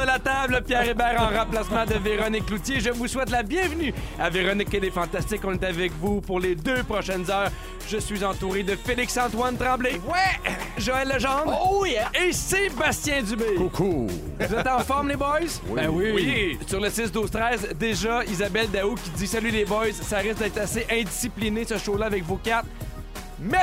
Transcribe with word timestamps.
de 0.00 0.06
la 0.06 0.18
table, 0.18 0.62
Pierre 0.66 0.88
Hébert 0.88 1.20
en 1.20 1.36
remplacement 1.38 1.84
de 1.84 1.94
Véronique 1.94 2.46
Cloutier. 2.46 2.80
Je 2.80 2.90
vous 2.90 3.08
souhaite 3.08 3.30
la 3.30 3.42
bienvenue 3.42 3.92
à 4.18 4.30
Véronique 4.30 4.72
et 4.74 4.80
les 4.80 4.90
Fantastiques. 4.90 5.40
On 5.44 5.52
est 5.52 5.64
avec 5.64 5.92
vous 6.00 6.20
pour 6.20 6.38
les 6.40 6.54
deux 6.54 6.82
prochaines 6.84 7.28
heures. 7.30 7.50
Je 7.88 7.98
suis 7.98 8.22
entouré 8.24 8.62
de 8.62 8.76
Félix-Antoine 8.76 9.56
Tremblay. 9.56 9.94
Ouais! 10.06 10.52
Joël 10.78 11.08
Legendre. 11.08 11.58
Oh 11.70 11.84
yeah! 11.84 12.10
Et 12.22 12.32
Sébastien 12.32 13.22
Dubé. 13.22 13.54
Coucou. 13.56 14.06
Vous 14.38 14.54
êtes 14.54 14.66
en 14.66 14.78
forme, 14.80 15.08
les 15.08 15.16
boys? 15.16 15.38
Ben 15.74 15.88
oui. 15.90 16.10
Oui. 16.14 16.58
Sur 16.66 16.80
le 16.80 16.88
6-12-13, 16.88 17.74
déjà, 17.74 18.24
Isabelle 18.24 18.70
Daou 18.70 18.94
qui 18.94 19.10
dit 19.10 19.26
Salut 19.26 19.50
les 19.50 19.64
boys, 19.64 19.92
ça 19.92 20.18
risque 20.18 20.38
d'être 20.38 20.58
assez 20.58 20.86
indiscipliné 20.90 21.64
ce 21.64 21.78
show-là 21.78 22.06
avec 22.06 22.24
vos 22.24 22.36
quatre. 22.36 22.66
Mais! 23.40 23.58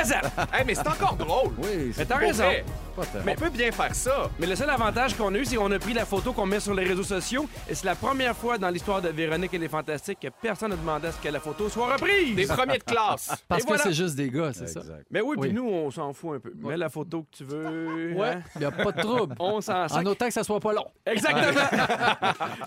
Hey, 0.52 0.64
mais 0.66 0.74
c'est 0.74 0.88
encore 0.88 1.16
drôle. 1.16 1.52
Oui, 1.58 1.68
Mais 1.88 1.92
c'est 1.94 2.06
t'as 2.06 2.18
Pour 2.18 2.26
raison. 2.28 2.44
vrai. 2.44 2.64
Tant. 3.04 3.18
On 3.26 3.34
peut 3.34 3.50
bien 3.50 3.70
faire 3.72 3.94
ça. 3.94 4.30
Mais 4.38 4.46
le 4.46 4.56
seul 4.56 4.70
avantage 4.70 5.14
qu'on 5.16 5.34
a 5.34 5.38
eu, 5.38 5.44
c'est 5.44 5.56
qu'on 5.56 5.70
a 5.70 5.78
pris 5.78 5.92
la 5.92 6.04
photo 6.04 6.32
qu'on 6.32 6.46
met 6.46 6.60
sur 6.60 6.74
les 6.74 6.84
réseaux 6.84 7.02
sociaux. 7.02 7.48
Et 7.68 7.74
c'est 7.74 7.86
la 7.86 7.94
première 7.94 8.36
fois 8.36 8.58
dans 8.58 8.68
l'histoire 8.70 9.02
de 9.02 9.08
Véronique 9.08 9.52
et 9.54 9.58
les 9.58 9.68
Fantastiques 9.68 10.20
que 10.20 10.28
personne 10.40 10.70
n'a 10.70 10.76
demandé 10.76 11.08
à 11.08 11.12
ce 11.12 11.18
que 11.20 11.28
la 11.28 11.40
photo 11.40 11.68
soit 11.68 11.92
reprise. 11.94 12.34
Des 12.36 12.46
premiers 12.46 12.78
de 12.78 12.84
classe. 12.84 13.30
Parce 13.48 13.60
Et 13.60 13.64
que 13.64 13.68
voilà. 13.68 13.82
c'est 13.82 13.92
juste 13.92 14.14
des 14.16 14.30
gars, 14.30 14.52
c'est 14.52 14.66
ça? 14.68 14.80
Exact. 14.80 15.06
Mais 15.10 15.20
oui, 15.20 15.36
puis 15.40 15.50
Oui. 15.50 15.54
nous, 15.54 15.68
on 15.68 15.90
s'en 15.90 16.12
fout 16.12 16.36
un 16.36 16.40
peu. 16.40 16.52
Mets 16.56 16.76
la 16.76 16.88
photo 16.88 17.22
que 17.22 17.36
tu 17.36 17.44
veux. 17.44 18.12
Ouais, 18.14 18.28
hein. 18.28 18.42
il 18.54 18.60
n'y 18.60 18.64
a 18.64 18.70
pas 18.70 18.92
de 18.92 19.00
trouble. 19.00 19.34
On 19.40 19.60
s'en 19.60 19.86
En 19.86 20.06
autant 20.06 20.26
que 20.26 20.32
ça 20.32 20.42
soit 20.44 20.60
pas 20.60 20.72
long. 20.72 20.86
Exactement. 21.04 21.60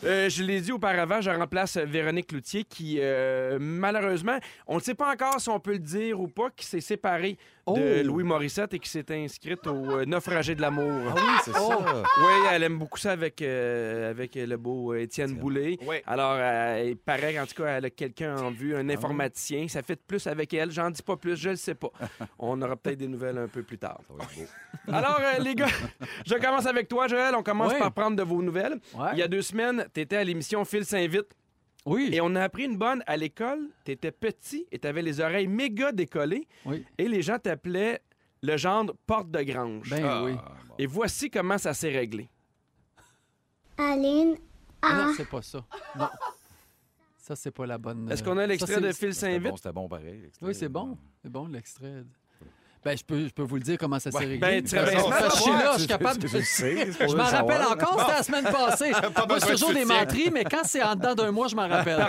Euh, 0.04 0.30
je 0.30 0.44
l'ai 0.44 0.62
dit 0.62 0.72
auparavant, 0.72 1.20
je 1.22 1.30
remplace 1.30 1.78
Véronique 1.78 2.28
Cloutier 2.28 2.64
qui, 2.64 2.98
euh, 3.00 3.58
malheureusement, 3.60 4.38
on 4.68 4.76
ne 4.76 4.80
sait 4.82 4.94
pas 4.96 5.12
encore 5.12 5.40
si 5.40 5.50
on 5.50 5.60
peut 5.60 5.74
le 5.74 5.80
dire 5.80 6.20
ou 6.20 6.28
pas, 6.28 6.50
qui 6.56 6.66
s'est 6.66 6.80
séparée 6.82 7.38
de 7.68 8.00
Oh. 8.02 8.04
Louis 8.04 8.24
Morissette 8.24 8.74
et 8.74 8.80
qui 8.80 8.90
s'est 8.90 9.06
inscrite 9.12 9.66
au 9.68 10.00
euh, 10.00 10.06
Naufragé 10.06 10.56
de 10.56 10.62
l'amour. 10.62 10.92
Ah 11.10 11.14
oui, 11.16 11.22
c'est 11.44 11.52
ça. 11.52 11.78
Oui, 12.20 12.34
elle 12.52 12.64
aime 12.64 12.78
beaucoup 12.80 12.98
ça 12.98 13.12
avec, 13.12 13.42
euh, 13.42 14.10
avec 14.10 14.36
le 14.36 14.58
beau 14.58 14.94
euh, 14.94 15.02
Étienne 15.02 15.36
Boulay. 15.36 15.78
Oui. 15.86 15.98
Alors, 16.08 16.34
euh, 16.36 16.84
il 16.88 16.98
paraît 16.98 17.34
qu'en 17.36 17.46
tout 17.46 17.62
cas, 17.62 17.78
elle 17.78 17.86
a 17.86 17.90
quelqu'un 17.90 18.36
en 18.38 18.52
vue, 18.52 18.76
un 18.76 18.90
informaticien. 18.90 19.68
Ça 19.68 19.82
fait 19.84 19.96
de 19.96 20.02
plus 20.06 20.26
avec 20.28 20.54
elle. 20.54 20.72
J'en 20.72 20.90
dis 20.90 21.02
pas 21.04 21.16
plus, 21.18 21.36
je 21.36 21.50
le 21.50 21.56
sais 21.56 21.76
pas. 21.76 21.90
On 22.40 22.60
aura 22.62 22.76
peut-être 22.76 22.98
des 23.00 23.08
nouvelles 23.08 23.38
un 23.38 23.48
peu 23.48 23.62
plus 23.64 23.78
tard. 23.78 24.00
Alors, 24.88 25.20
euh, 25.20 25.40
les 25.44 25.56
gars, 25.56 25.68
je 26.26 26.36
commence 26.36 26.66
avec 26.66 26.88
toi, 26.88 27.08
Joël. 27.08 27.36
On 27.36 27.44
commence 27.44 27.74
par 27.74 27.92
prendre 27.92 28.16
de 28.16 28.24
vos 28.24 28.42
nouvelles. 28.42 28.80
Ouais. 28.96 29.10
Il 29.14 29.20
y 29.20 29.24
a 29.24 29.28
deux 29.28 29.42
semaines, 29.42 29.86
tu 29.94 30.02
étais 30.02 30.18
à 30.18 30.24
l'émission 30.24 30.66
Phil 30.66 30.86
s'invite 30.86 31.36
Oui. 31.86 32.10
et 32.14 32.22
on 32.22 32.36
a 32.36 32.44
appris 32.44 32.66
une 32.66 32.78
bonne 32.78 33.04
à 33.08 33.16
l'école. 33.18 33.68
Tu 33.86 33.92
étais 33.92 34.12
petit 34.12 34.68
et 34.72 34.80
tu 34.80 34.88
avais 34.88 35.02
les 35.02 35.22
oreilles 35.22 35.48
méga 35.48 35.92
décollées 35.92 36.48
Oui. 36.66 36.86
et 36.98 37.08
les 37.08 37.22
gens 37.22 37.40
t'appelaient 37.40 38.02
le 38.42 38.58
gendre 38.58 38.94
porte 39.08 39.32
de 39.32 39.42
grange. 39.44 39.90
Ben 39.90 40.04
Ah. 40.06 40.24
oui. 40.24 40.34
Et 40.78 40.86
voici 40.86 41.30
comment 41.30 41.58
ça 41.58 41.74
s'est 41.74 41.90
réglé. 41.92 42.30
Aline, 43.78 44.36
Ah 44.82 44.88
ah, 44.92 45.06
non, 45.08 45.14
c'est 45.16 45.28
pas 45.30 45.42
ça. 45.42 45.66
Non. 45.98 46.10
Ça, 47.18 47.36
c'est 47.36 47.52
pas 47.52 47.66
la 47.66 47.78
bonne. 47.78 48.10
Est-ce 48.12 48.22
euh, 48.24 48.26
qu'on 48.26 48.38
a 48.38 48.48
l'extrait 48.48 48.82
de 48.82 48.92
Phil 48.92 49.14
C'était 49.14 49.34
s'invite? 49.34 49.50
bon, 49.52 49.58
c'était 49.58 49.72
bon 49.74 49.88
pareil. 49.90 50.32
Oui, 50.42 50.56
c'est 50.56 50.70
bon. 50.70 50.98
C'est 51.22 51.30
bon, 51.30 51.48
l'extrait. 51.48 52.04
Ben, 52.84 52.98
je 52.98 53.04
peux, 53.04 53.28
je 53.28 53.34
peux 53.34 53.44
vous 53.44 53.56
le 53.56 53.62
dire 53.62 53.78
comment 53.78 54.00
ça 54.00 54.10
s'est 54.10 54.20
réglé. 54.20 54.38
ben, 54.38 54.64
très 54.64 54.84
bien. 54.84 55.00
Je 55.00 55.36
suis 55.36 55.52
là, 55.52 55.72
je 55.74 55.80
suis 55.80 55.88
capable 55.88 56.20
de 56.20 56.28
Je 56.28 57.16
m'en 57.16 57.24
rappelle 57.24 57.62
encore, 57.64 58.00
c'était 58.00 58.14
la 58.14 58.24
semaine 58.24 58.44
passée. 58.46 58.92
Moi, 59.28 59.40
c'est 59.40 59.52
toujours 59.52 59.74
des 59.74 59.86
menteries, 59.86 60.30
mais 60.32 60.46
quand 60.46 60.64
c'est 60.64 60.82
en 60.82 60.96
dedans 60.96 61.14
d'un 61.16 61.32
mois, 61.32 61.48
je 61.48 61.56
m'en 61.56 61.68
rappelle. 61.68 62.08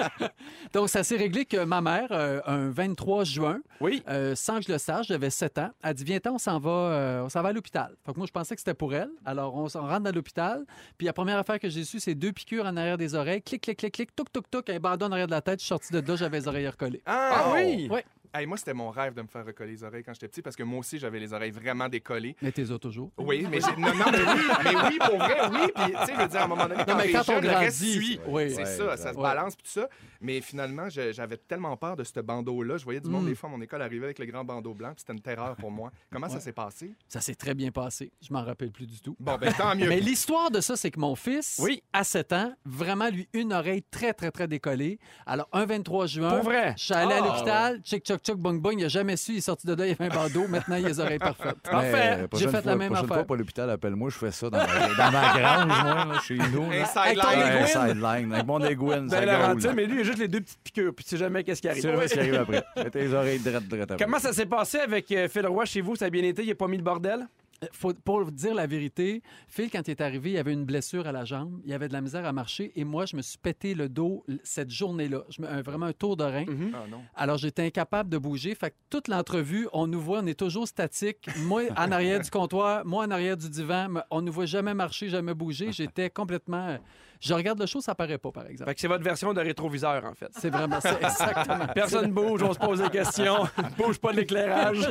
Donc, 0.72 0.88
ça 0.88 1.02
s'est 1.02 1.16
réglé 1.16 1.44
que 1.44 1.64
ma 1.64 1.80
mère, 1.80 2.08
euh, 2.10 2.40
un 2.46 2.70
23 2.70 3.24
juin, 3.24 3.60
Oui. 3.80 4.02
euh, 4.08 4.34
sans 4.36 4.58
que 4.58 4.66
je 4.66 4.72
le 4.72 4.78
sache, 4.78 5.08
j'avais 5.08 5.30
7 5.30 5.58
ans, 5.58 5.70
elle 5.82 5.94
dit 5.94 6.04
Viens, 6.04 6.20
on 6.26 6.38
s'en 6.38 6.58
va, 6.58 6.70
euh, 6.70 7.22
on 7.24 7.28
s'en 7.28 7.42
va 7.42 7.48
à 7.48 7.52
l'hôpital. 7.52 7.94
Fait 8.06 8.12
que 8.12 8.18
moi, 8.18 8.26
je 8.26 8.32
pensais 8.32 8.54
que 8.54 8.60
c'était 8.60 8.74
pour 8.74 8.94
elle. 8.94 9.10
Alors, 9.24 9.56
on, 9.56 9.68
s'en 9.68 9.86
rentre 9.86 10.04
dans 10.04 10.14
l'hôpital. 10.14 10.64
Puis 10.98 11.06
la 11.06 11.12
première 11.12 11.38
affaire 11.38 11.58
que 11.58 11.68
j'ai 11.68 11.84
su, 11.84 11.98
c'est 12.00 12.14
deux 12.14 12.32
piqûres 12.32 12.66
en 12.66 12.76
arrière 12.76 12.98
des 12.98 13.14
oreilles. 13.14 13.42
Clic, 13.42 13.60
clic, 13.60 13.78
clic, 13.78 13.92
clic, 13.92 14.14
toc, 14.14 14.30
toc, 14.32 14.50
toc, 14.50 14.70
un 14.70 14.78
bandon 14.78 15.06
en 15.06 15.12
arrière 15.12 15.26
de 15.26 15.32
la 15.32 15.40
tête. 15.40 15.58
Je 15.60 15.64
suis 15.64 15.68
sorti 15.68 15.92
de 15.92 16.00
là, 16.00 16.16
j'avais 16.16 16.38
les 16.38 16.48
oreilles 16.48 16.68
recollées. 16.68 17.02
Ah, 17.06 17.52
oui? 17.54 17.88
Ouais. 17.90 18.04
Hey, 18.32 18.46
moi, 18.46 18.56
c'était 18.56 18.74
mon 18.74 18.90
rêve 18.90 19.14
de 19.14 19.22
me 19.22 19.26
faire 19.26 19.44
recoller 19.44 19.72
les 19.72 19.82
oreilles 19.84 20.04
quand 20.04 20.12
j'étais 20.14 20.28
petit 20.28 20.42
parce 20.42 20.54
que 20.54 20.62
moi 20.62 20.78
aussi, 20.80 20.98
j'avais 20.98 21.18
les 21.18 21.32
oreilles 21.32 21.50
vraiment 21.50 21.88
décollées. 21.88 22.36
Mais 22.42 22.52
t'es 22.52 22.64
toujours. 22.78 23.10
Oui, 23.18 23.44
mais 23.50 23.60
j'ai- 23.60 23.76
non, 23.80 23.92
non, 23.94 24.04
mais 24.12 24.18
oui, 24.18 24.42
mais 24.64 24.76
oui, 24.88 24.98
pour 24.98 25.18
vrai, 25.18 25.36
oui. 25.50 25.72
Puis, 25.74 25.84
tu 25.92 26.06
sais, 26.06 26.14
je 26.14 26.20
veux 26.22 26.28
dire, 26.28 26.40
à 26.40 26.44
un 26.44 26.46
moment 26.46 26.68
donné, 26.68 26.84
quand, 26.86 26.96
mais 26.96 27.02
t'es 27.04 27.12
quand 27.12 27.28
on 27.28 27.40
grandit, 27.40 27.98
oui. 27.98 28.20
C'est 28.24 28.30
Ouais, 28.30 28.48
ça, 28.50 28.96
ça 28.96 29.12
se 29.12 29.16
Ouais. 29.16 29.22
balance 29.22 29.56
puis 29.56 29.64
tout 29.64 29.70
ça. 29.80 29.88
Mais 30.20 30.40
finalement, 30.40 30.88
j'avais 30.88 31.36
tellement 31.38 31.76
peur 31.76 31.96
de 31.96 32.04
ce 32.04 32.20
bandeau-là. 32.20 32.76
Je 32.76 32.84
voyais 32.84 33.00
du 33.00 33.08
monde 33.10 33.24
Mm. 33.24 33.28
des 33.28 33.34
fois 33.34 33.48
à 33.48 33.52
mon 33.52 33.60
école 33.60 33.82
arriver 33.82 34.04
avec 34.04 34.18
le 34.20 34.26
grand 34.26 34.44
bandeau 34.44 34.74
blanc, 34.74 34.92
c'était 34.96 35.12
une 35.12 35.20
terreur 35.20 35.56
pour 35.56 35.70
moi. 35.70 35.90
Comment 36.12 36.28
ça 36.28 36.38
s'est 36.40 36.52
passé? 36.52 36.94
Ça 37.08 37.20
s'est 37.20 37.34
très 37.34 37.54
bien 37.54 37.70
passé. 37.72 38.12
Je 38.22 38.32
m'en 38.32 38.44
rappelle 38.44 38.70
plus 38.70 38.86
du 38.86 39.00
tout. 39.00 39.16
Bon, 39.18 39.36
ben 39.38 39.52
tant 39.52 39.74
mieux. 39.74 39.88
Mais 39.88 39.98
l'histoire 40.00 40.50
de 40.52 40.60
ça, 40.60 40.76
c'est 40.76 40.90
que 40.92 41.00
mon 41.00 41.16
fils, 41.16 41.58
Oui. 41.62 41.82
à 41.92 42.04
7 42.04 42.32
ans, 42.32 42.52
vraiment, 42.64 43.08
lui, 43.08 43.28
une 43.32 43.52
oreille 43.52 43.82
très, 43.90 44.12
très, 44.14 44.30
très 44.30 44.46
décollée. 44.46 44.98
Alors, 45.26 45.48
un 45.52 45.64
23 45.66 46.06
juin, 46.06 46.30
Pour 46.36 46.44
vrai? 46.44 46.74
je 46.78 46.84
suis 46.84 46.94
allé 46.94 47.14
à 47.14 47.18
Ah, 47.22 47.26
l'hôpital, 47.26 47.80
tchic, 47.82 48.04
tchoc, 48.22 48.36
tchoc, 48.36 48.38
bong, 48.38 48.60
bong. 48.60 48.74
Il 48.78 48.82
n'a 48.82 48.88
jamais 48.88 49.16
su, 49.16 49.32
il 49.32 49.38
est 49.38 49.40
sorti 49.40 49.66
de 49.66 49.74
là, 49.74 49.86
il 49.86 49.92
avait 49.92 50.06
un 50.12 50.14
bandeau. 50.14 50.46
Maintenant, 50.48 50.76
il 50.76 50.84
a 50.84 50.88
les 50.88 51.00
oreilles 51.00 51.18
parfaites. 51.18 51.56
Parfait. 51.62 51.88
euh, 51.94 52.18
J'ai 52.20 52.28
prochaine 52.28 52.50
fait 52.50 52.64
la 52.64 52.76
même 52.76 52.88
prochaine 52.88 53.04
affaire. 53.04 53.16
fois, 53.18 53.24
pas 53.26 53.36
l'hôpital, 53.36 53.70
appelle-moi, 53.70 54.10
je 54.10 54.18
fais 54.18 54.30
ça 54.30 54.50
dans 54.50 54.58
ma, 54.58 54.66
dans 54.66 55.10
ma 55.10 55.38
grange, 55.38 55.66
moi, 55.82 56.04
là, 56.14 56.20
chez 56.26 56.36
nous. 56.36 56.70
Sideline. 56.86 57.66
Sideline, 57.66 58.32
avec 58.32 58.46
mon 58.46 58.60
aiguine, 58.64 59.08
ça 59.08 59.20
Ben, 59.20 59.26
gaule. 59.26 59.40
Laurentine, 59.40 59.72
mais 59.74 59.86
lui, 59.86 59.96
il 59.96 60.00
a 60.00 60.04
juste 60.04 60.18
les 60.18 60.28
deux 60.28 60.40
petites 60.40 60.60
piqûres, 60.62 60.92
puis 60.94 61.04
tu 61.04 61.10
sais 61.10 61.16
jamais 61.16 61.44
qu'est-ce 61.44 61.62
qui 61.62 61.68
arrive. 61.68 61.82
C'est 61.82 61.92
vrai 61.92 62.08
ce 62.08 62.14
qui 62.14 62.20
arrive 62.20 62.34
après. 62.34 62.64
Tes 62.90 63.12
oreilles 63.12 63.38
drettes 63.38 63.62
après. 63.72 63.96
Comment 64.04 64.18
ça 64.18 64.32
s'est 64.32 64.46
passé 64.46 64.78
avec 64.78 65.10
euh, 65.12 65.28
Phil 65.28 65.46
Roy 65.46 65.64
chez 65.64 65.80
vous? 65.80 65.96
Ça 65.96 66.06
a 66.06 66.10
bien 66.10 66.22
été? 66.22 66.42
Il 66.44 66.50
a 66.50 66.54
pas 66.54 66.68
mis 66.68 66.76
le 66.76 66.82
bordel? 66.82 67.26
Faut, 67.72 67.92
pour 67.92 68.24
vous 68.24 68.30
dire 68.30 68.54
la 68.54 68.66
vérité, 68.66 69.22
Phil, 69.46 69.70
quand 69.70 69.86
il 69.86 69.90
est 69.90 70.00
arrivé, 70.00 70.30
il 70.32 70.38
avait 70.38 70.52
une 70.54 70.64
blessure 70.64 71.06
à 71.06 71.12
la 71.12 71.26
jambe, 71.26 71.60
il 71.66 71.72
avait 71.74 71.88
de 71.88 71.92
la 71.92 72.00
misère 72.00 72.24
à 72.24 72.32
marcher 72.32 72.72
et 72.74 72.84
moi, 72.84 73.04
je 73.04 73.16
me 73.16 73.22
suis 73.22 73.36
pété 73.36 73.74
le 73.74 73.88
dos 73.90 74.24
cette 74.42 74.70
journée-là. 74.70 75.24
Je 75.28 75.42
me- 75.42 75.48
un- 75.48 75.60
vraiment 75.60 75.86
un 75.86 75.92
tour 75.92 76.16
de 76.16 76.24
rein. 76.24 76.46
Mhm. 76.46 76.72
Ah 76.74 76.84
non. 76.90 77.02
Alors, 77.14 77.36
j'étais 77.36 77.66
incapable 77.66 78.08
de 78.08 78.16
bouger. 78.18 78.54
Fait 78.54 78.70
que 78.70 78.76
toute 78.88 79.08
l'entrevue, 79.08 79.68
on 79.74 79.86
nous 79.86 80.00
voit, 80.00 80.20
on 80.22 80.26
est 80.26 80.38
toujours 80.38 80.66
statique. 80.66 81.28
Moi, 81.40 81.64
en 81.76 81.92
arrière 81.92 82.20
du 82.20 82.30
comptoir, 82.30 82.84
moi, 82.86 83.04
en 83.04 83.10
arrière 83.10 83.36
du 83.36 83.50
divan. 83.50 83.88
mais 83.90 84.00
On 84.10 84.22
nous 84.22 84.32
voit 84.32 84.46
jamais 84.46 84.72
marcher, 84.72 85.08
jamais 85.10 85.34
bouger. 85.34 85.70
J'étais 85.72 86.08
complètement. 86.08 86.78
Je 87.20 87.34
regarde 87.34 87.60
le 87.60 87.66
show, 87.66 87.82
ça 87.82 87.94
paraît 87.94 88.16
pas, 88.16 88.32
par 88.32 88.46
exemple. 88.46 88.70
Fait 88.70 88.74
que 88.74 88.80
c'est 88.80 88.88
votre 88.88 89.04
version 89.04 89.34
de 89.34 89.40
rétroviseur, 89.40 90.04
en 90.06 90.14
fait. 90.14 90.30
C'est 90.38 90.48
vraiment 90.48 90.80
c'est 90.80 90.94
exactement. 90.94 91.66
Personne 91.74 92.10
bouge, 92.12 92.42
on 92.42 92.54
se 92.54 92.58
pose 92.58 92.80
des 92.80 92.88
questions. 92.88 93.46
bouge 93.78 93.98
pas 93.98 94.12
de 94.12 94.16
l'éclairage. 94.18 94.90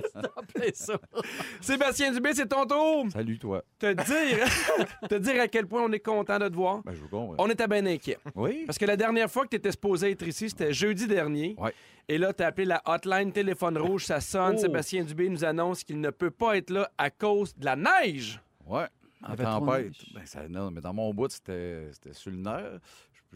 C'est 0.56 0.76
ça. 0.76 0.94
Sébastien 1.60 2.12
Dubé, 2.12 2.34
c'est 2.34 2.46
ton 2.46 2.66
tour. 2.66 3.08
Salut, 3.12 3.40
toi. 3.40 3.64
Te 3.80 3.94
dire, 3.94 4.48
te 5.10 5.16
dire 5.16 5.42
à 5.42 5.48
quel 5.48 5.66
point 5.66 5.82
on 5.84 5.92
est 5.92 6.00
content 6.00 6.38
de 6.38 6.48
te 6.48 6.56
voir. 6.56 6.84
Ben, 6.84 6.94
je 6.94 7.02
vous 7.02 7.08
comprends. 7.08 7.36
On 7.40 7.50
était 7.50 7.68
bien 7.68 7.86
inquiets. 7.88 8.20
Oui? 8.36 8.64
Parce 8.68 8.78
que 8.78 8.86
la 8.86 8.96
dernière 8.96 9.30
fois 9.30 9.46
que 9.46 9.50
tu 9.50 9.56
étais 9.56 9.72
supposé 9.72 10.12
être 10.12 10.28
ici, 10.28 10.50
c'était 10.52 10.72
jeudi 10.72 11.08
dernier. 11.08 11.56
Ouais. 11.58 11.74
Et 12.08 12.20
là, 12.20 12.32
tu 12.32 12.44
as 12.44 12.48
appelé 12.48 12.66
la 12.66 12.82
hotline 12.86 13.32
téléphone 13.32 13.78
rouge, 13.78 14.06
ça 14.06 14.20
sonne. 14.20 14.56
Oh. 14.56 14.62
Sébastien 14.62 15.04
Dubé 15.04 15.30
nous 15.30 15.46
annonce 15.46 15.84
qu'il 15.84 16.00
ne 16.00 16.12
peut 16.12 16.32
pas 16.32 16.58
être 16.58 16.70
là 16.70 16.92
à 16.98 17.10
cause 17.10 17.56
de 17.56 17.66
la 17.66 17.76
neige. 17.76 18.40
Ouais. 18.68 18.86
En 19.28 19.36
tempête. 19.36 19.94
Ben, 20.14 20.26
ça, 20.26 20.48
non, 20.48 20.72
mais 20.72 20.82
dans 20.82 20.94
mon 20.94 21.14
bout, 21.14 21.30
c'était 21.30 21.90
c'était 21.92 22.14
sur 22.14 22.32
le 22.32 22.38
nerf. 22.38 22.80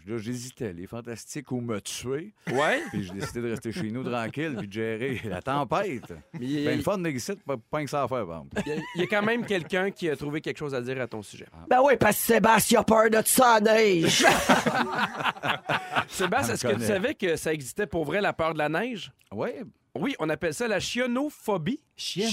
Là, 0.08 0.18
j'hésitais. 0.18 0.74
Les 0.74 0.88
fantastiques 0.88 1.52
ou 1.52 1.62
me 1.62 1.80
tuer? 1.80 2.34
Ouais. 2.52 2.82
Puis 2.90 3.04
j'ai 3.04 3.14
décidé 3.14 3.42
de 3.42 3.50
rester 3.52 3.72
chez 3.72 3.92
nous 3.92 4.04
tranquille 4.04 4.56
puis 4.58 4.68
de 4.68 4.74
gérer 4.74 5.22
la 5.26 5.40
tempête. 5.40 6.12
Mais 6.34 6.40
il, 6.48 6.66
Ben, 6.66 6.78
le 6.78 6.82
fun 6.84 6.98
d'exit, 6.98 7.40
pas, 7.44 7.58
pas 7.58 7.84
que 7.84 7.90
ça 7.91 8.02
à 8.02 8.08
faire, 8.08 8.26
par 8.26 8.38
exemple. 8.44 8.58
il 8.66 8.70
y 8.70 8.76
a- 8.76 8.82
il 8.96 9.02
y 9.02 9.03
a 9.03 9.08
quand 9.08 9.22
même 9.22 9.46
quelqu'un 9.46 9.91
qui 9.91 10.09
a 10.09 10.16
trouvé 10.16 10.41
quelque 10.41 10.58
chose 10.58 10.74
à 10.74 10.82
dire 10.82 11.00
à 11.00 11.06
ton 11.06 11.22
sujet. 11.22 11.46
Ben 11.70 11.80
oui, 11.84 11.94
parce 12.00 12.18
que 12.18 12.24
Sébastien 12.24 12.79
a 12.79 12.84
peur 12.84 13.08
de 13.12 13.22
ça, 13.24 13.59
neige. 13.59 14.26
Sébastien, 16.08 16.53
est-ce 16.56 16.68
que 16.68 16.74
tu 16.76 16.82
savais 16.86 17.14
que 17.16 17.36
ça 17.36 17.53
existait 17.53 17.88
pour 17.88 18.06
vrai 18.06 18.22
la 18.22 18.34
peur 18.34 18.53
de 18.53 18.58
la 18.59 18.70
neige? 18.70 19.12
Ouais. 19.32 19.62
Oui, 19.96 20.16
on 20.18 20.28
appelle 20.29 20.56
ça 20.56 20.68
la 20.68 20.79
chionophobie. 20.79 21.79
Chienno? 21.95 22.29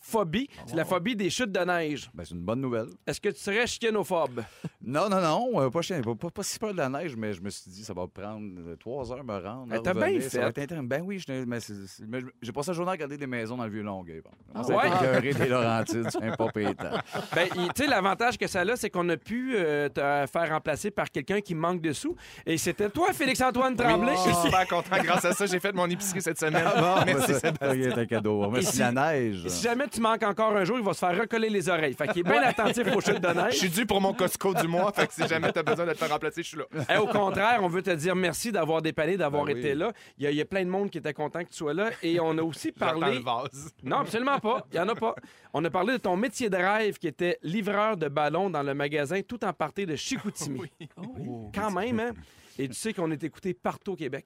Chienophobie. 0.00 0.48
C'est 0.66 0.74
la 0.76 0.84
phobie 0.84 1.14
des 1.16 1.28
chutes 1.30 1.52
de 1.52 1.60
neige. 1.60 2.10
Ben, 2.14 2.24
c'est 2.24 2.34
une 2.34 2.40
bonne 2.40 2.60
nouvelle. 2.60 2.88
Est-ce 3.06 3.20
que 3.20 3.28
tu 3.28 3.38
serais 3.40 3.66
chienophobe? 3.66 4.42
Non, 4.88 5.08
non, 5.08 5.20
non, 5.20 5.60
euh, 5.60 5.68
pas, 5.68 5.82
chien, 5.82 6.00
pas, 6.00 6.14
pas, 6.14 6.30
pas 6.30 6.44
si 6.44 6.60
peur 6.60 6.70
de 6.72 6.76
la 6.76 6.88
neige, 6.88 7.16
mais 7.16 7.32
je 7.32 7.40
me 7.42 7.50
suis 7.50 7.68
dit, 7.68 7.82
ça 7.82 7.92
va 7.92 8.06
prendre 8.06 8.46
euh, 8.68 8.76
trois 8.76 9.10
heures 9.10 9.24
me 9.24 9.32
rendre. 9.36 9.66
Ben, 9.66 9.82
t'as 9.82 9.92
bien 9.94 10.02
revenir, 10.04 10.22
fait. 10.22 10.28
ça 10.28 10.40
va 10.42 10.46
être 10.50 10.58
intéressant. 10.60 10.86
Ben 10.86 11.02
oui, 11.04 11.18
je- 11.18 11.44
mais, 11.44 11.58
c'est- 11.58 11.88
c'est- 11.88 12.04
mais 12.06 12.20
j'ai 12.40 12.52
passé 12.52 12.70
la 12.70 12.74
journée 12.76 12.90
à 12.90 12.92
regarder 12.92 13.16
des 13.16 13.26
maisons 13.26 13.56
dans 13.56 13.64
le 13.64 13.70
vieux 13.70 13.82
Longueuil. 13.82 14.20
Bon. 14.20 14.30
Ah 14.54 14.62
Ça 14.62 14.76
ouais? 15.20 15.32
des 15.34 15.48
Laurentides, 15.48 16.06
c'est 16.12 16.22
un 16.22 16.36
pas 16.36 16.52
pétant. 16.52 16.90
Ben, 17.34 17.48
il- 17.56 17.72
tu 17.72 17.82
sais, 17.82 17.88
l'avantage 17.88 18.38
que 18.38 18.46
ça 18.46 18.60
a, 18.60 18.76
c'est 18.76 18.88
qu'on 18.88 19.08
a 19.08 19.16
pu 19.16 19.56
euh, 19.56 19.88
te 19.88 20.00
faire 20.30 20.50
remplacer 20.50 20.92
par 20.92 21.10
quelqu'un 21.10 21.40
qui 21.40 21.56
manque 21.56 21.80
de 21.80 21.92
sous. 21.92 22.14
Et 22.46 22.56
c'était 22.56 22.88
toi, 22.88 23.12
Félix-Antoine 23.12 23.74
Tremblay. 23.74 24.12
Je 24.14 24.20
suis 24.30 24.34
super 24.44 24.68
content. 24.68 25.02
Grâce 25.02 25.24
à 25.24 25.32
ça, 25.32 25.46
j'ai 25.46 25.58
fait 25.58 25.72
mon 25.74 25.90
épicerie 25.90 26.22
cette 26.22 26.38
semaine. 26.38 26.62
Ah 26.64 26.98
Ah, 27.00 27.04
Merci, 27.04 27.32
ben, 27.32 27.40
ça, 27.40 27.50
c'est 27.72 27.98
un 27.98 28.06
cadeau. 28.06 28.48
Merci 28.50 28.84
la 28.92 29.12
neige. 29.12 29.46
Et 29.46 29.48
si 29.48 29.62
jamais 29.62 29.88
tu 29.88 30.00
manques 30.00 30.22
encore 30.22 30.56
un 30.56 30.64
jour, 30.64 30.78
il 30.78 30.84
va 30.84 30.92
se 30.94 30.98
faire 30.98 31.18
recoller 31.18 31.48
les 31.50 31.68
oreilles. 31.68 31.94
Fait 31.94 32.08
qu'il 32.08 32.20
est 32.20 32.30
bien 32.30 32.42
attentif 32.42 32.86
aux 32.94 33.00
chutes 33.00 33.20
de 33.20 33.28
Je 33.28 33.34
neige. 33.34 33.54
suis 33.54 33.68
dû 33.70 33.86
pour 33.86 34.00
mon 34.00 34.12
Costco 34.14 34.54
du 34.54 34.66
mois, 34.68 34.92
fait 34.92 35.06
que 35.06 35.14
si 35.14 35.26
jamais 35.26 35.52
t'as 35.52 35.62
besoin 35.62 35.86
de 35.86 35.92
te 35.92 35.98
faire 35.98 36.10
remplacer, 36.10 36.42
je 36.42 36.48
suis 36.48 36.56
là. 36.58 36.64
Eh, 36.92 36.96
au 36.98 37.06
contraire, 37.06 37.60
on 37.62 37.68
veut 37.68 37.82
te 37.82 37.90
dire 37.90 38.14
merci 38.16 38.52
d'avoir 38.52 38.82
dépanné, 38.82 39.16
d'avoir 39.16 39.44
Ben 39.44 39.54
oui. 39.54 39.60
été 39.60 39.74
là. 39.74 39.92
Il 40.18 40.24
y, 40.24 40.26
a, 40.26 40.30
il 40.30 40.36
y 40.36 40.40
a 40.40 40.44
plein 40.44 40.64
de 40.64 40.70
monde 40.70 40.90
qui 40.90 40.98
était 40.98 41.14
content 41.14 41.40
que 41.44 41.50
tu 41.50 41.56
sois 41.56 41.74
là. 41.74 41.90
Et 42.02 42.18
on 42.20 42.36
a 42.38 42.42
aussi 42.42 42.72
parlé. 42.72 43.16
le 43.16 43.20
vase. 43.22 43.70
Non, 43.82 43.98
absolument 43.98 44.38
pas. 44.38 44.66
Il 44.72 44.74
n'y 44.74 44.80
en 44.80 44.88
a 44.88 44.94
pas. 44.94 45.14
On 45.52 45.64
a 45.64 45.70
parlé 45.70 45.94
de 45.94 45.98
ton 45.98 46.16
métier 46.16 46.50
de 46.50 46.56
rêve 46.56 46.98
qui 46.98 47.06
était 47.08 47.38
livreur 47.42 47.96
de 47.96 48.08
ballons 48.08 48.50
dans 48.50 48.62
le 48.62 48.74
magasin 48.74 49.20
tout 49.22 49.44
en 49.44 49.52
partie 49.52 49.86
de 49.86 49.96
Chicoutimi. 49.96 50.62
Oh. 50.98 51.50
Quand 51.54 51.70
même, 51.70 52.00
hein? 52.00 52.10
Et 52.58 52.68
tu 52.68 52.74
sais 52.74 52.92
qu'on 52.92 53.10
est 53.10 53.22
écouté 53.22 53.52
partout 53.54 53.92
au 53.92 53.96
Québec. 53.96 54.24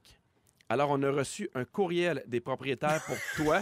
Alors, 0.70 0.90
on 0.90 1.02
a 1.02 1.10
reçu 1.10 1.50
un 1.56 1.64
courriel 1.64 2.22
des 2.28 2.38
propriétaires 2.38 3.02
pour 3.04 3.16
toi 3.36 3.60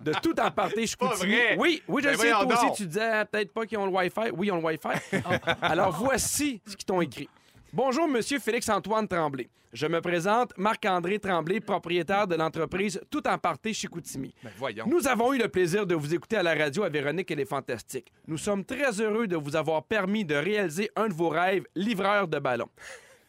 de 0.00 0.12
tout 0.22 0.38
en 0.38 0.52
partie 0.52 0.86
Chicoutimi. 0.86 1.32
vrai. 1.34 1.56
Oui, 1.58 1.82
oui, 1.88 2.00
je 2.02 2.10
Ben 2.10 2.16
sais. 2.16 2.30
Toi 2.30 2.44
voyons 2.44 2.50
aussi, 2.54 2.66
donc. 2.66 2.76
tu 2.76 2.86
disais 2.86 3.10
ah, 3.12 3.24
peut-être 3.24 3.52
pas 3.52 3.66
qu'ils 3.66 3.78
ont 3.78 3.86
le 3.86 3.92
Wi-Fi. 3.92 4.30
Oui, 4.32 4.46
ils 4.46 4.52
ont 4.52 4.58
le 4.58 4.62
Wi-Fi. 4.64 5.16
Alors, 5.62 5.90
voici 5.98 6.60
ce 6.64 6.76
qu'ils 6.76 6.86
t'ont 6.86 7.00
écrit. 7.00 7.28
Bonjour, 7.72 8.06
Monsieur 8.06 8.38
Félix-Antoine 8.38 9.08
Tremblay. 9.08 9.48
Je 9.72 9.86
me 9.88 10.00
présente, 10.00 10.56
Marc-André 10.56 11.18
Tremblay, 11.18 11.58
propriétaire 11.60 12.26
de 12.28 12.36
l'entreprise 12.36 13.00
Tout 13.10 13.26
en 13.26 13.36
Chicoutimi. 13.72 14.32
Ben 14.42 14.50
voyons. 14.56 14.86
Nous 14.86 15.08
avons 15.08 15.34
eu 15.34 15.38
le 15.38 15.48
plaisir 15.48 15.86
de 15.86 15.96
vous 15.96 16.14
écouter 16.14 16.36
à 16.36 16.42
la 16.44 16.54
radio 16.54 16.84
à 16.84 16.88
Véronique 16.88 17.30
et 17.32 17.34
les 17.34 17.44
Fantastiques. 17.44 18.12
Nous 18.28 18.38
sommes 18.38 18.64
très 18.64 19.00
heureux 19.00 19.26
de 19.26 19.36
vous 19.36 19.56
avoir 19.56 19.82
permis 19.82 20.24
de 20.24 20.36
réaliser 20.36 20.88
un 20.94 21.08
de 21.08 21.14
vos 21.14 21.28
rêves, 21.28 21.64
livreur 21.74 22.28
de 22.28 22.38
ballons. 22.38 22.70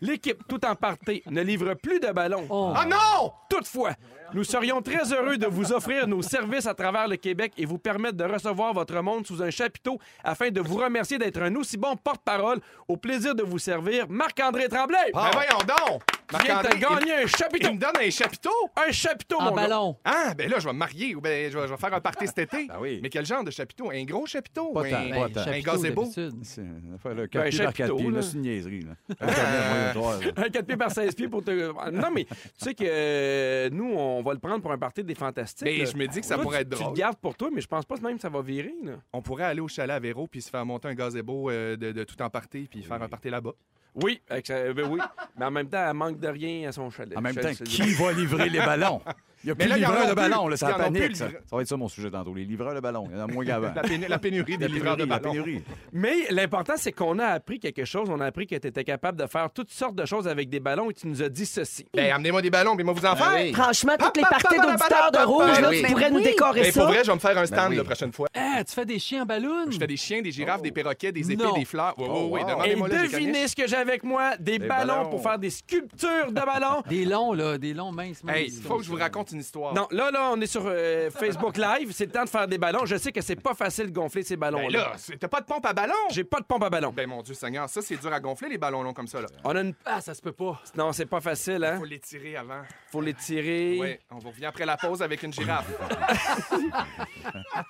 L'équipe 0.01 0.48
Tout 0.48 0.66
en 0.66 0.75
partie 0.75 1.24
ne 1.30 1.42
livre 1.42 1.74
plus 1.74 2.00
de 2.00 2.12
ballons. 2.12 2.48
Oh. 2.50 2.74
Ah 2.75 2.86
non! 2.86 3.31
Toutefois, 3.50 3.94
nous 4.34 4.44
serions 4.44 4.81
très 4.81 5.12
heureux 5.14 5.38
de 5.38 5.48
vous 5.48 5.72
offrir 5.74 6.08
nos 6.08 6.22
services 6.22 6.68
à 6.68 6.74
travers 6.74 7.08
le 7.08 7.16
Québec 7.16 7.54
et 7.58 7.66
vous 7.66 7.78
permettre 7.78 8.16
de 8.18 8.24
recevoir 8.24 8.74
votre 8.74 9.02
monde 9.02 9.26
sous 9.26 9.42
un 9.42 9.50
chapiteau 9.50 9.98
afin 10.24 10.50
de 10.50 10.62
vous 10.62 10.76
remercier 10.78 11.18
d'être 11.18 11.42
un 11.42 11.56
aussi 11.56 11.78
bon 11.78 11.96
porte-parole. 11.96 12.60
Au 12.88 12.98
plaisir 12.98 13.36
de 13.36 13.44
vous 13.44 13.60
servir, 13.60 14.06
Marc-André 14.10 14.68
Tremblay. 14.68 15.12
Ben 15.14 15.30
voyons 15.34 15.60
donc! 15.68 16.02
de 16.31 16.38
te 16.38 16.48
Marc-André, 16.48 16.80
gagner 16.80 17.14
un 17.16 17.22
il, 17.22 17.28
chapiteau. 17.28 17.70
il 17.70 17.74
me 17.76 17.80
donne 17.80 17.98
un 18.06 18.10
chapiteau? 18.12 18.52
Un 18.76 18.92
chapiteau, 18.92 19.40
mon 19.40 19.50
gars. 19.50 19.64
ballon. 19.64 19.96
Ah, 20.06 20.34
ben 20.38 20.48
là, 20.48 20.60
je 20.60 20.66
vais 20.68 20.74
me 20.74 20.78
marier 20.78 21.16
ou 21.16 21.22
ben 21.22 21.52
je 21.52 21.58
vais, 21.58 21.68
je 21.68 21.72
vais 21.74 21.78
faire 21.78 21.94
un 21.96 22.02
party 22.02 22.28
cet 22.28 22.38
été. 22.38 22.68
Ben 22.68 22.76
oui. 22.80 23.00
Mais 23.02 23.10
quel 23.10 23.26
genre 23.26 23.44
de 23.44 23.50
chapiteau? 23.50 23.90
Un 23.90 24.04
gros 24.04 24.28
chapiteau? 24.28 24.72
Pas 24.72 24.81
un... 24.81 24.84
Ben, 25.10 25.10
pas 25.34 25.44
chapiteau, 25.46 25.72
Un 25.72 25.74
gazebo? 25.74 26.06
C'est 26.44 26.62
une 26.62 26.94
affaire, 26.94 27.16
là, 27.16 27.24
Ben, 27.24 27.50
4 27.50 27.50
pieds 27.50 27.58
par 27.64 27.74
4 27.74 27.88
chapiteau, 27.88 27.96
pieds. 27.96 28.06
là. 28.12 28.16
là, 28.18 28.22
C'est 28.22 28.34
une 28.36 28.42
niaiserie. 28.42 28.81
Là. 28.81 28.92
Un 29.22 29.26
là. 29.28 30.20
Un 30.38 30.50
4 30.50 30.66
pieds 30.68 30.78
par 30.78 30.92
16 30.92 31.16
pieds 31.16 31.28
pour 31.28 31.44
te. 31.44 31.90
Non, 31.92 32.12
mais 32.14 32.26
tu 32.26 32.36
sais 32.58 32.74
que 32.76 32.84
euh, 32.88 33.70
nous, 33.72 33.92
on 33.98 34.19
va 34.24 34.33
le 34.33 34.39
prendre 34.39 34.62
pour 34.62 34.71
un 34.71 34.77
party 34.77 35.04
des 35.04 35.16
fantastiques. 35.16 35.66
Mais 35.68 35.77
là. 35.80 35.86
je 35.86 35.98
me 35.98 36.07
dis 36.07 36.19
que 36.19 36.25
ça 36.25 36.36
Toi, 36.36 36.44
pourrait 36.44 36.57
tu- 36.66 36.74
être 36.74 36.77
Tu 36.77 36.83
drôle. 36.83 36.94
le 36.94 37.00
gardes 37.00 37.18
pour 37.18 37.36
toi, 37.36 37.50
mais 37.54 37.62
je 37.62 37.68
pense 37.68 37.86
pas 37.86 37.95
même 37.98 38.16
que 38.16 38.21
ça 38.21 38.30
va 38.30 38.42
virer. 38.42 38.74
Là. 38.83 38.94
On 39.13 39.21
pourrait 39.21 39.44
aller 39.45 39.62
au 39.62 39.68
chalet 39.68 39.95
à 39.95 40.00
Véro 40.00 40.27
puis 40.27 40.42
se 40.42 40.50
faire 40.50 40.66
monter 40.66 40.88
un 40.88 40.94
gazebo 40.95 41.50
euh, 41.50 41.75
de, 41.75 41.92
de 41.92 42.04
tout 42.04 42.21
en 42.21 42.30
party 42.30 42.68
puis 42.69 42.83
faire 42.83 43.01
un 43.01 43.10
party 43.10 43.30
là-bas. 43.30 43.54
Oui, 43.95 44.21
avec 44.30 44.47
ça- 44.47 44.71
ben 44.74 44.86
oui. 44.89 45.00
Mais 45.38 45.45
en 45.45 45.51
même 45.51 45.68
temps, 45.68 45.86
elle 45.88 45.94
manque 45.94 46.19
de 46.19 46.27
rien 46.27 46.69
à 46.69 46.71
son 46.71 46.89
chalet. 46.89 47.18
En 47.18 47.21
même 47.21 47.36
temps, 47.36 47.50
qui 47.65 47.94
va 47.94 48.12
livrer 48.12 48.50
les 48.50 48.59
ballons? 48.59 49.01
Il 49.41 49.47
n'y 49.47 49.51
a 49.53 49.56
Mais 49.57 49.63
plus 49.68 49.69
là, 49.69 49.77
de 49.80 49.83
en 49.86 49.88
livreurs 49.88 50.01
de 50.09 50.12
plus. 50.12 50.15
ballons, 50.30 50.47
là, 50.50 50.57
ça 50.57 50.75
en 50.75 50.77
panique. 50.77 51.01
plus, 51.06 51.15
Ça. 51.15 51.27
va 51.50 51.62
être 51.62 51.68
ça 51.69 51.77
mon 51.77 51.88
sujet 51.88 52.12
tantôt. 52.12 52.33
Les 52.33 52.44
livreurs 52.44 52.75
de 52.75 52.81
ballons. 52.81 53.07
Il 53.09 53.18
y 53.18 53.21
en 53.21 53.24
a 53.24 53.27
moins 53.27 53.45
qu'avant. 53.45 53.71
La, 53.74 53.81
pénu- 53.83 54.07
la 54.09 54.19
pénurie 54.19 54.57
des 54.57 54.68
La 54.68 54.74
livreurs 54.74 54.97
de 54.97 55.06
la 55.06 55.18
ballons. 55.18 55.31
pénurie. 55.31 55.63
Mais 55.94 56.13
l'important, 56.30 56.74
c'est 56.75 56.91
qu'on 56.91 57.18
a 57.19 57.25
appris 57.27 57.57
quelque 57.57 57.86
chose. 57.86 58.09
On 58.12 58.19
a 58.19 58.25
appris 58.25 58.47
que 58.47 58.56
tu 58.57 58.68
étais 58.68 58.83
capable 58.83 59.18
de 59.18 59.25
faire 59.27 59.50
toutes 59.50 59.71
sortes 59.71 59.95
de 59.95 60.06
choses 60.06 60.27
avec 60.27 60.50
des 60.50 60.59
ballons 60.59 60.89
et 60.92 60.94
tu 60.94 61.07
nous 61.07 61.24
as 61.24 61.30
dit 61.30 61.45
ceci. 61.45 61.85
Ben, 61.94 62.12
amenez-moi 62.12 62.42
des 62.42 62.50
ballons, 62.50 62.75
puis 62.75 62.83
moi 62.83 62.94
vous 62.94 63.06
en 63.06 63.15
faire. 63.15 63.31
oui. 63.33 63.53
Franchement, 63.53 63.94
toutes 63.97 64.18
les 64.18 64.24
Pa, 64.24 64.27
pa, 64.30 64.35
parties 64.42 64.57
pa, 64.57 64.62
pa, 64.65 64.71
d'auditeurs 64.74 65.12
de 65.13 65.25
rouge, 65.31 65.62
là, 65.62 65.69
oui. 65.69 65.81
tu 65.83 65.88
pourrais 65.89 66.09
Ben 66.09 66.13
nous 66.15 66.21
décorer 66.21 66.62
Ben, 66.63 66.71
ça. 66.74 66.81
pour 66.81 66.89
vrai, 66.92 67.01
je 67.06 67.07
vais 67.09 67.15
me 67.15 67.19
faire 67.21 67.38
un 67.38 67.45
stand 67.45 67.69
oui. 67.69 67.77
la 67.77 67.83
prochaine 67.85 68.12
fois. 68.12 68.27
Ah, 68.35 68.62
tu 68.68 68.74
fais 68.74 68.85
des 68.85 69.00
chiens 69.00 69.24
en 69.24 69.25
ballon? 69.25 69.71
Je 69.71 69.77
fais 69.77 69.88
des 69.88 69.95
chiens, 69.95 70.21
des 70.21 70.33
girafes, 70.33 70.62
des 70.62 70.71
perroquets, 70.74 71.13
des 71.13 71.31
épées, 71.31 71.42
Non. 71.45 71.53
des 71.53 71.63
fleurs. 71.63 71.94
Oui, 71.97 72.07
oui, 72.09 72.13
Oh, 72.13 72.27
oui. 72.30 72.42
wow. 72.42 72.47
Et 72.47 72.51
Demandez-moi 72.51 72.88
là, 72.89 73.06
j'ai 73.06 73.12
devinez 73.19 73.47
ce 73.47 73.56
que 73.56 73.65
j'ai 73.69 73.77
avec 73.89 74.03
moi 74.03 74.38
des 74.38 74.57
Des 74.59 74.68
ballons, 74.68 74.94
ballons. 74.97 75.09
pour 75.09 75.21
faire 75.24 75.38
des 75.39 75.50
sculptures 75.50 76.27
de 76.31 76.33
ballons. 76.33 76.81
Des 76.89 77.06
longs, 77.06 77.33
là, 77.33 77.57
des 77.57 77.74
longs 77.74 77.91
minces. 77.91 78.24
minces. 78.24 78.36
Hey, 78.36 78.47
il 78.47 78.62
faut 78.63 78.77
que 78.77 78.83
je 78.83 78.89
vous 78.89 78.95
raconte 78.97 79.31
une 79.31 79.39
histoire. 79.39 79.74
Non, 79.74 79.88
là, 79.91 80.12
là, 80.12 80.30
on 80.33 80.39
est 80.41 80.47
sur 80.47 80.63
euh, 80.65 81.09
Facebook 81.12 81.57
Live. 81.57 81.91
C'est 81.94 82.06
le 82.06 82.12
temps 82.12 82.24
de 82.24 82.30
faire 82.30 82.47
des 82.47 82.57
ballons. 82.57 82.86
Je 82.86 82.95
sais 82.97 83.12
que 83.12 83.21
c'est 83.21 83.36
pas 83.36 83.53
facile 83.53 83.88
de 83.88 83.91
gonfler 83.91 84.24
ces 84.24 84.36
Ben 84.38 84.51
ballons-là. 84.51 84.80
là, 84.80 84.94
c'est- 84.97 85.18
t'as 85.18 85.27
pas 85.27 85.41
de 85.41 85.45
pompe 85.45 85.65
à 85.65 85.74
ballon? 85.74 85.94
J'ai 86.12 86.24
pas 86.24 86.39
de 86.39 86.45
pompe 86.45 86.63
à 86.63 86.69
ballon. 86.69 86.91
Ben 86.95 87.07
mon 87.07 87.21
Dieu 87.21 87.33
Seigneur, 87.33 87.68
ça 87.69 87.81
c'est 87.81 87.97
dur 87.97 88.12
à 88.13 88.19
gonfler 88.19 88.50
les 88.50 88.57
ballons 88.57 88.83
longs 88.83 88.94
comme 88.94 89.07
ça 89.07 89.21
là. 89.21 89.27
On 89.44 89.56
a 89.56 89.62
une. 89.62 89.74
Ah, 89.86 90.01
ça 90.01 90.13
se 90.13 90.21
peut 90.21 90.31
pas. 90.31 90.62
Non, 90.75 90.92
c'est 90.94 91.06
pas 91.06 91.21
facile, 91.21 91.63
hein? 91.63 91.77
Faut 91.77 91.85
les 91.85 92.00
tirer 92.00 92.35
avant. 92.38 92.62
Faut 92.92 93.01
les 93.01 93.13
tirer. 93.13 93.77
Ouais, 93.80 94.00
on 94.12 94.18
vous 94.19 94.30
revient 94.30 94.45
après 94.45 94.65
la 94.65 94.77
pause 94.77 95.01
avec 95.01 95.24
une 95.24 95.33
girafe. 95.33 95.68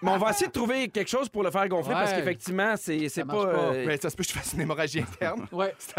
Mais 0.02 0.12
on 0.12 0.18
va 0.18 0.30
essayer 0.32 0.48
de 0.48 0.52
trouver 0.52 0.90
quelque 0.90 1.10
chose 1.10 1.30
pour 1.30 1.44
le 1.44 1.52
faire 1.52 1.68
gonfler 1.68 1.94
parce 1.94 2.14
qu'effectivement, 2.14 2.76
c'est 2.78 3.08
pas. 3.26 3.34
pas. 3.34 3.36
euh, 3.46 3.86
Ben 3.86 4.00
ça 4.00 4.10
se 4.10 4.16
peut 4.16 4.24
que 4.24 4.30
je 4.30 4.34
fasse 4.34 4.54
une 4.54 4.62
hémorragie 4.62 5.00
interne. 5.02 5.48
Ouais. 5.52 5.74
C'est 5.80 5.99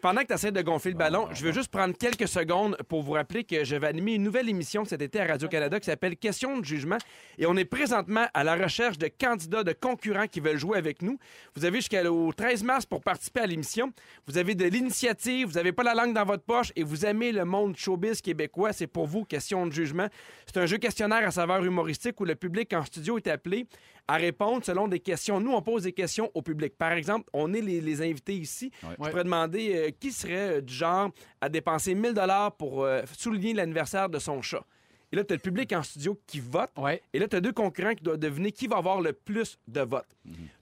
pendant 0.00 0.22
que 0.22 0.26
tu 0.26 0.34
essaies 0.34 0.50
de 0.50 0.62
gonfler 0.62 0.92
le 0.92 0.96
ballon, 0.96 1.28
je 1.32 1.44
veux 1.44 1.52
juste 1.52 1.70
prendre 1.70 1.96
quelques 1.96 2.26
secondes 2.26 2.76
pour 2.88 3.02
vous 3.02 3.12
rappeler 3.12 3.44
que 3.44 3.64
je 3.64 3.76
vais 3.76 3.86
animer 3.86 4.14
une 4.14 4.24
nouvelle 4.24 4.48
émission 4.48 4.84
cet 4.84 5.02
été 5.02 5.20
à 5.20 5.26
Radio-Canada 5.26 5.78
qui 5.78 5.86
s'appelle 5.86 6.16
Question 6.16 6.58
de 6.58 6.64
jugement. 6.64 6.98
Et 7.38 7.46
on 7.46 7.56
est 7.56 7.64
présentement 7.64 8.26
à 8.34 8.42
la 8.42 8.56
recherche 8.56 8.98
de 8.98 9.08
candidats, 9.08 9.62
de 9.62 9.72
concurrents 9.72 10.26
qui 10.26 10.40
veulent 10.40 10.58
jouer 10.58 10.78
avec 10.78 11.02
nous. 11.02 11.18
Vous 11.54 11.64
avez 11.64 11.78
jusqu'au 11.78 12.32
13 12.32 12.64
mars 12.64 12.86
pour 12.86 13.02
participer 13.02 13.40
à 13.40 13.46
l'émission. 13.46 13.92
Vous 14.26 14.36
avez 14.36 14.54
de 14.54 14.64
l'initiative, 14.64 15.46
vous 15.48 15.54
n'avez 15.54 15.72
pas 15.72 15.84
la 15.84 15.94
langue 15.94 16.12
dans 16.12 16.24
votre 16.24 16.42
poche 16.42 16.72
et 16.74 16.82
vous 16.82 17.06
aimez 17.06 17.30
le 17.30 17.44
monde 17.44 17.76
showbiz 17.76 18.20
québécois. 18.20 18.72
C'est 18.72 18.88
pour 18.88 19.06
vous 19.06 19.24
Question 19.24 19.66
de 19.66 19.72
jugement. 19.72 20.08
C'est 20.46 20.56
un 20.56 20.66
jeu 20.66 20.78
questionnaire 20.78 21.26
à 21.26 21.30
saveur 21.30 21.64
humoristique 21.64 22.20
où 22.20 22.24
le 22.24 22.34
public 22.34 22.72
en 22.72 22.84
studio 22.84 23.18
est 23.18 23.28
appelé 23.28 23.66
à 24.08 24.16
répondre 24.16 24.64
selon 24.64 24.88
des 24.88 25.00
questions. 25.00 25.38
Nous, 25.38 25.52
on 25.52 25.60
pose 25.60 25.82
des 25.82 25.92
questions 25.92 26.30
au 26.34 26.40
public. 26.40 26.76
Par 26.76 26.92
exemple, 26.92 27.28
on 27.34 27.52
est 27.52 27.60
les, 27.60 27.80
les 27.82 28.00
invités 28.02 28.34
ici. 28.34 28.72
Je 28.82 28.94
pourrais 28.96 29.24
demander 29.24 29.76
euh, 29.76 29.90
qui 30.00 30.10
serait 30.10 30.56
euh, 30.56 30.60
du 30.62 30.72
genre 30.72 31.10
à 31.42 31.48
dépenser 31.50 31.94
1000 31.94 32.14
dollars 32.14 32.56
pour 32.56 32.84
euh, 32.84 33.02
souligner 33.16 33.52
l'anniversaire 33.52 34.08
de 34.08 34.18
son 34.18 34.40
chat? 34.40 34.64
Et 35.12 35.16
là, 35.16 35.24
tu 35.24 35.32
as 35.32 35.36
le 35.36 35.42
public 35.42 35.72
en 35.72 35.82
studio 35.82 36.18
qui 36.26 36.40
vote. 36.40 36.70
Ouais. 36.76 37.02
Et 37.12 37.18
là, 37.18 37.26
tu 37.28 37.36
as 37.36 37.40
deux 37.40 37.52
concurrents 37.52 37.94
qui 37.94 38.02
doivent 38.02 38.18
deviner 38.18 38.52
qui 38.52 38.66
va 38.66 38.76
avoir 38.76 39.00
le 39.00 39.12
plus 39.12 39.58
de 39.66 39.80
votes. 39.80 40.08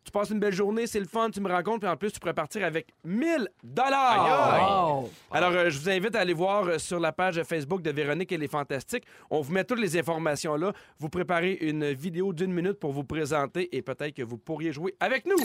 Tu 0.04 0.12
passes 0.12 0.30
une 0.30 0.38
belle 0.38 0.54
journée, 0.54 0.86
c'est 0.86 1.00
le 1.00 1.06
fun, 1.06 1.30
tu 1.30 1.40
me 1.40 1.50
rencontres, 1.50 1.80
puis 1.80 1.88
en 1.88 1.96
plus, 1.96 2.12
tu 2.12 2.20
pourrais 2.20 2.34
partir 2.34 2.64
avec 2.64 2.86
1000 3.04 3.48
dollars. 3.64 5.00
Wow. 5.02 5.10
Alors, 5.32 5.50
euh, 5.50 5.68
je 5.68 5.78
vous 5.78 5.90
invite 5.90 6.14
à 6.14 6.20
aller 6.20 6.32
voir 6.32 6.68
euh, 6.68 6.78
sur 6.78 7.00
la 7.00 7.10
page 7.10 7.42
Facebook 7.42 7.82
de 7.82 7.90
Véronique 7.90 8.30
et 8.30 8.38
les 8.38 8.46
Fantastiques. 8.46 9.04
On 9.30 9.40
vous 9.40 9.52
met 9.52 9.64
toutes 9.64 9.80
les 9.80 9.98
informations 9.98 10.54
là. 10.56 10.72
Vous 11.00 11.08
préparez 11.08 11.58
une 11.60 11.92
vidéo 11.92 12.32
d'une 12.32 12.52
minute 12.52 12.74
pour 12.74 12.92
vous 12.92 13.04
présenter 13.04 13.76
et 13.76 13.82
peut-être 13.82 14.14
que 14.14 14.22
vous 14.22 14.38
pourriez 14.38 14.72
jouer 14.72 14.94
avec 15.00 15.26
nous. 15.26 15.36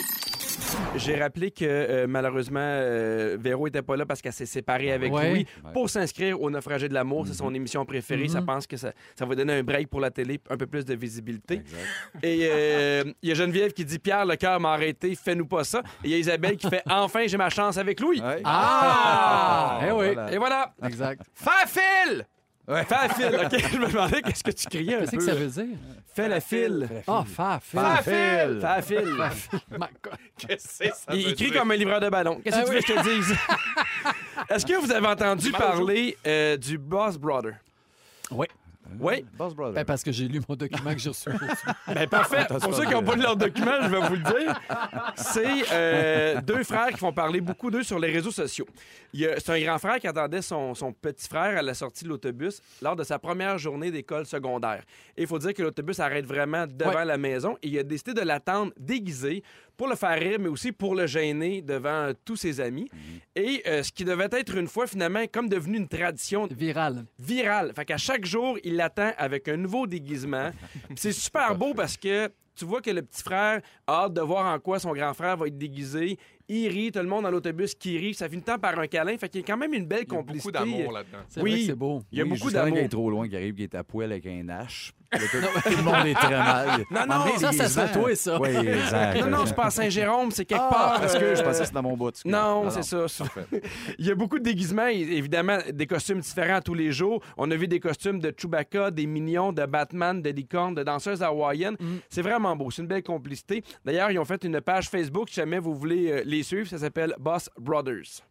J'ai 0.96 1.16
rappelé 1.16 1.52
que 1.52 1.64
euh, 1.66 2.06
malheureusement, 2.08 2.60
euh, 2.62 3.38
Véro 3.40 3.68
était 3.68 3.82
pas 3.82 3.96
là 3.96 4.06
parce 4.06 4.22
qu'elle 4.22 4.34
s'est 4.34 4.46
séparée 4.46 4.92
avec 4.92 5.12
Ouais. 5.12 5.30
Louis 5.30 5.48
pour 5.74 5.90
s'inscrire 5.90 6.42
au 6.42 6.50
Naufragé 6.50 6.88
de 6.90 6.94
l'amour. 6.94 7.26
C'est 7.28 7.34
son 7.34 7.54
émission 7.54 7.86
préférée. 7.86 8.28
Ça 8.28 8.42
pense 8.42 8.68
que 8.68 8.78
ça, 8.78 8.92
ça 9.18 9.26
va 9.26 9.36
donner 9.36 9.54
un 9.54 9.64
break 9.64 9.88
pour 9.90 10.00
la 10.00 10.12
télé, 10.12 10.40
un 10.50 10.58
peu 10.58 10.68
plus 10.68 10.86
de 10.86 10.94
visibilité. 10.96 11.62
Et 12.22 12.48
euh, 12.52 13.04
il 13.22 13.30
y 13.30 13.32
a 13.32 13.36
Geneviève 13.36 13.72
qui 13.74 13.86
dit 13.86 14.00
Pierre, 14.00 14.26
le 14.26 14.36
cœur 14.36 14.60
m'a 14.60 14.74
arrêté, 14.74 15.16
fais-nous 15.16 15.46
pas 15.48 15.64
ça. 15.64 15.80
Et 16.04 16.08
il 16.08 16.12
y 16.12 16.14
a 16.16 16.18
Isabelle 16.18 16.58
qui 16.58 16.70
fait 16.70 16.84
Enfin, 16.90 17.26
j'ai 17.28 17.38
ma 17.38 17.50
chance 17.50 17.78
avec 17.78 18.00
Louis. 18.00 18.22
Ouais. 18.22 18.42
Ah! 18.44 19.80
Eh 19.88 19.92
oui. 19.92 20.14
Voilà. 20.14 20.34
Et 20.34 20.38
voilà. 20.38 20.74
Exact. 20.84 21.22
Faire 21.34 21.68
fil! 21.68 22.26
Fais 22.68 22.86
la 22.90 23.10
file, 23.10 23.40
OK? 23.46 23.72
Je 23.72 23.78
me 23.78 23.88
demandais 23.88 24.22
qu'est-ce 24.22 24.44
que 24.44 24.52
tu 24.52 24.68
criais 24.68 24.96
un 24.96 25.00
Qu'est-ce 25.02 25.12
peu. 25.12 25.18
que 25.18 25.24
ça 25.24 25.34
veut 25.34 25.48
dire? 25.48 25.78
Fais 26.14 26.28
la 26.30 26.40
file. 26.42 26.90
Ah, 27.08 27.24
faire, 27.26 27.60
Faire 27.64 28.04
faire. 28.04 28.48
fil! 28.50 28.60
Fais 28.62 28.68
la 28.68 28.82
file. 28.82 29.60
My 29.72 29.88
God. 30.04 30.14
Qu'est-ce 30.38 30.80
que 30.84 30.90
ça 30.90 31.14
Il, 31.14 31.24
crie 31.36 31.50
dire? 31.52 31.54
comme 31.60 31.72
un 31.72 31.76
livreur 31.76 32.00
de 32.00 32.10
ballon. 32.10 32.40
Qu'est-ce 32.44 32.56
que 32.58 32.62
Ah 32.62 32.66
tu 32.66 32.74
veux 32.74 32.82
que 32.82 32.88
je 32.88 32.94
te 32.94 33.16
dise? 33.16 33.36
Est-ce 34.50 34.66
que 34.66 34.74
vous 34.80 34.92
avez 34.92 35.08
entendu 35.08 35.52
parler 35.52 36.18
euh, 36.28 36.58
du 36.58 36.78
Boss 36.78 37.18
Brother? 37.18 37.54
Oui. 38.32 38.48
Oui? 39.00 39.26
Boss 39.38 39.54
Brother. 39.54 39.74
Ben, 39.76 39.86
parce 39.86 40.04
que 40.04 40.12
j'ai 40.12 40.28
lu 40.28 40.42
mon 40.48 40.56
document 40.56 40.94
que 40.94 41.00
j'ai 41.00 41.10
reçu. 41.10 41.30
Ben 41.88 42.08
parfait. 42.08 42.46
Pour 42.48 42.74
ceux 42.76 42.86
qui 42.86 42.92
n'ont 42.94 43.04
pas 43.04 43.16
lu 43.16 43.22
leur 43.22 43.36
document, 43.36 43.74
je 43.82 43.88
vais 43.90 44.00
vous 44.08 44.16
le 44.16 44.22
dire. 44.24 44.60
C'est 45.16 45.64
euh, 45.72 46.42
deux 46.42 46.64
frères 46.64 46.90
qui 46.90 46.98
font 46.98 47.12
parler 47.14 47.42
beaucoup 47.42 47.70
d'eux 47.72 47.84
sur 47.84 48.00
les 48.00 48.12
réseaux 48.12 48.32
sociaux. 48.32 48.68
C'est 49.14 49.50
un 49.50 49.60
grand 49.62 49.78
frère 49.80 50.00
qui 50.00 50.08
attendait 50.08 50.42
son, 50.42 50.74
son 50.74 50.94
petit 50.94 51.28
frère 51.28 51.58
à 51.58 51.62
la 51.62 51.74
sortie 51.74 52.04
de 52.06 52.10
l'autobus 52.10 52.62
lors 52.82 52.96
de 52.96 53.04
sa 53.04 53.20
première 53.20 53.58
journée 53.58 53.92
d'école 53.92 54.26
secondaire. 54.26 54.84
Et 55.18 55.24
il 55.24 55.28
faut 55.28 55.40
dire 55.40 55.54
que 55.54 55.62
l'autobus 55.64 56.00
arrête 56.00 56.26
vraiment 56.26 56.66
devant 56.68 56.92
Ouais. 56.92 57.06
la 57.06 57.18
maison 57.18 57.58
et 57.62 57.68
il 57.70 57.80
a 57.80 57.84
décidé 57.84 58.14
de 58.14 58.22
l'attendre 58.22 58.74
déguisé 58.78 59.44
pour 59.82 59.88
le 59.90 59.96
faire 59.96 60.20
rire, 60.20 60.38
mais 60.40 60.48
aussi 60.48 60.72
pour 60.72 60.94
le 60.94 61.08
gêner 61.08 61.64
devant 61.64 61.90
euh, 62.10 62.14
tous 62.24 62.36
ses 62.36 62.62
amis. 62.62 62.88
Et 63.36 63.64
euh, 63.66 63.82
ce 63.82 63.92
qui 63.92 64.06
devait 64.06 64.28
être 64.32 64.56
une 64.56 64.68
fois 64.68 64.86
finalement 64.86 65.24
comme 65.32 65.50
devenu 65.50 65.78
une 65.78 65.88
tradition 65.88 66.48
Viral. 66.52 67.06
virale. 67.18 67.74
Fait 67.76 67.84
qu'à 67.86 67.98
chaque 67.98 68.24
jour, 68.24 68.60
il 68.64 68.76
l'attend 68.76 69.10
avec 69.18 69.48
un 69.48 69.58
nouveau 69.58 69.88
déguisement. 69.88 70.52
Puis 70.90 70.96
c'est 70.98 71.12
super 71.12 71.56
beau 71.56 71.74
parce 71.74 71.98
que 71.98 72.30
tu 72.56 72.64
vois 72.64 72.80
que 72.80 72.92
le 72.92 73.02
petit 73.02 73.24
frère 73.24 73.60
a 73.88 74.04
hâte 74.04 74.14
de 74.14 74.22
voir 74.22 74.54
en 74.54 74.60
quoi 74.60 74.78
son 74.78 74.94
grand 74.94 75.16
frère 75.16 75.36
va 75.36 75.48
être 75.48 75.58
déguisé. 75.58 76.20
Il 76.48 76.68
rit, 76.68 76.92
tout 76.92 77.00
le 77.00 77.08
monde 77.08 77.24
dans 77.24 77.32
l'autobus 77.32 77.74
qui 77.74 77.98
rit. 77.98 78.14
Ça 78.14 78.30
finit 78.30 78.42
le 78.42 78.46
temps 78.46 78.60
par 78.60 78.78
un 78.78 78.86
câlin. 78.86 79.18
Fait 79.18 79.30
qu'il 79.30 79.42
y 79.42 79.44
a 79.44 79.48
quand 79.48 79.58
même 79.58 79.74
une 79.74 79.88
belle 79.88 80.04
Il 80.08 80.12
y 80.12 80.14
a 80.14 80.18
complicité. 80.18 80.52
beaucoup 80.60 80.72
d'amour 80.72 80.92
là-dedans. 80.92 81.18
Oui. 81.42 81.64
c'est 81.66 81.74
beau. 81.76 82.04
Il 82.12 82.20
y 82.20 82.22
a 82.22 82.24
Oui, 82.24 82.30
beaucoup 82.30 82.44
jusqu'à 82.50 82.60
temps 82.60 82.66
qu'il 82.66 82.74
d'amour. 82.76 82.86
est 82.86 82.90
trop 82.90 83.10
loin, 83.10 83.28
qui 83.28 83.36
arrive, 83.36 83.56
qui 83.56 83.64
est 83.64 83.74
à 83.74 83.84
poil 83.84 84.12
avec 84.12 84.28
un 84.28 84.48
hache. 84.50 84.94
Tout, 85.20 85.76
le 85.76 85.84
monde 85.84 86.08
est 86.08 86.14
très 86.14 86.38
mal. 86.38 86.86
Non, 86.90 87.02
non, 87.06 87.38
ça, 87.38 87.52
ça 87.52 87.68
serait 87.68 87.92
toi, 87.92 88.16
ça. 88.16 88.40
Oui, 88.40 88.50
exact. 88.50 89.20
Non, 89.20 89.40
non, 89.40 89.52
pas 89.52 89.66
à 89.66 89.70
Saint-Jérôme, 89.70 90.32
c'est 90.32 90.46
quelque 90.46 90.64
Ah, 90.64 90.70
part. 90.72 91.02
parce 91.02 91.18
que 91.18 91.24
euh, 91.24 91.36
je 91.36 91.44
pensais 91.44 91.60
que 91.60 91.66
c'était 91.66 91.76
dans 91.76 91.84
mon 91.84 91.98
bout. 91.98 92.14
Non, 92.24 92.70
c'est 92.70 92.84
ça. 92.84 93.06
Il 94.00 94.06
y 94.06 94.12
a 94.12 94.16
beaucoup 94.16 94.40
de 94.40 94.44
déguisements, 94.44 94.88
évidemment, 94.88 95.58
des 95.70 95.86
costumes 95.86 96.22
différents 96.22 96.62
tous 96.62 96.76
les 96.76 96.94
jours. 96.94 97.22
On 97.38 97.52
a 97.52 97.56
vu 97.58 97.68
des 97.68 97.82
costumes 97.82 98.20
de 98.20 98.34
Chewbacca, 98.36 98.90
des 98.92 99.06
Minions, 99.06 99.52
de 99.52 99.66
Batman, 99.66 100.22
de 100.22 100.30
licorne, 100.30 100.76
de 100.76 100.84
danseuses 100.84 101.22
hawaïennes. 101.22 101.76
C'est 102.10 102.22
vraiment 102.22 102.56
beau. 102.56 102.72
C'est 102.72 102.82
une 102.82 102.88
belle 102.88 103.04
complicité. 103.04 103.64
D'ailleurs, 103.84 104.12
ils 104.12 104.20
ont 104.20 104.26
fait 104.26 104.44
une 104.46 104.62
page 104.62 104.88
Facebook, 104.90 105.28
si 105.28 105.36
jamais 105.36 105.60
vous 105.60 105.76
voulez 105.76 106.10
euh, 106.10 106.22
les 106.26 106.44
suivre. 106.44 106.70
Ça 106.70 106.78
s'appelle 106.78 107.16
Boss 107.20 107.50
Brothers. 107.60 108.31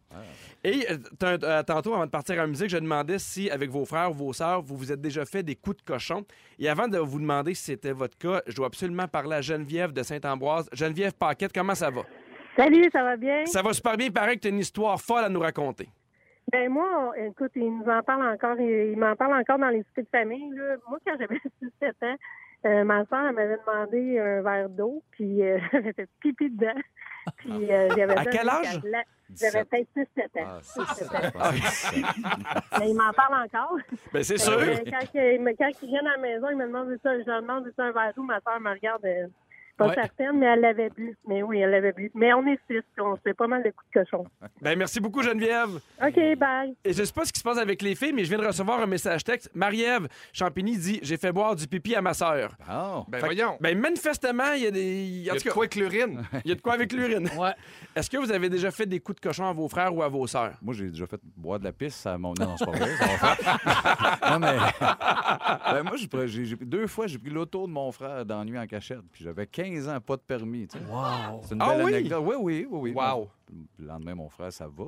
Et 0.63 0.85
euh, 0.91 0.97
euh, 1.23 1.63
tantôt, 1.63 1.93
avant 1.93 2.05
de 2.05 2.11
partir 2.11 2.39
en 2.41 2.47
musique, 2.47 2.69
je 2.69 2.77
demandais 2.77 3.17
si, 3.19 3.49
avec 3.49 3.69
vos 3.69 3.85
frères 3.85 4.11
ou 4.11 4.13
vos 4.13 4.33
sœurs, 4.33 4.61
vous 4.61 4.75
vous 4.77 4.91
êtes 4.91 5.01
déjà 5.01 5.25
fait 5.25 5.41
des 5.43 5.55
coups 5.55 5.77
de 5.77 5.81
cochon. 5.83 6.23
Et 6.59 6.69
avant 6.69 6.87
de 6.87 6.97
vous 6.97 7.19
demander 7.19 7.53
si 7.53 7.63
c'était 7.65 7.93
votre 7.93 8.17
cas, 8.17 8.41
je 8.47 8.55
dois 8.55 8.67
absolument 8.67 9.07
parler 9.07 9.37
à 9.37 9.41
Geneviève 9.41 9.91
de 9.91 10.03
Saint-Ambroise. 10.03 10.69
Geneviève 10.73 11.13
Paquette, 11.13 11.53
comment 11.53 11.75
ça 11.75 11.89
va? 11.89 12.01
Salut, 12.55 12.89
ça 12.91 13.03
va 13.03 13.17
bien? 13.17 13.45
Ça 13.45 13.61
va 13.61 13.73
super 13.73 13.97
bien. 13.97 14.07
Il 14.07 14.13
paraît 14.13 14.35
que 14.35 14.41
tu 14.41 14.47
as 14.47 14.51
une 14.51 14.59
histoire 14.59 14.99
folle 15.01 15.23
à 15.23 15.29
nous 15.29 15.39
raconter. 15.39 15.87
Ben 16.51 16.69
moi, 16.69 16.85
on- 17.09 17.13
écoute, 17.29 17.51
il 17.55 17.77
nous 17.77 17.85
en 17.85 18.03
parle 18.03 18.27
encore, 18.27 18.59
il, 18.59 18.91
il 18.91 18.97
m'en 18.97 19.15
parle 19.15 19.39
encore 19.39 19.57
dans 19.57 19.69
les 19.69 19.79
de 19.79 20.07
famille. 20.11 20.49
Là. 20.53 20.75
Moi, 20.89 20.97
quand 21.05 21.13
j'avais 21.17 21.37
6-7 21.81 21.91
ans, 22.03 22.15
euh, 22.65 22.83
ma 22.83 23.05
soeur 23.05 23.25
elle 23.29 23.35
m'avait 23.35 23.57
demandé 23.65 24.19
un 24.19 24.41
verre 24.41 24.69
d'eau, 24.69 25.01
puis 25.11 25.41
euh, 25.43 25.59
j'avais 25.71 25.93
fait 25.93 26.09
pipi 26.19 26.49
dedans. 26.49 26.79
Puis 27.37 27.71
euh, 27.71 27.89
j'avais 27.95 28.17
À 28.17 28.23
fait 28.23 28.29
quel 28.31 28.49
âge? 28.49 28.79
J'avais 29.39 29.63
peut-être 29.63 29.87
6-7 29.95 30.43
ans. 30.43 30.45
Ah, 30.45 30.59
c'est 30.61 31.05
ça. 31.05 31.19
6-7 31.19 31.37
ans. 31.37 31.53
ça. 31.71 31.91
Mais 32.79 32.89
il 32.89 32.95
m'en 32.95 33.13
parle 33.13 33.43
encore. 33.45 33.77
Ben, 34.11 34.23
c'est 34.23 34.33
Euh, 34.33 34.37
sûr. 34.37 34.83
quand, 34.85 35.05
quand 35.13 35.69
il 35.83 35.87
vient 35.87 35.99
à 36.05 36.11
la 36.11 36.17
maison, 36.17 36.49
il 36.49 36.57
me 36.57 36.65
demande 36.67 36.97
ça, 37.01 37.17
je 37.17 37.23
demande 37.23 37.71
ça 37.75 37.83
un 37.85 37.91
verre 37.91 38.13
d'eau, 38.15 38.23
ma 38.23 38.39
soeur 38.41 38.59
me 38.59 38.71
regarde. 38.71 39.05
Pas 39.77 39.87
Ouais. 39.87 39.95
certaine, 39.95 40.37
mais 40.37 40.45
elle 40.47 40.61
l'avait 40.61 40.89
bu. 40.89 41.17
Mais 41.27 41.41
oui, 41.43 41.59
elle 41.59 41.71
l'avait 41.71 41.91
bu. 41.93 42.11
Mais 42.13 42.33
on 42.33 42.45
est 42.47 42.59
six, 42.69 42.81
on 42.99 43.15
fait 43.17 43.33
pas 43.33 43.47
mal 43.47 43.63
de 43.63 43.69
coups 43.69 43.89
de 43.95 43.99
cochon. 44.01 44.25
Ben, 44.61 44.77
merci 44.77 44.99
beaucoup, 44.99 45.21
Geneviève. 45.23 45.69
OK, 46.01 46.37
bye. 46.37 46.75
Et 46.83 46.93
je 46.93 47.03
sais 47.03 47.13
pas 47.13 47.25
ce 47.25 47.33
qui 47.33 47.39
se 47.39 47.43
passe 47.43 47.57
avec 47.57 47.81
les 47.81 47.95
filles, 47.95 48.13
mais 48.13 48.23
je 48.23 48.29
viens 48.29 48.37
de 48.39 48.45
recevoir 48.47 48.79
un 48.81 48.85
message 48.87 49.23
texte. 49.23 49.49
Marie-Ève 49.55 50.07
Champigny 50.33 50.77
dit 50.77 50.99
J'ai 51.01 51.17
fait 51.17 51.31
boire 51.31 51.55
du 51.55 51.67
pipi 51.67 51.95
à 51.95 52.01
ma 52.01 52.13
sœur. 52.13 52.55
Ah, 52.67 53.03
Ben 53.07 53.19
Fait 53.19 53.25
voyons. 53.25 53.57
Ben, 53.59 53.77
manifestement, 53.77 54.53
il 54.55 54.63
y 54.63 54.67
a 54.67 54.71
des. 54.71 55.03
Il 55.03 55.23
y 55.23 55.29
a 55.29 55.33
de 55.35 55.41
quoi 55.49 55.63
avec 55.63 55.75
l'urine? 55.75 56.21
il 56.45 56.49
y 56.49 56.51
a 56.51 56.55
de 56.55 56.61
quoi 56.61 56.73
avec 56.73 56.91
l'urine. 56.93 57.27
Ouais. 57.41 57.53
Est-ce 57.95 58.09
que 58.09 58.17
vous 58.17 58.31
avez 58.31 58.49
déjà 58.49 58.69
fait 58.71 58.85
des 58.85 58.99
coups 58.99 59.19
de 59.19 59.27
cochon 59.27 59.45
à 59.47 59.53
vos 59.53 59.67
frères 59.67 59.95
ou 59.95 60.03
à 60.03 60.07
vos 60.09 60.27
sœurs? 60.27 60.53
Moi, 60.61 60.73
j'ai 60.75 60.89
déjà 60.89 61.07
fait 61.07 61.19
boire 61.35 61.59
de 61.59 61.63
la 61.63 61.71
pisse 61.71 62.05
à 62.05 62.17
mon. 62.17 62.33
Non, 62.39 62.45
non, 62.49 62.55
c'est 62.57 62.65
pas 62.65 62.71
vrai. 62.71 62.95
ça 62.97 63.05
va 63.05 63.35
faire. 63.35 64.29
non, 64.31 64.39
mais. 64.39 64.57
Ben, 65.73 65.83
moi, 65.83 65.93
j'ai 65.97 66.55
deux 66.61 66.87
fois, 66.87 67.07
j'ai 67.07 67.17
pris 67.17 67.29
l'auto 67.29 67.65
de 67.67 67.71
mon 67.71 67.91
frère 67.91 68.25
dans 68.25 68.39
la 68.39 68.45
nuit 68.45 68.59
en 68.59 68.67
cachette. 68.67 69.01
Puis 69.11 69.23
j'avais 69.23 69.47
15 69.63 69.89
ans, 69.89 69.99
pas 70.01 70.15
de 70.17 70.21
permis. 70.21 70.67
tu 70.67 70.77
sais. 70.77 70.83
Wow. 70.85 71.41
C'est 71.43 71.55
une 71.55 71.61
Ah 71.61 71.75
oui? 71.77 71.93
anecdote. 71.93 72.23
Oui, 72.25 72.35
oui, 72.39 72.67
oui. 72.69 72.79
oui. 72.79 72.93
Wow. 72.93 73.29
Le 73.79 73.85
lendemain, 73.87 74.15
mon 74.15 74.29
frère, 74.29 74.51
ça 74.53 74.67
va. 74.67 74.85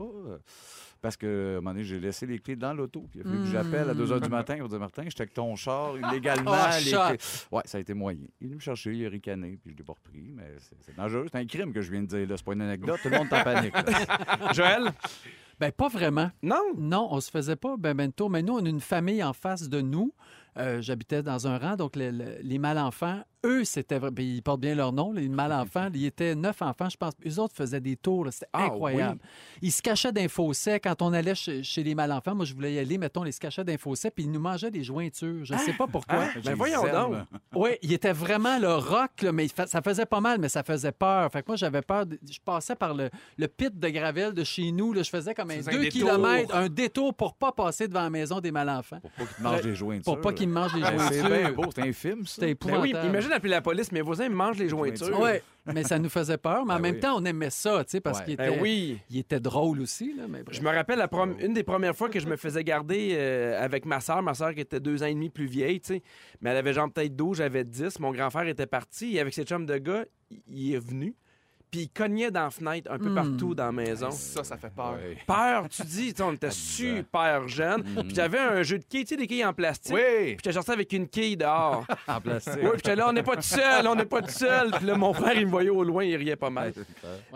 Parce 1.02 1.18
que, 1.18 1.56
à 1.56 1.58
un 1.58 1.62
moment 1.62 1.72
donné, 1.72 1.84
j'ai 1.84 2.00
laissé 2.00 2.26
les 2.26 2.40
clés 2.40 2.56
dans 2.56 2.74
l'auto. 2.74 3.06
Puis 3.12 3.20
il 3.20 3.22
a 3.22 3.30
fallu 3.30 3.40
que 3.44 3.46
j'appelle 3.48 3.90
à 3.90 3.94
2 3.94 4.06
h 4.06 4.22
du 4.22 4.30
matin. 4.30 4.56
Il 4.56 4.62
m'a 4.62 4.68
dit 4.70 4.78
Martin, 4.78 5.04
j'étais 5.04 5.22
avec 5.24 5.34
ton 5.34 5.54
char 5.58 5.98
illégalement. 5.98 6.52
Oh, 6.54 6.70
les 6.80 6.92
clés. 6.92 7.18
Ouais, 7.52 7.62
ça 7.66 7.78
a 7.78 7.82
été 7.82 7.94
moyen. 7.94 8.20
Il 8.40 8.46
est 8.46 8.48
venu 8.48 8.56
me 8.56 8.60
chercher, 8.62 8.94
il 8.94 9.06
a 9.06 9.10
ricané, 9.10 9.58
puis 9.62 9.74
je 9.74 9.78
l'ai 9.78 9.84
pas 9.84 9.94
repris. 9.94 10.32
Mais 10.34 10.56
c'est 10.82 10.96
dangereux. 10.96 11.26
C'est 11.30 11.38
un 11.40 11.46
crime 11.46 11.74
que 11.74 11.82
je 11.82 11.92
viens 11.92 12.02
de 12.04 12.08
dire. 12.08 12.28
là. 12.28 12.38
C'est 12.38 12.46
pas 12.46 12.54
une 12.54 12.62
anecdote. 12.62 13.00
Tout 13.04 13.10
le 13.10 13.18
monde 13.18 13.28
est 13.30 13.36
en 13.40 13.44
panique. 13.44 13.74
Joël? 14.54 14.92
Ben, 15.60 15.72
pas 15.74 15.90
vraiment. 15.90 16.32
Non? 16.42 16.62
Non, 16.78 17.10
on 17.12 17.20
se 17.20 17.30
faisait 17.30 17.56
pas 17.58 17.76
ben, 17.78 17.94
ben 17.94 18.12
tour. 18.14 18.30
Mais 18.30 18.42
nous, 18.42 18.54
on 18.54 18.66
a 18.66 18.70
une 18.70 18.80
famille 18.82 19.22
en 19.24 19.34
face 19.34 19.68
de 19.68 19.82
nous. 19.82 20.14
Euh, 20.58 20.82
J'habitais 20.82 21.22
dans 21.22 21.48
un 21.48 21.58
rang, 21.58 21.76
donc 21.76 21.96
le- 21.98 22.12
le- 22.12 22.38
les 22.42 22.60
mal-enfants, 22.60 23.24
eux, 23.46 23.64
c'était 23.64 24.00
vrai- 24.00 24.12
ben, 24.12 24.26
ils 24.26 24.42
portent 24.42 24.62
bien 24.62 24.76
leur 24.76 24.92
nom, 24.94 25.12
les 25.12 25.28
mal-enfants. 25.28 25.90
Ils 25.94 26.06
étaient 26.06 26.36
neuf 26.36 26.62
enfants, 26.62 26.90
je 26.90 26.98
pense. 26.98 27.14
Eux 27.26 27.40
autres 27.40 27.54
faisaient 27.56 27.80
des 27.82 27.96
tours, 27.96 28.28
c'était 28.32 28.48
Ah, 28.54 28.66
incroyable. 28.66 29.20
Ils 29.62 29.72
se 29.72 29.82
cachaient 29.82 30.12
d'un 30.12 30.28
fossé 30.28 30.80
quand 30.80 31.02
on 31.02 31.14
allait 31.14 31.36
chez, 31.36 31.64
chez 31.64 31.84
les 31.84 31.96
mal-enfants. 31.96 32.36
Moi, 32.36 32.46
je 32.46 32.54
voulais 32.54 32.74
y 32.74 32.80
aller, 32.80 32.98
mettons, 32.98 33.26
ils 33.26 33.34
se 33.34 33.40
cachaient 33.40 33.64
d'un 33.64 33.78
fossé, 33.78 34.12
puis 34.12 34.24
ils 34.26 34.32
nous 34.32 34.40
mangeaient 34.40 34.72
des 34.72 34.84
jointures. 34.84 35.44
Je 35.46 35.54
ne 35.54 35.60
sais 35.60 35.74
pas 35.74 35.88
pourquoi. 35.88 36.24
Hein? 36.24 36.30
Ben, 36.44 36.56
voyons 36.56 36.84
donc. 36.84 37.16
Oui, 37.56 37.72
il 37.82 37.94
était 37.94 38.14
vraiment 38.14 38.58
le 38.60 38.74
rock, 38.76 39.22
là, 39.22 39.32
mais 39.32 39.48
ça 39.48 39.82
faisait 39.82 40.06
pas 40.06 40.22
mal, 40.22 40.40
mais 40.40 40.50
ça 40.50 40.64
faisait 40.64 40.92
peur. 40.92 41.32
Fait 41.32 41.42
que 41.42 41.48
moi, 41.48 41.56
j'avais 41.56 41.82
peur. 41.82 42.06
de- 42.06 42.20
Je 42.30 42.40
passais 42.44 42.76
par 42.76 42.94
le, 42.94 43.10
le 43.38 43.48
pit 43.48 43.78
de 43.78 43.90
Gravel 43.90 44.34
de 44.34 44.44
chez 44.44 44.72
nous. 44.72 44.94
là. 44.94 45.04
je 45.04 45.10
faisais 45.10 45.34
comme 45.34 45.52
un 45.52 45.62
C'est 45.62 45.70
un 45.70 45.74
2 45.78 45.80
détour. 45.82 46.00
km, 46.10 46.56
un 46.56 46.70
détour 46.70 47.14
pour 47.14 47.34
pas 47.36 47.52
passer 47.52 47.88
devant 47.88 48.02
la 48.04 48.10
maison 48.10 48.40
des 48.40 48.52
mal-enfants. 48.52 49.00
Pour 49.02 49.12
pas 49.12 49.26
qu'ils 49.34 49.44
mangent 49.44 49.62
des 49.62 49.76
jointures. 49.76 50.04
Pour 50.04 50.22
pas 50.22 50.34
qu'ils 50.34 50.48
me 50.50 50.54
mangent 50.54 50.76
les 50.76 50.82
C'est 50.84 50.98
jointures. 51.20 51.30
bien 51.30 51.52
beau. 51.52 51.64
C'est 51.76 51.82
un 51.82 51.94
film, 51.94 52.26
ça. 52.26 52.34
C'était 52.36 52.56
Ben 52.56 52.80
oui, 52.82 52.90
épouvantable. 52.90 53.08
imagine 53.10 53.33
appeler 53.34 53.52
la 53.52 53.62
police, 53.62 53.92
mes 53.92 54.02
voisins 54.02 54.30
me 54.30 54.36
mangent 54.36 54.58
les 54.58 54.70
jointures. 54.70 55.20
Oui, 55.20 55.32
mais 55.66 55.84
ça 55.84 56.00
nous 56.00 56.10
faisait 56.10 56.38
peur. 56.38 56.66
Mais 56.66 56.74
en 56.74 56.76
Ben 56.78 56.82
même 56.82 56.94
oui. 56.96 57.00
temps, 57.02 57.16
on 57.18 57.26
aimait 57.26 57.50
ça, 57.50 57.84
tu 57.84 57.92
sais, 57.92 58.02
parce 58.02 58.20
Ouais. 58.20 58.26
qu'il 58.26 58.38
Ben 58.38 58.52
était, 58.54 58.62
oui. 58.62 59.00
il 59.10 59.20
était 59.20 59.40
drôle 59.40 59.82
aussi. 59.82 60.14
Là, 60.16 60.24
mais 60.30 60.44
bref. 60.44 60.56
Je 60.58 60.62
me 60.62 60.70
rappelle 60.70 61.00
la 61.00 61.08
prom- 61.08 61.36
une 61.40 61.54
des 61.54 61.64
premières 61.64 61.96
fois 61.96 62.10
que 62.10 62.20
je 62.20 62.28
me 62.28 62.36
faisais 62.38 62.64
garder 62.64 63.10
euh, 63.14 63.64
avec 63.64 63.86
ma 63.86 64.00
soeur, 64.00 64.22
ma 64.22 64.34
soeur 64.34 64.54
qui 64.54 64.62
était 64.62 64.80
deux 64.80 65.04
ans 65.04 65.08
et 65.08 65.14
demi 65.14 65.30
plus 65.30 65.46
vieille, 65.46 65.80
tu 65.82 65.96
sais. 65.96 66.04
Mais 66.42 66.50
elle 66.52 66.58
avait 66.58 66.74
genre 66.74 66.92
peut-être 66.92 67.16
12, 67.16 67.38
j'avais 67.38 67.64
10. 67.64 68.00
Mon 68.00 68.12
grand 68.12 68.30
frère 68.30 68.48
était 68.48 68.66
parti 68.68 69.16
et 69.16 69.20
avec 69.20 69.34
ses 69.34 69.44
chums 69.44 69.66
de 69.66 69.78
gars, 69.78 70.06
il 70.48 70.74
est 70.74 70.80
venu. 70.80 71.16
Puis 71.74 71.82
il 71.82 71.90
cognait 71.90 72.30
dans 72.30 72.44
la 72.44 72.50
fenêtre 72.52 72.92
un 72.92 73.00
peu 73.00 73.10
Hmm. 73.10 73.16
partout 73.16 73.56
dans 73.56 73.66
la 73.66 73.72
maison. 73.72 74.12
Ça, 74.12 74.44
ça 74.44 74.58
fait 74.58 74.70
peur. 74.70 74.94
Ouais. 74.94 75.18
Peur, 75.26 75.68
tu 75.70 75.82
dis, 75.82 76.14
on 76.22 76.34
était 76.34 76.52
super 76.52 77.48
jeunes. 77.48 77.82
Puis 77.84 78.14
j'avais 78.14 78.38
un 78.38 78.62
jeu 78.62 78.78
de 78.78 78.84
quilles, 78.84 79.06
tu 79.06 79.10
sais, 79.16 79.18
des 79.18 79.26
quilles 79.26 79.44
en 79.44 79.54
plastique. 79.54 79.92
Oui! 79.96 80.02
Puis 80.26 80.36
j'étais 80.38 80.52
sorti 80.54 80.70
avec 80.70 80.94
une 80.94 81.08
quille 81.08 81.36
dehors. 81.36 81.84
En 82.08 82.22
plastique. 82.22 82.54
Oui, 82.58 82.70
puis 82.70 82.78
j'étais 82.78 82.96
là, 82.96 83.10
on 83.10 83.14
n'est 83.14 83.24
pas 83.24 83.36
tout 83.38 83.42
seul, 83.42 83.88
on 83.88 83.96
n'est 83.96 84.06
pas 84.06 84.22
tout 84.22 84.30
seul. 84.30 84.70
Puis 84.72 84.86
là, 84.86 84.96
mon 84.96 85.14
frère, 85.14 85.34
il 85.36 85.46
me 85.48 85.52
voyait 85.52 85.70
au 85.72 85.84
loin, 85.84 86.04
il 86.04 86.16
riait 86.16 86.36
pas 86.36 86.52
mal. 86.52 86.74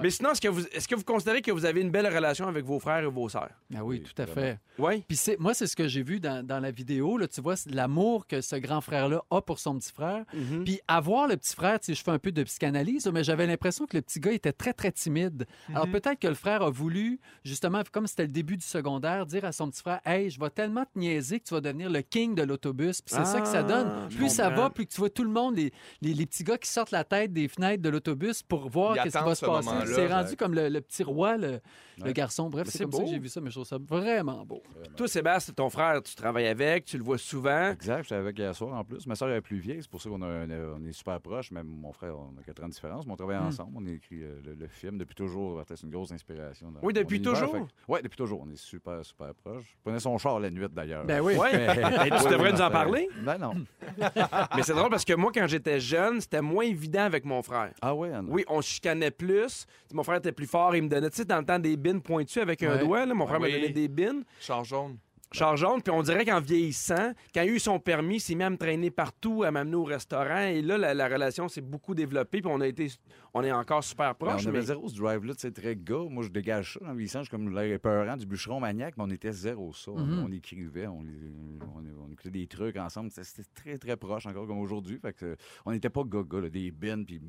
Mais 0.02 0.12
sinon, 0.12 0.32
est-ce 0.34 0.42
que, 0.42 0.50
vous, 0.50 0.66
est-ce 0.72 0.88
que 0.88 0.94
vous 0.94 1.04
considérez 1.04 1.42
que 1.42 1.50
vous 1.52 1.66
avez 1.66 1.82
une 1.82 1.90
belle 1.90 2.14
relation 2.14 2.48
avec 2.48 2.64
vos 2.64 2.80
frères 2.80 3.04
et 3.04 3.08
vos 3.08 3.28
sœurs? 3.30 3.50
Ah 3.76 3.84
oui, 3.84 3.98
Oui, 3.98 4.04
tout 4.04 4.22
à 4.22 4.26
vraiment. 4.26 4.42
fait. 4.48 4.60
Oui? 4.78 5.04
Puis 5.08 5.18
c'est- 5.18 5.40
moi, 5.40 5.54
c'est 5.56 5.66
ce 5.66 5.76
que 5.76 5.88
j'ai 5.88 6.04
vu 6.04 6.20
dans, 6.20 6.46
dans 6.46 6.60
la 6.60 6.70
vidéo. 6.70 7.18
Là, 7.18 7.28
tu 7.28 7.42
vois, 7.42 7.56
c'est 7.56 7.74
l'amour 7.74 8.28
que 8.28 8.42
ce 8.42 8.56
grand 8.58 8.82
frère-là 8.82 9.24
a 9.32 9.42
pour 9.42 9.58
son 9.58 9.80
petit 9.80 9.92
frère. 9.92 10.24
Mhm. 10.34 10.64
Puis 10.66 10.80
avoir 10.88 11.28
le 11.28 11.38
petit 11.38 11.56
frère, 11.56 11.80
tu 11.80 11.88
sais, 11.88 11.94
je 11.96 12.04
fais 12.04 12.12
un 12.12 12.20
peu 12.20 12.32
de 12.32 12.44
psychanalyse, 12.44 13.08
mais 13.12 13.24
j'avais 13.24 13.48
l'impression 13.48 13.88
que 13.88 13.98
le 13.98 14.02
petit 14.04 14.20
gars 14.20 14.27
était 14.34 14.54
très, 14.54 14.74
très 14.74 14.92
timide. 14.92 15.46
Alors 15.70 15.90
peut-être 15.90 16.20
que 16.20 16.28
le 16.28 16.34
frère 16.34 16.62
a 16.62 16.70
voulu, 16.70 17.20
justement, 17.44 17.82
comme 17.92 18.08
c'était 18.08 18.24
le 18.24 18.28
début 18.30 18.58
du 18.58 18.66
secondaire, 18.66 19.26
dire 19.26 19.46
à 19.46 19.52
son 19.52 19.70
petit 19.70 19.82
frère 19.82 20.00
Hey, 20.06 20.30
je 20.30 20.40
vais 20.40 20.50
tellement 20.50 20.86
te 20.86 20.98
niaiser 20.98 21.40
que 21.40 21.46
tu 21.46 21.54
vas 21.54 21.62
devenir 21.62 21.90
le 21.90 22.02
king 22.02 22.36
de 22.36 22.44
l'autobus. 22.44 23.02
Puis 23.02 23.16
c'est 23.16 23.26
ça 23.26 23.42
que 23.42 23.48
ça 23.48 23.60
Ah, 23.60 23.64
donne. 23.64 23.92
je 24.10 24.18
Plus 24.18 24.30
ça 24.30 24.50
va, 24.50 24.70
plus 24.70 24.86
que 24.86 24.92
tu 24.92 24.98
vois 25.00 25.10
tout 25.10 25.24
le 25.24 25.30
monde, 25.30 25.56
les, 25.58 25.72
les, 26.02 26.14
les 26.14 26.26
petits 26.26 26.44
gars 26.44 26.58
qui 26.58 26.70
sortent 26.70 26.92
la 26.92 27.04
tête 27.04 27.34
des 27.34 27.48
fenêtres 27.48 27.82
de 27.84 27.90
l'autobus 27.90 28.44
pour 28.44 28.70
voir 28.70 28.96
qu'est-ce 28.96 29.18
qui 29.18 29.24
va 29.24 29.36
se 29.36 29.42
ce 29.42 29.46
passer. 29.46 29.94
C'est 29.94 30.08
rendu 30.14 30.36
comme 30.36 30.54
le, 30.54 30.70
le 30.70 30.82
petit 30.82 31.04
roi, 31.04 31.38
le, 31.38 31.60
le 32.04 32.12
garçon. 32.12 32.50
Bref, 32.50 32.68
c'est 32.68 32.78
c'est 32.80 32.84
comme 32.84 32.92
ça 32.94 32.98
que 33.00 33.04
beau. 33.06 33.12
j'ai 33.12 33.20
vu 33.20 33.30
ça, 33.30 33.42
mais 33.42 33.50
je 33.50 33.56
trouve 33.56 33.66
ça 33.68 33.78
vraiment 33.80 34.46
beau. 34.46 34.62
Toi, 34.96 35.08
Sébastien, 35.08 35.54
ton 35.54 35.70
frère, 35.70 36.02
tu 36.04 36.16
travailles 36.16 36.48
avec, 36.48 36.86
tu 36.86 36.98
le 36.98 37.04
vois 37.04 37.18
souvent. 37.18 37.72
Exact, 37.72 38.04
j'étais 38.04 38.16
avec 38.16 38.38
hier 38.38 38.56
soir 38.56 38.74
en 38.76 38.84
plus. 38.84 39.06
Ma 39.08 39.16
soeur 39.16 39.30
est 39.30 39.42
plus 39.42 39.60
vieille, 39.60 39.80
c'est 39.82 39.90
pour 39.90 40.02
ça 40.02 40.10
qu'on 40.10 40.22
a 40.22 40.28
un- 40.28 40.50
on 40.80 40.86
est 40.86 40.92
super 40.94 41.20
proches. 41.22 41.52
Même 41.52 41.68
mon 41.68 41.92
frère, 41.92 42.16
on 42.18 42.38
a 42.40 42.44
4 42.44 42.64
ans 42.64 42.68
de 42.68 42.74
différence, 42.74 43.06
mais 43.06 43.14
on 43.14 43.16
travaille 43.16 43.38
Hmm. 43.38 43.48
ensemble. 43.48 43.72
On 43.76 43.86
a 43.86 43.90
écrit 43.92 44.17
euh, 44.24 44.40
le, 44.46 44.54
le 44.56 44.68
film 44.68 44.98
depuis 44.98 45.16
toujours. 45.16 45.64
C'est 45.68 45.82
une 45.84 45.90
grosse 45.90 46.12
inspiration. 46.12 46.72
dans 46.72 46.80
Oui, 46.82 46.94
depuis 46.94 47.22
toujours? 47.22 47.56
Oui, 47.88 48.00
depuis 48.04 48.18
toujours. 48.18 48.42
On 48.46 48.50
est 48.52 48.58
super, 48.58 49.04
super 49.06 49.34
proches. 49.36 49.66
Je 49.78 49.82
prenais 49.84 50.00
son 50.00 50.18
char 50.18 50.40
la 50.40 50.50
nuit 50.50 50.66
d'ailleurs. 50.72 51.06
Ben 51.06 51.20
oui. 51.22 51.34
Oui. 51.40 51.48
Mais- 51.54 52.10
tu 52.22 52.30
devrais 52.30 52.52
nous 52.52 52.62
en 52.62 52.68
Ben, 52.68 52.72
parler? 52.72 53.10
Ben 53.22 53.38
non. 53.38 53.54
Mais 54.56 54.64
c'est 54.64 54.74
drôle 54.74 54.90
parce 54.90 55.06
que 55.06 55.14
moi, 55.14 55.32
quand 55.34 55.48
j'étais 55.48 55.80
jeune, 55.80 56.22
c'était 56.22 56.42
moins 56.42 56.66
évident 56.66 57.04
avec 57.04 57.26
mon 57.26 57.42
frère. 57.42 57.72
Ah 57.82 57.94
ouais, 57.96 58.12
Anne? 58.12 58.28
Oui, 58.30 58.44
on 58.48 58.62
se 58.62 58.70
chicanait 58.70 59.12
plus. 59.12 59.66
Mon 59.94 60.04
frère 60.04 60.18
était 60.18 60.32
plus 60.32 60.48
fort. 60.48 60.76
Il 60.76 60.84
me 60.84 60.90
donnait, 60.90 61.10
tu 61.10 61.18
sais, 61.18 61.26
dans 61.26 61.40
le 61.40 61.46
temps, 61.46 61.60
des 61.60 61.78
bines 61.78 62.02
pointues 62.02 62.40
avec 62.40 62.62
un 62.64 62.74
Ouais. 62.74 62.80
doigt. 62.80 63.06
là. 63.06 63.14
Mon 63.14 63.28
frère 63.28 63.40
Oui. 63.42 63.52
me 63.52 63.56
donnait 63.60 63.70
des 63.74 63.88
bines. 63.88 64.24
Char 64.40 64.64
jaune. 64.64 64.98
Char 65.32 65.58
jaune. 65.58 65.82
Puis 65.82 65.92
on 65.92 66.02
dirait 66.04 66.26
qu'en 66.26 66.40
vieillissant, 66.40 67.14
quand 67.34 67.42
il 67.42 67.50
a 67.50 67.52
eu 67.54 67.60
son 67.60 67.80
permis, 67.80 68.16
il 68.16 68.20
s'est 68.20 68.36
mis 68.36 68.44
à 68.44 68.50
me 68.50 68.58
traîner 68.58 68.90
partout, 68.92 69.44
à 69.44 69.52
m'amener 69.52 69.76
au 69.76 69.84
restaurant. 69.84 70.40
Et 70.48 70.62
là, 70.62 70.78
la, 70.78 70.94
la 70.94 71.08
relation 71.08 71.48
s'est 71.50 71.62
beaucoup 71.62 71.94
développée. 71.96 72.42
Puis 72.42 72.52
on 72.52 72.62
a 72.62 72.68
été, 72.68 72.88
on 73.34 73.44
est 73.44 73.52
encore 73.52 73.84
super 73.84 74.16
proches. 74.16 74.46
on 74.46 74.50
avait 74.50 74.60
mais- 74.60 74.66
zéro 74.66 74.88
ce 74.90 74.96
drive-là, 74.96 75.34
tu 75.36 75.42
sais, 75.42 75.52
très 75.52 75.76
gars. 75.76 76.06
Moi, 76.10 76.24
je 76.24 76.30
dégage 76.30 76.74
ça 76.82 76.90
en 76.90 76.94
vieillissant. 76.94 77.20
Je 77.20 77.24
suis 77.26 77.32
comme 77.32 77.54
l'air 77.54 77.74
épeurant 77.74 78.16
du 78.18 78.26
bûcheron 78.26 78.60
maniaque, 78.60 78.94
mais 78.98 79.04
on 79.06 79.10
était 79.10 79.32
zéro 79.32 79.74
ça. 79.74 79.92
On- 79.92 80.00
Mhm. 80.00 80.24
On 80.28 80.32
écrivait, 80.32 80.88
on, 80.88 81.00
on- 81.00 82.06
on 82.08 82.12
écoutait 82.12 82.30
des 82.32 82.48
trucs 82.48 82.78
ensemble. 82.78 83.12
C'était- 83.12 83.44
très, 83.54 83.78
très 83.78 83.98
proche 83.98 84.26
encore 84.26 84.48
comme 84.48 84.60
aujourd'hui. 84.60 84.98
Fait 85.02 85.14
que, 85.14 85.36
on 85.66 85.72
n'était 85.72 85.90
pas 85.90 86.04
gaga, 86.04 86.40
là, 86.42 86.50
des 86.50 86.72
bins, 86.72 87.04
puis... 87.04 87.20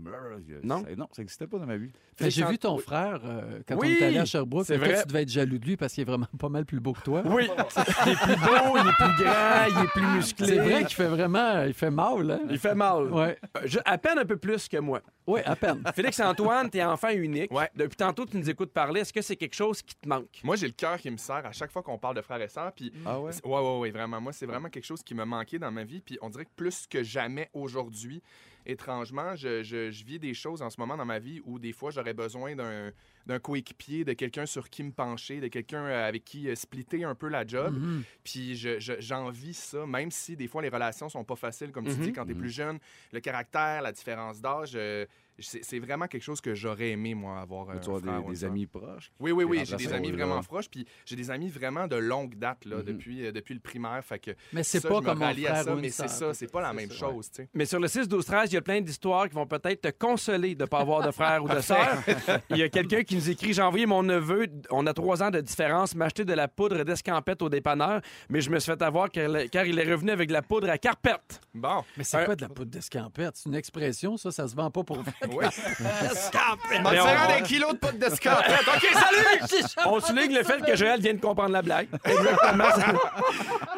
Non? 0.63 0.83
ça- 0.85 0.95
non, 0.97 1.09
ça 1.13 1.23
n'existait 1.23 1.47
pas 1.47 1.59
dans 1.59 1.67
ma 1.67 1.77
vie. 1.77 1.91
Mais 2.21 2.31
J'ai 2.31 2.45
vu 2.45 2.59
ton 2.59 2.77
oui. 2.77 2.83
frère 2.83 3.21
euh, 3.25 3.61
quand 3.67 3.77
Oui, 3.77 3.97
on 3.99 4.03
est 4.03 4.07
allé 4.07 4.19
à 4.19 4.25
Sherbrooke. 4.25 4.67
c'est 4.67 4.79
mais 4.79 4.85
toi, 4.87 4.95
vrai. 4.95 5.03
tu 5.03 5.09
devais 5.09 5.23
être 5.23 5.29
jaloux 5.29 5.59
de 5.59 5.67
lui 5.67 5.77
parce 5.77 5.93
qu'il 5.93 6.03
est 6.03 6.05
vraiment 6.05 6.27
pas 6.39 6.49
mal 6.49 6.65
plus 6.65 6.81
beau 6.81 6.93
que 6.93 7.03
toi. 7.03 7.23
Oui, 7.27 7.49
il 8.07 8.13
est 8.13 8.17
plus 8.17 8.37
beau, 8.37 8.77
il 8.77 8.89
est 8.89 8.93
plus 8.93 9.25
grand, 9.25 9.67
il 9.81 9.85
est 9.85 9.89
plus 9.89 10.07
musclé. 10.07 10.47
C'est 10.47 10.59
vrai 10.59 10.85
qu'il 10.85 10.95
fait 10.97 11.07
vraiment. 11.09 11.63
Il 11.65 11.75
fait 11.75 11.91
mal, 11.91 12.31
hein? 12.31 12.41
Il 12.51 12.59
fait 12.59 12.75
mal. 12.75 13.13
Ouais. 13.13 13.39
Euh, 13.57 13.61
je- 13.65 13.79
à 13.85 13.99
peine 13.99 14.19
un 14.19 14.25
peu 14.25 14.37
plus 14.37 14.69
que 14.69 14.77
moi. 14.79 15.01
Oui, 15.27 15.41
à 15.45 15.55
peine. 15.57 15.83
Félix-Antoine, 15.95 16.71
t'es 16.71 16.83
enfant 16.83 17.11
unique. 17.11 17.53
Ouais. 17.53 17.69
Depuis 17.75 17.97
tantôt, 17.97 18.25
tu 18.27 18.37
nous 18.37 18.49
écoutes 18.49 18.73
parler. 18.73 19.01
Est-ce 19.03 19.13
que 19.13 19.21
c'est 19.23 19.37
quelque 19.37 19.55
chose 19.57 19.83
qui 19.83 19.95
te 19.95 20.09
manque? 20.09 20.41
Moi, 20.43 20.57
j'ai 20.57 20.67
le 20.67 20.73
cœur 20.73 20.97
qui 20.99 21.11
me 21.11 21.17
sert 21.19 21.45
à 21.45 21.53
chaque 21.53 21.71
fois 21.71 21.83
qu'on 21.83 21.99
parle 21.99 22.17
de 22.17 22.23
frères 22.23 22.41
et 22.41 22.49
sœurs. 22.49 22.73
Puis, 22.73 22.93
Ah 23.05 23.19
ouais? 23.21 23.33
c'est- 23.33 23.45
ouais, 23.45 23.61
ouais, 23.61 23.79
ouais, 23.79 23.91
vraiment. 23.91 24.21
Moi, 24.21 24.33
c'est 24.33 24.47
vraiment 24.47 24.69
quelque 24.69 24.85
chose 24.87 25.03
qui 25.03 25.15
me 25.15 25.25
manquait 25.25 25.59
dans 25.59 25.71
ma 25.71 25.85
vie. 25.85 26.01
Puis, 26.01 26.19
on 26.23 26.31
dirait 26.31 26.45
que 26.47 26.55
plus 26.57 26.87
que 26.87 27.03
jamais 27.03 27.51
aujourd'hui, 27.53 28.23
étrangement, 28.69 29.35
je, 29.35 29.63
je- 29.63 29.91
je 29.91 30.05
vis 30.05 30.19
des 30.19 30.35
choses 30.35 30.63
en 30.63 30.71
ce 30.71 30.79
moment 30.79 30.97
dans 30.97 31.05
ma 31.07 31.19
vie 31.19 31.41
où 31.45 31.59
des 31.59 31.73
fois, 31.73 31.91
j'aurais 31.91 32.15
besoin 32.15 32.55
d'un 32.55 33.39
coéquipier, 33.41 34.05
de 34.05 34.13
quelqu'un 34.13 34.47
sur 34.47 34.69
qui 34.71 34.83
me 34.85 34.93
pencher, 34.93 35.41
de 35.41 35.49
quelqu'un 35.49 35.85
euh, 35.85 36.09
avec 36.09 36.25
qui 36.25 36.49
euh, 36.49 36.55
splitter 36.55 37.05
un 37.05 37.15
peu 37.15 37.29
la 37.29 37.47
job. 37.47 37.75
Mhm. 37.75 38.03
Puis 38.23 38.57
je- 38.57 38.79
je- 38.79 39.01
j'envie 39.01 39.55
ça, 39.55 39.87
même 39.87 40.11
si 40.11 40.37
des 40.37 40.47
fois 40.49 40.63
les 40.63 40.69
relations 40.69 41.09
sont 41.09 41.25
pas 41.25 41.37
faciles, 41.37 41.73
comme 41.73 41.85
tu 41.87 41.93
Mhm. 41.97 42.03
dis, 42.03 42.13
quand 42.13 42.27
tu 42.27 42.33
es 42.33 42.35
plus 42.35 42.51
jeune. 42.51 42.79
Le 43.13 43.21
caractère, 43.21 43.83
la 43.83 43.93
différence 43.93 44.41
d'âge, 44.41 44.73
euh, 44.75 45.07
c'est 45.41 45.79
vraiment 45.79 46.07
quelque 46.07 46.23
chose 46.23 46.41
que 46.41 46.55
j'aurais 46.55 46.91
aimé, 46.91 47.15
moi, 47.15 47.41
avoir. 47.41 47.71
un 47.71 47.79
Tu 47.79 47.91
as 47.91 48.01
des, 48.31 48.45
amis 48.45 48.67
proches? 48.67 49.11
Oui, 49.21 49.33
oui, 49.33 49.45
oui. 49.45 49.63
J'ai 49.65 49.77
des 49.77 49.93
amis 49.93 50.11
vraiment 50.13 50.41
proches, 50.43 50.69
puis 50.69 50.87
j'ai 51.05 51.17
des 51.17 51.31
amis 51.31 51.49
vraiment 51.49 51.87
de 51.87 51.97
longue 51.97 52.35
date, 52.37 52.65
là, 52.65 52.77
Mhm. 52.79 52.83
depuis, 52.85 53.27
euh, 53.27 53.33
depuis 53.33 53.55
le 53.55 53.61
primaire. 53.61 54.03
Fait 54.05 54.19
que 54.19 54.31
Mais 54.53 54.63
c'est 54.63 54.81
pas 54.81 55.01
comme 55.01 55.19
ça, 55.21 55.27
ou 55.73 55.75
une 55.77 55.81
mais 55.81 55.91
c'est 55.91 56.09
ça, 56.09 56.35
c'est 56.35 56.51
pas 56.51 56.61
la 56.61 56.73
même 56.73 56.91
ça. 56.91 56.97
chose, 56.97 57.31
tu 57.31 57.43
sais. 57.43 57.49
Mais 57.55 57.65
sur 57.67 57.79
le 57.81 57.89
6, 57.89 58.09
12, 58.09 58.25
13, 58.25 58.51
il 58.53 58.55
y 58.55 58.59
a 58.59 58.63
plein 58.63 58.81
d'histoires 58.81 59.29
qui 59.29 59.35
vont 59.35 59.47
peut-être 59.47 59.81
te 59.83 59.89
consoler 59.91 60.55
de 60.55 60.63
ne 60.63 60.67
pas 60.69 60.81
avoir 60.81 61.07
de 61.07 61.11
frère 61.13 61.43
ou 61.45 61.49
de 61.49 61.61
sœur. 61.61 62.03
Il 62.51 62.57
y 62.57 62.63
a 62.63 62.69
quelqu'un 62.69 63.03
qui 63.03 63.15
nous 63.17 63.31
écrit 63.31 63.53
J'ai 63.53 63.63
envoyé 63.63 63.87
mon 63.87 64.03
neveu, 64.03 64.47
on 64.71 64.87
a 64.87 64.93
trois 64.93 65.23
ans 65.23 65.31
de 65.31 65.41
différence, 65.41 65.95
m'acheter 65.95 66.25
de 66.25 66.33
la 66.33 66.49
poudre 66.49 66.83
d'escampette 66.85 67.43
au 67.43 67.49
dépanneur, 67.49 68.01
mais 68.29 68.41
je 68.41 68.51
me 68.51 68.59
suis 68.59 68.71
fait 68.73 68.83
avoir 68.83 69.11
car, 69.11 69.31
car 69.51 69.65
il 69.67 69.79
est 69.79 69.91
revenu 69.91 70.11
avec 70.11 70.29
de 70.29 70.33
la 70.33 70.43
poudre 70.43 70.69
à 70.71 70.79
carpette. 70.79 71.41
Bon, 71.55 71.83
Mais 71.97 72.05
c'est 72.05 72.25
quoi 72.25 72.37
de 72.37 72.43
la 72.43 72.49
poudre 72.49 72.71
d'escampette? 72.71 73.37
C'est 73.37 73.49
une 73.49 73.55
expression, 73.55 74.17
ça, 74.17 74.31
ça 74.31 74.47
se 74.49 74.55
vend 74.55 74.71
pas 74.71 74.83
pour 74.85 74.99
oui. 75.33 75.45
Mais 76.83 77.01
on- 77.01 77.37
des 77.37 77.43
kilos 77.45 77.73
de 77.73 77.79
potes 77.79 77.99
d'escampette. 77.99 78.51
OK, 78.75 78.87
salut! 78.93 79.65
On 79.87 80.01
souligne 80.01 80.35
le 80.35 80.43
fait 80.45 80.61
que 80.65 80.77
Joël 80.77 81.01
vient 81.01 81.15
de 81.15 81.21
comprendre 81.21 81.51
la 81.51 81.63
blague. 81.63 81.89
Exactement. 82.05 82.71
ça. 82.71 82.87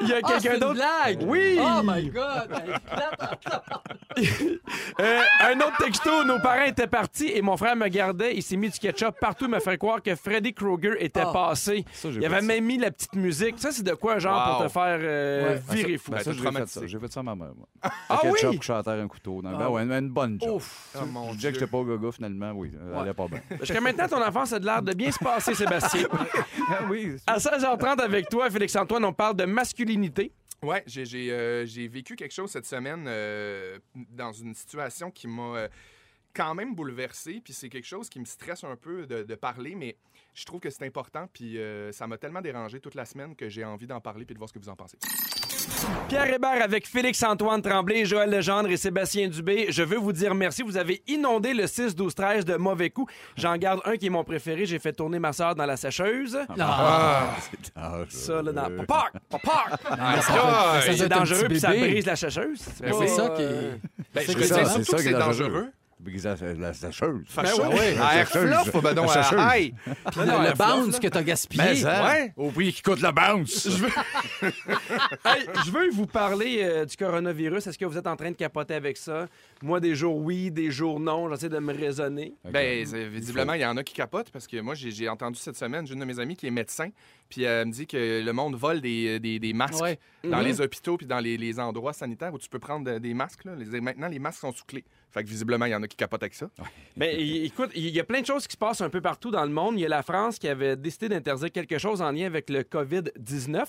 Il 0.00 0.09
y 0.09 0.12
a 0.12 0.16
Ah, 0.23 0.26
c'est 0.26 0.33
quelqu'un 0.49 0.54
une 0.54 0.61
d'autre? 0.61 0.75
blague! 0.75 1.19
Oui! 1.23 1.59
Oh 1.61 1.80
my 1.85 2.09
God! 2.11 2.49
Euh, 5.00 5.21
un 5.40 5.59
autre 5.61 5.76
texto, 5.78 6.25
nos 6.25 6.38
parents 6.40 6.64
étaient 6.64 6.87
partis 6.87 7.30
et 7.33 7.42
mon 7.42 7.57
frère 7.57 7.76
me 7.76 7.88
gardait. 7.88 8.35
Il 8.37 8.42
s'est 8.42 8.57
mis 8.57 8.69
du 8.69 8.78
ketchup 8.78 9.19
partout, 9.21 9.49
me 9.49 9.59
fait 9.61 9.78
croire 9.78 10.02
que 10.02 10.14
Freddy 10.14 10.52
Krueger 10.52 10.95
était 11.02 11.21
Ah. 11.25 11.33
passé. 11.33 11.85
Ça, 11.92 12.11
j'ai 12.11 12.16
Il 12.16 12.21
fait 12.21 12.26
avait 12.26 12.40
ça. 12.40 12.47
même 12.47 12.64
mis 12.64 12.78
la 12.78 12.90
petite 12.90 13.14
musique. 13.14 13.54
Ça, 13.59 13.71
c'est 13.73 13.83
de 13.83 13.95
quoi, 13.95 14.19
genre, 14.19 14.57
pour 14.59 14.66
te 14.66 14.73
faire 14.73 14.99
euh, 15.00 15.54
Ouais. 15.54 15.62
virer 15.76 15.99
fou? 15.99 16.11
Ben, 16.11 16.19
Ben, 16.19 16.25
ça, 16.25 16.33
j'ai 16.33 16.38
fait 16.38 16.42
traumatisé. 16.45 16.80
ça. 16.80 16.87
J'ai 16.87 16.99
fait 16.99 17.12
ça 17.12 17.21
à 17.21 17.23
ma 17.23 17.35
mère, 17.35 17.49
moi. 17.57 17.66
Ah 18.09 18.19
ketchup, 18.23 18.50
oui? 18.50 18.75
à 18.75 18.83
terre, 18.83 18.92
un 18.95 19.09
couteau. 19.09 19.40
dans- 19.42 19.50
Ben 19.50 19.59
Ah. 19.62 19.71
ouais, 19.71 19.83
une, 19.83 19.92
une 19.92 20.09
bonne 20.11 20.38
job. 20.40 20.57
Ouf! 20.57 20.88
Oh, 20.97 21.07
mon 21.07 21.33
disais 21.40 21.52
que 21.52 21.59
j'étais 21.59 21.70
pas 21.70 21.82
gaga, 21.82 22.12
finalement, 22.12 22.52
oui. 22.52 22.73
Elle 22.75 22.99
allait 22.99 23.14
pas 23.14 23.28
bien. 23.28 23.40
Jusqu'à 23.61 23.80
maintenant, 23.80 24.09
ton 24.09 24.23
enfance 24.23 24.52
a 24.52 24.59
de 24.59 24.66
l'air 24.66 24.82
de 24.82 24.92
bien 24.94 25.11
se 25.11 25.18
passer, 25.18 25.54
Sébastien. 25.54 26.06
oui. 26.90 27.16
À 27.26 27.38
16h30 27.38 28.00
avec 28.00 28.28
toi, 28.28 28.50
Félix-Antoine, 28.50 29.04
on 29.04 29.12
parle 29.12 29.37
de 29.37 29.44
masculinité. 29.44 30.32
Ouais, 30.62 30.82
j'ai 30.87 31.06
j'ai, 31.06 31.32
euh, 31.32 31.64
j'ai 31.64 31.88
vécu 31.88 32.16
quelque 32.16 32.32
chose 32.35 32.50
cette 32.50 32.66
semaine 32.66 33.06
euh, 33.09 33.78
dans 33.94 34.32
une 34.32 34.54
situation 34.54 35.11
qui 35.11 35.26
m'a 35.26 35.56
euh, 35.56 35.68
quand 36.35 36.54
même 36.54 36.75
bouleversé. 36.75 37.40
Puis 37.42 37.54
c'est 37.54 37.70
quelque 37.70 37.87
chose 37.87 38.11
qui 38.11 38.20
me 38.20 38.26
stresse 38.26 38.62
un 38.64 38.76
peu 38.76 39.06
de, 39.06 39.23
de 39.23 39.35
parler, 39.35 39.75
mais 39.75 39.97
je 40.34 40.44
trouve 40.44 40.60
que 40.60 40.70
c'est 40.70 40.84
important. 40.84 41.26
Puis 41.32 41.58
euh, 41.58 41.92
ça 41.92 42.06
m'a 42.06 42.18
tellement 42.18 42.40
dérangé 42.40 42.80
toute 42.80 42.94
la 42.94 43.04
semaine 43.04 43.34
que 43.34 43.49
j'ai 43.49 43.64
envie 43.64 43.87
d'en 43.87 44.00
parler 44.00 44.25
puis 44.25 44.34
de 44.34 44.38
voir 44.38 44.49
ce 44.49 44.54
que 44.54 44.58
vous 44.58 44.68
en 44.68 44.76
pensez. 44.76 44.99
Pierre 46.08 46.32
Hébert 46.32 46.62
avec 46.62 46.87
Félix-Antoine 46.87 47.62
Tremblay, 47.62 48.04
Joël 48.04 48.30
Legendre 48.30 48.68
et 48.70 48.76
Sébastien 48.76 49.28
Dubé. 49.28 49.66
Je 49.70 49.82
veux 49.82 49.99
vous 49.99 50.12
dire 50.12 50.34
merci. 50.34 50.62
Vous 50.62 50.76
avez 50.76 51.02
inondé 51.06 51.54
le 51.54 51.64
6-12-13 51.64 52.44
de 52.44 52.56
mauvais 52.56 52.90
coups. 52.90 53.12
J'en 53.37 53.56
garde 53.56 53.80
un 53.84 53.96
qui 53.96 54.06
est 54.06 54.10
mon 54.10 54.25
préféré. 54.25 54.66
J'ai 54.66 54.78
fait 54.78 54.92
tourner 54.92 55.18
ma 55.18 55.32
sœur 55.32 55.54
dans 55.54 55.66
la 55.66 55.76
sécheuse. 55.76 56.38
Ah, 56.58 57.37
C'est 57.50 57.75
dangereux. 57.75 58.06
Ça, 58.08 58.42
là, 58.42 58.52
dans... 58.52 58.84
Papa! 58.87 59.10
Papa! 59.28 59.78
doit 60.32 60.80
C'est 60.80 61.08
dangereux, 61.08 61.49
puis 61.49 61.60
ça 61.60 61.70
brise 61.70 62.06
la 62.06 62.16
sécheuse. 62.16 62.60
C'est 62.60 63.06
ça 63.08 63.28
qui 63.30 63.42
est. 63.42 63.80
Ben, 64.14 64.25
C'est 64.26 64.32
je 64.32 64.38
dis 64.38 64.44
c'est 64.44 64.64
surtout 64.66 64.96
que 64.96 65.02
c'est 65.02 65.12
dangereux. 65.12 65.70
La, 66.02 66.35
la 66.35 67.69
ouais. 67.69 67.97
À 67.99 68.16
air 68.19 68.28
chercheuse. 68.28 68.50
fluff, 68.71 68.82
ben 68.82 68.95
non, 68.95 69.02
La 69.06 69.13
chercheuse. 69.13 69.39
high. 69.41 69.75
Puis 69.84 70.21
non, 70.21 70.25
le, 70.39 70.45
la 70.45 70.50
le 70.50 70.56
bounce 70.56 70.99
que 70.99 71.08
t'as 71.08 71.23
gaspillé. 71.23 71.63
Mais 71.63 71.75
ça, 71.76 72.04
Ouais. 72.06 72.32
au 72.36 72.50
prix 72.50 72.73
qui 72.73 72.82
coûte 72.82 73.00
le 73.02 73.13
bounce. 73.13 73.69
Hey, 75.25 75.45
je 75.67 75.71
veux 75.71 75.91
vous 75.91 76.06
parler 76.06 76.60
euh, 76.63 76.84
du 76.86 76.97
coronavirus. 76.97 77.67
Est-ce 77.67 77.78
que 77.78 77.84
vous 77.84 77.99
êtes 77.99 78.06
en 78.06 78.17
train 78.17 78.30
de 78.30 78.36
capoter 78.36 78.75
avec 78.75 78.97
ça? 78.97 79.26
Moi, 79.63 79.80
des 79.80 79.95
jours 79.95 80.17
oui, 80.17 80.50
des 80.50 80.71
jours 80.71 80.99
non. 80.99 81.28
J'essaie 81.30 81.49
de 81.49 81.58
me 81.58 81.73
raisonner. 81.75 82.34
Ben, 82.50 82.86
c'est- 82.86 83.08
visiblement, 83.08 83.52
il 83.54 83.60
y 83.60 83.67
en 83.67 83.76
a 83.76 83.84
qui 83.84 83.95
capotent 83.95 84.30
parce 84.30 84.47
que 84.47 84.58
moi, 84.60 84.75
j'ai 84.75 85.08
entendu 85.08 85.39
cette 85.39 85.56
semaine, 85.56 85.86
j'ai 85.86 85.95
une 85.95 86.00
de 86.00 86.04
mes 86.04 86.19
amies 86.19 86.36
qui 86.36 86.47
est 86.47 86.50
médecin, 86.50 86.89
puis 87.28 87.43
elle 87.43 87.67
me 87.69 87.73
dit 87.73 87.86
que 87.86 88.23
le 88.25 88.32
monde 88.32 88.56
vole 88.56 88.80
des, 88.80 89.21
des, 89.21 89.39
des 89.39 89.52
masques 89.52 89.82
Ouais. 89.82 89.99
dans 90.25 90.39
Mhm. 90.39 90.45
les 90.45 90.60
hôpitaux 90.60 90.97
puis 90.97 91.06
dans 91.06 91.21
les, 91.21 91.36
les 91.36 91.60
endroits 91.60 91.93
sanitaires 91.93 92.32
où 92.32 92.39
tu 92.39 92.49
peux 92.49 92.58
prendre 92.58 92.91
de- 92.91 92.99
des 92.99 93.15
masques. 93.15 93.45
Là. 93.45 93.52
Les- 93.56 93.80
maintenant, 93.80 94.08
les 94.08 94.19
masques 94.19 94.41
sont 94.41 94.52
sous 94.52 94.65
clé. 94.65 94.84
Fait 95.12 95.25
que 95.25 95.28
visiblement, 95.28 95.64
il 95.66 95.73
y 95.73 95.75
en 95.75 95.82
a 95.82 95.88
qui 95.88 95.96
capotent 95.96 96.23
avec 96.23 96.34
ça. 96.34 96.49
Ben, 96.96 97.18
y- 97.18 97.44
écoute, 97.46 97.70
il 97.75 97.88
y 97.88 97.99
a 97.99 98.04
plein 98.04 98.20
de 98.20 98.26
choses 98.26 98.46
qui 98.46 98.52
se 98.52 98.56
passent 98.58 98.80
un 98.80 98.90
peu 98.90 99.00
partout 99.00 99.30
dans 99.32 99.42
le 99.44 99.50
monde. 99.50 99.75
Il 99.76 99.80
y 99.82 99.84
a 99.84 99.88
la 99.88 100.02
France 100.04 100.38
qui 100.38 100.46
avait 100.49 100.76
décidé 100.76 101.08
d'interdire 101.08 101.50
quelque 101.50 101.78
chose 101.78 102.00
en 102.00 102.12
lien 102.12 102.26
avec 102.26 102.49
le 102.49 102.62
COVID-19. 102.62 103.64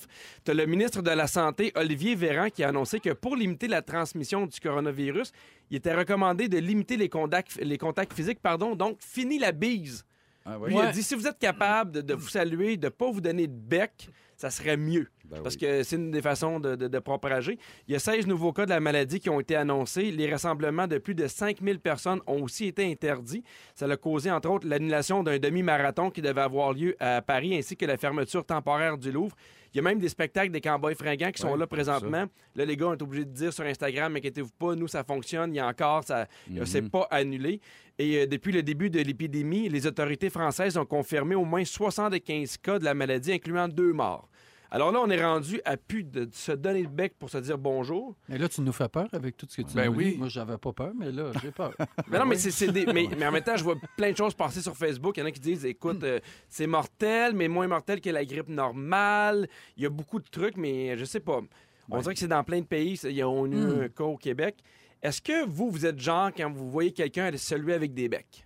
Tu 0.46 0.52
as 0.52 0.54
le 0.54 0.66
ministre 0.68 1.02
de 1.02 1.10
la 1.10 1.28
Santé, 1.28 1.72
Olivier 1.76 2.14
Véran, 2.16 2.50
qui 2.50 2.64
a 2.64 2.70
annoncé 2.70 3.00
que 3.00 3.10
pour 3.12 3.36
limiter 3.36 3.68
la 3.68 3.82
transmission 3.82 4.46
du 4.46 4.60
coronavirus, 4.60 5.32
il 5.72 5.78
était 5.78 5.96
recommandé 5.96 6.48
de 6.48 6.58
limiter 6.60 6.96
les 6.98 7.10
contacts, 7.10 7.56
les 7.62 7.78
contacts 7.78 8.14
physiques. 8.14 8.40
Pardon, 8.40 8.76
donc, 8.76 8.98
fini 9.02 9.40
la 9.40 9.52
bise. 9.52 10.06
Ah 10.46 10.58
Lui, 10.66 10.74
il 10.74 10.80
a 10.82 10.92
dit 10.92 11.04
si 11.04 11.14
vous 11.16 11.28
êtes 11.28 11.38
capable 11.40 11.92
de, 11.92 12.02
de 12.02 12.14
vous 12.16 12.28
saluer, 12.30 12.76
de 12.78 12.86
ne 12.86 12.90
pas 12.90 13.12
vous 13.12 13.22
donner 13.22 13.46
de 13.48 13.54
bec, 13.54 14.10
ça 14.36 14.50
serait 14.50 14.76
mieux. 14.78 15.08
Ben 15.26 15.40
Parce 15.44 15.54
oui. 15.56 15.62
que 15.62 15.84
c'est 15.84 15.96
une 15.98 16.10
des 16.10 16.22
façons 16.22 16.60
de, 16.60 16.76
de- 16.76 16.88
de 16.88 17.00
propager. 17.00 17.60
Il 17.88 17.94
y 17.94 17.96
a 17.96 18.00
16 18.00 18.26
nouveaux 18.26 18.52
cas 18.52 18.66
de 18.66 18.72
la 18.72 18.80
maladie 18.80 19.20
qui 19.20 19.30
ont 19.30 19.40
été 19.40 19.56
annoncés. 19.56 20.10
Les 20.12 20.30
rassemblements 20.32 20.88
de 20.88 20.98
plus 20.98 21.14
de 21.14 21.28
5000 21.28 21.80
personnes 21.80 22.22
ont 22.26 22.42
aussi 22.42 22.66
été 22.66 22.84
interdits. 22.92 23.44
Ça 23.76 23.86
a 23.86 23.96
causé, 23.98 24.32
entre 24.32 24.50
autres, 24.50 24.68
l'annulation 24.68 25.22
d'un 25.22 25.38
demi-marathon 25.38 26.10
qui 26.10 26.22
devait 26.24 26.42
avoir 26.42 26.74
lieu 26.74 26.96
à 27.00 27.22
Paris, 27.22 27.56
ainsi 27.56 27.78
que 27.78 27.86
la 27.86 27.98
fermeture 27.98 28.44
temporaire 28.44 28.98
du 28.98 29.12
Louvre. 29.12 29.36
Il 29.74 29.78
y 29.78 29.80
a 29.80 29.84
même 29.84 30.00
des 30.00 30.10
spectacles 30.10 30.52
des 30.52 30.60
cowboys 30.62 30.96
fringants 30.96 31.32
qui 31.32 31.42
sont 31.42 31.56
là 31.56 31.66
présentement. 31.66 32.26
Là, 32.56 32.66
les 32.66 32.76
gars 32.76 32.88
ont 32.88 32.94
été 32.94 33.04
obligés 33.04 33.26
de 33.26 33.32
dire 33.32 33.54
sur 33.54 33.64
Instagram, 33.64 34.16
inquiétez-vous 34.16 34.50
pas, 34.60 34.76
nous, 34.76 34.88
ça 34.90 35.04
fonctionne. 35.04 35.54
Il 35.54 35.58
y 35.58 35.60
a 35.62 35.68
encore, 35.68 36.04
ça 36.04 36.28
Mhm. 36.50 36.66
c'est 36.66 36.90
pas 36.90 37.08
annulé. 37.10 37.62
Et 37.98 38.18
euh, 38.18 38.26
depuis 38.26 38.52
le 38.52 38.64
début 38.64 38.90
de 38.90 39.00
l'épidémie, 39.00 39.70
les 39.70 39.88
autorités 39.88 40.30
françaises 40.30 40.76
ont 40.78 40.86
confirmé 40.86 41.36
au 41.36 41.46
moins 41.46 41.64
75 41.64 42.58
cas 42.58 42.80
de 42.80 42.84
la 42.86 42.94
maladie, 42.94 43.32
incluant 43.32 43.68
deux 43.68 43.94
morts. 43.94 44.28
Alors 44.74 44.94
là, 44.94 45.00
on 45.04 45.10
est 45.10 45.22
rendu 45.22 45.60
à 45.66 45.76
plus 45.76 46.06
de, 46.06 46.30
se 46.32 46.54
donner 46.54 46.82
le 46.82 46.88
bec 46.88 47.16
pour 47.20 47.30
se 47.30 47.38
dire 47.40 47.58
bonjour. 47.58 48.16
Mais 48.30 48.38
là, 48.38 48.48
tu 48.48 48.62
nous 48.62 48.72
fais 48.72 48.88
peur 48.88 49.10
avec 49.12 49.36
tout 49.36 49.46
ce 49.50 49.58
que 49.62 49.68
tu 49.68 49.76
Ben 49.76 49.88
nous 49.92 49.98
oui. 49.98 50.14
dis. 50.14 50.18
Moi, 50.18 50.30
j'avais 50.30 50.58
pas 50.58 50.72
peur, 50.72 50.94
mais 50.98 51.12
là, 51.12 51.32
j'ai 51.42 51.52
peur. 51.52 51.74
Mais 52.08 52.18
non, 52.18 52.26
mais 52.26 52.38
c'est 52.38 52.52
c'est 52.52 52.72
des- 52.72 52.86
mais, 52.86 53.08
mais 53.18 53.28
en 53.28 53.32
même 53.34 53.44
temps, 53.44 53.58
je 53.58 53.64
vois 53.66 53.76
plein 53.98 54.12
de 54.12 54.18
choses 54.18 54.34
passer 54.34 54.62
sur 54.62 54.78
Facebook. 54.78 55.18
Il 55.18 55.20
y 55.20 55.24
en 55.24 55.26
a 55.26 55.32
qui 55.32 55.42
disent, 55.42 55.66
écoute, 55.66 56.02
euh, 56.04 56.20
c'est 56.48 56.68
mortel, 56.68 57.34
mais 57.36 57.50
moins 57.50 57.68
mortel 57.68 58.00
que 58.00 58.10
la 58.10 58.24
grippe 58.24 58.48
normale. 58.48 59.50
Il 59.76 59.84
y 59.84 59.86
a 59.86 59.90
beaucoup 59.90 60.20
de 60.20 60.30
trucs, 60.30 60.56
mais 60.56 60.98
je 60.98 61.04
sais 61.04 61.20
pas. 61.20 61.42
On 61.90 62.00
dirait 62.00 62.14
que 62.14 62.20
c'est 62.22 62.28
dans 62.30 62.44
plein 62.46 62.62
de 62.62 62.66
pays. 62.66 62.98
Il 63.04 63.12
y 63.12 63.22
a 63.22 63.28
on 63.28 63.46
a 63.52 63.56
eu 63.56 63.84
un 63.84 63.90
cas 63.90 64.06
au 64.06 64.16
Québec. 64.16 64.56
Est-ce 65.04 65.22
que 65.22 65.46
vous, 65.46 65.70
vous 65.70 65.86
êtes 65.86 66.00
genre, 66.00 66.32
quand 66.36 66.50
vous 66.50 66.70
voyez 66.72 66.94
quelqu'un, 66.94 67.30
celui 67.36 67.74
avec 67.74 67.94
des 67.94 68.08
becs? 68.08 68.46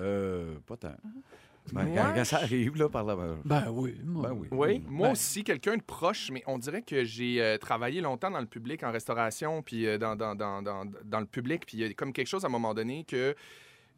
Euh, 0.00 0.56
pas 0.66 0.76
tant. 0.76 0.96
Ben, 1.72 1.94
quand, 1.94 2.12
quand 2.14 2.24
ça 2.24 2.38
arrive, 2.38 2.76
là, 2.76 2.88
par 2.88 3.04
là. 3.04 3.16
ben, 3.16 3.38
Ben 3.44 3.64
oui. 3.70 3.96
Moi. 4.04 4.28
Ben 4.28 4.34
oui. 4.38 4.48
Oui? 4.50 4.84
Moi 4.88 5.08
Ben- 5.08 5.12
aussi, 5.12 5.44
quelqu'un 5.44 5.76
de 5.76 5.82
proche, 5.82 6.30
mais 6.32 6.42
on 6.46 6.58
dirait 6.58 6.82
que 6.82 7.04
j'ai 7.04 7.40
euh, 7.42 7.58
travaillé 7.58 8.00
longtemps 8.00 8.30
dans 8.30 8.40
le 8.40 8.46
public, 8.46 8.82
en 8.82 8.92
restauration, 8.92 9.62
puis 9.62 9.86
euh, 9.86 9.98
dans, 9.98 10.16
dans, 10.16 10.34
dans, 10.34 10.62
dans, 10.62 10.84
dans 11.04 11.20
le 11.20 11.26
public, 11.26 11.64
puis 11.66 11.78
il 11.78 11.86
y 11.86 11.90
a 11.90 11.92
comme 11.94 12.12
quelque 12.12 12.26
chose 12.28 12.44
à 12.44 12.48
un 12.48 12.50
moment 12.50 12.74
donné 12.74 13.04
que 13.04 13.34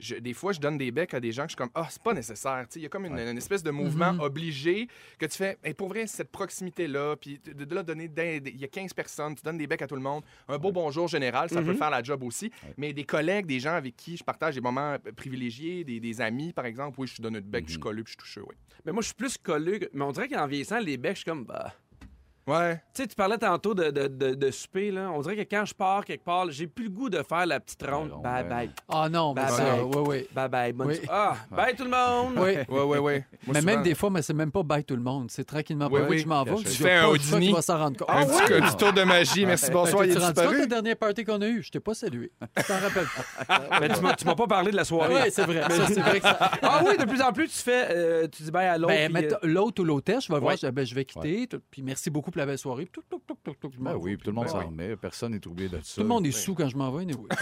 je- 0.00 0.16
des 0.16 0.32
fois, 0.32 0.52
je 0.52 0.60
donne 0.60 0.78
des 0.78 0.90
becs 0.90 1.14
à 1.14 1.20
des 1.20 1.30
gens 1.32 1.42
que 1.44 1.48
je 1.50 1.52
suis 1.52 1.56
comme, 1.56 1.70
ah, 1.74 1.86
c'est 1.90 2.02
pas 2.02 2.12
nécessaire. 2.14 2.64
Tu 2.68 2.74
sais, 2.74 2.80
Il 2.80 2.82
y 2.82 2.86
a 2.86 2.88
comme 2.88 3.04
une, 3.06 3.18
une 3.18 3.38
espèce 3.38 3.62
de 3.62 3.70
mouvement 3.70 4.12
Mhm. 4.14 4.20
obligé 4.20 4.88
que 5.18 5.26
tu 5.26 5.36
fais, 5.36 5.58
Hey, 5.62 5.74
pour 5.74 5.88
vrai, 5.88 6.06
cette 6.06 6.30
proximité-là, 6.30 7.16
puis 7.16 7.38
de, 7.44 7.64
de 7.64 7.74
là, 7.74 7.82
donner, 7.82 8.10
il 8.46 8.56
y 8.60 8.64
a 8.64 8.68
15 8.68 8.92
personnes, 8.94 9.34
tu 9.34 9.42
donnes 9.42 9.58
des 9.58 9.66
becs 9.66 9.82
à 9.82 9.86
tout 9.86 9.94
le 9.94 10.00
monde. 10.00 10.22
Un 10.48 10.58
beau 10.58 10.72
bonjour 10.72 11.06
général, 11.08 11.48
ça 11.50 11.62
peut 11.62 11.72
Mhm. 11.72 11.76
faire 11.76 11.90
la 11.90 12.02
job 12.02 12.22
aussi. 12.22 12.50
Mais 12.76 12.92
des 12.92 13.04
collègues, 13.04 13.46
des 13.46 13.60
gens 13.60 13.74
avec 13.74 13.96
qui 13.96 14.16
je 14.16 14.24
partage 14.24 14.54
des 14.54 14.60
moments 14.60 14.92
euh, 14.94 15.12
privilégiés, 15.14 15.84
des, 15.84 16.00
des 16.00 16.20
amis, 16.20 16.52
par 16.52 16.64
exemple, 16.66 16.98
oui, 17.00 17.06
je 17.06 17.14
suis 17.14 17.22
donne 17.22 17.36
un 17.36 17.40
bec, 17.40 17.64
je 17.66 17.72
suis 17.72 17.80
collé, 17.80 18.02
puis 18.02 18.12
je 18.16 18.22
suis 18.22 18.34
touché, 18.34 18.40
oui. 18.40 18.54
Mais 18.84 18.92
moi, 18.92 19.02
je 19.02 19.06
suis 19.08 19.14
plus 19.14 19.36
collé. 19.36 19.88
Mais 19.92 20.02
on 20.04 20.12
dirait 20.12 20.28
qu'en 20.28 20.46
vieillissant, 20.46 20.78
les 20.80 20.96
becs, 20.96 21.12
je 21.12 21.16
suis 21.18 21.24
comme, 21.30 21.44
bah. 21.44 21.74
Ouais. 22.50 22.74
Tu 22.94 23.02
sais, 23.02 23.08
tu 23.08 23.14
parlais 23.14 23.38
tantôt 23.38 23.74
de, 23.74 23.90
de, 23.90 24.06
de, 24.08 24.34
de 24.34 24.50
souper, 24.50 24.90
là. 24.90 25.10
On 25.14 25.20
dirait 25.20 25.36
que 25.44 25.54
quand 25.54 25.64
je 25.64 25.74
pars 25.74 26.04
quelque 26.04 26.24
part, 26.24 26.50
j'ai 26.50 26.66
plus 26.66 26.84
le 26.84 26.90
goût 26.90 27.08
de 27.10 27.22
faire 27.22 27.46
la 27.46 27.60
petite 27.60 27.82
ronde. 27.88 28.10
Ah 28.12 28.16
non, 28.16 28.22
bye 28.22 28.42
ouais. 28.42 28.48
bye. 28.48 28.70
Ah 28.88 29.08
non, 29.08 29.34
mais 29.34 29.42
Bye 29.42 29.50
ça, 29.52 29.64
bye. 29.64 29.80
oui, 29.82 30.02
oui. 30.06 30.26
Bye 30.34 30.48
bye. 30.48 30.72
Bonne 30.72 30.86
Oui. 30.88 31.00
Ah, 31.08 31.36
bye 31.50 31.74
tout 31.76 31.84
le 31.84 31.90
monde. 31.90 32.34
Oui. 32.36 32.56
Ouais. 32.90 33.24
Moi, 33.46 33.54
mais 33.54 33.60
souvent, 33.60 33.72
même 33.72 33.82
des 33.82 33.94
fois, 33.94 34.10
mais 34.10 34.22
c'est 34.22 34.34
même 34.34 34.50
pas 34.50 34.62
bye 34.62 34.84
tout 34.84 34.96
le 34.96 35.02
monde. 35.02 35.30
C'est 35.30 35.44
tranquillement 35.44 35.88
Oui, 35.90 36.00
pas 36.00 36.06
oui. 36.08 36.18
je 36.18 36.26
m'en 36.26 36.42
vais. 36.44 36.54
Tu 36.56 36.64
fais 36.70 36.92
un 36.92 37.08
Houdini. 37.08 37.28
choix 37.30 37.38
qu'il 37.40 37.54
va 37.54 37.62
s'en 37.62 37.78
rendre 37.78 37.96
compte. 37.98 38.08
un, 38.10 38.26
petit, 38.26 38.52
un 38.54 38.60
petit 38.62 38.76
tour 38.76 38.92
de 38.92 39.02
magie. 39.04 39.46
Merci, 39.46 39.70
bonsoir. 39.70 40.02
Ben, 40.02 40.10
Il 40.10 40.16
est 40.16 40.20
disparu. 40.20 40.60
le 40.60 40.66
dernier 40.66 40.94
party 40.94 41.24
qu'on 41.24 41.40
a 41.40 41.46
eu? 41.46 41.62
Je 41.62 41.70
t'ai 41.70 41.80
pas 41.80 41.94
salué. 41.94 42.32
Tu 42.56 42.64
t'en 42.64 42.78
rappelles 42.78 43.06
pas? 43.46 43.80
Mais 43.80 43.88
tu 43.88 44.00
m'as- 44.00 44.14
tu 44.14 44.24
pas 44.24 44.34
parlé 44.46 44.70
de 44.70 44.76
la 44.76 44.84
soirée. 44.84 45.14
Oui, 45.14 45.30
c'est 45.30 45.44
vrai. 45.44 45.62
C'est. 45.70 46.00
Ah 46.62 46.82
oui, 46.86 46.96
de 46.96 47.04
plus 47.04 47.20
en 47.22 47.32
plus, 47.32 47.48
tu 47.48 47.58
fais. 47.58 47.86
euh, 47.90 48.26
tu 48.28 48.42
dis 48.42 48.50
bye 48.50 48.66
à 48.66 48.76
l'autre. 48.78 48.92
Ben, 48.94 49.16
euh, 49.16 49.28
l'autre 49.42 49.82
ou 49.82 49.84
l'hôtesse, 49.84 50.24
je 50.26 50.32
vais 50.32 50.40
voir, 50.40 50.56
je, 50.56 50.66
ben, 50.68 50.84
je 50.84 50.94
vais 50.94 51.04
quitter. 51.04 51.48
Puis 51.70 51.82
merci 51.82 52.10
beaucoup 52.10 52.30
la 52.40 52.46
belle 52.46 52.58
soirée. 52.58 52.86
Tout, 52.92 53.02
tout, 53.08 53.20
tout, 53.26 53.36
tout, 53.44 53.54
tout, 53.60 53.70
Ben 53.78 53.94
oui, 53.96 54.16
puis 54.16 54.24
tout 54.24 54.30
le 54.30 54.34
monde 54.34 54.44
Ben 54.46 54.50
s'en 54.52 54.58
oui. 54.60 54.64
remet. 54.66 54.96
Personne 54.96 55.32
n'est 55.32 55.46
oublié 55.46 55.68
de 55.68 55.78
ça. 55.82 55.94
Tout 55.96 56.00
le 56.02 56.08
monde 56.08 56.26
est 56.26 56.32
sous 56.32 56.54
quand 56.54 56.68
je 56.68 56.76
m'en 56.76 56.90
vais. 56.90 57.06
compte. 57.12 57.28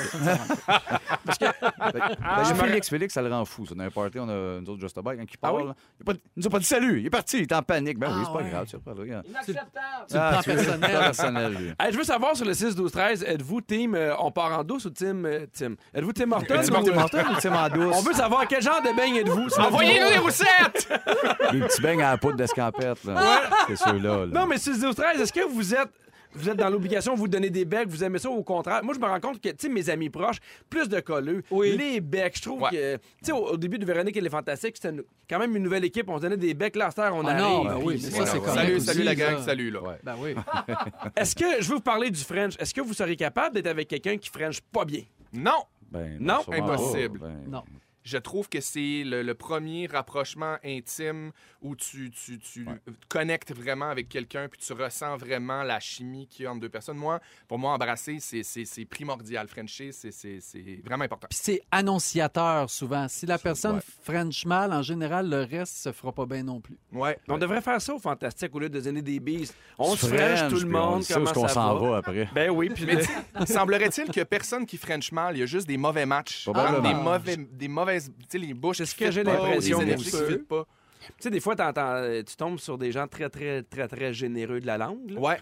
Ben, 1.39 2.01
Ah, 2.23 2.41
a 2.41 2.55
Félix, 2.55 2.89
Félix, 2.89 3.15
ça 3.15 3.23
le 3.23 3.31
rend 3.31 3.45
fou. 3.45 3.67
Ça, 3.67 3.75
dans 3.75 3.85
un 3.85 3.91
party, 3.91 4.19
on 4.19 4.29
a 4.29 4.61
nous 4.61 4.71
autres 4.71 4.81
Just 4.81 4.97
a 4.99 5.03
Bike, 5.03 5.19
quand 5.19 5.25
il 5.25 5.37
Ah 5.43 5.53
là, 5.53 5.75
il, 5.99 6.03
a 6.03 6.05
pas, 6.05 6.13
il 6.15 6.41
nous 6.43 6.47
a 6.47 6.51
pas 6.51 6.59
dit 6.59 6.65
salut. 6.65 7.01
Il 7.01 7.07
est 7.07 7.11
parti, 7.11 7.39
il 7.39 7.43
est 7.43 7.53
en 7.53 7.63
panique. 7.63 7.99
Ben 7.99 8.09
oui, 8.09 8.15
Ah 8.19 8.65
c'est 8.67 8.83
pas 8.83 8.93
ouais. 8.93 9.09
grave. 9.09 9.25
Inacceptable. 9.29 9.71
Le 10.11 10.45
personnel. 10.45 10.81
pas 10.81 10.89
personnel, 11.01 11.53
lui. 11.55 11.69
Hey, 11.79 11.93
je 11.93 11.99
veux 11.99 12.05
savoir 12.05 12.37
sur 12.37 12.47
le 12.47 12.53
6-12-13, 12.53 13.25
êtes-vous 13.25 13.61
team 13.61 13.95
euh, 13.95 14.15
on 14.19 14.31
part 14.31 14.59
en 14.59 14.65
douce 14.65 14.85
ou 14.87 14.91
team 14.91 15.25
euh, 15.27 15.47
Tim? 15.53 15.75
Êtes-vous 15.95 16.13
Tim 16.13 16.33
Horton? 16.33 16.47
Tim 16.63 16.73
ou, 16.83 16.89
euh, 16.89 16.95
Horton 16.99 17.19
ou 17.31 17.41
Tim 17.41 17.55
en 17.55 17.69
douce? 17.69 17.97
On 17.99 18.03
veut 18.03 18.15
savoir 18.15 18.47
quel 18.49 18.63
genre 18.63 18.83
de 18.83 18.95
beigne 18.97 19.17
êtes-vous. 19.17 19.49
C'est 19.49 19.61
Envoyez-nous 19.61 20.09
des 20.11 20.19
roussettes! 20.25 20.89
Les 21.53 21.61
petits 21.61 21.81
beignes 21.83 22.03
à 22.03 22.11
la 22.13 22.19
poudre 22.19 22.37
d'escampette, 22.37 23.05
là. 23.05 23.43
C'est 23.69 23.77
ceux-là, 23.77 24.27
là. 24.27 24.41
Non, 24.41 24.47
mais 24.47 24.59
6-12-13, 24.79 25.21
est-ce 25.21 25.33
que 25.33 25.45
vous 25.49 25.75
êtes. 25.75 25.89
Vous 26.35 26.47
êtes 26.51 26.59
dans 26.59 26.69
l'obligation 26.69 27.15
de 27.15 27.19
vous 27.19 27.27
donner 27.27 27.49
des 27.49 27.65
becs, 27.65 27.89
vous 27.89 28.05
aimez 28.05 28.19
ça 28.19 28.29
ou 28.29 28.35
au 28.35 28.43
contraire? 28.43 28.85
Moi, 28.85 28.93
je 28.95 29.01
me 29.01 29.07
rends 29.07 29.19
compte 29.19 29.41
que, 29.41 29.49
tu 29.49 29.55
sais, 29.61 29.69
mes 29.71 29.89
amis 29.89 30.11
proches, 30.11 30.37
plus 30.69 30.87
de 30.87 31.01
colleux, 31.01 31.43
Oui. 31.51 31.75
les 31.79 32.03
becs, 32.03 32.37
je 32.37 32.43
trouve 32.43 32.61
Ouais. 32.61 32.71
que, 32.71 32.97
tu 32.97 33.03
sais, 33.23 33.33
au, 33.33 33.39
au 33.53 33.57
début 33.57 33.79
de 33.79 33.87
Véronique 33.87 34.15
et 34.15 34.21
les 34.21 34.29
Fantastiques, 34.29 34.77
c'était 34.77 34.95
quand 35.29 35.39
même 35.39 35.57
une 35.57 35.63
nouvelle 35.63 35.87
équipe, 35.87 36.07
on 36.11 36.19
se 36.19 36.23
donnait 36.23 36.37
des 36.37 36.53
becs, 36.53 36.77
là, 36.77 36.91
à 36.95 37.13
on 37.15 37.25
Ah 37.27 37.31
arrive. 37.31 37.41
non, 37.43 37.65
ben 37.65 37.79
oui, 37.83 37.99
ça, 37.99 38.11
c'est 38.11 38.27
Salut, 38.27 38.45
salut, 38.47 38.77
aussi, 38.77 38.87
salut 38.87 39.03
la 39.05 39.15
gang, 39.15 39.39
salut 39.43 39.71
là. 39.71 39.83
Ouais. 39.83 39.99
Ben 40.05 40.17
oui. 40.21 40.35
Est-ce 41.17 41.35
que, 41.35 41.63
je 41.63 41.69
veux 41.71 41.77
vous 41.77 41.81
parler 41.81 42.11
du 42.11 42.21
French, 42.23 42.57
est-ce 42.59 42.75
que 42.75 42.83
vous 42.83 42.93
seriez 42.93 43.17
capable 43.17 43.55
d'être 43.55 43.67
avec 43.69 43.89
quelqu'un 43.89 44.19
qui 44.19 44.29
French 44.29 44.61
pas 44.61 44.85
bien? 44.85 45.05
Non, 45.33 45.63
Ben, 45.91 46.19
Non, 46.21 46.41
impossible. 46.53 47.21
Ben, 47.21 47.37
Non. 47.49 47.63
Je 48.09 48.17
trouve 48.19 48.49
que 48.49 48.61
c'est 48.61 49.03
le, 49.05 49.23
le 49.23 49.35
premier 49.35 49.87
rapprochement 49.87 50.57
intime 50.65 51.31
où 51.61 51.77
tu, 51.77 52.11
tu, 52.11 52.39
tu 52.39 52.67
connectes 53.09 53.53
vraiment 53.55 53.91
avec 53.91 54.09
quelqu'un 54.09 54.49
puis 54.49 54.59
tu 54.65 54.73
ressens 54.73 55.17
vraiment 55.19 55.63
la 55.63 55.79
chimie 55.81 56.27
qu'il 56.27 56.45
y 56.45 56.47
a 56.47 56.51
entre 56.53 56.61
deux 56.61 56.69
personnes. 56.71 56.97
Moi, 56.97 57.21
pour 57.47 57.59
moi, 57.59 57.73
embrasser, 57.73 58.19
c'est- 58.21 58.43
c'est 58.43 58.65
c'est 58.65 58.85
primordial. 58.87 59.47
Frencher, 59.49 59.93
c'est- 59.93 60.11
c'est 60.13 60.39
c'est 60.41 60.81
vraiment 60.85 61.05
important. 61.05 61.27
Puis 61.29 61.39
c'est 61.43 61.61
annonciateur 61.71 62.71
souvent. 62.71 63.07
Si 63.09 63.27
la 63.27 63.39
personne 63.39 63.77
ouais. 63.77 63.83
French 64.03 64.47
mal, 64.47 64.73
en 64.73 64.83
général, 64.83 65.29
le 65.29 65.43
reste 65.45 65.77
se 65.77 65.93
fera 65.93 66.13
pas 66.13 66.25
bien 66.27 66.43
non 66.43 66.61
plus. 66.61 66.79
Ouais. 66.93 67.19
On 67.29 67.37
devrait 67.39 67.61
faire 67.61 67.81
ça 67.81 67.95
au 67.95 67.99
Fantastique 67.99 68.55
au 68.55 68.59
lieu 68.61 68.69
de 68.71 68.81
donner 68.81 69.03
des 69.03 69.21
bises. 69.21 69.53
On 69.79 69.95
se 69.97 70.07
French, 70.07 70.39
French, 70.39 70.53
tout 70.53 70.61
le 70.61 70.69
monde, 70.71 71.03
on 71.11 71.15
comment 71.15 71.33
qu'on 71.33 71.49
s'en 71.49 71.79
va? 71.79 71.91
va 71.91 71.97
après. 71.99 72.29
Ben 72.35 72.51
oui, 72.51 72.71
puis 72.71 72.87
Mais 72.87 73.03
semblerait-il 73.47 74.11
a 74.21 74.25
personne 74.25 74.65
qui 74.67 74.77
French 74.77 75.13
mal, 75.13 75.37
il 75.37 75.41
y 75.41 75.43
a 75.43 75.47
juste 75.47 75.67
des 75.67 75.77
mauvais 75.77 76.07
matchs. 76.07 76.47
Des, 76.49 76.95
mauvais, 76.95 77.37
des 77.37 77.69
mauvaises. 77.99 78.13
Tu 78.19 78.25
sais, 78.29 78.39
les 78.39 78.55
bouches. 78.55 78.79
C'est 78.79 78.87
ce 78.87 78.95
que 78.95 79.11
j'ai 79.11 79.23
l'impression 79.25 79.79
Les 79.79 79.85
énergies 79.85 80.11
qui 80.11 80.39
pas. 80.39 80.67
tu 81.01 81.13
sais, 81.21 81.31
des 81.31 81.41
fois, 81.41 81.55
euh, 81.59 82.23
tu 82.23 82.37
tombes 82.37 82.59
sur 82.59 82.79
des 82.79 82.93
gens 82.93 83.07
très, 83.07 83.29
très, 83.29 83.63
très, 83.63 83.89
très 83.89 84.13
généreux 84.13 84.61
de 84.61 84.67
la 84.67 84.79
langue. 84.79 85.11
là. 85.11 85.21
Ouais. 85.21 85.37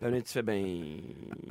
Puis 0.00 0.10
là, 0.10 0.20
tu 0.22 0.32
fais, 0.32 0.42
ben. 0.42 0.96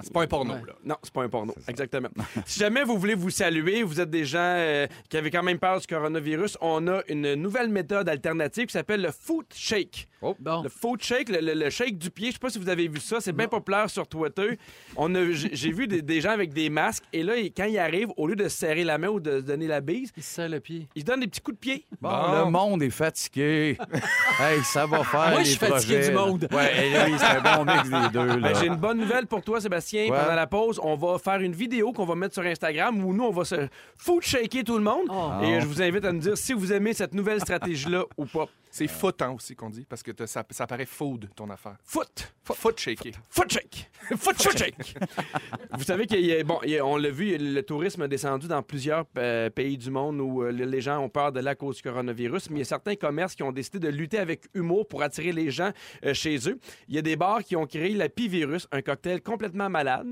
C'est 0.01 0.11
pas 0.13 0.23
un 0.23 0.27
porno, 0.27 0.53
Ouais. 0.53 0.61
là. 0.67 0.73
Non, 0.83 0.95
c'est 1.03 1.13
pas 1.13 1.23
un 1.23 1.29
porno. 1.29 1.53
Exactement. 1.67 2.09
si 2.45 2.59
jamais 2.59 2.83
vous 2.83 2.97
voulez 2.97 3.13
vous 3.15 3.29
saluer, 3.29 3.83
vous 3.83 3.99
êtes 4.01 4.09
des 4.09 4.25
gens 4.25 4.39
euh, 4.41 4.87
qui 5.09 5.17
avaient 5.17 5.29
quand 5.31 5.43
même 5.43 5.59
peur 5.59 5.79
du 5.79 5.85
coronavirus, 5.87 6.57
on 6.61 6.87
a 6.87 7.01
une 7.09 7.35
nouvelle 7.35 7.69
méthode 7.69 8.09
alternative 8.09 8.65
qui 8.67 8.73
s'appelle 8.73 9.01
le 9.01 9.11
foot 9.11 9.53
shake. 9.55 10.07
Bon. 10.39 10.63
Le 10.63 10.69
foot 10.69 11.01
shake, 11.03 11.29
le, 11.29 11.39
le- 11.39 11.53
le 11.53 11.69
shake 11.69 11.97
du 11.97 12.09
pied, 12.09 12.27
je 12.27 12.33
sais 12.33 12.39
pas 12.39 12.49
si 12.49 12.59
vous 12.59 12.67
avez 12.69 12.87
vu 12.89 12.99
ça, 12.99 13.21
c'est 13.21 13.31
bien 13.33 13.47
populaire 13.47 13.89
sur 13.89 14.05
Twitter. 14.07 14.57
On 14.97 15.13
a, 15.15 15.19
j'ai 15.31 15.71
vu 15.71 15.87
des, 15.87 16.01
des 16.01 16.19
gens 16.19 16.31
avec 16.31 16.51
des 16.53 16.69
masques 16.69 17.05
et 17.13 17.23
là, 17.23 17.37
ils- 17.37 17.53
quand 17.53 17.65
ils 17.65 17.77
arrivent, 17.77 18.09
au 18.17 18.27
lieu 18.27 18.35
de 18.35 18.43
se 18.49 18.57
serrer 18.57 18.83
la 18.83 18.97
main 18.97 19.07
ou 19.09 19.19
de 19.19 19.39
se 19.39 19.45
donner 19.45 19.67
la 19.67 19.79
bise, 19.79 20.11
Il 20.17 20.23
se 20.23 20.41
le 20.41 20.59
pied. 20.59 20.87
ils 20.95 21.01
se 21.01 21.05
donnent 21.05 21.21
des 21.21 21.27
petits 21.27 21.39
coups 21.41 21.55
de 21.55 21.59
pied. 21.61 21.85
Bon, 22.01 22.09
Bon. 22.09 22.45
le 22.45 22.51
monde 22.51 22.83
est 22.83 22.89
fatigué. 22.89 23.77
hey, 24.39 24.61
ça 24.63 24.85
va 24.85 25.03
faire. 25.03 25.29
Moi, 25.31 25.43
je 25.43 25.49
suis 25.49 25.57
fatigué 25.57 25.95
projets, 25.95 26.09
du 26.09 26.15
monde. 26.15 26.47
Ouais, 26.51 26.87
et 26.87 27.11
oui, 27.11 27.17
c'est 27.17 27.25
un 27.25 27.41
bon 27.57 27.65
mix 27.65 27.89
des 27.89 28.09
deux. 28.11 28.38
Là. 28.39 28.53
J'ai 28.53 28.67
une 28.67 28.75
bonne 28.75 28.97
nouvelle 28.97 29.27
pour 29.27 29.41
toi, 29.41 29.61
Sébastien. 29.61 30.09
Ouais. 30.09 30.17
Pendant 30.17 30.35
la 30.35 30.47
pause, 30.47 30.79
on 30.83 30.95
va 30.95 31.17
faire 31.17 31.39
une 31.41 31.53
vidéo 31.53 31.91
qu'on 31.91 32.05
va 32.05 32.15
mettre 32.15 32.33
sur 32.33 32.43
Instagram 32.43 33.03
où 33.03 33.13
nous, 33.13 33.23
on 33.23 33.31
va 33.31 33.45
se 33.45 33.67
foot 33.97 34.23
shaker 34.23 34.63
tout 34.63 34.77
le 34.77 34.83
monde. 34.83 35.07
Oh. 35.09 35.43
Et 35.43 35.61
je 35.61 35.65
vous 35.65 35.81
invite 35.81 36.05
à 36.05 36.11
nous 36.11 36.19
dire 36.19 36.37
si 36.37 36.53
vous 36.53 36.71
aimez 36.73 36.93
cette 36.93 37.13
nouvelle 37.13 37.39
stratégie-là 37.39 38.03
ou 38.17 38.25
pas. 38.25 38.47
C'est 38.71 38.87
footant 38.87 39.33
aussi 39.33 39.55
qu'on 39.55 39.69
dit, 39.69 39.85
parce 39.89 40.03
que 40.03 40.11
ça, 40.25 40.43
ça 40.49 40.67
paraît 40.67 40.85
food, 40.85 41.29
ton 41.35 41.49
affaire. 41.49 41.77
Foot. 41.83 42.33
Foot, 42.43 42.55
foot 42.57 42.79
shaker. 42.79 43.11
Foot 43.29 43.51
shake. 43.51 43.89
Foot 44.17 44.41
shake. 44.57 44.95
Vous 45.77 45.83
savez 45.83 46.05
qu'il 46.07 46.25
y 46.25 46.33
a- 46.33 46.43
bon, 46.43 46.59
il 46.63 46.71
y 46.71 46.77
a- 46.77 46.85
on 46.85 46.97
l'a 46.97 47.09
vu, 47.09 47.35
le 47.37 47.61
tourisme 47.63 48.03
a 48.03 48.07
descendu 48.07 48.47
dans 48.47 48.61
plusieurs 48.63 49.05
euh, 49.17 49.49
pays 49.49 49.77
du 49.77 49.89
monde 49.91 50.19
où 50.21 50.43
euh, 50.43 50.51
les 50.51 50.81
gens 50.81 50.99
ont 50.99 51.09
peur 51.09 51.31
de 51.31 51.39
la 51.39 51.55
cause 51.55 51.77
du 51.77 51.81
coronavirus, 51.81 52.49
mais 52.49 52.57
il 52.57 52.59
y 52.59 52.61
a 52.61 52.65
certains 52.65 52.95
commerces 52.95 53.35
qui 53.35 53.43
ont 53.43 53.51
décidé 53.51 53.79
de 53.79 53.89
lutter 53.89 54.17
avec 54.19 54.45
humour 54.53 54.87
pour 54.87 55.01
attirer 55.03 55.31
les 55.31 55.49
gens 55.51 55.71
euh, 56.05 56.13
chez 56.13 56.37
eux. 56.49 56.59
Il 56.87 56.95
y 56.95 56.97
a 56.97 57.01
des 57.01 57.15
bars 57.15 57.43
qui 57.43 57.55
ont 57.55 57.65
créé 57.65 57.93
la 57.95 58.07
Pi-Virus, 58.09 58.67
un 58.71 58.81
cocktail 58.81 59.21
complètement 59.21 59.69
malade. 59.69 60.07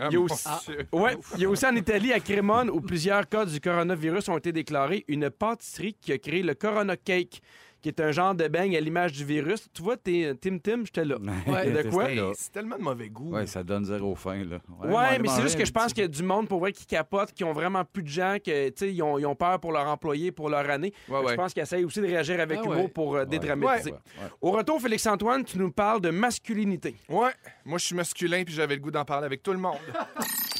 Ah, 0.00 0.08
Il 0.10 0.14
y 0.14 0.16
a 0.16 0.20
aussi- 0.20 0.48
Dieu. 0.66 0.86
Ouais, 0.92 1.16
il 1.36 1.42
y 1.42 1.44
a 1.44 1.48
aussi 1.48 1.64
en 1.66 1.74
Italie, 1.76 2.12
à 2.12 2.18
Crémone, 2.20 2.70
où 2.70 2.80
plusieurs 2.80 3.28
cas 3.28 3.44
du 3.46 3.60
coronavirus 3.60 4.28
ont 4.28 4.38
été 4.38 4.50
déclarés, 4.52 5.04
une 5.06 5.30
pâtisserie 5.30 5.94
qui 6.00 6.12
a 6.12 6.18
créé 6.18 6.42
le 6.42 6.54
Corona 6.54 6.96
Cake, 6.96 7.40
qui 7.82 7.88
est 7.88 8.00
un 8.00 8.10
genre 8.12 8.34
de 8.34 8.46
beigne 8.48 8.76
à 8.76 8.80
l'image 8.80 9.12
du 9.12 9.24
virus. 9.24 9.68
Tu 9.72 9.82
vois, 9.82 9.96
t'es 9.96 10.34
Tim 10.40 10.58
Tim, 10.58 10.82
j'étais 10.84 11.04
là. 11.04 11.16
Ouais, 11.46 11.70
de 11.70 11.88
quoi? 11.90 12.06
C'est 12.34 12.52
tellement 12.52 12.76
de 12.76 12.82
mauvais 12.82 13.08
goût. 13.08 13.30
Ouais, 13.32 13.46
ça 13.46 13.62
donne 13.62 13.84
zéro 13.84 14.14
fin, 14.14 14.42
là. 14.44 14.58
Ouais, 14.82 15.18
mais 15.18 15.28
c'est 15.28 15.42
juste 15.42 15.58
que 15.58 15.64
je 15.64 15.72
pense 15.72 15.92
qu'il 15.92 16.02
y 16.02 16.04
a 16.04 16.08
du 16.08 16.22
monde 16.22 16.48
pour 16.48 16.60
vrai 16.60 16.72
qui 16.72 16.86
capote, 16.86 17.32
qui 17.32 17.44
ont 17.44 17.52
vraiment 17.52 17.84
plus 17.84 18.02
de 18.02 18.08
gens, 18.08 18.36
que 18.44 18.68
tu 18.68 18.74
sais, 18.76 18.92
ils 18.92 19.02
ont, 19.02 19.18
ils 19.18 19.26
ont 19.26 19.34
peur 19.34 19.58
pour 19.60 19.72
leur 19.72 19.86
employé, 19.88 20.32
pour 20.32 20.48
leur 20.48 20.68
année. 20.68 20.92
Ouais. 21.08 21.20
Je 21.28 21.34
pense 21.34 21.52
qu'ils 21.54 21.62
essayent 21.62 21.84
aussi 21.84 22.00
de 22.00 22.06
réagir 22.06 22.38
avec 22.40 22.58
Ah 22.62 22.64
humour 22.66 22.76
ouais. 22.84 22.88
pour 22.88 23.16
euh, 23.16 23.24
dédramatiser. 23.24 23.92
ouais, 23.92 23.98
ouais. 24.22 24.28
Au 24.40 24.50
retour, 24.50 24.80
Félix-Antoine, 24.80 25.44
tu 25.44 25.58
nous 25.58 25.70
parles 25.70 26.00
de 26.00 26.10
masculinité. 26.10 26.94
Ouais, 27.08 27.30
moi 27.64 27.78
je 27.78 27.86
suis 27.86 27.94
masculin 27.94 28.42
puis 28.44 28.54
j'avais 28.54 28.74
le 28.74 28.80
goût 28.80 28.90
d'en 28.90 29.04
parler 29.04 29.26
avec 29.26 29.42
tout 29.42 29.52
le 29.52 29.58
monde. 29.58 29.76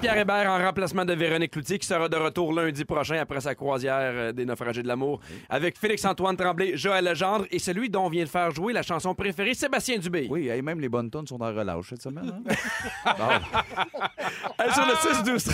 Pierre 0.00 0.18
Hébert 0.18 0.50
en 0.50 0.58
remplacement 0.58 1.04
de 1.04 1.14
Véronique 1.14 1.52
Cloutier 1.52 1.78
qui 1.78 1.86
sera 1.86 2.08
de 2.08 2.16
retour 2.16 2.52
lundi 2.52 2.84
prochain 2.84 3.16
après 3.20 3.40
sa 3.40 3.54
croisière 3.54 4.12
euh, 4.14 4.32
des 4.32 4.44
naufragés 4.44 4.82
de 4.82 4.88
l'amour 4.88 5.20
avec 5.48 5.78
Félix-Antoine 5.78 6.36
Tremblay, 6.36 6.76
Joël 6.76 7.04
Legendre 7.04 7.46
et 7.50 7.58
celui 7.58 7.88
dont 7.88 8.04
on 8.06 8.08
vient 8.10 8.24
de 8.24 8.28
faire 8.28 8.50
jouer 8.50 8.72
la 8.72 8.82
chanson 8.82 9.14
préférée, 9.14 9.54
Sébastien 9.54 9.96
Dubé. 9.98 10.26
Oui, 10.30 10.48
hey, 10.48 10.60
même 10.62 10.80
les 10.80 10.88
bonnes 10.88 11.10
tonnes 11.10 11.26
sont 11.26 11.40
en 11.40 11.48
relâche 11.54 11.88
cette 11.90 12.02
semaine. 12.02 12.42
Hein? 12.46 13.14
Bon. 13.18 14.72
Sur 14.72 14.86
le 14.86 15.14
6 15.14 15.22
12 15.24 15.48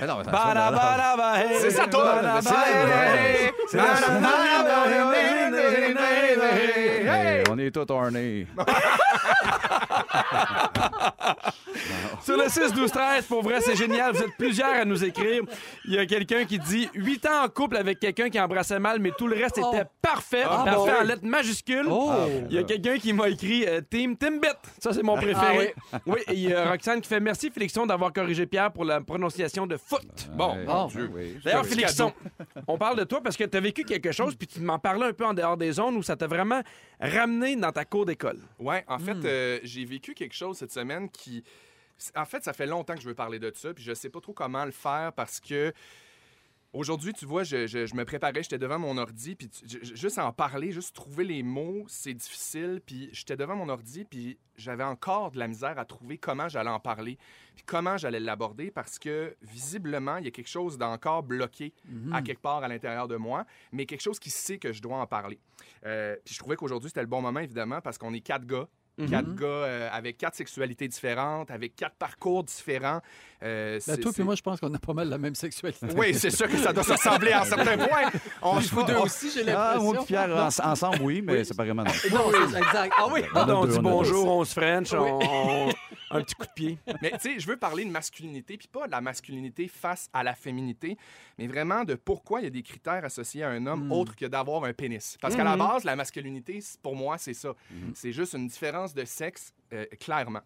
Mais 0.00 0.06
non, 0.06 0.18
mais 0.18 0.24
ça 0.24 0.30
Ba 0.30 0.42
sonne 0.42 0.54
da 0.54 0.68
en 0.68 0.72
ba 0.72 0.92
relâche. 0.92 0.96
da 0.98 1.16
ba 1.16 1.40
hey. 1.44 1.58
C'est 1.60 1.70
ça, 1.70 1.86
toi, 1.86 2.20
on 7.50 7.58
est 7.58 7.70
tous 7.70 7.86
ornés. 7.92 8.46
Sur 12.22 12.36
le 12.36 12.48
6 12.48 12.72
12 12.72 12.90
13 12.90 13.24
pour 13.26 13.42
vrai, 13.42 13.60
c'est 13.60 13.76
génial. 13.76 14.12
Vous 14.12 14.22
êtes 14.22 14.36
plusieurs 14.36 14.70
à 14.70 14.84
nous 14.84 15.02
écrire. 15.04 15.42
Il 15.84 15.94
y 15.94 15.98
a 15.98 16.06
quelqu'un 16.06 16.44
qui 16.44 16.58
dit 16.58 16.88
8 16.94 17.26
ans 17.26 17.44
en 17.44 17.48
couple 17.48 17.76
avec 17.76 18.00
quelqu'un 18.00 18.28
qui 18.28 18.38
embrassait 18.38 18.78
mal, 18.78 18.98
mais 18.98 19.12
tout 19.16 19.26
le 19.26 19.36
reste 19.36 19.58
était 19.58 19.84
parfait. 20.02 20.42
Ah, 20.44 20.62
parfait 20.64 20.92
bon. 20.92 21.00
en 21.00 21.04
lettres 21.04 21.24
majuscules. 21.24 21.86
Oh! 21.90 22.12
Il 22.48 22.56
y 22.56 22.58
a 22.58 22.62
quelqu'un 22.64 22.98
qui 22.98 23.12
m'a 23.12 23.28
écrit 23.28 23.66
euh, 23.66 23.80
Team 23.80 24.16
Timbit. 24.16 24.48
Ça, 24.78 24.92
c'est 24.92 25.02
mon 25.02 25.16
préféré. 25.16 25.74
oui. 26.06 26.20
et 26.28 26.34
il 26.34 26.48
y 26.50 26.54
a 26.54 26.70
Roxane 26.70 27.00
qui 27.00 27.08
fait 27.08 27.20
merci, 27.20 27.50
Félixon, 27.50 27.86
d'avoir 27.86 28.12
corrigé 28.12 28.46
Pierre 28.46 28.72
pour 28.72 28.84
la 28.84 29.00
prononciation 29.00 29.66
de 29.66 29.76
foot. 29.76 30.30
Bon. 30.32 30.56
Dieu, 30.88 31.10
oui. 31.14 31.36
D'ailleurs, 31.44 31.66
Félixon, 31.66 32.12
on 32.66 32.78
parle 32.78 32.98
de 32.98 33.04
toi 33.04 33.20
parce 33.22 33.36
que 33.36 33.44
tu 33.44 33.56
as 33.56 33.60
vécu 33.60 33.84
quelque 33.84 34.12
chose, 34.12 34.34
puis 34.34 34.46
tu 34.46 34.60
m'en 34.60 34.78
parlais 34.78 35.06
un 35.06 35.12
peu 35.12 35.24
en 35.24 35.34
dehors 35.34 35.56
des 35.56 35.72
zones 35.72 35.96
où 35.96 36.02
ça 36.02 36.16
t'a 36.16 36.26
vraiment 36.26 36.62
ramené 37.00 37.56
dans 37.56 37.72
ta 37.72 37.84
cour 37.84 38.04
d'école. 38.06 38.38
Ouais, 38.58 38.84
en 38.88 38.98
fait, 38.98 39.24
euh, 39.24 39.58
j'ai 39.62 39.84
vécu 39.84 40.14
quelque 40.14 40.34
chose 40.34 40.58
cette 40.58 40.72
semaine 40.72 41.08
qui. 41.10 41.19
En 42.16 42.24
fait, 42.24 42.42
ça 42.44 42.52
fait 42.54 42.66
longtemps 42.66 42.94
que 42.94 43.00
je 43.02 43.08
veux 43.08 43.14
parler 43.14 43.38
de 43.38 43.52
ça, 43.54 43.74
puis 43.74 43.84
je 43.84 43.92
sais 43.92 44.08
pas 44.08 44.20
trop 44.20 44.32
comment 44.32 44.64
le 44.64 44.70
faire 44.72 45.12
parce 45.12 45.40
que. 45.40 45.72
Aujourd'hui, 46.72 47.12
tu 47.12 47.26
vois, 47.26 47.42
je, 47.42 47.66
je- 47.66 47.84
je 47.86 47.96
me 47.96 48.04
préparais, 48.04 48.44
j'étais 48.44 48.56
devant 48.56 48.78
mon 48.78 48.96
ordi, 48.96 49.34
puis 49.34 49.48
tu- 49.48 49.66
je- 49.82 49.96
juste 49.96 50.18
en 50.20 50.32
parler, 50.32 50.70
juste 50.70 50.94
trouver 50.94 51.24
les 51.24 51.42
mots, 51.42 51.84
c'est 51.88 52.14
difficile. 52.14 52.80
Puis 52.86 53.08
j'étais 53.12 53.36
devant 53.36 53.56
mon 53.56 53.68
ordi, 53.68 54.04
puis 54.04 54.38
j'avais 54.56 54.84
encore 54.84 55.32
de 55.32 55.40
la 55.40 55.48
misère 55.48 55.76
à 55.80 55.84
trouver 55.84 56.16
comment 56.16 56.48
j'allais 56.48 56.70
en 56.70 56.78
parler, 56.78 57.18
puis 57.56 57.64
comment 57.66 57.96
j'allais 57.96 58.20
l'aborder, 58.20 58.70
parce 58.70 59.00
que 59.00 59.34
visiblement, 59.42 60.18
il 60.18 60.26
y 60.26 60.28
a 60.28 60.30
quelque 60.30 60.46
chose 60.48 60.78
d'encore 60.78 61.24
bloqué 61.24 61.72
à 62.12 62.22
quelque 62.22 62.40
part 62.40 62.62
à 62.62 62.68
l'intérieur 62.68 63.08
de 63.08 63.16
moi, 63.16 63.46
mais 63.72 63.84
quelque 63.84 64.02
chose 64.02 64.20
qui 64.20 64.30
sait 64.30 64.58
que 64.58 64.72
je 64.72 64.80
dois 64.80 64.98
en 64.98 65.08
parler. 65.08 65.40
Euh, 65.86 66.14
puis 66.24 66.34
je 66.34 66.38
trouvais 66.38 66.54
qu'aujourd'hui, 66.54 66.88
c'était 66.90 67.00
le 67.00 67.08
bon 67.08 67.20
moment, 67.20 67.40
évidemment, 67.40 67.80
parce 67.80 67.98
qu'on 67.98 68.14
est 68.14 68.20
quatre 68.20 68.46
gars. 68.46 68.68
Quatre 69.08 69.34
gars 69.34 69.46
euh, 69.46 69.88
avec 69.92 70.18
quatre 70.18 70.34
sexualités 70.34 70.88
différentes, 70.88 71.50
avec 71.50 71.76
quatre 71.76 71.94
parcours 71.96 72.44
différents. 72.44 73.00
Euh, 73.42 73.74
Ben, 73.76 73.80
c'est- 73.80 73.96
toi 74.00 74.12
c'est- 74.14 74.22
moi, 74.22 74.34
je 74.34 74.42
pense 74.42 74.60
qu'on 74.60 74.72
a 74.74 74.78
pas 74.78 74.92
mal 74.92 75.08
la 75.08 75.16
même 75.16 75.34
sexualité. 75.34 75.86
Oui, 75.96 76.12
c'est 76.14 76.30
sûr 76.30 76.46
que 76.48 76.58
ça 76.58 76.72
doit 76.74 76.82
se 76.82 76.92
ressembler 76.92 77.32
à 77.32 77.40
un 77.42 77.44
certain 77.46 77.78
point. 77.78 78.10
On, 78.42 78.58
Vous 78.58 78.82
deux 78.82 78.96
on- 78.96 79.02
aussi, 79.04 79.30
j'ai 79.30 79.40
Ah, 79.50 79.74
l'impression. 79.76 79.82
moi 79.92 80.02
et 80.02 80.06
Pierre, 80.06 80.30
en- 80.36 80.70
ensemble, 80.70 80.98
oui, 81.02 81.22
mais 81.22 81.44
séparément, 81.44 81.82
non. 81.84 81.90
Non, 82.12 82.30
c'est- 82.50 82.58
exact. 82.58 82.92
Ah 82.98 83.06
oui. 83.10 83.22
Ah, 83.34 83.46
on 83.48 83.64
deux, 83.64 83.72
dit 83.72 83.76
on 83.76 83.80
a 83.80 83.82
bonjour, 83.82 84.26
on 84.28 84.44
se 84.44 84.52
French, 84.52 84.92
on, 84.92 85.18
on- 85.22 85.70
un 86.12 86.22
petit 86.22 86.34
coup 86.34 86.44
de 86.44 86.52
pied. 86.54 86.78
Mais 87.00 87.12
tu 87.12 87.18
sais, 87.20 87.38
je 87.40 87.46
veux 87.46 87.56
parler 87.56 87.84
de 87.84 87.90
masculinité, 87.90 88.58
puis 88.58 88.68
pas 88.68 88.86
de 88.86 88.90
la 88.90 89.00
masculinité 89.00 89.68
face 89.68 90.08
à 90.12 90.22
la 90.22 90.34
féminité, 90.34 90.98
mais 91.38 91.46
vraiment 91.46 91.84
de 91.84 91.94
pourquoi 91.94 92.40
il 92.40 92.44
y 92.44 92.46
a 92.48 92.50
des 92.50 92.62
critères 92.62 93.04
associés 93.04 93.44
à 93.44 93.48
un 93.50 93.64
homme 93.66 93.86
Mm. 93.86 93.92
autres 93.92 94.16
que 94.16 94.26
d'avoir 94.26 94.64
un 94.64 94.72
pénis. 94.74 95.16
Parce 95.20 95.34
qu'à 95.34 95.44
la 95.44 95.52
Mhm. 95.52 95.58
base, 95.58 95.84
la 95.84 95.96
masculinité, 95.96 96.58
pour 96.82 96.94
moi, 96.96 97.16
c'est 97.16 97.32
ça. 97.34 97.50
C'est 97.94 98.12
juste 98.12 98.34
une 98.34 98.48
différence 98.48 98.89
de 98.94 99.04
sexe, 99.04 99.52
euh, 99.72 99.86
clairement. 99.98 100.40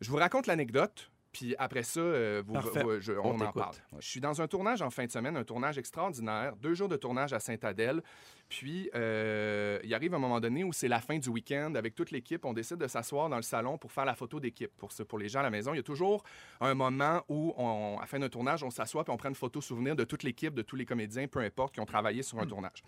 Je 0.00 0.10
vous 0.10 0.16
raconte 0.16 0.46
l'anecdote. 0.46 1.10
Puis 1.30 1.54
après 1.58 1.82
ça, 1.82 2.00
euh, 2.00 2.42
vous- 2.44 2.54
Parfait. 2.54 2.82
vous- 2.82 3.00
je- 3.00 3.12
On 3.12 3.32
on, 3.34 3.40
en 3.40 3.52
parle. 3.52 3.74
Je 4.00 4.08
suis 4.08 4.18
dans 4.18 4.40
un 4.40 4.48
tournage 4.48 4.80
en 4.80 4.88
fin 4.88 5.04
de 5.04 5.10
semaine, 5.10 5.36
un 5.36 5.44
tournage 5.44 5.76
extraordinaire, 5.76 6.56
deux 6.56 6.72
jours 6.72 6.88
de 6.88 6.96
tournage 6.96 7.34
à 7.34 7.38
Sainte-Adèle. 7.38 8.02
Puis, 8.48 8.88
euh, 8.94 9.78
il 9.84 9.92
arrive 9.94 10.14
un 10.14 10.18
moment 10.18 10.40
donné 10.40 10.64
où 10.64 10.72
c'est 10.72 10.88
la 10.88 11.00
fin 11.00 11.18
du 11.18 11.28
week-end 11.28 11.74
avec 11.74 11.94
toute 11.94 12.12
l'équipe. 12.12 12.46
On 12.46 12.54
décide 12.54 12.78
de 12.78 12.86
s'asseoir 12.88 13.28
dans 13.28 13.36
le 13.36 13.42
salon 13.42 13.76
pour 13.76 13.92
faire 13.92 14.06
la 14.06 14.14
photo 14.14 14.40
d'équipe. 14.40 14.72
Pour, 14.78 14.90
ce- 14.90 15.02
pour 15.02 15.18
les 15.18 15.28
gens 15.28 15.40
à 15.40 15.42
la 15.42 15.50
maison, 15.50 15.74
il 15.74 15.76
y 15.76 15.80
a 15.80 15.84
toujours 15.84 16.24
un 16.62 16.74
moment 16.74 17.22
où, 17.28 17.52
on, 17.58 17.98
à 17.98 18.00
la 18.00 18.06
fin 18.06 18.18
d'un 18.18 18.30
tournage, 18.30 18.62
on 18.64 18.70
s'assoit 18.70 19.04
puis 19.04 19.12
on 19.12 19.18
prend 19.18 19.28
une 19.28 19.34
photo 19.34 19.60
souvenir 19.60 19.94
de 19.96 20.04
toute 20.04 20.22
l'équipe, 20.22 20.54
de 20.54 20.62
tous 20.62 20.76
les 20.76 20.86
comédiens, 20.86 21.28
peu 21.28 21.40
importe, 21.40 21.74
qui 21.74 21.80
ont 21.80 21.86
travaillé 21.86 22.22
sur 22.22 22.40
un 22.40 22.46
tournage. 22.46 22.82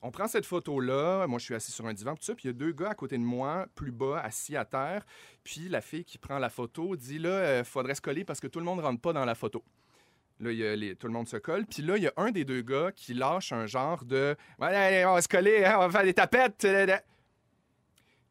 On 0.00 0.10
prend 0.12 0.28
cette 0.28 0.46
photo-là. 0.46 1.26
Moi, 1.26 1.38
je 1.40 1.44
suis 1.46 1.54
assis 1.54 1.72
sur 1.72 1.86
un 1.86 1.92
divan, 1.92 2.14
tout 2.14 2.22
ça. 2.22 2.34
Puis 2.34 2.44
il 2.44 2.48
y 2.48 2.50
a 2.50 2.52
deux 2.52 2.72
gars 2.72 2.90
à 2.90 2.94
côté 2.94 3.18
de 3.18 3.22
moi, 3.24 3.66
plus 3.74 3.90
bas, 3.90 4.20
assis 4.20 4.56
à 4.56 4.64
terre. 4.64 5.04
Puis 5.42 5.68
la 5.68 5.80
fille 5.80 6.04
qui 6.04 6.18
prend 6.18 6.38
la 6.38 6.50
photo 6.50 6.94
dit 6.96 7.18
là, 7.18 7.30
euh, 7.30 7.64
faudrait 7.64 7.94
se 7.96 8.00
coller 8.00 8.24
parce 8.24 8.38
que 8.40 8.46
tout 8.46 8.60
le 8.60 8.64
monde 8.64 8.78
rentre 8.80 9.00
pas 9.00 9.12
dans 9.12 9.24
la 9.24 9.34
photo. 9.34 9.64
Là, 10.40 10.52
y 10.52 10.64
a 10.64 10.76
les- 10.76 10.94
tout 10.94 11.08
le 11.08 11.12
monde 11.12 11.26
se 11.26 11.36
colle. 11.36 11.66
Puis 11.66 11.82
là, 11.82 11.96
il 11.96 12.04
y 12.04 12.06
a 12.06 12.12
un 12.16 12.30
des 12.30 12.44
deux 12.44 12.62
gars 12.62 12.92
qui 12.94 13.12
lâche 13.12 13.50
un 13.52 13.66
genre 13.66 14.04
de 14.04 14.36
Ouais, 14.60 14.68
allez, 14.68 15.04
on 15.04 15.14
va 15.14 15.22
se 15.22 15.26
coller, 15.28 15.64
hein, 15.64 15.74
on 15.78 15.88
va 15.88 15.90
faire 15.90 16.04
des 16.04 16.14
tapettes. 16.14 16.64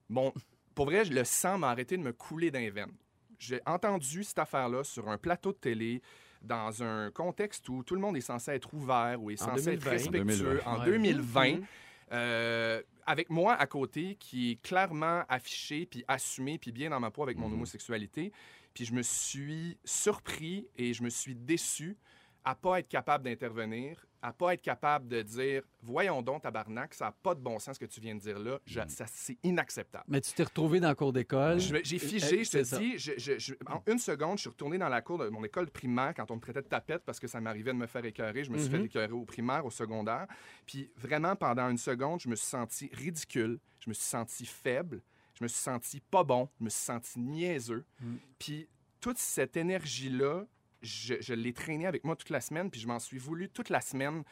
Bon, 0.10 0.34
pour 0.73 0.86
vrai, 0.86 1.03
le 1.03 1.23
sang 1.25 1.58
m'a 1.58 1.69
arrêté 1.71 1.97
de 1.97 2.03
me 2.03 2.13
couler 2.13 2.49
d'un 2.49 2.69
veine. 2.69 2.93
J'ai 3.39 3.60
entendu 3.65 4.23
cette 4.23 4.39
affaire-là 4.39 4.84
sur 4.84 5.10
un 5.10 5.17
plateau 5.17 5.51
de 5.51 5.58
télé 5.58 6.01
dans 6.48 6.82
un 6.82 7.12
contexte 7.12 7.68
où 7.70 7.84
tout 7.84 7.94
le 7.94 8.02
monde 8.02 8.18
est 8.18 8.22
censé 8.22 8.52
être 8.52 8.74
ouvert, 8.74 9.22
où 9.22 9.30
est 9.30 9.42
En 9.44 9.46
censé 9.56 9.74
être 9.74 9.84
2020. 9.84 9.92
respectueux 9.92 10.62
en 10.66 10.80
Ouais. 10.80 10.86
2020. 10.86 11.52
Mhm. 11.58 11.66
Euh, 12.14 12.82
avec 13.06 13.30
moi 13.30 13.54
à 13.54 13.68
côté, 13.68 14.16
qui 14.16 14.52
est 14.52 14.62
clairement 14.62 15.24
affiché, 15.30 15.86
puis 15.86 16.04
assumé, 16.08 16.58
puis 16.58 16.72
bien 16.72 16.90
dans 16.90 17.00
ma 17.00 17.12
peau 17.12 17.24
avec 17.24 17.38
mon 17.38 17.52
homosexualité. 17.52 18.32
Puis 18.74 18.86
je 18.86 18.94
me 18.94 19.02
suis 19.04 19.78
surpris 19.84 20.68
et 20.78 20.94
je 20.94 21.04
me 21.04 21.10
suis 21.10 21.36
déçu 21.36 21.98
à 22.46 22.56
pas 22.56 22.80
être 22.80 22.88
capable 22.88 23.26
d'intervenir, 23.26 24.06
à 24.28 24.34
pas 24.34 24.54
être 24.54 24.62
capable 24.62 25.08
de 25.08 25.22
dire 25.22 25.63
voyons 25.82 26.22
donc 26.22 26.42
tabarnak, 26.42 26.94
ça 26.94 27.06
n'a 27.06 27.12
pas 27.12 27.34
de 27.34 27.40
bon 27.40 27.60
sens 27.60 27.76
ce 27.76 27.80
que 27.80 27.86
tu 27.86 28.02
viens 28.02 28.13
de 28.16 28.20
dire 28.20 28.38
là, 28.40 28.60
Je- 28.66 28.82
ça 28.88 29.06
c'est 29.08 29.38
inacceptable. 29.44 30.04
Mais 30.08 30.20
tu 30.22 30.34
t'es 30.34 30.44
retrouvé 30.44 30.80
dans 30.80 30.90
le 30.90 30.96
cours 30.96 31.13
d'école. 31.13 31.60
J'ai 31.60 31.98
figé, 32.00 32.44
je 32.44 32.52
te 32.52 32.78
dis, 32.78 32.98
je- 32.98 33.13
je- 33.18 33.38
je- 33.40 33.54
en 33.68 33.82
une 33.88 34.00
seconde, 34.00 34.38
je 34.38 34.42
suis 34.42 34.50
retourné 34.50 34.78
dans 34.78 34.90
la 34.90 35.02
cour 35.02 35.18
de 35.18 35.30
mon 35.30 35.44
école 35.44 35.70
primaire 35.70 36.13
quand 36.16 36.30
on 36.32 36.36
me 36.36 36.42
traitait 36.42 36.62
de 36.62 36.68
tapette 36.68 37.04
parce 37.06 37.20
que 37.20 37.28
ça 37.28 37.40
m'arrivait 37.40 37.72
de 37.74 37.78
me 37.78 37.88
faire 37.88 38.04
écœurer. 38.04 38.44
Je 38.44 38.52
me 38.52 38.58
suis 38.58 38.70
fait 38.70 38.84
écœurer 38.84 39.13
au 39.13 39.24
primaire, 39.26 39.66
au 39.66 39.72
secondaire. 39.72 40.28
Puis 40.66 40.92
vraiment, 40.98 41.36
pendant 41.36 41.70
une 41.70 41.78
seconde, 41.78 42.20
je 42.20 42.28
me 42.30 42.36
suis 42.36 42.48
senti 42.48 42.90
ridicule, 42.94 43.60
je 43.80 43.90
me 43.90 43.94
suis 43.94 44.06
senti 44.06 44.46
faible, 44.46 45.02
je 45.36 45.44
me 45.44 45.48
suis 45.48 45.60
senti 45.62 46.02
pas 46.02 46.24
bon, 46.24 46.50
je 46.60 46.66
me 46.66 46.70
suis 46.70 46.84
senti 46.84 47.20
niaiseux. 47.20 47.86
Mhm. 48.02 48.18
Puis 48.40 48.68
toute 49.00 49.20
cette 49.20 49.56
énergie-là, 49.56 50.46
je, 50.82 51.16
je 51.20 51.34
l'ai 51.34 51.54
traînée 51.54 51.88
avec 51.88 52.04
moi 52.04 52.16
toute 52.16 52.30
la 52.30 52.42
semaine, 52.42 52.70
puis 52.70 52.80
je 52.80 52.88
m'en 52.88 53.00
suis 53.00 53.18
voulu 53.18 53.50
toute 53.50 53.70
la 53.70 53.82
semaine 53.82 54.24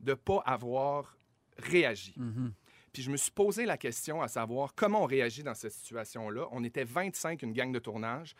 de 0.00 0.14
pas 0.14 0.42
avoir 0.46 1.16
réagi. 1.58 2.14
Mhm. 2.16 2.52
Puis 2.92 3.02
je 3.02 3.10
me 3.10 3.16
suis 3.16 3.30
posé 3.30 3.66
la 3.66 3.76
question 3.76 4.22
à 4.22 4.28
savoir 4.28 4.74
comment 4.74 5.02
on 5.02 5.06
réagit 5.06 5.42
dans 5.42 5.54
cette 5.54 5.72
situation-là. 5.72 6.48
On 6.52 6.64
était 6.64 6.84
25, 6.84 7.42
une 7.42 7.52
gang 7.52 7.70
de 7.70 7.78
tournage. 7.78 8.34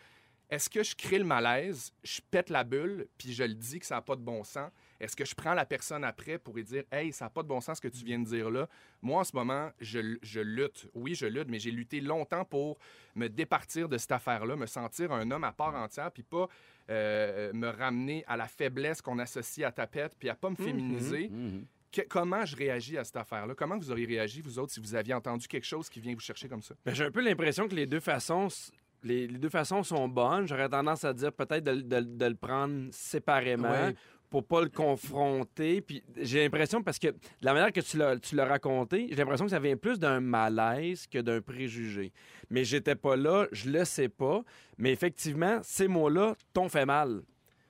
Est-ce 0.49 0.69
que 0.69 0.83
je 0.83 0.95
crée 0.95 1.19
le 1.19 1.25
malaise, 1.25 1.93
je 2.03 2.21
pète 2.31 2.49
la 2.49 2.63
bulle, 2.63 3.07
puis 3.17 3.33
je 3.33 3.43
le 3.43 3.53
dis 3.53 3.79
que 3.79 3.85
ça 3.85 3.95
n'a 3.95 4.01
pas 4.01 4.15
de 4.15 4.21
bon 4.21 4.43
sens? 4.43 4.71
Est-ce 4.99 5.15
que 5.15 5.25
je 5.25 5.33
prends 5.35 5.53
la 5.53 5.65
personne 5.65 6.03
après 6.03 6.37
pour 6.37 6.55
lui 6.55 6.63
dire 6.63 6.83
Hey, 6.91 7.11
ça 7.13 7.25
n'a 7.25 7.29
pas 7.29 7.43
de 7.43 7.47
bon 7.47 7.61
sens 7.61 7.77
ce 7.77 7.81
que 7.81 7.87
tu 7.87 8.03
viens 8.03 8.19
de 8.19 8.25
dire 8.25 8.49
là? 8.49 8.67
Moi, 9.01 9.21
en 9.21 9.23
ce 9.23 9.35
moment, 9.35 9.71
je, 9.79 10.17
je 10.21 10.39
lutte. 10.41 10.87
Oui, 10.93 11.15
je 11.15 11.25
lutte, 11.25 11.47
mais 11.49 11.59
j'ai 11.59 11.71
lutté 11.71 12.01
longtemps 12.01 12.43
pour 12.45 12.77
me 13.15 13.27
départir 13.29 13.87
de 13.89 13.97
cette 13.97 14.11
affaire-là, 14.11 14.55
me 14.55 14.65
sentir 14.65 15.11
un 15.11 15.29
homme 15.31 15.43
à 15.43 15.51
part 15.51 15.75
entière, 15.75 16.11
puis 16.11 16.23
pas 16.23 16.47
euh, 16.89 17.51
me 17.53 17.67
ramener 17.69 18.23
à 18.27 18.35
la 18.35 18.47
faiblesse 18.47 19.01
qu'on 19.01 19.19
associe 19.19 19.65
à 19.67 19.71
tapette, 19.71 20.15
puis 20.17 20.27
à 20.29 20.35
pas 20.35 20.49
me 20.49 20.55
féminiser. 20.55 21.29
Mhm. 21.29 21.65
Que- 21.91 22.01
comment 22.07 22.45
je 22.45 22.55
réagis 22.55 22.97
à 22.97 23.03
cette 23.03 23.15
affaire-là? 23.17 23.55
Comment 23.55 23.77
vous 23.77 23.89
auriez 23.91 24.05
réagi, 24.05 24.41
vous 24.41 24.59
autres, 24.59 24.71
si 24.73 24.79
vous 24.79 24.93
aviez 24.95 25.13
entendu 25.13 25.47
quelque 25.47 25.65
chose 25.65 25.89
qui 25.89 25.99
vient 25.99 26.13
vous 26.13 26.19
chercher 26.19 26.47
comme 26.47 26.61
ça? 26.61 26.75
Ben, 26.85 26.93
J'ai 26.93 27.05
un 27.05 27.11
peu 27.11 27.21
l'impression 27.21 27.67
que 27.67 27.73
les 27.75 27.87
deux 27.87 27.99
façons, 27.99 28.47
les, 29.03 29.27
les 29.27 29.37
deux 29.39 29.49
façons 29.49 29.81
sont 29.81 30.07
bonnes. 30.07 30.47
J'aurais 30.47 30.69
tendance 30.69 31.03
à 31.03 31.13
dire 31.13 31.33
peut-être 31.33 31.63
de, 31.63 31.75
de- 31.81 31.99
de 32.01 32.25
le 32.25 32.35
prendre 32.35 32.89
séparément. 32.91 33.69
Ouais. 33.71 33.95
Pour 34.29 34.45
pas 34.45 34.61
le 34.61 34.69
confronter. 34.69 35.81
Puis 35.81 36.03
j'ai 36.17 36.43
l'impression, 36.43 36.83
parce 36.83 36.99
que 36.99 37.07
de 37.07 37.17
la 37.41 37.53
manière 37.53 37.71
que 37.71 37.81
tu 37.81 37.97
l'as, 37.97 38.45
raconté, 38.45 39.07
j'ai 39.09 39.15
l'impression 39.15 39.45
que 39.45 39.51
ça 39.51 39.59
vient 39.59 39.75
plus 39.75 39.99
d'un 39.99 40.19
malaise 40.19 41.07
que 41.07 41.19
d'un 41.19 41.41
préjugé. 41.41 42.11
Mais 42.49 42.63
j'étais 42.63 42.95
pas 42.95 43.15
là, 43.15 43.47
je 43.51 43.69
le 43.69 43.85
sais 43.85 44.09
pas. 44.09 44.43
Mais 44.77 44.91
effectivement, 44.91 45.59
ces 45.63 45.87
mots-là 45.87 46.35
t'ont 46.53 46.69
fait 46.69 46.85
mal. 46.85 47.21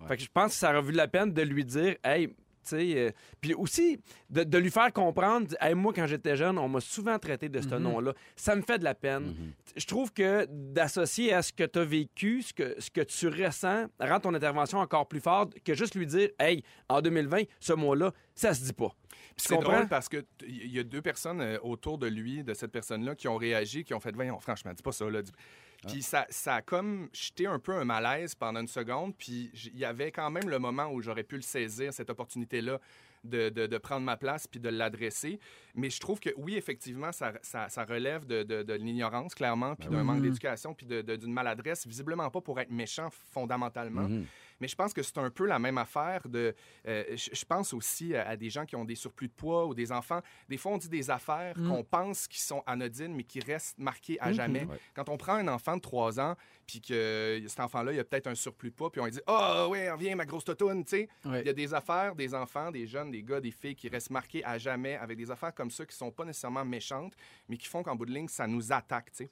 Fait 0.08 0.18
que 0.18 0.24
je 0.24 0.30
pense 0.34 0.54
que 0.54 0.58
ça 0.58 0.72
aurait 0.72 0.82
vu 0.82 0.92
la 0.94 1.08
peine 1.08 1.34
de 1.34 1.42
lui 1.42 1.66
dire, 1.66 1.96
hey, 2.04 2.30
sais, 2.70 2.94
euh, 2.98 3.12
puis 3.42 3.54
aussi 3.54 4.00
de, 4.30 4.44
de 4.44 4.58
lui 4.58 4.72
faire 4.72 4.92
comprendre, 4.94 5.48
Hey, 5.62 5.74
moi 5.76 5.94
quand 5.94 6.08
j'étais 6.08 6.36
jeune, 6.36 6.58
on 6.58 6.68
m'a 6.70 6.80
souvent 6.80 7.18
traité 7.20 7.50
de 7.50 7.62
ce 7.62 7.68
Mhm. 7.68 7.78
nom-là. 7.84 8.14
Ça 8.36 8.56
me 8.56 8.62
fait 8.62 8.80
de 8.80 8.84
la 8.84 8.96
peine. 8.96 9.24
Mhm. 9.24 9.52
Je 9.76 9.86
trouve 9.86 10.12
que 10.14 10.46
d'associer 10.50 11.34
à 11.34 11.42
ce 11.42 11.52
que 11.54 11.64
tu 11.64 11.80
as 11.80 11.84
vécu, 11.84 12.42
ce 12.42 12.54
que, 12.54 12.76
ce 12.80 12.90
que 12.90 13.02
tu 13.02 13.28
ressens, 13.28 13.88
rend 14.00 14.20
ton 14.20 14.34
intervention 14.34 14.80
encore 14.80 15.08
plus 15.08 15.20
forte 15.20 15.60
que 15.64 15.74
juste 15.74 15.96
lui 15.96 16.06
dire, 16.08 16.30
hey, 16.40 16.64
en 16.88 17.02
2020, 17.02 17.44
ce 17.60 17.74
mot-là, 17.74 18.12
ça 18.36 18.54
se 18.54 18.64
dit 18.64 18.74
pas. 18.74 18.92
C'est 19.38 19.58
drôle 19.58 19.88
parce 19.88 20.10
que 20.10 20.26
il 20.48 20.72
y 20.72 20.80
a 20.80 20.84
deux 20.84 21.02
personnes 21.02 21.42
euh, 21.42 21.58
autour 21.64 21.98
de 21.98 22.08
lui, 22.08 22.44
de 22.44 22.54
cette 22.54 22.72
personne-là, 22.72 23.16
qui 23.16 23.28
ont 23.28 23.38
réagi, 23.38 23.84
qui 23.84 23.94
ont 23.94 24.00
fait 24.00 24.14
Voyons, 24.14 24.40
franchement, 24.40 24.72
dis 24.74 24.84
pas 24.84 24.92
ça. 24.92 25.10
Là. 25.10 25.22
Dis- 25.22 25.32
Puis 25.88 26.02
ça, 26.02 26.26
ça 26.30 26.56
a 26.56 26.62
comme 26.62 27.10
jeté 27.14 27.46
un 27.48 27.60
peu 27.60 27.74
un 27.74 27.86
malaise 27.86 28.36
pendant 28.36 28.60
une 28.62 28.68
seconde. 28.68 29.16
Puis 29.18 29.50
il 29.74 29.78
y 29.78 29.86
avait 29.86 30.12
quand 30.12 30.30
même 30.30 30.50
le 30.50 30.60
moment 30.60 30.88
où 30.92 31.02
j'aurais 31.02 31.24
pu 31.24 31.36
le 31.36 31.42
saisir, 31.42 31.94
cette 31.94 32.10
opportunité-là, 32.10 32.80
de, 33.26 33.50
de- 33.50 33.68
de 33.68 33.78
prendre 33.78 34.06
ma 34.06 34.16
place 34.16 34.48
puis 34.48 34.62
de 34.62 34.70
l'adresser. 34.70 35.40
Mais 35.76 35.90
je 35.90 36.00
trouve 36.00 36.20
que 36.22 36.30
oui, 36.38 36.56
effectivement, 36.56 37.12
ça, 37.12 37.34
ça- 37.42 37.68
ça 37.68 37.84
relève 37.84 38.26
de, 38.26 38.74
l'ignorance, 38.76 39.36
clairement, 39.36 39.76
puis 39.76 39.88
d'un 39.90 40.04
manque 40.04 40.22
d'éducation, 40.22 40.74
puis 40.74 40.86
d'une 40.86 41.34
maladresse, 41.34 41.86
visiblement 41.86 42.30
pas 42.30 42.40
pour 42.42 42.60
être 42.62 42.72
méchant 42.72 43.10
fondamentalement. 43.34 44.08
Mhm. 44.08 44.26
Mais 44.62 44.68
je 44.68 44.76
pense 44.76 44.94
que 44.94 45.02
c'est 45.04 45.18
un 45.18 45.30
peu 45.30 45.46
la 45.46 45.60
même 45.60 45.78
affaire 45.78 46.28
de. 46.28 46.54
euh, 46.88 47.04
je 47.16 47.46
pense 47.46 47.74
aussi 47.74 48.16
à, 48.16 48.28
à 48.30 48.36
des 48.36 48.50
gens 48.50 48.66
qui 48.66 48.76
ont 48.76 48.86
des 48.86 48.96
surplus 48.96 49.28
de 49.28 49.34
poids 49.34 49.66
ou 49.66 49.74
des 49.74 49.92
enfants. 49.92 50.22
Des 50.48 50.58
fois, 50.58 50.72
on 50.74 50.78
dit 50.78 50.90
des 50.90 51.10
affaires 51.10 51.58
Mm. 51.58 51.68
qu'on 51.70 51.84
pense 51.84 52.28
qui 52.28 52.42
sont 52.42 52.62
anodines, 52.66 53.14
mais 53.16 53.24
qui 53.24 53.40
restent 53.40 53.78
marquées 53.80 54.20
à 54.20 54.30
Mhm. 54.30 54.34
jamais. 54.34 54.66
Ouais. 54.66 54.80
Quand 54.94 55.10
on 55.10 55.18
prend 55.18 55.34
un 55.34 55.48
enfant 55.48 55.76
de 55.78 55.82
3 55.82 56.20
ans, 56.20 56.36
puis 56.68 56.82
que 56.82 57.42
cet 57.48 57.60
enfant-là, 57.60 57.94
il 57.94 58.00
a 58.00 58.04
peut-être 58.04 58.28
un 58.28 58.36
surplus 58.36 58.70
de 58.70 58.76
poids, 58.76 58.92
puis 58.92 59.02
on 59.02 59.06
lui 59.06 59.12
dit 59.12 59.22
Ah, 59.28 59.66
oh, 59.66 59.72
ouais, 59.72 59.90
viens, 59.98 60.16
ma 60.16 60.26
grosse 60.26 60.44
totoune, 60.46 60.84
tu 60.84 60.90
sais. 60.92 61.10
Ouais. 61.26 61.42
Il 61.42 61.48
y 61.48 61.50
a 61.50 61.54
des 61.54 61.74
affaires, 61.74 62.16
des 62.16 62.34
enfants, 62.36 62.72
des 62.72 62.86
jeunes, 62.88 63.12
des 63.12 63.24
gars, 63.24 63.40
des 63.42 63.52
filles 63.52 63.76
qui 63.76 63.88
restent 63.90 64.12
marqués 64.12 64.44
à 64.46 64.58
jamais 64.58 64.96
avec 64.96 65.18
des 65.18 65.32
affaires 65.32 65.54
comme 65.54 65.72
ça 65.72 65.86
qui 65.86 65.96
sont 65.96 66.12
pas 66.12 66.26
nécessairement 66.26 66.66
méchantes, 66.66 67.14
mais 67.48 67.58
qui 67.58 67.68
font 67.68 67.82
qu'en 67.84 67.96
bout 67.96 68.06
de 68.06 68.12
ligne, 68.12 68.28
ça 68.28 68.46
nous 68.48 68.72
attaque, 68.72 69.12
tu 69.12 69.18
sais. 69.26 69.30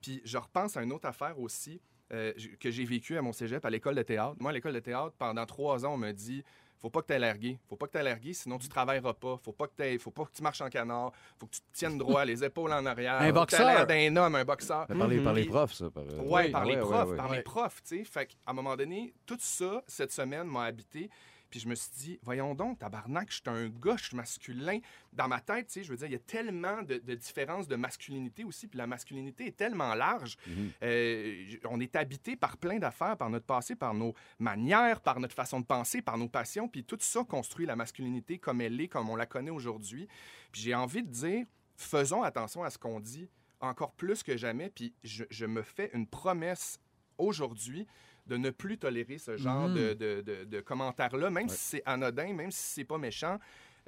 Puis 0.00 0.22
je 0.24 0.38
repense 0.38 0.76
à 0.76 0.82
une 0.82 0.92
autre 0.92 1.06
affaire 1.08 1.38
aussi 1.38 1.80
euh, 2.12 2.32
que 2.60 2.70
j'ai 2.70 2.84
vécue 2.84 3.16
à 3.16 3.22
mon 3.22 3.32
cégep, 3.32 3.64
à 3.64 3.70
l'école 3.70 3.94
de 3.94 4.02
théâtre. 4.02 4.36
Moi, 4.40 4.50
à 4.50 4.54
l'école 4.54 4.72
de 4.74 4.80
théâtre, 4.80 5.12
pendant 5.18 5.44
trois 5.46 5.84
ans, 5.84 5.94
on 5.94 5.98
me 5.98 6.12
dit 6.12 6.42
faut 6.80 6.90
pas 6.90 7.02
que 7.02 7.08
tu 7.08 7.12
aies 7.12 7.18
largué. 7.18 7.58
Faut 7.68 7.74
pas 7.74 7.86
que 7.88 7.92
tu 7.92 7.98
aies 7.98 8.04
largué, 8.04 8.32
sinon 8.32 8.56
tu 8.56 8.68
travailleras 8.68 9.12
pas. 9.14 9.36
Faut 9.44 9.50
pas 9.52 9.66
que 9.66 9.72
t'aies- 9.76 9.98
faut 9.98 10.12
pas 10.12 10.24
que 10.24 10.30
tu 10.32 10.42
marches 10.44 10.60
en 10.60 10.68
canard. 10.68 11.10
Faut 11.36 11.46
que 11.46 11.52
tu 11.56 11.60
te 11.60 11.66
tiennes 11.72 11.98
droit, 11.98 12.24
les 12.24 12.44
épaules 12.44 12.72
en 12.72 12.86
arrière. 12.86 13.20
Un 13.20 13.32
boxeur. 13.32 13.84
d'un 13.84 14.14
homme, 14.16 14.36
un 14.36 14.44
boxeur. 14.44 14.86
Mais 14.88 14.96
Par 14.96 15.08
les, 15.08 15.18
par 15.20 15.32
les 15.34 15.42
Puis- 15.42 15.50
profs, 15.50 15.72
ça. 15.72 15.90
Par, 15.90 16.04
euh, 16.04 16.18
Ouais, 16.22 16.44
Oui. 16.46 16.50
par 16.52 16.64
les 16.64 16.76
profs, 16.76 17.04
ouais, 17.06 17.10
ouais. 17.10 17.16
par 17.16 17.30
Ouais. 17.30 17.36
les 17.38 17.42
profs, 17.42 17.82
tu 17.82 17.98
sais. 17.98 18.04
Fait 18.04 18.26
qu'à 18.26 18.36
un 18.46 18.52
moment 18.52 18.76
donné, 18.76 19.12
tout 19.26 19.36
ça, 19.40 19.82
cette 19.88 20.12
semaine, 20.12 20.46
m'a 20.46 20.64
habité. 20.64 21.10
Puis 21.50 21.60
je 21.60 21.68
me 21.68 21.74
suis 21.74 21.90
dit, 21.96 22.18
voyons 22.22 22.54
donc, 22.54 22.78
tabarnak, 22.78 23.30
je 23.30 23.36
suis 23.36 23.42
un 23.46 23.68
gars, 23.68 23.96
je 23.96 24.06
suis 24.06 24.16
masculin. 24.16 24.80
Dans 25.12 25.28
ma 25.28 25.40
tête, 25.40 25.66
tu 25.66 25.74
sais, 25.74 25.82
je 25.82 25.90
veux 25.90 25.96
dire, 25.96 26.06
il 26.06 26.12
y 26.12 26.16
a 26.16 26.20
tellement 26.20 26.82
de, 26.82 26.98
de 26.98 27.14
différences 27.14 27.68
de 27.68 27.76
masculinité 27.76 28.44
aussi. 28.44 28.66
Puis 28.66 28.78
la 28.78 28.86
masculinité 28.86 29.46
est 29.46 29.56
tellement 29.56 29.94
large. 29.94 30.36
Mhm. 30.46 30.70
Euh, 30.82 31.46
on 31.70 31.80
est 31.80 31.96
habité 31.96 32.36
par 32.36 32.56
plein 32.58 32.78
d'affaires, 32.78 33.16
par 33.16 33.30
notre 33.30 33.46
passé, 33.46 33.74
par 33.74 33.94
nos 33.94 34.14
manières, 34.38 35.00
par 35.00 35.20
notre 35.20 35.34
façon 35.34 35.60
de 35.60 35.66
penser, 35.66 36.02
par 36.02 36.18
nos 36.18 36.28
passions. 36.28 36.68
Puis 36.68 36.84
tout 36.84 36.98
ça 37.00 37.24
construit 37.24 37.66
la 37.66 37.76
masculinité 37.76 38.38
comme 38.38 38.60
elle 38.60 38.80
est, 38.80 38.88
comme 38.88 39.08
on 39.08 39.16
la 39.16 39.26
connaît 39.26 39.50
aujourd'hui. 39.50 40.08
Puis 40.52 40.62
j'ai 40.62 40.74
envie 40.74 41.02
de 41.02 41.10
dire, 41.10 41.46
faisons 41.76 42.22
attention 42.22 42.62
à 42.62 42.70
ce 42.70 42.78
qu'on 42.78 43.00
dit 43.00 43.28
encore 43.60 43.92
plus 43.92 44.22
que 44.22 44.36
jamais. 44.36 44.70
Puis 44.70 44.94
je, 45.02 45.24
je 45.30 45.46
me 45.46 45.62
fais 45.62 45.90
une 45.94 46.06
promesse 46.06 46.78
aujourd'hui 47.16 47.86
de 48.28 48.36
ne 48.36 48.50
plus 48.50 48.78
tolérer 48.78 49.18
ce 49.18 49.36
genre 49.36 49.68
de, 49.74 49.94
de- 49.94 50.20
de- 50.20 50.44
de 50.44 50.60
commentaires-là, 50.60 51.30
même 51.30 51.48
si 51.48 51.56
c'est 51.58 51.82
anodin, 51.86 52.32
même 52.34 52.50
si 52.50 52.62
c'est 52.74 52.84
pas 52.84 52.98
méchant. 52.98 53.38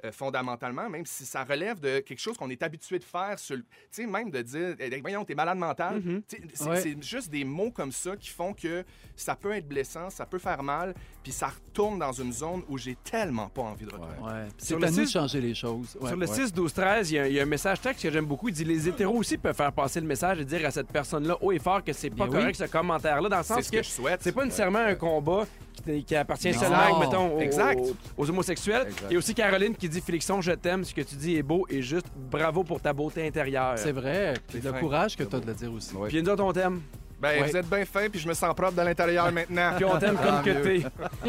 Euh, 0.03 0.11
fondamentalement, 0.11 0.89
même 0.89 1.05
si 1.05 1.25
ça 1.25 1.43
relève 1.43 1.79
de 1.79 1.99
quelque 1.99 2.19
chose 2.19 2.37
qu'on 2.37 2.49
est 2.49 2.63
habitué 2.63 2.99
de 2.99 3.03
faire, 3.03 3.37
sur 3.37 3.55
le- 3.55 3.61
tu 3.63 3.67
sais, 3.91 4.05
même 4.07 4.29
de 4.31 4.41
dire, 4.41 4.75
Eh, 4.79 4.99
voyons, 5.01 5.23
t'es 5.25 5.35
malade 5.35 5.57
mental. 5.57 6.01
Mhm. 6.01 6.21
Tu 6.27 6.37
sais, 6.37 6.43
C'est 6.53 6.69
Ouais. 6.69 6.97
juste 7.01 7.29
des 7.29 7.43
mots 7.43 7.71
comme 7.71 7.91
ça 7.91 8.15
qui 8.15 8.29
font 8.29 8.53
que 8.53 8.83
ça 9.15 9.35
peut 9.35 9.51
être 9.55 9.67
blessant, 9.67 10.09
ça 10.09 10.25
peut 10.25 10.39
faire 10.39 10.63
mal, 10.63 10.93
puis 11.23 11.31
ça 11.31 11.47
retourne 11.47 11.99
dans 11.99 12.11
une 12.11 12.33
zone 12.33 12.63
où 12.69 12.77
j'ai 12.77 12.95
tellement 13.03 13.49
pas 13.49 13.61
envie 13.61 13.85
de 13.85 13.91
retourner. 13.91 14.17
Ouais. 14.21 14.47
C'est 14.57 14.75
le 14.77 14.85
à 14.85 14.91
nous 14.91 15.05
de 15.05 15.09
changer 15.09 15.41
les 15.41 15.53
choses. 15.53 15.97
Ouais. 15.99 16.07
Sur 16.09 16.17
le 16.17 16.27
Ouais. 16.27 16.35
6, 16.35 16.53
12, 16.53 16.73
13, 16.73 17.11
il 17.11 17.15
y, 17.15 17.19
a- 17.19 17.27
il 17.27 17.33
y 17.33 17.39
a 17.39 17.43
un 17.43 17.45
message 17.45 17.81
texte 17.81 18.01
que 18.03 18.11
j'aime 18.11 18.25
beaucoup. 18.25 18.47
Il 18.49 18.53
dit 18.53 18.63
Les 18.63 18.87
hétéros 18.87 19.17
aussi 19.17 19.37
peuvent 19.37 19.55
faire 19.55 19.71
passer 19.73 19.99
le 20.01 20.07
message 20.07 20.39
et 20.39 20.45
dire 20.45 20.65
à 20.65 20.71
cette 20.71 20.87
personne-là 20.91 21.37
haut 21.41 21.51
et 21.51 21.59
fort 21.59 21.83
que 21.83 21.93
c'est 21.93 22.09
pas 22.09 22.15
Bien 22.15 22.27
oui. 22.27 22.31
correct 22.33 22.55
ce 22.55 22.63
commentaire-là, 22.65 23.29
dans 23.29 23.37
le 23.37 23.43
sens 23.43 23.65
ce 23.65 23.71
que, 23.71 23.77
que 23.77 23.83
je 23.83 23.89
souhaite. 23.89 24.21
c'est 24.23 24.31
pas 24.31 24.45
nécessairement 24.45 24.79
un 24.79 24.95
combat 24.95 25.45
qui, 25.85 26.03
qui 26.03 26.15
appartient 26.15 26.53
seulement, 26.53 26.99
mettons, 26.99 27.35
aux, 27.37 27.39
Exact. 27.39 27.79
aux- 27.79 27.95
aux 28.23 28.29
homosexuels. 28.29 28.87
Exact. 28.87 29.13
A 29.13 29.17
aussi 29.17 29.33
Caroline 29.33 29.75
qui 29.75 29.89
dit 29.89 30.01
Félixon, 30.01 30.41
je 30.41 30.51
t'aime, 30.51 30.83
ce 30.83 30.93
que 30.93 31.01
tu 31.01 31.15
dis 31.15 31.35
est 31.37 31.43
beau 31.43 31.65
et 31.69 31.81
juste 31.81 32.07
bravo 32.29 32.63
pour 32.63 32.79
ta 32.81 32.93
beauté 32.93 33.25
intérieure. 33.27 33.73
C'est 33.77 33.91
vrai. 33.91 34.33
Puis 34.47 34.59
C'est 34.61 34.71
le 34.71 34.79
courage 34.79 35.15
que 35.17 35.23
tu 35.23 35.35
as 35.35 35.39
de 35.39 35.47
le 35.47 35.53
dire 35.53 35.71
aussi. 35.73 35.95
Ouais. 35.95 36.09
Puis 36.09 36.21
nous 36.21 36.29
autres, 36.29 36.43
on 36.43 36.53
t'aime. 36.53 36.81
Ben, 37.21 37.41
Ouais. 37.41 37.49
vous 37.49 37.55
êtes 37.57 37.69
bien 37.69 37.85
fin, 37.85 38.09
puis 38.09 38.19
je 38.19 38.27
me 38.27 38.33
sens 38.33 38.53
propre 38.55 38.73
de 38.73 38.81
l'intérieur 38.81 39.31
maintenant. 39.31 39.71
Puis 39.75 39.85
on 39.85 39.97
t'aime 39.99 40.17
comme 40.17 40.41
que 40.43 40.49
t'es. 40.63 40.81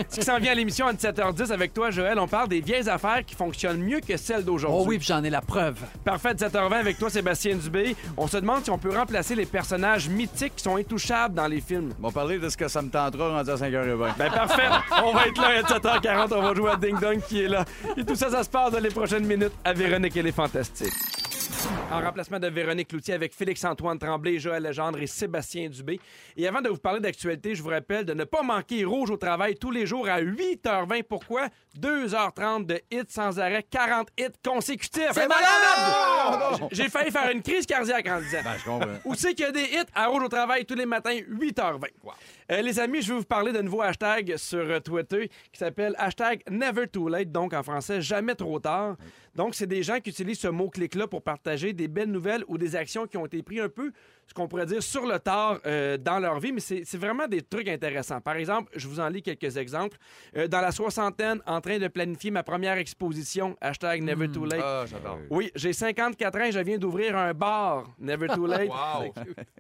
Ce 0.09 0.21
qui 0.21 0.25
s'en 0.25 0.39
vient 0.39 0.53
à 0.53 0.55
l'émission 0.55 0.87
à 0.87 0.93
17h10 0.93 1.53
avec 1.53 1.75
toi, 1.75 1.91
Joël, 1.91 2.19
on 2.19 2.27
parle 2.27 2.49
des 2.49 2.61
vieilles 2.61 2.89
affaires 2.89 3.23
qui 3.27 3.35
fonctionnent 3.35 3.83
mieux 3.83 4.01
que 4.01 4.17
celles 4.17 4.45
d'aujourd'hui. 4.45 4.81
Oh 4.83 4.89
oui, 4.89 4.99
puis 4.99 5.07
j'en 5.07 5.23
ai 5.23 5.31
la 5.31 5.41
preuve. 5.43 5.77
Parfait, 6.05 6.33
17h20 6.35 6.73
avec 6.73 6.99
toi, 6.99 7.11
Sébastien 7.11 7.57
Dubé. 7.57 7.95
On 8.17 8.27
se 8.27 8.39
demande 8.39 8.65
si 8.65 8.71
on 8.71 8.79
peut 8.79 8.97
remplacer 8.97 9.35
les 9.35 9.47
personnages 9.47 10.09
mythiques 10.09 10.57
qui 10.57 10.63
sont 10.65 10.77
intouchables 10.77 11.35
dans 11.35 11.47
les 11.47 11.61
films. 11.61 11.93
On 12.03 12.09
va 12.09 12.13
parler 12.13 12.39
de 12.39 12.49
ce 12.49 12.57
que 12.57 12.69
ça 12.69 12.81
me 12.83 12.89
tentera 12.89 13.29
rendu 13.29 13.51
à 13.51 13.55
5h20. 13.57 14.17
Ben 14.19 14.31
parfait, 14.31 14.69
on 15.05 15.13
va 15.13 15.27
être 15.27 15.41
là 15.41 15.49
à 15.59 15.63
7h40, 15.63 16.35
on 16.35 16.43
va 16.43 16.55
jouer 16.55 16.71
à 16.71 16.77
Ding 16.77 16.99
Dong 16.99 17.21
qui 17.29 17.43
est 17.43 17.49
là. 17.49 17.65
Et 17.97 18.05
tout 18.05 18.17
ça, 18.17 18.31
ça 18.31 18.43
se 18.43 18.49
passe 18.49 18.73
dans 18.73 18.81
les 18.81 18.89
prochaines 18.91 19.27
minutes 19.27 19.53
à 19.65 19.73
Véronique, 19.73 20.17
elle 20.17 20.27
est 20.27 20.33
fantastique. 20.33 20.93
En 21.91 22.01
remplacement 22.01 22.39
de 22.39 22.49
Véronique 22.49 22.93
Loutier 22.93 23.15
avec 23.15 23.35
Félix-Antoine 23.35 23.99
Tremblay, 23.99 24.39
Joël 24.39 24.63
Legendre 24.63 24.99
et 25.01 25.07
Sébastien 25.07 25.69
Dubé. 25.69 26.01
Et 26.37 26.49
avant 26.49 26.61
de 26.61 26.69
vous 26.69 26.79
parler 26.79 27.01
d'actualité, 27.01 27.55
je 27.55 27.63
vous 27.63 27.69
rappelle 27.69 28.05
de 28.05 28.15
ne 28.15 28.25
pas 28.25 28.43
manquer 28.43 28.85
Rouge 28.85 29.11
au 29.11 29.17
travail 29.17 29.57
tous 29.57 29.71
les 29.71 29.85
jours 29.87 30.09
à 30.09 30.21
8h20. 30.21 31.03
Pourquoi? 31.03 31.49
2h30 31.79 32.67
de 32.67 32.81
hits 32.91 33.03
sans 33.09 33.39
arrêt, 33.39 33.65
40 33.71 34.09
hits 34.19 34.27
consécutifs. 34.45 35.13
C'est 35.13 35.29
malade! 35.29 36.69
J'ai 36.71 36.89
failli 36.89 37.11
faire 37.11 37.31
une 37.31 37.43
crise 37.43 37.67
cardiaque 37.67 38.07
en 38.09 38.21
disant. 38.21 38.39
Ben, 38.45 38.55
je 38.59 38.65
comprends. 38.65 38.89
Où 39.05 39.15
c'est 39.15 39.35
qu'il 39.35 39.45
y 39.45 39.49
a 39.49 39.53
des 39.53 39.65
hits 39.65 39.91
à 39.95 40.07
Rouge 40.07 40.23
au 40.25 40.29
travail 40.29 40.65
tous 40.65 40.75
les 40.75 40.87
matins, 40.87 41.15
8h20. 41.15 41.89
Euh, 42.51 42.63
les 42.63 42.79
amis, 42.79 43.03
je 43.03 43.13
vais 43.13 43.19
vous 43.19 43.25
parler 43.25 43.53
d'un 43.53 43.63
nouveau 43.63 43.83
hashtag 43.83 44.37
sur 44.37 44.59
euh, 44.59 44.81
Twitter 44.81 45.29
qui 45.53 45.59
s'appelle 45.59 45.95
hashtag 45.99 46.43
Never 46.51 46.87
Too 46.87 47.09
Late, 47.09 47.31
donc 47.33 47.53
en 47.55 47.63
français, 47.63 48.01
jamais 48.01 48.35
trop 48.35 48.59
tard. 48.59 48.97
Donc, 49.35 49.55
c'est 49.55 49.67
des 49.67 49.83
gens 49.83 49.99
qui 50.01 50.11
utilisent 50.11 50.41
ce 50.41 50.49
mot-clic-là 50.49 51.07
pour 51.07 51.23
partager 51.33 51.73
des 51.73 51.89
belles 51.89 52.11
nouvelles 52.11 52.45
ou 52.47 52.59
des 52.59 52.77
actions 52.77 53.07
qui 53.07 53.17
ont 53.17 53.25
été 53.25 53.43
prises 53.43 53.63
un 53.63 53.69
peu, 53.71 53.91
ce 54.27 54.35
qu'on 54.35 54.49
pourrait 54.49 54.67
dire, 54.67 54.83
sur 54.83 55.07
le 55.07 55.19
tard 55.19 55.61
euh, 55.65 55.97
dans 55.97 56.19
leur 56.19 56.39
vie, 56.41 56.53
mais 56.53 56.61
c'est 56.61 56.97
vraiment 56.99 57.27
des 57.27 57.41
trucs 57.41 57.69
intéressants. 57.69 58.21
Par 58.21 58.37
exemple, 58.37 58.71
je 58.77 58.87
vous 58.87 59.01
en 59.01 59.09
lis 59.09 59.23
quelques 59.23 59.57
exemples. 59.57 59.97
Euh, 60.37 60.47
dans 60.47 60.61
la 60.61 60.73
soixantaine, 60.73 61.41
en 61.47 61.61
train 61.63 61.79
de 61.79 61.89
planifier 61.89 62.31
ma 62.31 62.43
première 62.43 62.77
exposition, 62.77 63.57
hashtag 63.63 64.03
Never 64.03 64.29
Too 64.29 64.45
Late. 64.45 64.61
Ah, 64.63 64.85
j'adore. 64.87 65.19
Oui, 65.31 65.51
j'ai 65.55 65.73
54 65.73 66.39
ans 66.39 66.45
et 66.45 66.53
je 66.53 66.61
viens 66.61 66.77
d'ouvrir 66.77 67.17
un 67.17 67.33
bar. 67.33 67.85
Never 67.99 68.29
too 68.29 68.47
late. 68.47 68.71
Wow. 68.83 69.13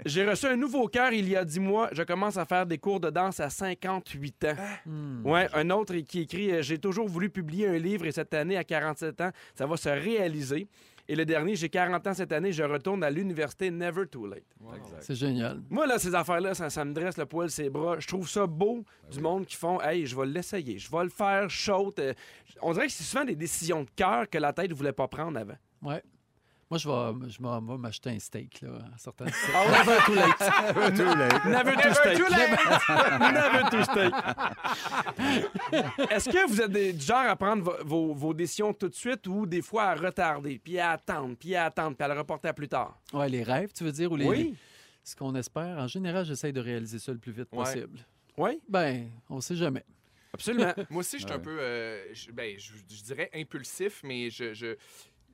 J'ai 0.04 0.24
reçu 0.26 0.46
un 0.46 0.56
nouveau 0.56 0.88
cœur 0.88 1.12
il 1.12 1.28
y 1.28 1.36
a 1.36 1.44
10 1.44 1.60
mois. 1.60 1.88
Je 1.92 2.02
commence 2.02 2.36
à 2.36 2.44
faire 2.44 2.66
des 2.66 2.78
cours 2.78 2.98
de 3.00 3.10
danse 3.10 3.40
à 3.40 3.50
58 3.50 4.44
ans. 4.44 4.56
Hmm. 4.86 5.26
Ouais, 5.26 5.48
un 5.54 5.68
autre 5.70 5.94
qui 5.96 6.20
écrit 6.20 6.50
euh, 6.50 6.62
J'ai 6.62 6.78
toujours 6.78 7.08
voulu 7.08 7.30
publier 7.30 7.68
un 7.68 7.78
livre 7.78 8.06
et 8.06 8.12
cette 8.12 8.32
année, 8.34 8.56
à 8.56 8.64
47 8.64 9.20
ans, 9.20 9.30
ça 9.54 9.66
va 9.66 9.76
se 9.76 9.88
réaliser. 9.88 10.66
Et 11.08 11.16
le 11.16 11.24
dernier, 11.24 11.56
j'ai 11.56 11.68
40 11.68 12.06
ans 12.06 12.14
cette 12.14 12.32
année, 12.32 12.52
je 12.52 12.62
retourne 12.62 13.02
à 13.02 13.10
l'université 13.10 13.70
Never 13.70 14.06
Too 14.06 14.26
Late. 14.26 14.44
C'est 15.00 15.14
génial. 15.16 15.60
Moi, 15.68 15.86
là, 15.86 15.98
ces 15.98 16.14
affaires-là, 16.14 16.54
ça, 16.54 16.70
ça 16.70 16.84
me 16.84 16.92
dresse 16.94 17.16
le 17.18 17.26
poil, 17.26 17.50
ses 17.50 17.68
bras. 17.70 17.98
Je 17.98 18.06
trouve 18.06 18.28
ça 18.28 18.46
beau 18.46 18.84
du 19.10 19.20
monde 19.20 19.44
qui 19.44 19.56
font 19.56 19.80
Hey, 19.80 20.06
je 20.06 20.16
vais 20.16 20.26
l'essayer, 20.26 20.78
je 20.78 20.90
vais 20.90 21.02
le 21.04 21.10
faire 21.10 21.50
chaud. 21.50 21.92
Euh, 21.98 22.14
On 22.60 22.72
dirait 22.72 22.86
que 22.86 22.92
c'est 22.92 23.04
souvent 23.04 23.24
des 23.24 23.34
décisions 23.36 23.82
de 23.82 23.90
cœur 23.96 24.30
que 24.30 24.38
la 24.38 24.52
tête 24.52 24.70
ne 24.70 24.74
voulait 24.74 24.92
pas 24.92 25.08
prendre 25.08 25.38
avant. 25.38 25.56
Ouais. 25.82 26.02
Moi, 26.72 26.78
je 26.78 26.88
vais, 26.88 27.30
je 27.30 27.42
vais 27.42 27.76
m'acheter 27.76 28.08
un 28.08 28.18
steak, 28.18 28.62
là, 28.62 28.70
en 28.94 28.96
sortant 28.96 29.26
de 29.26 29.30
ouais? 29.30 29.36
Never 29.84 29.98
too 30.06 30.14
late. 30.14 30.96
Too 30.96 31.04
late. 31.04 31.44
Never 31.44 31.74
too 31.82 31.92
steak. 31.92 32.18
Never 33.20 33.70
too 33.70 33.82
steak. 33.84 34.14
Est-ce 36.10 36.30
que 36.30 36.48
vous 36.48 36.62
êtes 36.62 36.70
des- 36.72 36.94
du 36.94 37.04
genre 37.04 37.26
à 37.28 37.36
prendre 37.36 37.62
vo- 37.62 37.84
vos, 37.84 38.14
vos 38.14 38.32
décisions 38.32 38.72
tout 38.72 38.88
de 38.88 38.94
suite 38.94 39.26
ou 39.26 39.44
des 39.44 39.60
fois 39.60 39.82
à 39.84 39.94
retarder, 39.94 40.58
puis 40.58 40.78
à 40.78 40.92
attendre, 40.92 41.36
puis 41.38 41.54
à 41.54 41.66
attendre, 41.66 41.94
puis 41.94 42.04
à 42.06 42.08
le 42.08 42.18
reporter 42.18 42.48
à 42.48 42.54
plus 42.54 42.68
tard? 42.68 42.98
Ouais, 43.12 43.28
les 43.28 43.42
rêves, 43.42 43.70
tu 43.76 43.84
veux 43.84 43.92
dire, 43.92 44.10
ou 44.10 44.16
les... 44.16 44.24
Oui. 44.26 44.54
Ce 45.04 45.14
qu'on 45.14 45.34
espère? 45.34 45.76
En 45.76 45.88
général, 45.88 46.24
j'essaye 46.24 46.54
de 46.54 46.60
réaliser 46.62 46.98
ça 46.98 47.12
le 47.12 47.18
plus 47.18 47.32
vite 47.32 47.48
Ouais. 47.52 47.64
possible. 47.64 47.98
Oui, 48.38 48.58
Ben, 48.66 49.10
on 49.28 49.42
sait 49.42 49.56
jamais. 49.56 49.84
absolument. 50.32 50.72
Moi 50.88 51.00
aussi, 51.00 51.18
je 51.18 51.26
suis 51.26 51.34
un 51.34 51.38
peu, 51.38 51.58
euh, 51.60 52.02
je, 52.14 52.30
ben, 52.30 52.58
je, 52.58 52.72
je 52.88 53.02
dirais 53.02 53.28
impulsif, 53.34 54.00
mais 54.04 54.30
je, 54.30 54.54
je- 54.54 54.76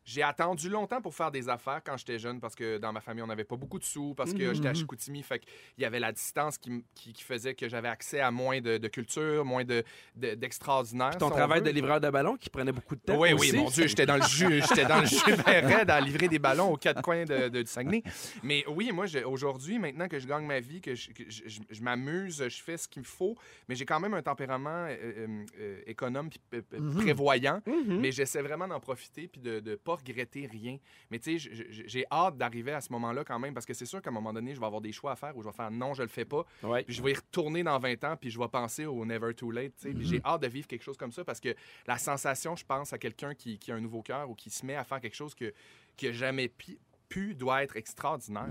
j'ai 0.09 0.23
attendu 0.23 0.71
longtemps 0.71 1.03
pour 1.03 1.15
faire 1.15 1.31
des 1.31 1.51
affaires 1.51 1.83
quand 1.85 1.99
j'étais 1.99 2.19
jeune 2.19 2.41
parce 2.41 2.55
que 2.55 2.79
dans 2.79 2.95
ma 2.95 3.01
famille, 3.03 3.23
on 3.23 3.27
n'avait 3.27 3.45
pas 3.45 3.57
beaucoup 3.57 3.79
de 3.79 3.85
sous, 3.85 4.15
parce 4.15 4.33
que 4.33 4.43
Mhm. 4.43 4.55
j'étais 4.55 4.69
à 4.69 4.73
Chicoutimi, 4.75 5.23
fait 5.23 5.41
qu'il 5.41 5.51
y 5.83 5.85
avait 5.85 6.01
la 6.01 6.13
distance 6.13 6.57
qui, 6.57 6.83
qui, 6.95 7.13
qui 7.13 7.23
faisait 7.23 7.55
que 7.55 7.69
j'avais 7.69 7.89
accès 7.89 8.21
à 8.21 8.31
moins 8.31 8.63
de, 8.63 8.79
de 8.79 8.89
culture, 8.89 9.45
moins 9.45 9.65
de, 9.65 9.85
de- 10.17 10.35
d'extraordinaire. 10.35 11.19
Ton 11.19 11.29
si 11.29 11.35
travail 11.35 11.59
veut. 11.61 11.67
de 11.67 11.71
livreur 11.73 12.01
de 12.01 12.09
ballon 12.09 12.37
qui 12.37 12.49
prenait 12.49 12.73
beaucoup 12.73 12.97
de 12.97 13.01
temps. 13.03 13.19
Oui, 13.19 13.35
aussi. 13.35 13.53
oui, 13.53 13.59
mon 13.59 13.69
Dieu, 13.69 13.87
j'étais 13.87 14.07
dans 14.07 14.17
le 14.17 14.23
jus, 14.23 14.63
j'étais 14.69 14.87
dans 14.87 15.01
le 15.01 15.07
jus 15.07 15.19
raide 15.45 15.91
à 15.91 16.01
livrer 16.01 16.29
des 16.29 16.39
ballons 16.39 16.73
aux 16.73 16.79
quatre 16.79 17.03
coins 17.03 17.25
de, 17.27 17.49
de- 17.51 17.61
du 17.63 17.69
Saguenay. 17.71 18.03
Mais 18.43 18.65
oui, 18.67 18.91
moi, 18.93 19.05
aujourd'hui, 19.27 19.79
maintenant 19.79 20.09
que 20.09 20.19
je 20.19 20.27
gagne 20.27 20.47
ma 20.47 20.61
vie, 20.61 20.81
que 20.81 20.95
je, 20.95 21.11
que 21.11 21.25
je- 21.29 21.43
je- 21.47 21.61
je 21.69 21.83
m'amuse, 21.83 22.49
je 22.49 22.63
fais 22.63 22.79
ce 22.79 22.89
qu'il 22.89 23.03
me 23.03 23.07
faut, 23.07 23.37
mais 23.69 23.75
j'ai 23.75 23.85
quand 23.85 24.01
même 24.01 24.15
un 24.15 24.23
tempérament 24.23 24.87
euh, 24.89 24.97
euh, 25.03 25.45
euh, 25.61 25.81
économe 25.87 26.31
puis 26.31 26.41
euh, 26.55 26.63
euh, 26.75 26.95
prévoyant. 26.95 27.61
Mhm. 27.67 28.01
Mais 28.01 28.11
j'essaie 28.11 28.41
vraiment 28.41 28.67
d'en 28.69 28.81
profiter 28.81 29.29
puis 29.29 29.41
de 29.43 29.61
ne 29.61 29.75
pas 29.75 29.98
regretter 29.99 30.47
rien. 30.47 30.79
Mais 31.11 31.19
tu 31.19 31.39
sais, 31.39 31.51
j'ai 31.71 32.05
hâte 32.11 32.37
d'arriver 32.37 32.73
à 32.73 32.81
ce 32.81 32.93
moment-là 32.93 33.25
quand 33.25 33.39
même 33.39 33.55
parce 33.55 33.67
que 33.67 33.75
c'est 33.75 33.87
sûr 33.87 34.01
qu'à 34.03 34.11
un 34.11 34.13
moment 34.13 34.33
donné, 34.33 34.55
je 34.55 34.61
vais 34.61 34.67
avoir 34.67 34.81
des 34.81 34.93
choix 34.93 35.13
à 35.13 35.17
faire 35.17 35.37
où 35.37 35.43
je 35.43 35.49
vais 35.49 35.55
faire 35.55 35.71
non, 35.71 35.95
je 35.95 36.03
le 36.03 36.09
fais 36.09 36.25
pas. 36.25 36.45
Ouais. 36.63 36.85
Puis 36.85 36.95
je 36.95 37.03
vais 37.03 37.13
y 37.13 37.15
retourner 37.15 37.63
dans 37.63 37.79
20 37.79 38.05
ans, 38.05 38.17
puis 38.17 38.31
je 38.31 38.39
vais 38.39 38.49
penser 38.49 38.87
au 38.87 39.05
Never 39.05 39.35
Too 39.35 39.51
Late. 39.51 39.73
sais. 39.77 39.91
Puis 39.91 40.07
J'ai 40.07 40.21
hâte 40.25 40.43
de 40.43 40.49
vivre 40.49 40.67
quelque 40.67 40.83
chose 40.85 40.97
comme 40.97 41.13
ça 41.13 41.25
parce 41.25 41.41
que 41.41 41.55
la 41.87 41.99
sensation, 41.99 42.57
je 42.57 42.65
pense, 42.65 42.93
à 42.93 42.99
quelqu'un 42.99 43.35
qui, 43.35 43.59
qui 43.59 43.73
a 43.73 43.75
un 43.75 43.81
nouveau 43.81 44.03
cœur 44.03 44.29
ou 44.31 44.35
qui 44.35 44.51
se 44.51 44.65
met 44.65 44.77
à 44.77 44.85
faire 44.85 45.01
quelque 45.01 45.17
chose 45.17 45.35
que, 45.35 45.53
qui 45.97 46.13
jamais 46.13 46.49
pu 47.09 47.35
doit 47.35 47.63
être 47.63 47.77
extraordinaire. 47.77 48.51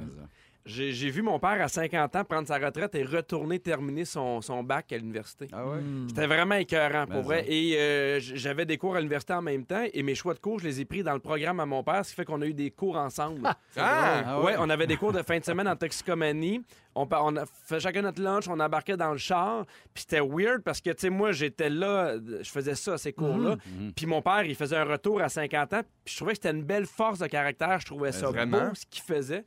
J'ai 0.68 0.92
j'ai 0.92 1.10
vu 1.10 1.22
mon 1.22 1.40
père 1.40 1.62
à 1.62 1.68
50 1.70 2.16
ans 2.18 2.24
prendre 2.26 2.48
sa 2.48 2.58
retraite 2.58 2.94
et 2.96 3.04
retourner 3.04 3.58
terminer 3.60 4.04
son, 4.06 4.42
son 4.42 4.64
bac 4.64 4.92
à 4.92 4.98
l'université. 4.98 5.48
Ah 5.54 5.66
ouais? 5.66 5.80
Hmm. 5.80 6.08
C'était 6.10 6.28
vraiment 6.28 6.56
écœurant, 6.56 7.06
pour 7.06 7.16
Mais 7.16 7.22
vrai. 7.22 7.40
ça. 7.44 7.46
Et 7.48 7.76
euh, 7.78 8.20
j'avais 8.20 8.66
des 8.66 8.78
cours 8.78 8.96
à 8.96 9.00
l'université 9.00 9.34
en 9.34 9.42
même 9.42 9.66
temps 9.66 9.84
et 9.92 10.04
mes 10.04 10.14
choix 10.14 10.34
de 10.34 10.40
cours, 10.40 10.60
je 10.60 10.66
les 10.66 10.82
ai 10.82 10.86
pris 10.86 11.04
dans 11.04 11.14
le 11.14 11.20
programme 11.20 11.60
à 11.62 11.66
mon 11.66 11.84
père, 11.84 12.04
ce 12.06 12.10
qui 12.10 12.16
fait 12.16 12.26
qu'on 12.26 12.42
a 12.42 12.46
eu 12.46 12.54
des 12.54 12.70
cours 12.72 12.98
ensemble. 12.98 13.42
Ah! 13.46 13.58
Ah 13.78 14.40
ouais. 14.40 14.46
ouais? 14.46 14.56
on 14.60 14.70
avait 14.70 14.88
des 14.88 14.98
cours 14.98 15.14
de 15.14 15.22
fin 15.24 15.40
de 15.40 15.44
semaine 15.46 15.68
en 15.68 15.76
toxicomanie. 15.76 16.62
On, 16.96 17.08
on 17.12 17.36
a 17.38 17.46
fait 17.46 17.80
chacun 17.80 18.02
notre 18.02 18.22
lunch, 18.22 18.48
on 18.50 18.60
embarquait 18.60 18.98
dans 18.98 19.12
le 19.12 19.18
char. 19.18 19.66
Puis 19.94 20.04
c'était 20.08 20.20
weird 20.20 20.64
parce 20.64 20.82
que, 20.82 20.90
tu 20.90 20.96
sais, 21.02 21.10
moi, 21.10 21.32
j'étais 21.32 21.70
là, 21.70 22.16
je 22.42 22.50
faisais 22.50 22.76
ça, 22.76 22.98
ces 22.98 23.14
cours-là. 23.14 23.56
Mhm. 23.68 23.94
Puis 23.94 24.06
mon 24.06 24.22
père, 24.22 24.44
il 24.44 24.56
faisait 24.56 24.78
un 24.78 24.84
retour 24.84 25.22
à 25.22 25.30
50 25.30 25.74
ans. 25.74 25.82
Puis 26.04 26.14
je 26.14 26.18
trouvais 26.18 26.32
que 26.34 26.38
c'était 26.42 26.58
une 26.58 26.64
belle 26.64 26.88
force 26.88 27.20
de 27.20 27.28
caractère. 27.28 27.80
Je 27.80 27.86
trouvais 27.86 28.12
ça 28.12 28.28
vraiment? 28.30 28.70
beau, 28.70 28.76
ce 28.76 28.86
qu'il 28.90 29.04
faisait. 29.04 29.46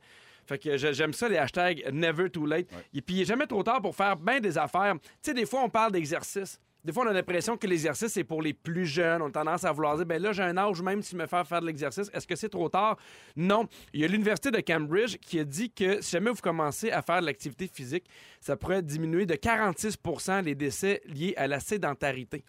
Fait 0.51 0.57
que 0.59 0.75
je- 0.75 0.91
j'aime 0.91 1.13
ça, 1.13 1.29
les 1.29 1.37
hashtags 1.37 1.81
never 1.93 2.29
too 2.29 2.45
late. 2.45 2.67
Et 2.93 3.01
puis, 3.01 3.15
il 3.15 3.19
n'est 3.19 3.25
jamais 3.25 3.47
trop 3.47 3.63
tard 3.63 3.81
pour 3.81 3.95
faire 3.95 4.17
bien 4.17 4.41
des 4.41 4.57
affaires. 4.57 4.95
Tu 5.01 5.07
sais, 5.21 5.33
des 5.33 5.45
fois, 5.45 5.61
on 5.63 5.69
parle 5.69 5.93
d'exercice. 5.93 6.59
Des 6.83 6.91
fois, 6.91 7.05
on 7.05 7.09
a 7.09 7.13
l'impression 7.13 7.55
que 7.55 7.67
l'exercice, 7.67 8.07
c'est 8.11 8.23
pour 8.23 8.41
les 8.41 8.53
plus 8.53 8.85
jeunes. 8.87 9.21
On 9.21 9.27
a 9.27 9.31
tendance 9.31 9.63
à 9.63 9.71
vouloir 9.71 9.95
dire, 9.95 10.05
ben 10.05 10.21
là, 10.21 10.33
j'ai 10.33 10.41
un 10.43 10.57
âge 10.57 10.81
même 10.81 11.01
si 11.03 11.15
me 11.15 11.25
faire 11.27 11.47
faire 11.47 11.61
de 11.61 11.67
l'exercice. 11.67 12.09
Est-ce 12.11 12.25
que 12.27 12.35
c'est 12.35 12.49
trop 12.49 12.67
tard? 12.69 12.97
Non. 13.35 13.67
Il 13.93 14.01
y 14.01 14.03
a 14.03 14.07
l'Université 14.07 14.49
de 14.51 14.59
Cambridge 14.59 15.17
qui 15.21 15.39
a 15.39 15.43
dit 15.45 15.69
que 15.71 16.01
si 16.01 16.11
jamais 16.11 16.31
vous 16.31 16.41
commencez 16.41 16.91
à 16.91 17.01
faire 17.03 17.21
de 17.21 17.27
l'activité 17.27 17.69
physique, 17.71 18.05
ça 18.41 18.57
pourrait 18.57 18.81
diminuer 18.81 19.27
de 19.27 19.35
46 19.35 19.97
les 20.43 20.55
décès 20.55 21.01
liés 21.05 21.33
à 21.37 21.47
la 21.47 21.59
sédentarité. 21.59 22.43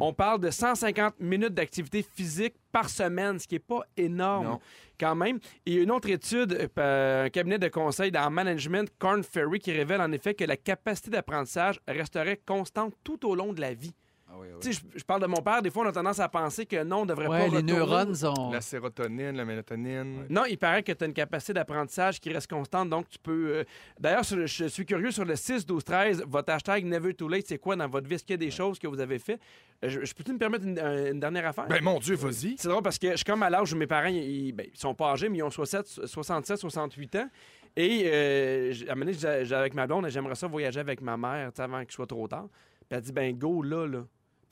On 0.00 0.12
parle 0.14 0.40
de 0.40 0.50
150 0.50 1.20
minutes 1.20 1.52
d'activité 1.54 2.02
physique 2.02 2.54
par 2.72 2.88
semaine, 2.88 3.38
ce 3.38 3.46
qui 3.46 3.56
n'est 3.56 3.58
pas 3.60 3.82
énorme 3.96 4.46
Non. 4.46 4.60
quand 4.98 5.14
même. 5.14 5.38
Et 5.66 5.74
une 5.74 5.90
autre 5.90 6.08
étude, 6.08 6.70
euh, 6.78 7.26
un 7.26 7.30
cabinet 7.30 7.58
de 7.58 7.68
conseil 7.68 8.10
en 8.16 8.30
management, 8.30 8.90
Corn 8.98 9.22
Ferry, 9.22 9.58
qui 9.60 9.70
révèle 9.70 10.00
en 10.00 10.10
effet 10.12 10.34
que 10.34 10.44
la 10.44 10.56
capacité 10.56 11.10
d'apprentissage 11.10 11.78
resterait 11.86 12.40
constante 12.44 12.94
tout 13.04 13.28
au 13.28 13.34
long 13.34 13.52
de 13.52 13.60
la 13.60 13.74
vie. 13.74 13.94
Ah 14.36 14.38
oui, 14.40 14.48
oui. 14.52 14.58
Tu 14.60 14.72
sais, 14.72 14.80
je, 14.94 14.98
je 14.98 15.04
parle 15.04 15.22
de 15.22 15.26
mon 15.26 15.40
père, 15.42 15.62
des 15.62 15.70
fois, 15.70 15.84
on 15.84 15.88
a 15.88 15.92
tendance 15.92 16.18
à 16.18 16.28
penser 16.28 16.66
que 16.66 16.82
non, 16.82 17.02
on 17.02 17.06
devrait 17.06 17.28
Ouais, 17.28 17.38
pas 17.38 17.44
les 17.44 17.56
retourner. 17.58 17.72
neurones 17.72 18.14
sont. 18.16 18.50
La 18.50 18.60
sérotonine, 18.60 19.36
la 19.36 19.44
mélatonine. 19.44 20.26
Non, 20.28 20.42
il 20.48 20.58
paraît 20.58 20.82
que 20.82 20.90
tu 20.92 21.04
as 21.04 21.06
une 21.06 21.12
capacité 21.14 21.52
d'apprentissage 21.52 22.18
qui 22.20 22.32
reste 22.32 22.50
constante, 22.50 22.90
donc 22.90 23.08
tu 23.08 23.18
peux... 23.18 23.48
euh, 23.58 23.64
D'ailleurs, 24.00 24.24
je 24.24 24.66
suis 24.66 24.84
curieux, 24.84 25.12
sur 25.12 25.24
le 25.24 25.36
6, 25.36 25.64
12, 25.64 25.84
13, 25.84 26.24
votre 26.26 26.52
hashtag 26.52 26.84
Never 26.84 27.14
Too 27.14 27.28
Late, 27.28 27.46
c'est 27.46 27.58
quoi 27.58 27.76
dans 27.76 27.86
votre 27.88 28.08
vie? 28.08 28.16
Est-ce 28.16 28.24
qu'il 28.24 28.32
y 28.34 28.34
a 28.34 28.38
des 28.38 28.50
choses 28.50 28.78
que 28.78 28.86
vous 28.88 28.98
avez 29.00 29.18
fait? 29.20 29.38
Euh, 29.84 29.88
Je, 29.88 30.04
je 30.04 30.14
peux-tu 30.14 30.32
me 30.32 30.38
permettre 30.38 30.64
une, 30.64 30.78
un- 30.80 31.12
une 31.12 31.20
dernière 31.20 31.46
affaire? 31.46 31.66
Ben 31.68 31.82
mon 31.82 31.98
Dieu, 32.00 32.16
vas-y. 32.16 32.56
C'est 32.58 32.68
drôle 32.68 32.82
parce 32.82 32.98
que 32.98 33.12
je 33.12 33.16
suis 33.16 33.24
comme 33.24 33.42
à 33.44 33.50
l'âge 33.50 33.72
où 33.72 33.76
mes 33.76 33.86
parents, 33.86 34.08
ils, 34.08 34.52
ben, 34.52 34.66
ils 34.72 34.78
sont 34.78 34.94
pas 34.94 35.12
âgés, 35.12 35.28
mais 35.28 35.38
ils 35.38 35.42
ont 35.44 35.50
67, 35.50 36.06
67 36.06 36.56
68 36.58 37.16
ans. 37.16 37.28
Et 37.76 38.02
euh, 38.06 38.72
à 38.88 38.92
un 38.92 38.94
moment 38.94 39.10
donné, 39.10 39.52
avec 39.54 39.74
ma 39.74 39.86
blonde, 39.86 40.08
j'aimerais 40.08 40.36
ça 40.36 40.46
voyager 40.46 40.80
avec 40.80 41.00
ma 41.00 41.16
mère 41.16 41.50
tu 41.52 41.56
sais, 41.56 41.62
avant 41.62 41.80
qu'il 41.80 41.92
soit 41.92 42.06
trop 42.06 42.26
tard. 42.28 42.46
Puis 42.88 42.96
elle 42.96 43.00
dit, 43.00 43.12
ben 43.12 43.36
go 43.36 43.62
là, 43.62 43.86
là. 43.86 44.04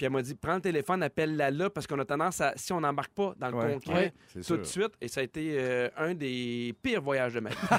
Puis 0.03 0.07
elle 0.09 0.13
m'a 0.15 0.23
dit, 0.23 0.35
prends 0.35 0.57
le 0.57 0.61
téléphone, 0.61 1.01
appelle-la 1.05 1.53
là, 1.53 1.71
parce 1.71 1.87
qu'on 1.87 1.97
a 2.01 2.05
tendance 2.05 2.41
à, 2.41 2.55
si 2.57 2.73
on 2.73 2.81
n'embarque 2.81 3.13
pas 3.13 3.35
dans 3.39 3.51
le 3.51 3.55
Ouais. 3.57 3.73
concret 3.75 3.95
Ouais, 3.95 4.13
C'est 4.33 4.41
tout 4.41 4.45
sûr. 4.47 4.59
de 4.59 4.65
suite, 4.65 4.93
et 5.01 5.07
ça 5.07 5.21
a 5.21 5.23
été 5.23 5.55
euh, 5.61 5.89
un 5.97 6.13
des 6.13 6.75
pires 6.83 7.01
voyages 7.01 7.35
de 7.35 7.39
ma 7.39 7.51
vie. 7.51 7.57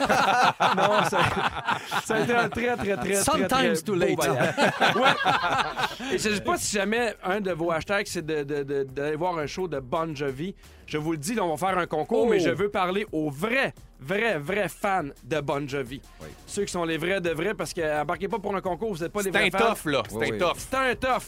non, 0.78 1.03
ça, 1.09 1.19
ça 2.05 2.15
a 2.15 2.19
été 2.21 2.34
un 2.34 2.47
très, 2.47 2.78
très, 2.78 2.95
très, 2.95 2.95
très, 2.95 3.15
Sometimes 3.15 3.47
très 3.49 3.76
too 3.82 3.91
beau 3.93 3.99
late. 3.99 4.15
voyage. 4.15 4.55
Ouais. 4.95 6.13
Et 6.13 6.17
je 6.17 6.30
ne 6.30 6.36
sais 6.36 6.41
pas 6.41 6.55
si 6.57 6.78
jamais 6.78 7.13
un 7.26 7.41
de 7.41 7.51
vos 7.51 7.71
hashtags, 7.71 8.07
c'est 8.07 8.26
de- 8.26 8.43
de- 8.43 8.63
de- 8.63 8.84
d'aller 8.84 9.17
voir 9.17 9.38
un 9.38 9.45
show 9.45 9.67
de 9.67 9.80
Bon 9.82 10.15
Jovi. 10.15 10.55
Je 10.94 11.00
vous 11.00 11.14
le 11.14 11.18
dis, 11.18 11.34
là, 11.34 11.44
on 11.44 11.56
va 11.56 11.58
faire 11.70 11.76
un 11.80 11.88
concours, 11.88 12.26
Oh. 12.28 12.30
mais 12.30 12.39
je 12.39 12.52
veux 12.52 12.70
parler 12.70 13.08
aux 13.12 13.32
vrais, 13.32 13.74
vrais, 14.00 14.38
vrais 14.38 14.70
fans 14.70 15.06
de 15.24 15.41
Bon 15.41 15.68
Jovi. 15.68 16.00
Oui. 16.22 16.28
Ceux 16.46 16.66
qui 16.66 16.72
sont 16.72 16.84
les 16.84 16.98
vrais 17.00 17.20
de 17.20 17.32
vrais, 17.32 17.56
parce 17.56 17.74
que 17.74 17.82
embarquez 18.02 18.28
pas 18.28 18.38
pour 18.38 18.56
un 18.56 18.62
concours, 18.62 18.94
vous 18.94 19.02
n'êtes 19.02 19.12
pas 19.12 19.22
les 19.24 19.32
C'est 19.32 19.38
vrais 19.39 19.48
un 19.48 19.58
fans. 19.58 19.74
tough, 19.74 19.91
là. 19.91 20.04
C'est 20.08 20.16
Oui, 20.18 20.28
un 20.30 20.32
oui. 20.34 20.38
tough. 20.38 20.54
C'est 20.56 20.76
un 20.76 20.94
tough. 20.94 21.24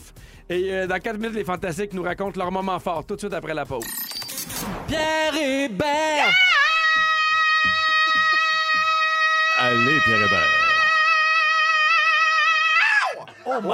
Et 0.52 0.72
euh, 0.72 0.86
dans 0.86 1.00
4 1.00 1.18
minutes, 1.18 1.34
les 1.34 1.44
Fantastiques 1.44 1.94
nous 1.94 2.04
racontent 2.04 2.40
leur 2.40 2.52
moment 2.52 2.78
fort, 2.78 3.04
tout 3.08 3.16
de 3.16 3.20
suite 3.22 3.34
après 3.34 3.56
la 3.56 3.66
pause. 3.66 3.84
Pierre 4.88 5.36
Hébert! 5.36 6.32
Allez, 9.58 10.00
Pierre 10.06 10.18
Hébert. 10.28 10.65
Oh 13.48 13.62
my 13.62 13.68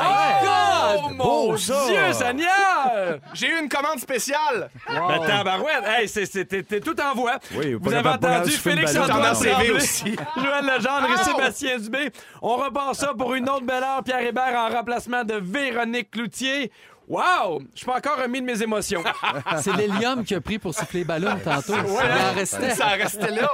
God! 0.43 0.99
Oh, 1.03 1.09
Mon 1.15 1.53
Dieu, 1.55 2.13
Seigneur! 2.13 3.17
J'ai 3.33 3.47
eu 3.47 3.59
une 3.61 3.69
commande 3.69 3.99
spéciale. 3.99 4.69
Ben, 4.87 5.19
tabarouette! 5.25 5.83
Hey, 5.87 6.07
c'est- 6.09 6.25
c'est- 6.25 6.45
t'es 6.45 6.63
t'es 6.63 6.79
tout 6.81 6.99
en 6.99 7.13
voix. 7.15 7.37
Oui, 7.55 7.73
Vous 7.73 7.79
pas 7.79 7.95
avez 7.95 8.03
capable 8.03 8.23
de 8.23 8.27
entendu 8.29 8.51
une 8.51 8.57
Félix 8.57 8.93
balade. 8.93 9.09
Antoine 9.11 9.23
J'en 9.23 9.31
ai 9.31 9.35
CV 9.35 9.51
Tremblay, 9.53 9.71
aussi. 9.71 10.15
Joël 10.37 10.65
Legendre 10.65 11.07
et 11.09 11.13
Oh! 11.19 11.23
Sébastien 11.23 11.77
Dubé. 11.79 12.11
On 12.41 12.55
repart 12.57 12.95
ça 12.95 13.13
pour 13.17 13.33
une 13.33 13.49
autre 13.49 13.65
belle 13.65 13.83
heure. 13.83 14.03
Pierre 14.03 14.21
Hébert 14.21 14.55
en 14.57 14.69
remplacement 14.69 15.23
de 15.23 15.35
Véronique 15.35 16.11
Cloutier. 16.11 16.71
Wow! 17.11 17.61
Je 17.73 17.79
suis 17.79 17.85
pas 17.85 17.97
encore 17.97 18.21
remis 18.21 18.39
de 18.39 18.45
mes 18.45 18.63
émotions. 18.63 19.03
C'est 19.57 19.75
l'hélium 19.75 20.23
qui 20.23 20.33
a 20.33 20.39
pris 20.39 20.57
pour 20.57 20.73
souffler 20.73 21.01
les 21.01 21.05
ballons 21.05 21.37
tantôt. 21.43 21.73
Il 21.73 22.09
hein? 22.09 22.31
en 22.31 22.35
restait. 22.35 22.69
Ça 22.69 22.87
restait 22.87 23.31
là. 23.31 23.51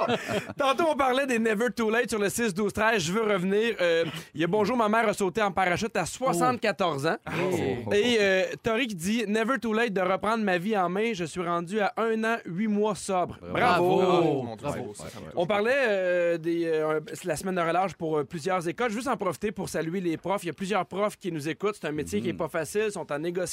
Tantôt, 0.55 0.83
on 0.91 0.95
parlait 0.95 1.25
des 1.25 1.39
Never 1.39 1.71
Too 1.75 1.89
Late 1.89 2.11
sur 2.11 2.19
le 2.19 2.29
6, 2.29 2.53
12, 2.53 2.71
13. 2.71 3.01
Je 3.01 3.11
veux 3.11 3.23
revenir. 3.23 3.73
Euh, 3.81 4.05
Il 4.35 4.41
y 4.41 4.43
a 4.43 4.47
Bonjour, 4.47 4.77
ma 4.77 4.87
mère 4.89 5.09
a 5.09 5.13
sauté 5.13 5.41
en 5.41 5.51
parachute 5.51 5.95
à 5.97 6.05
74 6.05 7.07
ans. 7.07 7.15
Oh. 7.27 7.93
Et 7.93 8.17
euh, 8.19 8.43
Tori 8.61 8.85
qui 8.85 8.93
dit 8.95 9.23
Never 9.27 9.57
Too 9.57 9.73
Late 9.73 9.91
de 9.91 10.01
reprendre 10.01 10.43
ma 10.43 10.59
vie 10.59 10.77
en 10.77 10.87
main. 10.87 11.13
Je 11.13 11.25
suis 11.25 11.41
rendu 11.41 11.79
à 11.79 11.93
un 11.97 12.23
an, 12.25 12.37
huit 12.45 12.67
mois 12.67 12.93
sobre. 12.93 13.39
Bravo. 13.41 14.03
Oh, 14.03 14.47
ça. 14.61 14.69
Ça. 14.69 15.19
On 15.35 15.47
parlait 15.47 15.73
euh, 15.75 16.37
des, 16.37 16.65
euh, 16.65 16.99
la 17.23 17.35
semaine 17.35 17.55
de 17.55 17.61
relâche 17.61 17.95
pour 17.95 18.19
euh, 18.19 18.23
plusieurs 18.23 18.67
écoles. 18.67 18.91
Je 18.91 18.99
veux 18.99 19.07
en 19.07 19.17
profiter 19.17 19.51
pour 19.51 19.67
saluer 19.67 19.99
les 19.99 20.17
profs. 20.17 20.43
Il 20.43 20.47
y 20.47 20.51
a 20.51 20.53
plusieurs 20.53 20.85
profs 20.85 21.17
qui 21.17 21.31
nous 21.31 21.49
écoutent. 21.49 21.77
C'est 21.81 21.87
un 21.87 21.91
métier 21.91 22.21
qui 22.21 22.27
n'est 22.27 22.33
pas 22.33 22.49
facile. 22.49 22.83
Ils 22.85 22.91
sont 22.91 23.11
en 23.11 23.17
négociation. 23.17 23.46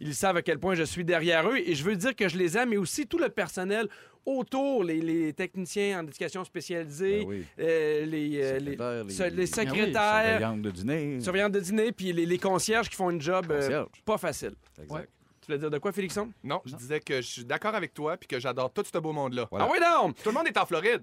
Ils 0.00 0.14
savent 0.14 0.36
à 0.36 0.42
quel 0.42 0.58
point 0.58 0.74
je 0.74 0.82
suis 0.84 1.04
derrière 1.04 1.48
eux. 1.48 1.56
Et 1.58 1.74
je 1.74 1.84
veux 1.84 1.96
dire 1.96 2.16
que 2.16 2.28
je 2.28 2.36
les 2.36 2.56
aime, 2.58 2.70
mais 2.70 2.76
aussi 2.76 3.06
tout 3.06 3.18
le 3.18 3.28
personnel 3.28 3.88
autour, 4.24 4.84
les, 4.84 5.00
les 5.00 5.32
techniciens 5.32 6.00
en 6.00 6.02
éducation 6.04 6.44
spécialisée, 6.44 7.20
Ben 7.20 7.26
oui. 7.28 7.44
euh, 7.58 8.04
les, 8.06 8.40
euh, 8.40 8.58
les, 8.60 8.76
Secrétaires, 8.76 9.04
les- 9.04 9.30
les 9.30 9.46
oui, 9.46 9.92
Surveillante 10.28 10.62
de 10.62 10.70
dîner. 10.70 11.20
surveillantes 11.20 11.52
de 11.52 11.60
dîner, 11.60 11.92
puis 11.92 12.12
les, 12.12 12.24
les 12.26 12.38
concierges 12.38 12.88
qui 12.88 12.94
font 12.96 13.10
une 13.10 13.20
job 13.20 13.46
euh, 13.50 13.84
pas 14.04 14.18
facile. 14.18 14.52
Exact. 14.80 14.94
Ouais. 14.94 15.08
Tu 15.40 15.46
voulais 15.46 15.58
dire 15.58 15.70
de 15.72 15.78
quoi, 15.78 15.90
Félixon? 15.90 16.30
Non, 16.44 16.60
je 16.64 16.76
disais 16.76 17.00
que 17.00 17.16
je 17.16 17.26
suis 17.26 17.44
d'accord 17.44 17.74
avec 17.74 17.92
toi 17.94 18.16
puis 18.16 18.28
que 18.28 18.38
j'adore 18.38 18.72
tout 18.72 18.84
ce 18.84 18.96
beau 18.98 19.10
monde-là. 19.12 19.48
Voilà. 19.50 19.66
Ah 19.68 19.72
oui, 19.72 19.78
non! 19.80 20.12
Tout 20.12 20.28
le 20.28 20.34
monde 20.34 20.46
est 20.46 20.56
en 20.56 20.66
Floride. 20.66 21.02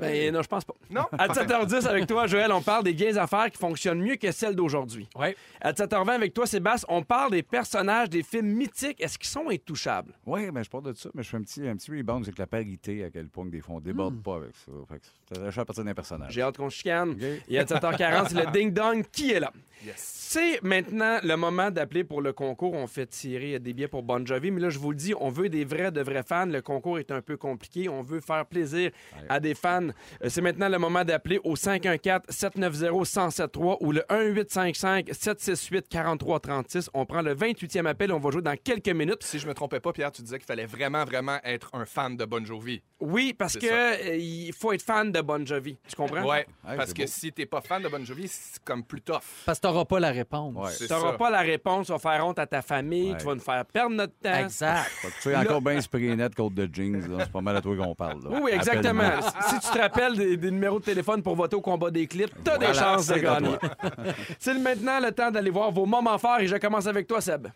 Ben 0.00 0.32
non, 0.32 0.42
je 0.42 0.48
pense 0.48 0.64
pas. 0.64 0.74
Non? 0.90 1.04
À 1.16 1.28
7h10 1.28 1.86
avec 1.86 2.06
toi, 2.06 2.26
Joël, 2.26 2.52
on 2.52 2.62
parle 2.62 2.84
des 2.84 2.92
vieilles 2.92 3.18
affaires 3.18 3.50
qui 3.50 3.58
fonctionnent 3.58 4.00
mieux 4.00 4.16
que 4.16 4.30
celles 4.32 4.54
d'aujourd'hui. 4.56 5.08
Ouais. 5.16 5.36
À 5.60 5.72
7h20 5.72 6.10
avec 6.10 6.34
toi, 6.34 6.46
Sébastien, 6.46 6.86
on 6.90 7.02
parle 7.02 7.32
des 7.32 7.42
personnages 7.42 8.10
des 8.10 8.22
films 8.22 8.48
mythiques. 8.48 9.00
Est-ce 9.00 9.18
qu'ils 9.18 9.28
sont 9.28 9.48
intouchables? 9.50 10.12
Oui, 10.26 10.50
ben, 10.50 10.62
je 10.62 10.70
parle 10.70 10.84
de 10.84 10.92
ça, 10.92 11.10
mais 11.14 11.22
je 11.22 11.28
fais 11.28 11.36
un 11.36 11.42
petit, 11.42 11.66
un 11.68 11.76
petit 11.76 11.90
rebound 11.90 12.24
avec 12.24 12.38
la 12.38 12.46
parité, 12.46 13.04
à 13.04 13.10
quel 13.10 13.28
point 13.28 13.44
que 13.46 13.50
des 13.50 13.60
fois 13.60 13.76
on 13.76 13.80
déborde 13.80 14.22
pas 14.22 14.36
avec 14.36 14.56
ça. 14.56 14.72
Fait 14.88 14.98
que 14.98 15.50
c'est 15.50 15.60
à 15.60 15.64
partir 15.64 15.84
d'un 15.84 15.94
personnage. 15.94 16.32
J'ai 16.32 16.42
hâte 16.42 16.56
qu'on 16.56 16.70
chicane. 16.70 17.10
OK. 17.10 17.22
Et 17.48 17.58
à 17.58 17.64
7h40, 17.64 18.28
c'est 18.28 18.44
le 18.44 18.50
ding-dong 18.52 19.04
qui 19.12 19.32
est 19.32 19.40
là. 19.40 19.52
Yes. 19.84 19.94
C'est 19.96 20.62
maintenant 20.62 21.18
le 21.22 21.36
moment 21.36 21.70
d'appeler 21.70 22.04
pour 22.04 22.20
le 22.20 22.32
concours. 22.32 22.74
On 22.74 22.86
fait 22.86 23.06
tirer 23.06 23.58
des 23.58 23.72
billets 23.72 23.88
pour 23.88 24.02
Bon 24.02 24.24
Jovi, 24.26 24.50
mais 24.50 24.60
là, 24.60 24.68
je 24.68 24.78
vous 24.78 24.90
le 24.90 24.96
dis, 24.96 25.14
on 25.18 25.30
veut 25.30 25.48
des 25.48 25.64
vrais, 25.64 25.90
de 25.90 26.02
vrais 26.02 26.22
fans. 26.22 26.46
Le 26.46 26.60
concours 26.60 26.98
est 26.98 27.10
un 27.10 27.22
peu 27.22 27.36
compliqué. 27.36 27.88
On 27.88 28.02
veut 28.02 28.20
faire 28.20 28.44
plaisir 28.44 28.90
à 29.28 29.40
des 29.40 29.54
fans. 29.54 29.88
Euh, 30.24 30.28
C'est 30.28 30.40
maintenant 30.40 30.68
le 30.68 30.78
moment 30.78 31.04
d'appeler 31.04 31.38
au 31.44 31.54
514-790-1073 31.56 33.76
ou 33.80 33.92
le 33.92 34.00
1855-768-4336. 34.10 36.88
On 36.94 37.06
prend 37.06 37.22
le 37.22 37.34
28e 37.34 37.86
appel. 37.86 38.12
On 38.12 38.18
va 38.18 38.30
jouer 38.30 38.42
dans 38.42 38.56
quelques 38.56 38.88
minutes. 38.88 39.22
Si 39.22 39.38
je 39.38 39.46
me 39.46 39.54
trompais 39.54 39.80
pas, 39.80 39.92
Pierre, 39.92 40.12
tu 40.12 40.22
disais 40.22 40.38
qu'il 40.38 40.46
fallait 40.46 40.66
vraiment, 40.66 41.04
vraiment 41.04 41.38
être 41.44 41.70
un 41.74 41.84
fan 41.84 42.16
de 42.16 42.24
Bon 42.24 42.44
Jovi. 42.44 42.82
Oui, 43.00 43.32
parce 43.32 43.56
que 43.56 43.66
euh, 43.66 44.16
il 44.16 44.52
faut 44.52 44.72
être 44.72 44.82
fan 44.82 45.10
de 45.10 45.20
Bon 45.22 45.44
Jovi. 45.46 45.78
Tu 45.88 45.96
comprends? 45.96 46.22
Ouais, 46.22 46.46
parce 46.62 46.92
que 46.92 47.02
beau. 47.02 47.08
si 47.08 47.32
t'es 47.32 47.46
pas 47.46 47.60
fan 47.62 47.82
de 47.82 47.88
Bon 47.88 48.04
Jovi, 48.04 48.28
c'est 48.28 48.62
comme 48.62 48.84
plus 48.84 49.00
tough. 49.00 49.20
Parce 49.46 49.58
que 49.58 49.66
t'auras 49.66 49.86
pas 49.86 50.00
la 50.00 50.10
réponse. 50.10 50.76
Tu 50.78 50.92
n'auras 50.92 51.12
ça. 51.12 51.16
pas 51.18 51.30
la 51.30 51.40
réponse, 51.40 51.86
tu 51.86 51.92
vas 51.92 51.98
faire 51.98 52.26
honte 52.26 52.38
à 52.38 52.46
ta 52.46 52.60
famille, 52.60 53.12
Ouais. 53.12 53.18
tu 53.18 53.24
vas 53.24 53.34
nous 53.34 53.40
faire 53.40 53.64
perdre 53.64 53.96
notre 53.96 54.12
temps. 54.22 54.34
Exact. 54.34 54.84
Fait 54.90 55.08
que 55.08 55.22
tu 55.22 55.28
es 55.30 55.36
encore 55.36 55.62
bien 55.62 55.80
spray 55.80 56.14
net 56.14 56.34
côte 56.34 56.54
de 56.54 56.68
jeans. 56.70 57.00
là. 57.08 57.24
C'est 57.24 57.32
pas 57.32 57.40
mal 57.40 57.56
à 57.56 57.60
toi 57.62 57.74
qu'on 57.76 57.94
parle. 57.94 58.22
là. 58.22 58.28
Oui, 58.32 58.40
oui, 58.44 58.50
exactement. 58.52 59.02
Appelle-moi. 59.02 59.30
si 59.48 59.60
tu 59.60 59.72
te 59.72 59.78
rappelles 59.78 60.16
des, 60.16 60.36
des 60.36 60.50
numéros 60.50 60.78
de 60.78 60.84
téléphone 60.84 61.22
pour 61.22 61.34
voter 61.36 61.56
au 61.56 61.60
combat 61.62 61.90
des 61.90 62.06
clips, 62.06 62.32
t'as 62.44 62.58
des 62.58 62.66
Voilà, 62.66 62.80
chances 62.96 63.06
de 63.06 63.14
c'est 63.14 63.26
à 63.26 63.40
gagner. 63.40 63.56
C'est 64.38 64.54
maintenant 64.58 65.00
le 65.00 65.10
temps 65.12 65.30
d'aller 65.30 65.50
voir 65.50 65.70
vos 65.70 65.86
moments 65.86 66.18
forts 66.18 66.40
et 66.40 66.46
je 66.46 66.56
commence 66.56 66.86
avec 66.86 67.06
toi, 67.06 67.20
Seb. 67.20 67.48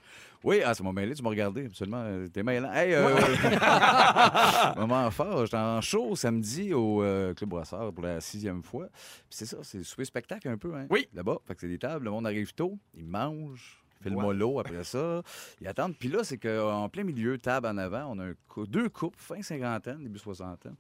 Oui, 0.45 0.61
ah, 0.63 0.75
ça 0.75 0.85
m'a 0.85 0.93
mêlé, 0.93 1.15
tu 1.15 1.23
m'as 1.23 1.31
regardé, 1.31 1.65
absolument. 1.65 2.05
T'es 2.31 2.43
mêlant. 2.43 2.71
Hey, 2.71 2.93
euh, 2.93 3.17
moment 4.77 5.11
fort, 5.11 5.47
j'étais 5.47 5.57
en 5.57 5.81
show 5.81 6.15
samedi 6.15 6.75
au 6.75 7.03
euh, 7.03 7.33
Club 7.33 7.49
Brassard 7.49 7.93
pour 7.95 8.05
la 8.05 8.21
sixième 8.21 8.63
fois. 8.63 8.89
Puis 8.93 9.31
c'est 9.31 9.47
ça, 9.47 9.57
c'est 9.63 9.79
le 9.79 9.85
souper 9.85 10.05
spectacle 10.05 10.47
un 10.49 10.59
peu, 10.59 10.75
hein? 10.75 10.87
Oui. 10.91 11.09
Là-bas, 11.15 11.39
fait 11.47 11.55
que 11.55 11.63
c'est 11.63 11.69
des 11.69 11.79
tables, 11.79 12.05
le 12.05 12.11
monde 12.11 12.27
arrive 12.27 12.53
tôt, 12.55 12.79
ils 12.95 13.07
mangent. 13.07 13.81
Fait 14.03 14.11
le 14.11 14.17
mollo 14.17 14.61
après 14.61 14.85
ça. 14.85 15.23
Ils 15.63 15.67
attendent. 15.67 15.97
Puis 15.99 16.11
là, 16.11 16.23
c'est 16.25 16.37
qu'en 16.37 16.91
plein 16.91 17.05
milieu, 17.05 17.39
table 17.39 17.67
en 17.67 17.79
avant, 17.79 18.05
on 18.11 18.19
a 18.19 18.25
un 18.27 18.35
cou- 18.49 18.67
deux 18.67 18.91
couples, 18.91 19.19
fin 19.19 19.41
cinquantaine, 19.41 20.03
début 20.03 20.19
soixantaine, 20.19 20.75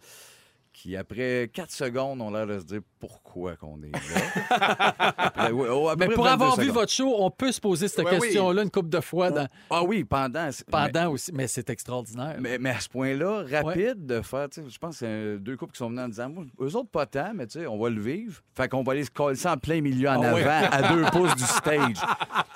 qui, 0.75 0.97
après 0.97 1.49
quatre 1.55 1.71
secondes, 1.71 2.21
ont 2.21 2.31
l'air 2.31 2.47
de 2.47 2.59
se 2.59 2.65
dire 2.65 2.81
pourquoi 3.01 3.55
qu'on 3.57 3.79
est 3.83 3.93
là? 3.93 4.51
Après- 5.17 5.53
oh, 5.53 5.91
Mais 5.99 6.09
pour 6.09 6.25
22 6.25 6.33
avoir 6.35 6.57
vu 6.57 6.63
secondes. 6.65 6.75
votre 6.75 6.93
show, 6.93 7.15
on 7.19 7.31
peut 7.31 7.53
se 7.53 7.61
poser 7.61 7.89
cette 7.89 8.05
Ouais, 8.05 8.13
oui. 8.15 8.21
question-là 8.21 8.63
une 8.63 8.71
couple 8.71 8.89
de 8.89 9.01
fois 9.01 9.31
dans- 9.31 9.47
Ah 9.71 9.83
oui, 9.85 10.05
pendant. 10.05 10.49
pendant 10.71 11.11
aussi. 11.11 11.31
Mais 11.33 11.47
c'est 11.47 11.71
extraordinaire. 11.71 12.37
Mais, 12.41 12.59
mais 12.59 12.71
à 12.71 12.81
ce 12.81 12.89
point-là, 12.89 13.45
rapide 13.51 14.05
de 14.07 14.21
faire, 14.21 14.49
tu 14.51 14.63
sais, 14.63 14.69
je 14.69 14.79
pense 14.79 14.99
que 14.99 15.07
c'est 15.07 15.39
deux 15.39 15.57
couples 15.57 15.73
qui 15.73 15.79
sont 15.79 15.89
venus 15.91 16.03
en 16.05 16.09
disant, 16.09 16.31
eux 16.61 16.77
autres 16.77 16.91
pas 16.91 17.07
tant, 17.07 17.33
mais 17.35 17.47
tu 17.47 17.61
sais, 17.61 17.67
on 17.67 17.79
va 17.79 17.89
le 17.91 18.01
vivre. 18.01 18.43
Fait 18.57 18.69
qu'on 18.69 18.83
va 18.83 18.93
aller 18.93 19.05
se 19.05 19.11
coller 19.11 19.37
ça 19.37 19.53
en 19.53 19.57
plein 19.57 19.81
milieu 19.81 20.09
en 20.09 20.21
Ah 20.23 20.29
avant, 20.31 20.69
à 20.71 20.93
deux 20.95 21.05
pouces 21.13 21.37
du 21.37 21.45
stage. 21.45 21.97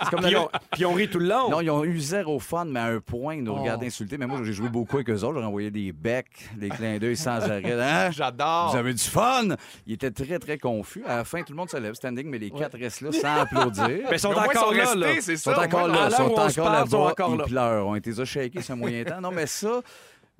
C'est 0.02 0.10
comme 0.10 0.22
Puis 0.24 0.36
on, 0.36 0.48
puis 0.72 0.84
on 0.86 0.92
rit 0.94 1.08
tout 1.08 1.18
le 1.18 1.28
long. 1.28 1.50
Non, 1.50 1.60
ils 1.60 1.70
ont 1.70 1.84
eu 1.84 1.98
zéro 2.00 2.38
fun, 2.38 2.64
mais 2.64 2.80
à 2.80 2.86
un 2.86 3.00
point, 3.00 3.36
ils 3.36 3.42
nous 3.44 3.52
Oh. 3.52 3.60
regardaient 3.60 3.86
insulter. 3.86 4.18
Mais 4.18 4.26
moi, 4.26 4.40
j'ai 4.42 4.52
joué 4.52 4.68
beaucoup 4.68 4.96
avec 4.96 5.08
eux 5.10 5.22
autres. 5.24 5.38
J'ai 5.38 5.44
envoyé 5.46 5.70
des 5.70 5.92
becs, 5.92 6.48
des 6.56 6.68
clins 6.68 6.98
d'œil 6.98 7.16
sans 7.16 7.40
arrêt. 7.42 8.07
Hein? 8.08 8.12
J'adore. 8.12 8.70
Vous 8.72 8.76
avez 8.78 8.94
du 8.94 9.02
fun! 9.02 9.48
Ils 9.86 9.94
étaient 9.94 10.10
très, 10.10 10.38
très 10.38 10.58
confus. 10.58 11.04
À 11.06 11.16
la 11.18 11.24
fin, 11.24 11.42
tout 11.42 11.52
le 11.52 11.56
monde 11.56 11.70
se 11.70 11.76
lève 11.76 11.94
standing, 11.94 12.26
mais 12.28 12.38
les 12.38 12.50
quatre 12.50 12.78
restent 12.78 13.00
là 13.02 13.12
sans 13.12 13.40
applaudir. 13.42 13.88
Mais 14.10 14.16
ils 14.16 14.18
sont 14.18 14.30
Mais 14.30 14.36
au 14.36 14.38
moins, 14.40 14.48
encore 14.48 14.72
ils 14.74 14.78
là, 14.78 14.86
sont 14.86 14.98
là. 14.98 15.06
restés, 15.08 15.20
c'est 15.22 15.32
Ils 15.32 15.38
sont 15.38 15.54
ça. 15.54 15.60
encore 15.64 15.88
là, 15.88 16.08
ils 16.08 16.14
sont 16.16 16.22
encore 16.24 17.14
parle, 17.16 17.32
ils 17.34 17.38
là. 17.38 17.44
pleurent. 17.44 17.86
On 17.86 17.94
était 17.94 18.10
déjà 18.10 18.24
shakés 18.24 18.62
ce 18.62 18.72
moyen 18.72 19.04
temps. 19.04 19.20
Non, 19.20 19.30
mais 19.30 19.46
ça, 19.46 19.80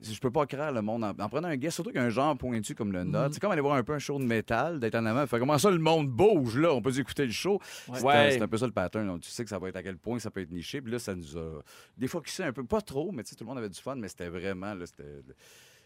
je 0.01 0.19
peux 0.21 0.31
pas 0.31 0.47
croire 0.47 0.71
le 0.71 0.81
monde 0.81 1.03
en, 1.05 1.11
en 1.11 1.29
prenant 1.29 1.49
un 1.49 1.57
guest, 1.57 1.75
surtout 1.75 1.91
qu'un 1.91 2.09
genre 2.09 2.37
pointu 2.37 2.75
comme 2.75 2.93
le 2.93 3.03
nôtre. 3.05 3.35
C'est 3.35 3.41
comme 3.41 3.51
aller 3.51 3.61
voir 3.61 3.75
un 3.75 3.83
peu 3.83 3.95
un 3.95 3.99
show 3.99 4.19
de 4.19 4.25
métal, 4.25 4.79
d'être 4.79 4.95
en 4.95 5.05
avant. 5.07 5.27
Fait 5.27 5.39
comment 5.41 5.59
ça, 5.59 5.71
le 5.71 5.79
monde 5.79 6.09
bouge, 6.09 6.57
là? 6.57 6.73
On 6.73 6.81
peut 6.81 6.97
écouter 6.99 7.27
le 7.27 7.33
show. 7.33 7.61
C'est 7.95 8.03
Ouais. 8.05 8.41
un- 8.41 8.47
peu 8.47 8.57
ça 8.57 8.66
le 8.66 8.73
pattern. 8.73 9.07
Donc, 9.07 9.21
tu 9.23 9.31
sais 9.31 9.43
que 9.43 9.51
ça 9.51 9.59
va 9.59 9.69
être 9.69 9.77
à 9.77 9.83
quel 9.83 9.97
point 9.99 10.19
ça 10.21 10.31
peut 10.31 10.41
être 10.41 10.53
niché. 10.53 10.81
Puis 10.81 10.93
là, 10.93 10.99
ça 10.99 11.14
nous 11.14 11.37
a. 11.37 11.61
Des 11.97 12.07
fois, 12.07 12.21
qui 12.25 12.33
sait 12.33 12.45
un 12.45 12.53
peu, 12.53 12.64
pas 12.64 12.81
trop, 12.81 13.11
mais 13.12 13.23
tu 13.25 13.31
sais, 13.31 13.37
tout 13.37 13.45
le 13.45 13.49
monde 13.49 13.59
avait 13.59 13.69
du 13.69 13.81
fun, 13.81 13.97
mais 13.97 14.09
c'était 14.09 14.29
vraiment. 14.29 14.73
Là, 14.75 14.87
c'était... 14.87 15.05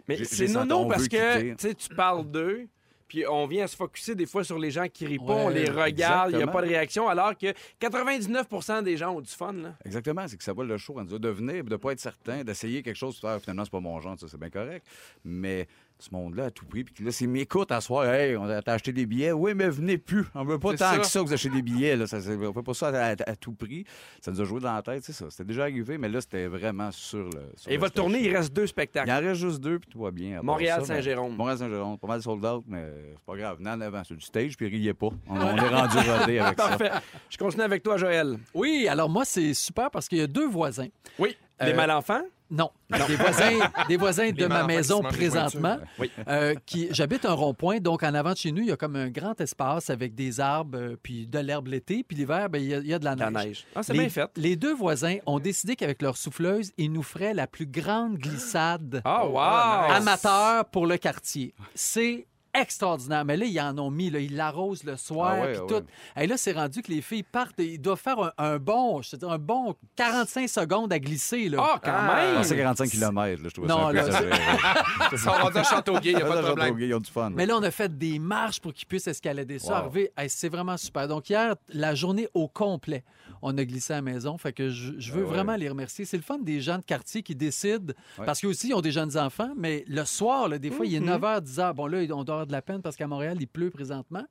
Mais 0.08 0.24
c'est 0.24 0.46
j'ai 0.46 0.52
non, 0.52 0.60
senti, 0.60 0.68
non, 0.68 0.80
on 0.80 0.88
parce 0.88 1.08
que 1.08 1.72
tu 1.72 1.94
parles 1.94 2.30
d'eux, 2.30 2.68
puis 3.12 3.26
on 3.26 3.46
vient 3.46 3.66
se 3.66 3.76
focuser 3.76 4.14
des 4.14 4.24
fois 4.24 4.42
sur 4.42 4.58
les 4.58 4.70
gens 4.70 4.88
qui 4.88 5.04
rient 5.04 5.18
pas, 5.18 5.24
Ouais, 5.24 5.42
on 5.44 5.48
les 5.50 5.68
regarde, 5.68 6.30
il 6.32 6.38
n'y 6.38 6.42
a 6.42 6.46
pas 6.46 6.62
de 6.62 6.68
réaction, 6.68 7.08
alors 7.08 7.36
que 7.36 7.52
99% 7.78 8.82
des 8.82 8.96
gens 8.96 9.14
ont 9.14 9.20
du 9.20 9.30
fun. 9.30 9.52
Là. 9.52 9.74
Exactement, 9.84 10.26
c'est 10.26 10.38
que 10.38 10.44
ça 10.44 10.54
va 10.54 10.64
le 10.64 10.78
show, 10.78 10.98
de 11.02 11.18
devenir, 11.18 11.62
de 11.62 11.76
pas 11.76 11.92
être 11.92 12.00
certain, 12.00 12.42
d'essayer 12.42 12.82
quelque 12.82 12.96
chose, 12.96 13.18
faire, 13.20 13.38
finalement, 13.40 13.64
c'est 13.64 13.70
pas 13.70 13.80
mon 13.80 14.00
genre, 14.00 14.18
ça, 14.18 14.28
c'est 14.28 14.40
bien 14.40 14.48
correct. 14.48 14.86
Mais 15.24 15.68
ce 16.02 16.10
monde-là 16.12 16.46
à 16.46 16.50
tout 16.50 16.64
prix, 16.66 16.84
puis 16.84 17.04
là, 17.04 17.10
c'est 17.12 17.26
m'écoute 17.26 17.70
à 17.72 17.80
soir, 17.80 18.04
hey, 18.06 18.36
on 18.36 18.44
a 18.44 18.60
t'as 18.62 18.74
acheté 18.74 18.92
des 18.92 19.06
billets, 19.06 19.32
oui, 19.32 19.52
mais 19.54 19.68
venez 19.68 19.98
plus. 19.98 20.24
On 20.34 20.44
veut 20.44 20.58
pas 20.58 20.70
tant 20.70 20.90
ça. 20.92 20.98
que 20.98 21.06
ça 21.06 21.20
que 21.20 21.24
vous 21.26 21.32
achetez 21.32 21.48
des 21.50 21.62
billets, 21.62 21.96
là. 21.96 22.06
Ça, 22.06 22.18
on 22.18 22.52
fait 22.52 22.62
pas 22.62 22.74
ça 22.74 22.88
à, 22.88 23.10
à- 23.12 23.30
à 23.30 23.36
tout 23.36 23.52
prix. 23.52 23.84
Ça 24.20 24.30
nous 24.30 24.40
a 24.40 24.44
joué 24.44 24.60
dans 24.60 24.74
la 24.74 24.82
tête, 24.82 25.02
c'est 25.04 25.12
ça. 25.12 25.26
C'était 25.30 25.44
déjà 25.44 25.62
arrivé, 25.62 25.98
mais 25.98 26.08
là, 26.08 26.20
c'était 26.20 26.46
vraiment 26.46 26.90
sur 26.90 27.24
le. 27.24 27.30
sur 27.56 27.70
Et 27.70 27.74
le 27.74 27.80
votre 27.80 27.92
stage. 27.92 28.02
tournée, 28.04 28.20
il 28.22 28.34
reste 28.36 28.52
deux 28.52 28.64
Il 28.64 28.68
spectacles. 28.68 29.10
en 29.10 29.20
reste 29.20 29.40
juste 29.40 29.60
deux, 29.60 29.78
puis 29.78 29.88
tout 29.90 30.00
va 30.00 30.10
bien. 30.10 30.32
à 30.32 30.34
part 30.36 30.44
Montréal, 30.44 30.80
ça, 30.84 30.94
mais- 30.94 31.00
Saint-Jérôme. 31.00 31.36
Montréal, 31.36 31.58
Saint-Jérôme, 31.58 31.98
pas 31.98 32.06
mal 32.08 32.22
sold 32.22 32.44
out, 32.44 32.64
mais 32.66 32.84
c'est 33.16 33.24
pas 33.24 33.36
grave. 33.36 33.58
Venez 33.58 33.70
en 33.70 33.80
avant 33.80 34.04
sur 34.04 34.16
du 34.16 34.24
stage, 34.24 34.56
puis 34.56 34.66
riez 34.68 34.94
pas. 34.94 35.08
On, 35.28 35.36
on 35.36 35.56
est 35.56 35.68
rendu 35.68 35.96
rodé 35.98 36.38
avec 36.38 36.58
ça. 36.60 36.68
Parfait. 36.76 36.90
Je 37.30 37.38
continue 37.38 37.62
avec 37.62 37.82
toi, 37.82 37.96
Joël. 37.96 38.38
Oui, 38.54 38.86
alors 38.88 39.08
moi, 39.08 39.24
c'est 39.24 39.54
super 39.54 39.90
parce 39.90 40.08
qu'il 40.08 40.18
y 40.18 40.22
a 40.22 40.26
deux 40.26 40.48
voisins. 40.48 40.88
Oui. 41.18 41.36
Des 41.64 41.72
Euh, 41.72 41.76
mal-enfants? 41.76 42.22
Non, 42.54 42.70
des 43.08 43.16
voisins, 43.16 43.58
des 43.88 43.96
voisins 43.96 44.30
de 44.30 44.44
ma 44.46 44.64
maison 44.64 45.00
présentement. 45.00 45.78
Oui. 45.98 46.10
Euh, 46.28 46.54
qui 46.66 46.88
J'habite 46.90 47.24
un 47.24 47.32
rond-point, 47.32 47.78
donc 47.78 48.02
en 48.02 48.12
avant 48.12 48.32
de 48.32 48.36
chez 48.36 48.52
nous, 48.52 48.60
il 48.60 48.68
y 48.68 48.72
a 48.72 48.76
comme 48.76 48.94
un 48.94 49.08
grand 49.08 49.40
espace 49.40 49.88
avec 49.88 50.14
des 50.14 50.38
arbres, 50.38 50.76
euh, 50.76 50.96
puis 51.02 51.26
de 51.26 51.38
l'herbe 51.38 51.68
l'été, 51.68 52.04
puis 52.06 52.14
l'hiver, 52.14 52.50
ben, 52.50 52.60
il 52.60 52.68
y, 52.68 52.74
a- 52.74 52.78
il 52.80 52.86
y 52.86 52.92
a 52.92 52.98
de 52.98 53.06
la 53.06 53.14
La 53.14 53.30
neige. 53.30 53.44
neige. 53.46 53.66
Ah, 53.74 53.82
c'est 53.82 53.94
les, 53.94 54.00
bien 54.00 54.08
fait. 54.10 54.30
les 54.36 54.56
deux 54.56 54.74
voisins 54.74 55.16
ont 55.24 55.38
décidé 55.38 55.76
qu'avec 55.76 56.02
leur 56.02 56.18
souffleuse, 56.18 56.72
ils 56.76 56.92
nous 56.92 57.02
feraient 57.02 57.32
la 57.32 57.46
plus 57.46 57.64
grande 57.66 58.18
glissade 58.18 59.00
Ah, 59.06 59.24
wow! 59.26 59.88
nice. 59.88 59.96
amateur 60.06 60.66
pour 60.66 60.86
le 60.86 60.98
quartier. 60.98 61.54
C'est 61.74 62.26
extraordinaire. 62.54 63.24
Mais 63.24 63.36
là, 63.36 63.46
ils 63.46 63.60
en 63.60 63.76
ont 63.78 63.90
mis, 63.90 64.10
là, 64.10 64.18
ils 64.18 64.36
l'arrosent 64.36 64.84
le 64.84 64.96
soir, 64.96 65.34
Ah 65.36 65.40
ouais, 65.42 65.52
puis 65.52 65.60
ah 65.64 65.66
tout. 65.80 65.86
Et 66.20 66.26
là, 66.26 66.36
c'est 66.36 66.52
rendu 66.52 66.82
que 66.82 66.90
les 66.90 67.00
filles 67.02 67.22
partent, 67.22 67.58
et 67.60 67.74
ils 67.74 67.78
doivent 67.80 68.00
faire 68.00 68.18
un, 68.18 68.32
un 68.38 68.58
bon, 68.58 69.00
je 69.02 69.16
un 69.24 69.38
bon 69.38 69.74
45 69.96 70.48
secondes 70.48 70.92
à 70.92 70.98
glisser. 70.98 71.48
Là. 71.48 71.58
Ah, 71.60 71.80
quand 71.82 71.90
Ah, 71.94 72.16
même! 72.16 72.36
Ah, 72.38 72.44
c'est 72.44 72.56
45 72.56 72.90
km, 72.90 73.42
là, 73.42 73.48
je 73.48 73.54
trouve 73.54 73.66
Non, 73.66 73.76
ça 75.16 75.42
un 75.46 75.50
là, 75.50 75.62
Châteauguay, 75.62 76.10
il 76.12 76.16
n'y 76.16 76.22
a 76.22 76.26
pas 76.26 76.36
de 76.36 76.42
problème. 76.42 76.78
Ils 76.78 76.94
ont 76.94 76.98
du 77.00 77.10
fun. 77.10 77.30
Mais 77.30 77.46
là, 77.46 77.56
on 77.56 77.62
a 77.62 77.70
fait 77.70 77.96
des 77.96 78.18
marches 78.18 78.60
pour 78.60 78.72
qu'ils 78.72 78.86
puissent 78.86 79.06
escalader 79.06 79.58
ça. 79.58 79.68
Wow. 79.68 79.74
Arriver, 79.74 80.12
hey, 80.16 80.28
c'est 80.28 80.48
vraiment 80.48 80.76
super. 80.76 81.08
Donc, 81.08 81.28
hier, 81.30 81.54
la 81.68 81.94
journée 81.94 82.28
au 82.34 82.48
complet, 82.48 83.04
on 83.42 83.56
a 83.58 83.64
glissé 83.64 83.92
à 83.92 83.96
la 83.96 84.02
maison. 84.02 84.38
Fait 84.38 84.52
que 84.52 84.68
je, 84.70 84.92
je 84.98 85.12
veux 85.12 85.22
Ah 85.24 85.28
ouais. 85.28 85.34
vraiment 85.34 85.56
les 85.56 85.68
remercier. 85.68 86.04
C'est 86.04 86.16
le 86.16 86.22
fun 86.22 86.38
des 86.38 86.60
gens 86.60 86.78
de 86.78 86.84
quartier 86.84 87.22
qui 87.22 87.34
décident, 87.34 87.92
Ouais. 88.18 88.26
parce 88.26 88.40
qu'eux 88.40 88.48
aussi, 88.48 88.68
ils 88.68 88.74
ont 88.74 88.80
des 88.80 88.92
jeunes 88.92 89.16
enfants, 89.16 89.50
mais 89.56 89.84
le 89.88 90.04
soir, 90.04 90.48
là, 90.48 90.58
des 90.58 90.70
fois, 90.70 90.86
il 90.86 90.94
est 90.94 91.00
9h, 91.00 91.40
10h. 91.42 91.74
Bon, 91.74 91.86
là, 91.86 91.98
on 92.14 92.24
doit 92.24 92.41
de 92.46 92.52
la 92.52 92.62
peine 92.62 92.82
parce 92.82 92.96
qu'à 92.96 93.06
Montréal, 93.06 93.36
il 93.40 93.48
pleut 93.48 93.70
présentement. 93.70 94.24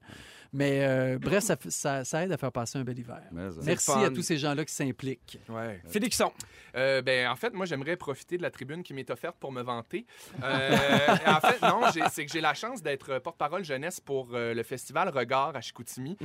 Mais 0.53 0.83
euh, 0.85 1.17
bref, 1.17 1.43
ça, 1.45 1.55
fait- 1.55 1.69
ça- 1.71 2.03
ça 2.03 2.23
aide 2.25 2.31
à 2.33 2.37
faire 2.37 2.51
passer 2.51 2.77
un 2.77 2.83
bel 2.83 2.99
hiver. 2.99 3.21
Euh, 3.37 3.51
Merci 3.63 3.91
à 3.91 4.09
tous 4.09 4.21
ces 4.21 4.37
gens-là 4.37 4.65
qui 4.65 4.73
s'impliquent. 4.73 5.39
Ouais. 5.47 5.79
Félixon. 5.87 6.33
Euh, 6.75 7.01
ben, 7.01 7.29
en 7.29 7.35
fait, 7.37 7.53
moi, 7.53 7.65
j'aimerais 7.65 7.95
profiter 7.95 8.37
de 8.37 8.41
la 8.41 8.51
tribune 8.51 8.83
qui 8.83 8.93
m'est 8.93 9.09
offerte 9.09 9.37
pour 9.39 9.51
me 9.53 9.61
vanter. 9.61 10.05
Euh, 10.43 10.77
en 11.27 11.39
fait, 11.39 11.61
non, 11.61 11.81
c'est 12.11 12.25
que 12.25 12.31
j'ai 12.31 12.41
la 12.41 12.53
chance 12.53 12.81
d'être 12.83 13.19
porte-parole 13.19 13.63
jeunesse 13.63 13.99
pour 13.99 14.29
euh, 14.33 14.53
le 14.53 14.63
festival 14.63 15.09
Regard 15.09 15.55
à 15.55 15.61
Chicoutimi, 15.61 16.17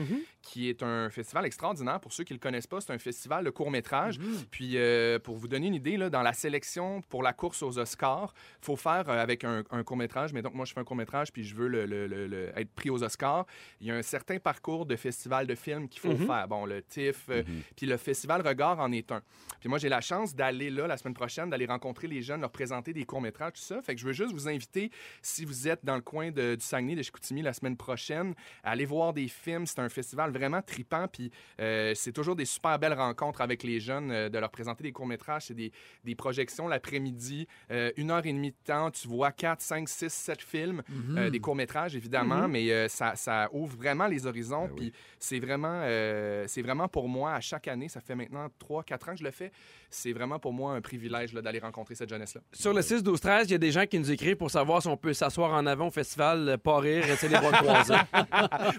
qui 0.43 0.69
est 0.69 0.83
un 0.83 1.09
festival 1.11 1.47
extraordinaire. 1.47 2.01
Pour 2.01 2.13
ceux 2.13 2.25
qui 2.25 2.33
ne 2.33 2.39
le 2.39 2.43
connaissent 2.43 2.67
pas, 2.67 2.81
c'est 2.81 2.93
un 2.93 2.99
festival 2.99 3.45
de 3.45 3.51
court-métrage. 3.51 4.19
Puis, 4.51 4.77
euh, 4.77 5.19
pour 5.21 5.37
vous 5.37 5.49
donner 5.49 5.69
une 5.69 5.75
idée, 5.75 5.97
là, 5.97 6.11
dans 6.11 6.23
la 6.23 6.33
sélection 6.33 7.01
pour 7.09 7.23
la 7.23 7.33
course 7.33 7.63
aux 7.63 7.79
Oscars, 7.79 8.35
il 8.63 8.65
faut 8.65 8.77
faire 8.77 9.09
euh, 9.09 9.23
avec 9.23 9.45
un, 9.45 9.63
un 9.71 9.83
court-métrage. 9.85 10.33
Mais 10.33 10.43
donc, 10.43 10.55
moi, 10.55 10.65
je 10.65 10.73
fais 10.73 10.81
un 10.81 10.85
court-métrage, 10.85 11.33
puis 11.33 11.45
je 11.45 11.55
veux 11.55 11.69
le- 11.69 11.87
le- 11.87 12.07
le- 12.09 12.27
le- 12.27 12.59
être 12.59 12.71
pris 12.75 12.91
aux 12.91 13.03
Oscars. 13.03 13.47
Il 13.81 13.87
y 13.87 13.91
a 13.91 13.95
un 13.95 14.03
certain 14.17 14.39
parcours 14.39 14.87
de 14.87 14.97
festival 14.97 15.47
de 15.47 15.55
films 15.55 15.89
qu'il 15.89 16.01
faut 16.01 16.17
faire. 16.27 16.49
Bon, 16.49 16.65
le 16.65 16.81
TIFF, 16.83 17.27
euh, 17.29 17.43
puis 17.77 17.87
le 17.87 17.97
festival 17.99 18.41
Regard 18.47 18.79
en 18.81 18.91
est 18.93 19.13
un. 19.13 19.21
Puis 19.61 19.69
moi, 19.69 19.79
j'ai 19.79 19.89
la 19.91 20.01
chance 20.01 20.35
d'aller 20.35 20.71
là 20.71 20.87
la 20.87 20.97
semaine 20.97 21.15
prochaine, 21.15 21.51
d'aller 21.51 21.67
rencontrer 21.67 22.07
les 22.07 22.23
jeunes, 22.23 22.41
leur 22.41 22.51
présenter 22.51 22.93
des 22.93 23.05
courts-métrages, 23.05 23.53
tout 23.55 23.61
ça. 23.61 23.83
Fait 23.83 23.95
que 23.95 24.01
je 24.01 24.07
veux 24.07 24.13
juste 24.15 24.33
vous 24.33 24.49
inviter, 24.49 24.91
si 25.23 25.45
vous 25.45 25.69
êtes 25.69 25.85
dans 25.85 25.97
le 25.97 26.01
coin 26.03 26.31
de- 26.31 26.55
du 26.55 26.65
Saguenay, 26.65 26.95
de 26.95 27.03
Chicoutimi 27.03 27.43
la 27.43 27.53
semaine 27.53 27.77
prochaine, 27.77 28.35
à 28.65 28.71
aller 28.71 28.87
voir 28.87 29.13
des 29.13 29.29
films. 29.29 29.67
C'est 29.67 29.81
un 29.81 29.89
festival 29.91 30.31
vraiment 30.33 30.63
tripant, 30.63 31.07
puis 31.09 31.31
euh, 31.61 31.93
c'est 31.95 32.13
toujours 32.13 32.37
des 32.37 32.45
super 32.47 32.79
belles 32.79 32.95
rencontres 32.95 33.41
avec 33.43 33.63
les 33.63 33.81
jeunes, 33.81 34.11
euh, 34.11 34.29
de 34.31 34.39
leur 34.39 34.51
présenter 34.51 34.83
des 34.83 34.93
courts-métrages. 34.93 35.47
C'est 35.47 35.55
des, 35.55 35.73
des 36.05 36.15
projections 36.15 36.69
l'après-midi, 36.69 37.47
euh, 37.71 37.91
une 37.97 38.11
heure 38.11 38.25
et 38.25 38.33
demie 38.33 38.51
de 38.53 38.57
temps. 38.65 38.91
Tu 38.91 39.09
vois 39.09 39.33
4, 39.33 39.61
5, 39.61 39.89
6, 39.89 40.13
7 40.13 40.41
films, 40.43 40.83
euh, 41.19 41.31
des 41.31 41.41
courts-métrages, 41.41 41.95
évidemment, 41.97 42.49
mais 42.49 42.89
ça, 42.89 43.15
ça 43.17 43.49
ouvre 43.53 43.77
vraiment 43.77 44.06
les 44.09 44.27
horizons. 44.27 44.67
Ben 44.67 44.73
oui. 44.73 44.91
Puis 44.91 44.93
c'est 45.19 45.39
vraiment, 45.39 45.81
euh, 45.83 46.45
c'est 46.49 46.63
vraiment 46.63 46.89
pour 46.89 47.09
moi, 47.09 47.35
à 47.35 47.41
chaque 47.41 47.69
année, 47.69 47.89
ça 47.89 48.01
fait 48.01 48.15
maintenant 48.15 48.49
3, 48.59 48.85
4 48.85 49.09
ans 49.09 49.13
que 49.13 49.19
je 49.19 49.25
le 49.25 49.31
fais, 49.31 49.51
c'est 49.91 50.13
vraiment 50.13 50.39
pour 50.39 50.53
moi 50.53 50.75
un 50.75 50.81
privilège 50.81 51.33
là, 51.33 51.43
d'aller 51.43 51.59
rencontrer 51.59 51.95
cette 51.95 52.11
jeunesse-là. 52.11 52.41
Sur 52.53 52.73
le 52.73 52.83
6, 52.83 53.03
12, 53.03 53.21
13, 53.21 53.49
il 53.49 53.53
y 53.53 53.55
a 53.55 53.59
des 53.59 53.71
gens 53.71 53.87
qui 53.87 53.99
nous 53.99 54.11
écrivent 54.11 54.37
pour 54.37 54.51
savoir 54.51 54.83
si 54.83 54.89
on 54.89 54.97
peut 54.97 55.13
s'asseoir 55.13 55.53
en 55.53 55.67
avant 55.67 55.89
au 55.89 55.91
festival, 55.91 56.49
euh, 56.49 56.57
pas 56.57 56.79
rire, 56.79 57.05
rester 57.05 57.29
les 57.29 57.39
bras 57.39 57.53
croisés. 57.53 57.95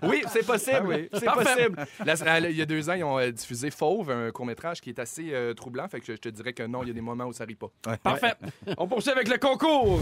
Oui, 0.03 0.23
c'est 0.29 0.45
possible. 0.45 0.77
Ah 0.81 0.85
oui. 0.85 1.09
C'est 1.13 1.25
Parfait. 1.25 1.69
possible. 1.69 1.85
Là, 2.05 2.39
là, 2.39 2.49
il 2.49 2.55
y 2.55 2.61
a 2.61 2.65
deux 2.65 2.89
ans, 2.89 2.93
ils 2.93 3.03
ont 3.03 3.19
euh, 3.19 3.31
diffusé 3.31 3.71
Fauve, 3.71 4.11
un 4.11 4.31
court-métrage 4.31 4.81
qui 4.81 4.89
est 4.89 4.99
assez 4.99 5.33
euh, 5.33 5.53
troublant. 5.53 5.87
Fait 5.87 5.99
que 5.99 6.05
je, 6.05 6.13
te 6.13 6.29
dirais 6.29 6.53
que 6.53 6.63
non, 6.63 6.83
il 6.83 6.87
y 6.87 6.91
a 6.91 6.93
des 6.93 7.01
moments 7.01 7.25
où 7.25 7.33
ça 7.33 7.45
rit 7.45 7.55
pas. 7.55 7.71
Parfait. 8.03 8.33
On 8.77 8.87
poursuit 8.87 9.11
avec 9.11 9.27
le 9.27 9.37
concours. 9.37 9.99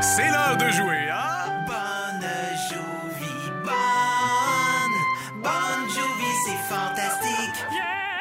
C'est 0.00 0.28
l'heure 0.28 0.56
de 0.56 0.70
jouer 0.70 1.08
à 1.10 1.64
Bonne 1.66 2.28
Jovi, 2.70 3.35
bonne, 3.66 5.42
bonne 5.42 5.88
Jovi, 5.90 6.32
c'est 6.46 6.74
fantastique. 6.74 7.64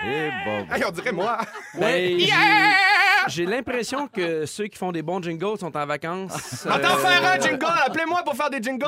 Et 0.08 0.30
bon, 0.46 0.68
Hey, 0.74 0.84
on 0.88 0.92
dirait 0.92 1.12
moi. 1.12 1.38
Ben, 1.74 2.20
j'ai- 2.20 2.30
J'ai 3.28 3.46
l'impression 3.48 4.08
que 4.08 4.46
ceux 4.46 4.66
qui 4.68 4.78
font 4.78 4.92
des 4.92 5.02
bons 5.02 5.20
jingles 5.20 5.58
sont 5.58 5.76
en 5.76 5.86
vacances. 5.88 6.68
Attends, 6.70 6.94
Euh, 6.94 6.98
faire 6.98 7.26
un 7.26 7.40
jingle! 7.40 7.66
Appelez-moi 7.88 8.22
pour 8.24 8.36
faire 8.36 8.52
des 8.52 8.62
jingles! 8.62 8.86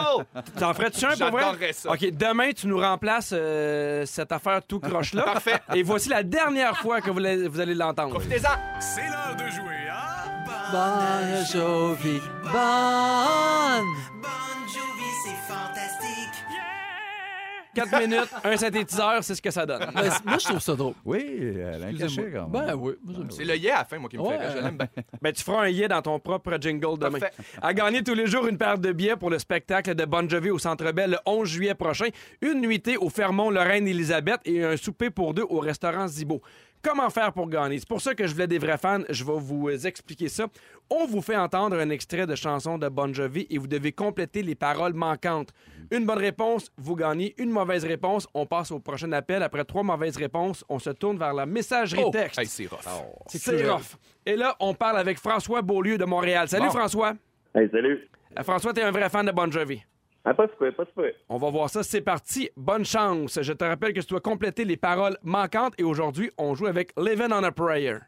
T'en 0.59 0.75
ferais-tu 0.75 1.05
un 1.05 1.17
pour 1.17 1.31
vrai? 1.39 1.73
Ça. 1.73 1.89
OK, 1.91 2.05
demain, 2.11 2.51
tu 2.51 2.67
nous 2.67 2.79
remplaces 2.79 3.31
euh, 3.33 4.05
cette 4.05 4.31
affaire 4.31 4.61
tout 4.67 4.79
croche-là. 4.79 5.23
Parfait. 5.23 5.55
Et 5.73 5.81
voici 5.81 6.09
la 6.09 6.21
dernière 6.21 6.77
fois 6.77 7.01
que 7.01 7.09
vous, 7.09 7.17
la- 7.17 7.47
vous 7.49 7.59
allez 7.59 7.73
l'entendre. 7.73 8.11
Profitez-en! 8.11 8.79
C'est 8.79 9.07
l'heure 9.07 9.35
de 9.35 9.49
jouer 9.51 9.89
à 9.91 10.25
Bonne 10.71 11.45
Jovi, 11.51 12.21
bonne! 12.43 12.51
Bonne 14.21 14.67
Jovi, 14.67 15.09
c'est 15.25 15.51
fantastique. 15.51 15.76
4 17.85 17.99
minutes, 18.01 18.29
un 18.43 18.57
synthétiseur, 18.57 19.23
c'est 19.23 19.35
ce 19.35 19.41
que 19.41 19.51
ça 19.51 19.65
donne. 19.65 19.79
Ben, 19.93 20.09
moi, 20.25 20.37
je 20.39 20.45
trouve 20.45 20.59
ça 20.59 20.75
drôle. 20.75 20.93
oui, 21.05 21.25
elle 21.39 21.83
a 21.83 21.85
un 21.85 21.89
Excusez-moi. 21.89 22.25
cachet 22.25 22.31
quand 22.37 22.47
Ben 22.49 22.65
même. 22.67 22.75
oui, 22.81 22.93
moi, 23.03 23.13
j'aime 23.17 23.31
ça. 23.31 23.37
C'est 23.37 23.45
le 23.45 23.55
yeah 23.57 23.75
à 23.75 23.79
la 23.79 23.85
fin, 23.85 23.97
moi, 23.99 24.09
qui 24.09 24.17
me 24.17 24.21
Ouais. 24.23 24.37
fait. 24.37 24.51
Je 24.57 24.63
l'aime 24.63 24.77
bien. 24.77 24.87
Ben, 25.21 25.33
tu 25.33 25.43
feras 25.43 25.63
un 25.63 25.69
yé 25.69 25.87
dans 25.87 26.01
ton 26.01 26.19
propre 26.19 26.57
jingle 26.59 26.97
demain. 26.99 27.19
Parfait. 27.19 27.33
À 27.61 27.73
gagner 27.73 28.03
tous 28.03 28.13
les 28.13 28.27
jours 28.27 28.47
une 28.47 28.57
paire 28.57 28.77
de 28.77 28.91
billets 28.91 29.15
pour 29.15 29.29
le 29.29 29.39
spectacle 29.39 29.93
de 29.95 30.05
Bon 30.05 30.27
Jovi 30.29 30.49
au 30.49 30.59
Centre 30.59 30.91
Bell 30.91 31.11
le 31.11 31.17
11 31.25 31.47
juillet 31.47 31.75
prochain, 31.75 32.07
une 32.41 32.61
nuitée 32.61 32.97
au 32.97 33.09
Fermont 33.09 33.49
Lorraine 33.49 33.87
Elisabeth 33.87 34.39
et 34.45 34.63
un 34.63 34.77
souper 34.77 35.09
pour 35.09 35.33
deux 35.33 35.45
au 35.49 35.59
restaurant 35.59 36.07
Zibo. 36.07 36.41
Comment 36.83 37.09
faire 37.09 37.33
pour 37.33 37.49
gagner? 37.49 37.79
C'est 37.79 37.87
pour 37.87 37.99
ça 38.01 38.13
que 38.15 38.25
je 38.27 38.33
voulais 38.33 38.47
des 38.47 38.59
vrais 38.59 38.77
fans. 38.77 39.01
Je 39.09 39.23
vais 39.23 39.33
vous 39.37 39.69
expliquer 39.87 40.29
ça. 40.29 40.47
On 40.89 41.05
vous 41.05 41.21
fait 41.21 41.35
entendre 41.35 41.77
un 41.77 41.89
extrait 41.89 42.25
de 42.25 42.35
chanson 42.35 42.77
de 42.77 42.87
Bon 42.87 43.13
Jovi 43.13 43.45
et 43.49 43.57
vous 43.57 43.67
devez 43.67 43.91
compléter 43.91 44.41
les 44.41 44.55
paroles 44.55 44.93
manquantes. 44.93 45.49
Une 45.91 46.05
bonne 46.05 46.19
réponse, 46.19 46.71
vous 46.77 46.95
gagnez. 46.95 47.33
Une 47.37 47.49
mauvaise 47.49 47.83
réponse, 47.83 48.27
on 48.33 48.45
passe 48.45 48.71
au 48.71 48.79
prochain 48.79 49.11
appel. 49.11 49.43
Après 49.43 49.65
trois 49.65 49.83
mauvaises 49.83 50.17
réponses, 50.17 50.63
on 50.69 50.79
se 50.79 50.91
tourne 50.91 51.17
vers 51.17 51.33
la 51.33 51.45
messagerie 51.45 52.03
Oh! 52.05 52.11
texte. 52.11 52.39
Hey, 52.39 52.45
c'est 52.45 52.67
rough. 52.67 52.79
C'est 53.27 53.69
rough. 53.69 53.95
Et 54.25 54.35
là, 54.35 54.55
on 54.59 54.73
parle 54.73 54.97
avec 54.97 55.17
François 55.19 55.61
Beaulieu 55.61 55.97
de 55.97 56.05
Montréal. 56.05 56.47
Salut 56.47 56.67
Bon. 56.67 56.71
François. 56.73 57.13
Hey, 57.55 57.69
salut. 57.69 58.07
Euh, 58.37 58.43
François, 58.43 58.71
t'es 58.73 58.83
un 58.83 58.91
vrai 58.91 59.09
fan 59.09 59.25
de 59.25 59.31
Bon 59.31 59.51
Jovi. 59.51 59.81
Ah, 60.29 60.33
pas 60.33 60.45
de 60.45 60.51
souper, 60.51 60.73
pas 60.73 60.83
de 60.83 60.89
souper. 60.89 61.15
On 61.29 61.37
va 61.37 61.49
voir 61.49 61.69
ça. 61.69 61.83
C'est 61.83 62.01
parti. 62.01 62.49
Bonne 62.57 62.83
chance. 62.83 63.39
Je 63.41 63.53
te 63.53 63.63
rappelle 63.63 63.93
que 63.93 64.01
tu 64.01 64.07
dois 64.07 64.19
compléter 64.19 64.65
les 64.65 64.75
paroles 64.75 65.17
manquantes 65.23 65.73
et 65.77 65.85
aujourd'hui, 65.85 66.31
on 66.37 66.53
joue 66.53 66.67
avec 66.67 66.91
Living 66.97 67.29
on 67.31 67.45
a 67.45 67.51
Prayer. 67.53 67.99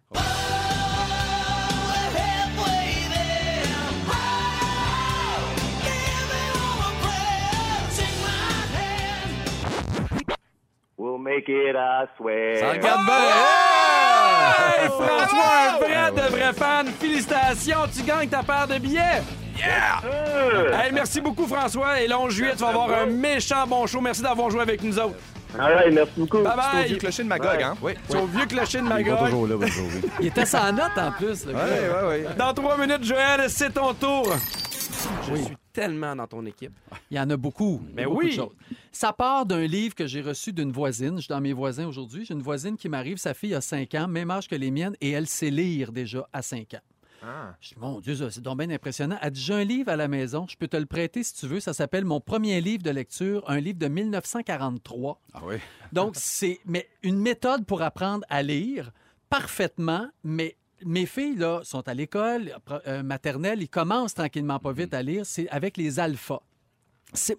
We'll 10.97 11.19
make 11.19 11.47
it, 11.47 11.77
I 11.77 12.05
swear. 12.17 12.57
Ça 12.59 12.71
regarde 12.73 13.05
bien! 13.05 13.15
Hey, 14.77 14.89
François, 14.89 15.53
un 15.69 15.77
vrai 15.77 16.11
de 16.11 16.31
vrai 16.35 16.53
fan. 16.53 16.87
Félicitations, 16.87 17.87
tu 17.95 18.03
gagnes 18.03 18.27
ta 18.27 18.43
paire 18.43 18.67
de 18.67 18.77
billets. 18.77 19.21
Hey, 19.61 20.91
merci 20.93 21.21
beaucoup, 21.21 21.45
François. 21.47 22.01
Et 22.01 22.07
le 22.07 22.15
11 22.15 22.33
juillet, 22.33 22.51
tu 22.53 22.59
vas 22.59 22.69
avoir 22.69 22.91
un 23.01 23.05
méchant 23.07 23.65
bon 23.67 23.85
show. 23.87 24.01
Merci 24.01 24.21
d'avoir 24.21 24.49
joué 24.49 24.61
avec 24.61 24.81
nous 24.83 24.97
autres. 24.97 25.15
Merci 25.57 26.11
beaucoup. 26.17 26.43
Bye 26.43 26.53
C'est 26.53 26.77
au 26.77 26.83
vieux 26.83 26.89
bye. 26.89 26.97
clocher 26.99 27.23
de 27.23 27.27
Magog, 27.27 27.61
hein? 27.61 27.75
Oui, 27.81 27.93
Tu 28.09 28.15
es 28.17 28.19
au 28.21 28.25
vieux 28.27 28.45
clocher 28.45 28.77
de 28.79 28.83
il 28.83 28.89
Magog. 28.89 29.17
toujours 29.25 29.47
là. 29.47 29.55
Il 30.19 30.27
était 30.27 30.45
sans 30.45 30.71
note 30.71 30.97
en 30.97 31.11
plus. 31.11 31.45
le 31.45 31.53
Oui, 31.53 31.59
gars. 31.59 32.07
oui, 32.07 32.15
oui. 32.27 32.35
Dans 32.37 32.53
trois 32.53 32.77
minutes, 32.77 33.03
Joël, 33.03 33.49
c'est 33.49 33.71
ton 33.73 33.93
tour. 33.93 34.31
Je 35.29 35.35
suis 35.35 35.57
tellement 35.73 36.15
dans 36.15 36.27
ton 36.27 36.45
équipe. 36.45 36.73
Il 37.09 37.17
y 37.17 37.19
en 37.19 37.29
a 37.29 37.37
beaucoup. 37.37 37.81
Mais 37.95 38.03
beaucoup 38.05 38.19
oui. 38.19 38.39
Ça 38.91 39.11
part 39.13 39.45
d'un 39.45 39.65
livre 39.65 39.95
que 39.95 40.05
j'ai 40.07 40.21
reçu 40.21 40.51
d'une 40.53 40.71
voisine. 40.71 41.15
Je 41.15 41.21
suis 41.21 41.29
dans 41.29 41.41
mes 41.41 41.53
voisins 41.53 41.87
aujourd'hui. 41.87 42.25
J'ai 42.25 42.33
une 42.33 42.41
voisine 42.43 42.75
qui 42.77 42.89
m'arrive. 42.89 43.17
Sa 43.17 43.33
fille 43.33 43.55
a 43.55 43.61
5 43.61 43.95
ans, 43.95 44.07
même 44.07 44.29
âge 44.29 44.47
que 44.47 44.55
les 44.55 44.69
miennes, 44.71 44.95
et 45.01 45.11
elle 45.11 45.27
sait 45.27 45.49
lire 45.49 45.91
déjà 45.91 46.27
à 46.33 46.41
5 46.41 46.75
ans. 46.75 46.79
Ah. 47.23 47.55
Je 47.59 47.69
dis, 47.69 47.75
mon 47.79 47.99
Dieu, 47.99 48.15
c'est 48.29 48.41
donc 48.41 48.57
bien 48.59 48.69
impressionnant. 48.69 49.17
Elle 49.21 49.31
dit, 49.31 49.41
j'ai 49.41 49.53
un 49.53 49.63
livre 49.63 49.89
à 49.91 49.95
la 49.95 50.07
maison, 50.07 50.45
je 50.49 50.55
peux 50.55 50.67
te 50.67 50.77
le 50.77 50.85
prêter 50.85 51.23
si 51.23 51.33
tu 51.33 51.47
veux. 51.47 51.59
Ça 51.59 51.73
s'appelle 51.73 52.05
Mon 52.05 52.21
premier 52.21 52.61
livre 52.61 52.83
de 52.83 52.91
lecture, 52.91 53.43
un 53.49 53.59
livre 53.59 53.77
de 53.79 53.87
1943. 53.87 55.21
Ah 55.33 55.41
oui. 55.45 55.55
Donc, 55.91 56.13
c'est 56.15 56.59
mais 56.65 56.87
une 57.03 57.19
méthode 57.19 57.65
pour 57.65 57.81
apprendre 57.81 58.25
à 58.29 58.41
lire 58.43 58.91
parfaitement, 59.29 60.07
mais 60.23 60.55
mes 60.85 61.05
filles, 61.05 61.35
là, 61.35 61.59
sont 61.63 61.87
à 61.87 61.93
l'école 61.93 62.55
euh, 62.87 63.03
maternelle, 63.03 63.61
ils 63.61 63.69
commencent 63.69 64.13
tranquillement 64.13 64.59
pas 64.59 64.71
vite 64.71 64.93
à 64.93 65.03
lire, 65.03 65.25
c'est 65.25 65.49
avec 65.49 65.75
les 65.77 65.99
alphas. 65.99 66.41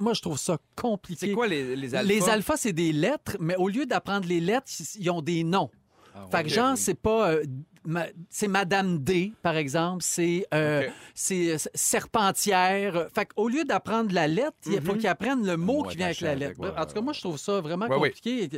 Moi, 0.00 0.14
je 0.14 0.20
trouve 0.20 0.38
ça 0.38 0.58
compliqué. 0.76 1.28
C'est 1.28 1.32
quoi 1.32 1.46
les, 1.46 1.74
les 1.76 1.94
alphas? 1.94 2.08
Les 2.12 2.28
alphas, 2.28 2.56
c'est 2.58 2.72
des 2.72 2.92
lettres, 2.92 3.36
mais 3.40 3.56
au 3.56 3.68
lieu 3.68 3.86
d'apprendre 3.86 4.26
les 4.28 4.40
lettres, 4.40 4.66
ils 4.98 5.10
ont 5.10 5.22
des 5.22 5.42
noms. 5.44 5.70
Ah, 6.14 6.26
Fait 6.30 6.42
que 6.42 6.48
genre, 6.48 6.76
c'est 6.76 6.94
pas. 7.00 7.30
euh, 7.30 7.44
ma- 7.84 8.06
c'est 8.28 8.48
Madame 8.48 8.98
D, 8.98 9.32
par 9.42 9.56
exemple. 9.56 10.02
C'est 10.02 10.46
euh, 10.54 10.88
c'est, 11.14 11.52
euh, 11.52 11.56
Serpentière. 11.74 13.08
Fait 13.14 13.26
qu'au 13.26 13.48
lieu 13.48 13.64
d'apprendre 13.64 14.12
la 14.14 14.26
lettre, 14.28 14.56
il 14.66 14.80
faut 14.82 14.94
qu'ils 14.94 15.06
apprennent 15.06 15.46
le 15.46 15.56
mot 15.56 15.82
Ouais, 15.84 15.90
qui 15.90 15.96
vient 15.98 16.06
avec 16.06 16.20
la 16.20 16.34
lettre. 16.34 16.60
avec, 16.60 16.74
ouais, 16.74 16.80
en 16.80 16.86
tout 16.86 16.94
cas, 16.94 17.00
moi, 17.00 17.12
je 17.12 17.20
trouve 17.20 17.38
ça 17.38 17.60
vraiment 17.60 17.86
Ouais, 17.86 18.10
compliqué. 18.10 18.48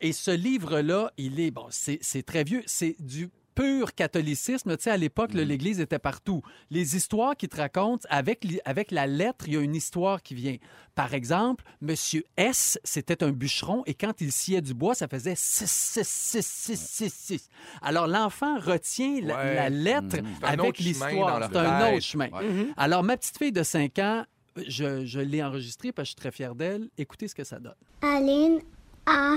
Et 0.00 0.12
ce 0.12 0.30
livre-là, 0.30 1.12
il 1.16 1.40
est. 1.40 1.50
Bon, 1.50 1.66
c'est 1.70 1.98
c'est 2.02 2.22
très 2.22 2.44
vieux. 2.44 2.62
C'est 2.66 2.96
du 3.00 3.30
pur 3.60 3.94
catholicisme. 3.94 4.76
Tu 4.76 4.84
sais, 4.84 4.90
à 4.90 4.96
l'époque, 4.96 5.34
Mm. 5.34 5.36
là, 5.38 5.44
l'Église 5.44 5.80
était 5.80 5.98
partout. 5.98 6.42
Les 6.70 6.96
histoires 6.96 7.36
qui 7.36 7.48
te 7.48 7.56
racontent, 7.56 8.06
avec, 8.10 8.46
avec 8.64 8.90
la 8.90 9.06
lettre, 9.06 9.44
il 9.48 9.54
y 9.54 9.56
a 9.56 9.60
une 9.60 9.74
histoire 9.76 10.22
qui 10.22 10.34
vient. 10.34 10.56
Par 10.94 11.14
exemple, 11.14 11.64
Monsieur 11.80 12.24
S, 12.36 12.78
c'était 12.84 13.22
un 13.22 13.30
bûcheron 13.32 13.82
et 13.86 13.94
quand 13.94 14.20
il 14.20 14.32
sciait 14.32 14.60
du 14.62 14.74
bois, 14.74 14.94
ça 14.94 15.08
faisait 15.08 15.34
6, 15.36 15.70
6, 15.70 16.06
6, 16.08 16.46
6, 16.46 16.80
6, 16.80 17.14
6. 17.14 17.48
Alors, 17.82 18.06
l'enfant 18.06 18.58
retient 18.58 19.20
la, 19.22 19.36
Ouais. 19.36 19.54
la 19.54 19.68
lettre 19.70 20.16
avec 20.42 20.76
chemin 20.76 20.84
l'histoire. 21.08 21.48
C'est 21.52 21.56
un 21.58 21.92
autre 21.94 22.02
chemin. 22.02 22.28
Ouais. 22.30 22.66
Alors, 22.76 23.02
ma 23.02 23.16
petite 23.16 23.38
fille 23.38 23.52
de 23.52 23.62
5 23.62 23.98
ans, 23.98 24.24
je, 24.56 25.04
je 25.06 25.20
l'ai 25.20 25.42
enregistrée 25.42 25.92
parce 25.92 26.08
que 26.08 26.10
je 26.10 26.22
suis 26.22 26.30
très 26.30 26.32
fier 26.32 26.54
d'elle. 26.54 26.88
Écoutez 26.98 27.28
ce 27.28 27.34
que 27.34 27.44
ça 27.44 27.58
donne. 27.58 27.74
Aline 28.02 28.60
a 29.06 29.36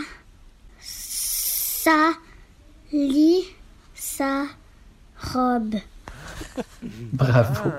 sa 0.79 2.13
lit 2.91 3.45
sa 4.03 4.51
Bravo. 7.11 7.69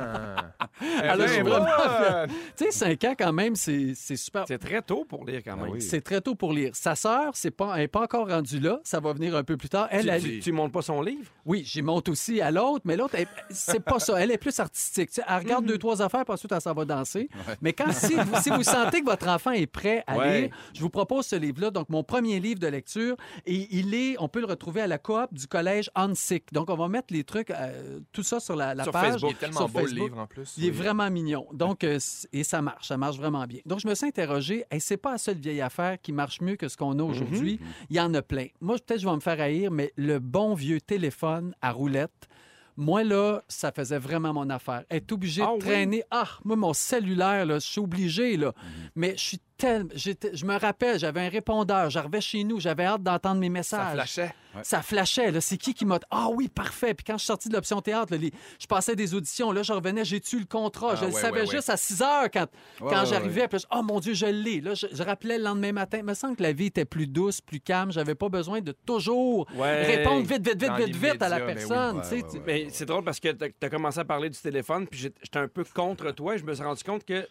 Alors, 1.03 1.29
suis 1.29 1.43
ben, 1.43 1.51
vraiment. 1.51 2.27
Tu 2.57 2.65
sais, 2.67 2.71
5 2.71 3.05
ans, 3.05 3.15
quand 3.19 3.33
même, 3.33 3.55
c'est 3.55 3.93
c'est 3.95 4.17
super. 4.17 4.45
C'est 4.47 4.59
très 4.59 4.83
tôt 4.83 5.05
pour 5.09 5.25
lire 5.25 5.41
quand 5.45 5.53
Ah 5.59 5.63
même. 5.65 5.73
oui. 5.75 5.83
C'est 5.83 6.01
très 6.01 6.21
tôt 6.21 6.35
pour 6.35 6.53
lire. 6.53 6.71
Sa 6.75 6.95
sœur, 6.95 7.31
c'est 7.35 7.51
pas, 7.51 7.75
elle 7.75 7.83
n'est 7.83 7.89
pas 7.89 8.03
encore 8.03 8.29
rendue 8.29 8.59
là. 8.61 8.81
Ça 8.85 9.01
va 9.01 9.13
venir 9.13 9.37
un 9.37 9.45
peu 9.45 9.57
plus 9.57 9.69
tard. 9.69 9.89
Elle, 9.91 10.03
Tu, 10.03 10.09
elle- 10.11 10.23
tu, 10.23 10.41
tu 10.41 10.53
montes 10.53 10.73
pas 10.73 10.83
son 10.83 11.01
livre? 11.01 11.31
oui, 11.45 11.63
j'y 11.65 11.83
monte 11.83 12.09
aussi 12.09 12.41
à 12.41 12.51
l'autre, 12.51 12.83
mais 12.85 12.97
l'autre, 12.97 13.15
elle- 13.17 13.29
c'est 13.51 13.81
pas 13.81 13.99
ça. 13.99 14.21
Elle 14.21 14.31
est 14.31 14.39
plus 14.39 14.59
artistique. 14.59 15.09
Tu 15.11 15.15
sais, 15.17 15.23
elle 15.29 15.39
regarde 15.39 15.65
deux, 15.65 15.79
trois 15.79 16.03
affaires, 16.03 16.25
puis 16.25 16.35
ensuite, 16.35 16.53
elle 16.53 16.61
s'en 16.61 16.75
va 16.75 16.85
danser. 16.85 17.29
Mais 17.61 17.73
quand, 17.73 17.93
si, 17.93 18.15
vous, 18.15 18.41
si 18.43 18.51
vous 18.51 18.63
sentez 18.65 19.01
que 19.01 19.07
votre 19.07 19.29
enfant 19.29 19.53
est 19.53 19.67
prêt 19.67 20.03
à 20.07 20.17
Ouais. 20.17 20.41
lire, 20.43 20.51
je 20.75 20.81
vous 20.81 20.91
propose 20.91 21.27
ce 21.27 21.37
livre-là. 21.37 21.71
Donc, 21.71 21.89
mon 21.89 22.03
premier 22.03 22.41
livre 22.41 22.61
de 22.61 22.67
lecture. 22.69 23.17
Et 23.47 23.69
il 23.71 23.95
est, 23.95 24.17
on 24.19 24.29
peut 24.29 24.41
le 24.41 24.47
retrouver 24.47 24.81
à 24.81 24.87
la 24.87 24.99
coop 24.99 25.33
du 25.33 25.47
collège 25.47 25.91
Hansick. 25.95 26.53
Donc, 26.53 26.69
on 26.71 26.77
va 26.77 26.89
mettre 26.89 27.13
les 27.13 27.25
trucs, 27.25 27.51
euh, 27.51 28.01
tout 28.13 28.23
ça 28.23 28.34
sur 28.41 28.57
la, 28.57 28.75
la 28.75 28.85
Sur 28.85 28.93
page. 28.93 29.13
Facebook. 29.13 29.31
Il 29.31 29.35
est 29.35 29.39
tellement 29.39 29.59
sur 29.61 29.69
beau 29.69 29.79
le 29.81 29.85
Facebook. 29.87 30.09
livre 30.09 30.19
en 30.21 30.27
plus. 30.27 30.55
Il 30.59 30.67
est 30.67 30.71
vraiment 30.71 31.11
mignon. 31.11 31.47
Donc, 31.53 31.85
euh, 31.85 31.99
et 32.33 32.45
ça 32.45 32.63
marche, 32.63 32.89
ça 32.89 32.97
marche 32.97 33.17
vraiment 33.17 33.45
bien. 33.47 33.61
Donc, 33.67 33.81
je 33.81 33.89
me 33.89 33.95
suis 33.95 34.07
interrogé, 34.07 34.65
hey, 34.71 34.81
c'est 34.81 34.97
pas 34.97 35.13
la 35.13 35.19
seule 35.19 35.39
vieille 35.39 35.61
affaire 35.61 35.99
qui 36.01 36.13
marche 36.13 36.41
mieux 36.41 36.57
que 36.57 36.69
ce 36.69 36.77
qu'on 36.77 36.99
a 36.99 37.03
aujourd'hui. 37.03 37.61
Il 37.91 37.97
y 37.97 38.01
en 38.01 38.13
a 38.15 38.23
plein. 38.23 38.47
Moi, 38.61 38.77
peut-être 38.79 39.01
je 39.01 39.09
vais 39.09 39.15
me 39.15 39.21
faire 39.21 39.41
haïr, 39.41 39.71
mais 39.71 39.93
le 39.97 40.19
bon 40.19 40.55
vieux 40.55 40.81
téléphone 40.81 41.55
à 41.63 41.73
roulette, 41.73 42.29
moi, 42.77 43.05
là, 43.05 43.41
ça 43.47 43.71
faisait 43.71 43.99
vraiment 44.01 44.33
mon 44.33 44.51
affaire. 44.51 44.83
Être 44.91 45.13
obligé 45.13 45.43
Ah 45.43 45.47
de 45.47 45.53
oui? 45.53 45.59
traîner. 45.61 46.03
Ah, 46.11 46.27
moi, 46.45 46.57
mon 46.57 46.73
cellulaire, 46.73 47.47
là, 47.47 47.61
je 47.61 47.67
suis 47.67 47.81
obligé, 47.81 48.37
là. 48.37 48.53
Mais 48.97 49.13
je 49.17 49.23
suis 49.23 49.41
tel... 49.65 49.87
Je 50.35 50.45
me 50.45 50.59
rappelle, 50.59 50.99
j'avais 50.99 51.21
un 51.21 51.29
répondeur, 51.29 51.91
j'arrivais 51.91 52.21
chez 52.21 52.45
nous, 52.45 52.61
j'avais 52.61 52.85
hâte 52.85 53.03
d'entendre 53.03 53.41
mes 53.41 53.47
Ça 53.47 53.53
messages. 53.53 53.93
flashait. 53.95 54.35
Ça 54.63 54.83
flashait. 54.83 55.41
C'est 55.41 55.57
qui 55.57 55.75
qui 55.75 55.85
m'a. 55.85 55.99
Ah 56.11 56.29
oui, 56.33 56.47
parfait. 56.49 56.95
Puis 56.95 57.03
quand 57.05 57.15
je 57.15 57.19
suis 57.19 57.27
sorti 57.27 57.49
de 57.49 57.55
l'option 57.55 57.81
théâtre, 57.81 58.13
là, 58.13 58.19
les- 58.19 58.31
je 58.61 58.67
passais 58.69 58.95
des 58.95 59.13
auditions. 59.15 59.51
Là, 59.51 59.65
je 59.65 59.73
revenais, 59.73 60.05
j'ai 60.05 60.21
tué 60.21 60.39
le 60.39 60.45
contrat. 60.45 60.91
Ah, 60.93 60.97
je 61.01 61.07
le 61.07 61.11
savais 61.11 61.41
ouais, 61.41 61.41
ouais. 61.41 61.47
juste 61.57 61.71
à 61.71 61.77
6 61.77 62.03
heures 62.03 62.31
quand, 62.33 62.47
Ouais, 62.81 62.91
quand 62.93 63.01
ouais, 63.01 63.07
j'arrivais. 63.07 63.49
Puis 63.49 63.59
je- 63.59 63.67
oh 63.77 63.83
mon 63.83 63.99
Dieu, 63.99 64.15
je 64.15 64.27
l'ai. 64.27 64.61
Là, 64.61 64.75
je, 64.75 64.87
je 64.93 65.03
rappelais 65.03 65.39
le 65.39 65.45
lendemain 65.45 65.73
matin. 65.73 65.99
Il 65.99 66.05
me 66.05 66.15
semble 66.15 66.37
que 66.37 66.43
la 66.45 66.53
vie 66.53 66.67
était 66.67 66.85
plus 66.85 67.09
douce, 67.09 67.41
plus 67.41 67.59
calme. 67.59 67.91
J'avais 67.91 68.15
pas 68.15 68.29
besoin 68.29 68.61
de 68.61 68.71
toujours 68.87 69.49
Ouais. 69.57 69.83
répondre 69.97 70.25
vite, 70.25 70.47
vite, 70.49 70.63
vite, 70.63 70.73
vite, 70.87 70.97
vite 70.97 71.23
à 71.23 71.29
la 71.29 71.39
l'immédiat, 71.41 71.93
mais 71.95 72.01
oui. 72.13 72.23
personne. 72.23 72.43
Mais 72.47 72.67
c'est 72.71 72.87
drôle 72.87 73.03
parce 73.03 73.19
que 73.19 73.31
tu 73.33 73.45
as 73.61 73.69
commencé 73.71 73.99
à 73.99 74.05
parler 74.05 74.31
du 74.31 74.39
téléphone, 74.39 74.87
puis 74.87 75.01
j'étais 75.01 75.39
un 75.39 75.49
peu 75.49 75.65
contre 75.65 76.13
toi. 76.13 76.37
et 76.37 76.39
Je 76.39 76.45
me 76.45 76.55
suis 76.55 76.63
rendu 76.63 76.85
compte 76.85 77.05
que 77.05 77.27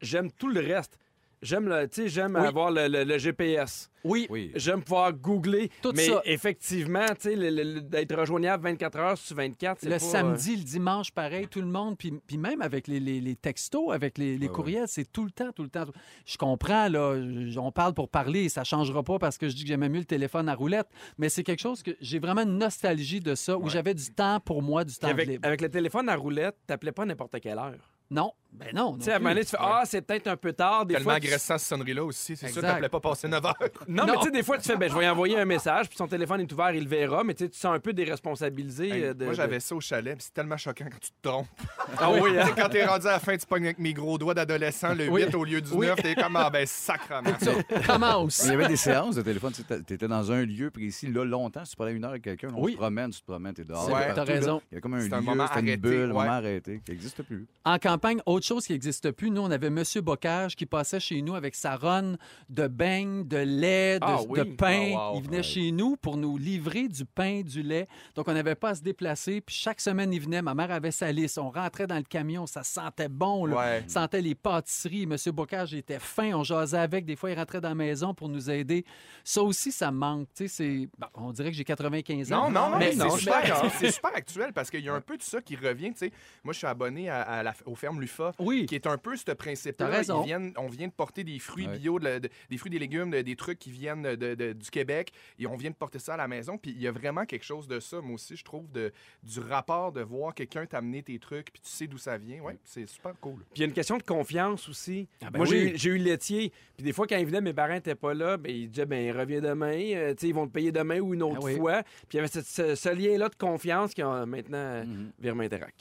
j'aime 0.00 0.32
tout 0.32 0.48
le 0.48 0.60
reste. 0.60 0.96
J'aime 1.42 1.68
le, 1.68 1.88
tu 1.88 2.02
sais, 2.02 2.08
j'aime 2.08 2.36
Oui. 2.40 2.46
avoir 2.46 2.70
le, 2.70 2.86
le- 2.88 3.02
le 3.04 3.18
GPS. 3.18 3.90
Oui. 4.04 4.26
Oui. 4.30 4.52
J'aime 4.54 4.82
pouvoir 4.82 5.12
googler. 5.12 5.70
Tout 5.82 5.92
mais 5.94 6.06
ça. 6.06 6.20
effectivement, 6.24 7.06
tu 7.20 7.30
sais, 7.36 7.80
d'être 7.82 8.16
rejoignable 8.16 8.62
24 8.64 8.98
heures 8.98 9.18
sur 9.18 9.36
24, 9.36 9.78
c'est 9.80 9.86
Le 9.86 9.92
pas, 9.92 9.98
samedi, 9.98 10.56
le 10.56 10.62
dimanche, 10.64 11.10
pareil, 11.12 11.46
tout 11.48 11.60
le 11.60 11.66
monde. 11.66 11.96
Puis, 11.98 12.12
puis 12.26 12.36
même 12.38 12.62
avec 12.62 12.86
les, 12.88 13.00
les- 13.00 13.20
les 13.20 13.36
textos, 13.36 13.92
avec 13.92 14.18
les, 14.18 14.38
courriels, 14.48 14.86
c'est 14.88 15.10
tout 15.10 15.24
le 15.24 15.30
temps, 15.30 15.52
tout 15.52 15.62
le 15.62 15.68
temps. 15.68 15.84
Je 16.24 16.36
comprends, 16.36 16.88
là, 16.88 17.14
on 17.58 17.72
parle 17.72 17.94
pour 17.94 18.08
parler, 18.08 18.48
ça 18.48 18.64
changera 18.64 19.02
pas 19.02 19.18
parce 19.18 19.38
que 19.38 19.48
je 19.48 19.54
dis 19.54 19.62
que 19.62 19.68
j'aimais 19.68 19.88
mieux 19.88 20.00
le 20.00 20.04
téléphone 20.04 20.48
à 20.48 20.54
roulette, 20.54 20.88
mais 21.18 21.28
c'est 21.28 21.42
quelque 21.42 21.60
chose 21.60 21.82
que 21.82 21.92
j'ai 22.00 22.18
vraiment 22.18 22.42
une 22.42 22.58
nostalgie 22.58 23.20
de 23.20 23.34
ça, 23.34 23.56
où 23.58 23.68
j'avais 23.68 23.94
du 23.94 24.10
temps 24.12 24.40
pour 24.40 24.62
moi, 24.62 24.84
du 24.84 24.94
temps 24.94 25.08
avec, 25.08 25.28
libre. 25.28 25.46
avec 25.46 25.60
le 25.60 25.68
téléphone 25.68 26.08
à 26.08 26.16
roulette, 26.16 26.56
t'appelais 26.66 26.92
pas 26.92 27.04
n'importe 27.04 27.38
quelle 27.40 27.58
heure. 27.58 27.92
Non, 28.10 28.32
ben 28.52 28.68
non. 28.74 28.92
non 28.92 28.98
Tu 28.98 29.04
sais, 29.04 29.12
à 29.12 29.16
un 29.16 29.18
moment 29.18 29.30
donné, 29.30 29.44
tu 29.44 29.50
fais 29.50 29.56
Ah, 29.60 29.82
c'est 29.84 30.02
peut-être 30.02 30.26
un 30.28 30.36
peu 30.36 30.52
tard. 30.52 30.84
Des 30.86 30.94
Tellement 30.94 31.10
fois, 31.10 31.20
tu- 31.20 31.26
agressant, 31.26 31.58
cette 31.58 31.68
sonnerie-là 31.68 32.04
aussi. 32.04 32.36
C'est 32.36 32.48
sûr 32.48 32.58
Exact. 32.58 32.62
qu'elle 32.62 32.76
voulait 32.76 32.88
pas 32.88 33.00
passer 33.00 33.28
9 33.28 33.44
heures. 33.44 33.54
Non, 33.88 34.04
mais 34.06 34.12
tu 34.18 34.24
sais, 34.24 34.30
des 34.30 34.42
fois, 34.42 34.58
tu 34.58 34.64
fais, 34.64 34.76
ben, 34.76 34.90
je 34.90 34.96
vais 34.96 35.04
y 35.04 35.08
envoyer 35.08 35.38
un 35.38 35.44
message, 35.44 35.88
puis 35.88 35.96
son 35.96 36.06
téléphone 36.06 36.40
est 36.40 36.52
ouvert, 36.52 36.70
il 36.72 36.84
le 36.84 36.88
verra, 36.88 37.24
mais 37.24 37.34
tu 37.34 37.44
sais, 37.44 37.50
tu 37.50 37.58
sens 37.58 37.74
un 37.74 37.80
peu 37.80 37.92
déresponsabilisé. 37.92 38.88
Hey, 38.88 39.04
euh, 39.04 39.14
de, 39.14 39.24
Moi, 39.24 39.32
de- 39.32 39.36
j'avais 39.36 39.60
ça 39.60 39.74
au 39.74 39.80
chalet, 39.80 40.14
puis 40.16 40.24
c'est 40.24 40.34
tellement 40.34 40.56
choquant 40.56 40.84
quand 40.90 40.98
tu 41.00 41.10
te 41.10 41.28
trompes. 41.28 41.46
Ah 41.98 42.10
oui, 42.10 42.30
Tu 42.32 42.38
hein? 42.38 42.46
sais, 42.46 42.52
quand 42.56 42.68
t'es 42.68 42.84
rendu 42.86 43.06
à 43.06 43.12
la 43.12 43.18
fin, 43.20 43.36
tu 43.36 43.46
pognes 43.46 43.64
avec 43.64 43.78
mes 43.78 43.92
gros 43.92 44.16
doigts 44.18 44.34
d'adolescent, 44.34 44.94
le 44.94 45.08
Oui. 45.08 45.24
8 45.24 45.34
au 45.34 45.44
lieu 45.44 45.60
du 45.60 45.70
Oui. 45.72 45.86
9, 45.86 46.02
t'es 46.02 46.14
comme, 46.14 46.36
ah 46.36 46.50
ben, 46.50 46.66
sacrement. 46.66 47.30
Commence. 47.86 48.42
Il 48.44 48.50
y 48.50 48.54
avait 48.54 48.68
des 48.68 48.76
séances 48.76 49.16
de 49.16 49.22
téléphone. 49.22 49.52
Tu 49.52 49.94
étais 49.94 50.08
dans 50.08 50.30
un 50.32 50.44
lieu 50.44 50.70
précis, 50.70 51.06
là, 51.08 51.24
longtemps. 51.24 51.64
Si 51.64 51.72
tu 51.72 51.76
parlais 51.76 51.92
une 51.92 52.04
heure 52.04 52.10
avec 52.10 52.22
quelqu'un, 52.22 52.48
on 52.54 52.62
Oui. 52.64 52.72
se 52.72 52.76
promène, 52.78 53.10
tu 53.10 53.20
te 53.20 53.26
promènes, 53.26 53.54
tu 53.54 53.62
es 53.62 53.64
dehors. 53.64 53.84
C'est 53.84 53.90
vrai, 53.90 54.02
t'es 54.02 54.08
t'as 54.08 54.14
partout, 54.16 54.30
là. 54.30 54.36
raison. 54.38 54.62
Il 54.70 54.74
y 54.74 54.78
a 54.78 54.80
comme 54.80 54.94
un 54.94 55.00
C'est 55.00 55.08
lieu, 55.08 55.14
un 55.14 55.20
moment 55.20 55.46
c'est 55.52 55.60
une 55.60 55.66
arrêté, 55.68 55.76
bulle, 55.76 55.94
un 55.98 56.00
ouais. 56.06 56.12
moment 56.12 56.30
arrêté, 56.32 56.80
qui 56.84 56.90
n'existe 56.90 57.22
plus. 57.22 57.46
En 57.64 57.78
campagne, 57.78 58.20
autre 58.26 58.41
chose 58.44 58.66
qui 58.66 58.72
n'existe 58.72 59.10
plus, 59.12 59.30
nous, 59.30 59.40
on 59.42 59.50
avait 59.50 59.68
M. 59.68 59.82
Bocage 60.02 60.56
qui 60.56 60.66
passait 60.66 61.00
chez 61.00 61.22
nous 61.22 61.34
avec 61.34 61.54
sa 61.54 61.76
ronne 61.76 62.18
de 62.48 62.66
beignes, 62.66 63.26
de 63.26 63.36
lait, 63.38 63.98
de, 63.98 64.04
Ah 64.04 64.20
oui. 64.28 64.38
de 64.38 64.44
pain. 64.44 64.94
Ah, 64.96 65.12
wow. 65.12 65.18
il 65.18 65.22
venait 65.24 65.36
Ouais. 65.38 65.42
chez 65.42 65.70
nous 65.72 65.96
pour 65.96 66.16
nous 66.16 66.36
livrer 66.36 66.88
du 66.88 67.04
pain, 67.04 67.42
du 67.42 67.62
lait. 67.62 67.88
Donc, 68.14 68.28
on 68.28 68.32
n'avait 68.32 68.54
pas 68.54 68.70
à 68.70 68.74
se 68.74 68.82
déplacer. 68.82 69.40
Puis 69.40 69.54
chaque 69.54 69.80
semaine, 69.80 70.12
il 70.12 70.20
venait. 70.20 70.42
Ma 70.42 70.54
mère 70.54 70.70
avait 70.70 70.90
sa 70.90 71.10
liste. 71.12 71.38
On 71.38 71.50
rentrait 71.50 71.86
dans 71.86 71.96
le 71.96 72.02
camion. 72.02 72.46
Ça 72.46 72.62
sentait 72.62 73.08
bon. 73.08 73.46
Là. 73.46 73.56
Ouais. 73.56 73.84
sentait 73.86 74.20
les 74.22 74.34
pâtisseries. 74.34 75.02
M. 75.04 75.16
Bocage 75.32 75.74
était 75.74 75.98
fin. 75.98 76.32
On 76.34 76.42
jasait 76.44 76.78
avec. 76.78 77.04
Des 77.04 77.16
fois, 77.16 77.30
il 77.30 77.38
rentrait 77.38 77.60
dans 77.60 77.68
la 77.70 77.74
maison 77.74 78.14
pour 78.14 78.28
nous 78.28 78.50
aider. 78.50 78.84
Ça 79.24 79.42
aussi, 79.42 79.72
ça 79.72 79.90
manque. 79.90 80.28
C'est... 80.34 80.88
bon, 80.98 81.06
on 81.14 81.32
dirait 81.32 81.50
que 81.50 81.56
j'ai 81.56 81.64
95 81.64 82.32
ans. 82.32 82.50
Non, 82.50 82.50
non, 82.50 82.70
non, 82.70 82.78
mais 82.78 82.90
mais 82.90 82.94
non, 82.96 83.10
c'est 83.78 83.90
super, 83.92 84.10
actuel 84.14 84.52
parce 84.52 84.70
qu'il 84.70 84.80
y 84.84 84.88
a 84.88 84.94
un 84.94 85.00
peu 85.00 85.16
de 85.16 85.22
ça 85.22 85.40
qui 85.40 85.56
revient. 85.56 85.92
tu 85.92 85.98
sais. 85.98 86.12
Moi, 86.44 86.52
je 86.52 86.58
suis 86.58 86.66
abonné 86.66 87.08
à, 87.08 87.22
à 87.22 87.42
la, 87.42 87.54
aux 87.66 87.74
fermes 87.74 88.00
Lufa, 88.00 88.31
Oui. 88.38 88.66
qui 88.66 88.74
est 88.74 88.86
un 88.86 88.98
peu 88.98 89.16
ce 89.16 89.30
principe 89.32 89.76
T'as 89.76 89.86
raison. 89.88 90.22
Ils 90.22 90.26
viennent, 90.26 90.52
on 90.56 90.66
vient 90.68 90.88
de 90.88 90.92
porter 90.92 91.24
des 91.24 91.38
fruits 91.38 91.66
Ouais. 91.66 91.78
bio, 91.78 91.98
de 91.98 92.04
la- 92.04 92.20
de- 92.20 92.28
des 92.50 92.56
fruits, 92.58 92.70
des 92.70 92.78
légumes, 92.78 93.10
de- 93.10 93.20
des 93.22 93.36
trucs 93.36 93.58
qui 93.58 93.70
viennent 93.70 94.02
de- 94.02 94.34
de- 94.34 94.52
du 94.52 94.70
Québec, 94.70 95.12
et 95.38 95.46
on 95.46 95.56
vient 95.56 95.70
de 95.70 95.74
porter 95.76 95.98
ça 95.98 96.14
à 96.14 96.16
la 96.16 96.28
maison. 96.28 96.58
Puis 96.58 96.72
il 96.72 96.80
y 96.82 96.86
a 96.86 96.92
vraiment 96.92 97.24
quelque 97.26 97.44
chose 97.44 97.66
de 97.68 97.80
ça, 97.80 98.00
moi 98.00 98.14
aussi, 98.14 98.36
je 98.36 98.44
trouve, 98.44 98.70
de, 98.72 98.92
du 99.22 99.40
rapport 99.40 99.92
de 99.92 100.00
voir 100.02 100.34
quelqu'un 100.34 100.66
t'amener 100.66 101.02
tes 101.02 101.18
trucs, 101.18 101.52
puis 101.52 101.60
tu 101.62 101.70
sais 101.70 101.86
d'où 101.86 101.98
ça 101.98 102.18
vient. 102.18 102.40
Ouais, 102.42 102.56
c'est 102.64 102.86
super 102.88 103.12
cool. 103.20 103.36
Puis 103.40 103.56
il 103.56 103.60
y 103.60 103.62
a 103.64 103.66
une 103.66 103.72
question 103.72 103.96
de 103.98 104.02
confiance 104.02 104.68
aussi. 104.68 105.08
Ah 105.22 105.30
ben 105.30 105.38
Moi, 105.38 105.46
j'ai 105.46 105.64
oui. 105.66 105.70
eu- 105.70 105.76
j'ai 105.78 105.90
eu 105.90 105.98
le 105.98 106.04
laitier. 106.04 106.52
Puis 106.76 106.84
des 106.84 106.92
fois, 106.92 107.06
quand 107.06 107.16
il 107.16 107.26
venait, 107.26 107.40
mes 107.40 107.52
parents 107.52 107.74
n'étaient 107.74 107.94
pas 107.94 108.14
là. 108.14 108.36
Ben, 108.36 108.50
ils 108.54 108.68
disaient, 108.70 108.86
ben, 108.86 109.16
reviens 109.16 109.40
demain. 109.40 109.72
Euh, 109.94 110.14
tu 110.14 110.20
sais, 110.22 110.28
ils 110.28 110.34
vont 110.34 110.46
te 110.46 110.52
payer 110.52 110.72
demain 110.72 111.00
ou 111.00 111.14
une 111.14 111.22
autre 111.22 111.38
Ah 111.40 111.44
oui. 111.44 111.56
fois. 111.56 111.82
Puis 111.82 112.14
il 112.14 112.16
y 112.16 112.18
avait 112.20 112.28
ce, 112.28 112.40
ce- 112.42 112.74
ce 112.74 112.88
lien-là 112.88 113.28
de 113.28 113.34
confiance 113.36 113.94
qui 113.94 114.02
a 114.02 114.26
maintenant. 114.26 114.84
Virement 115.18 115.42
Interac. 115.42 115.74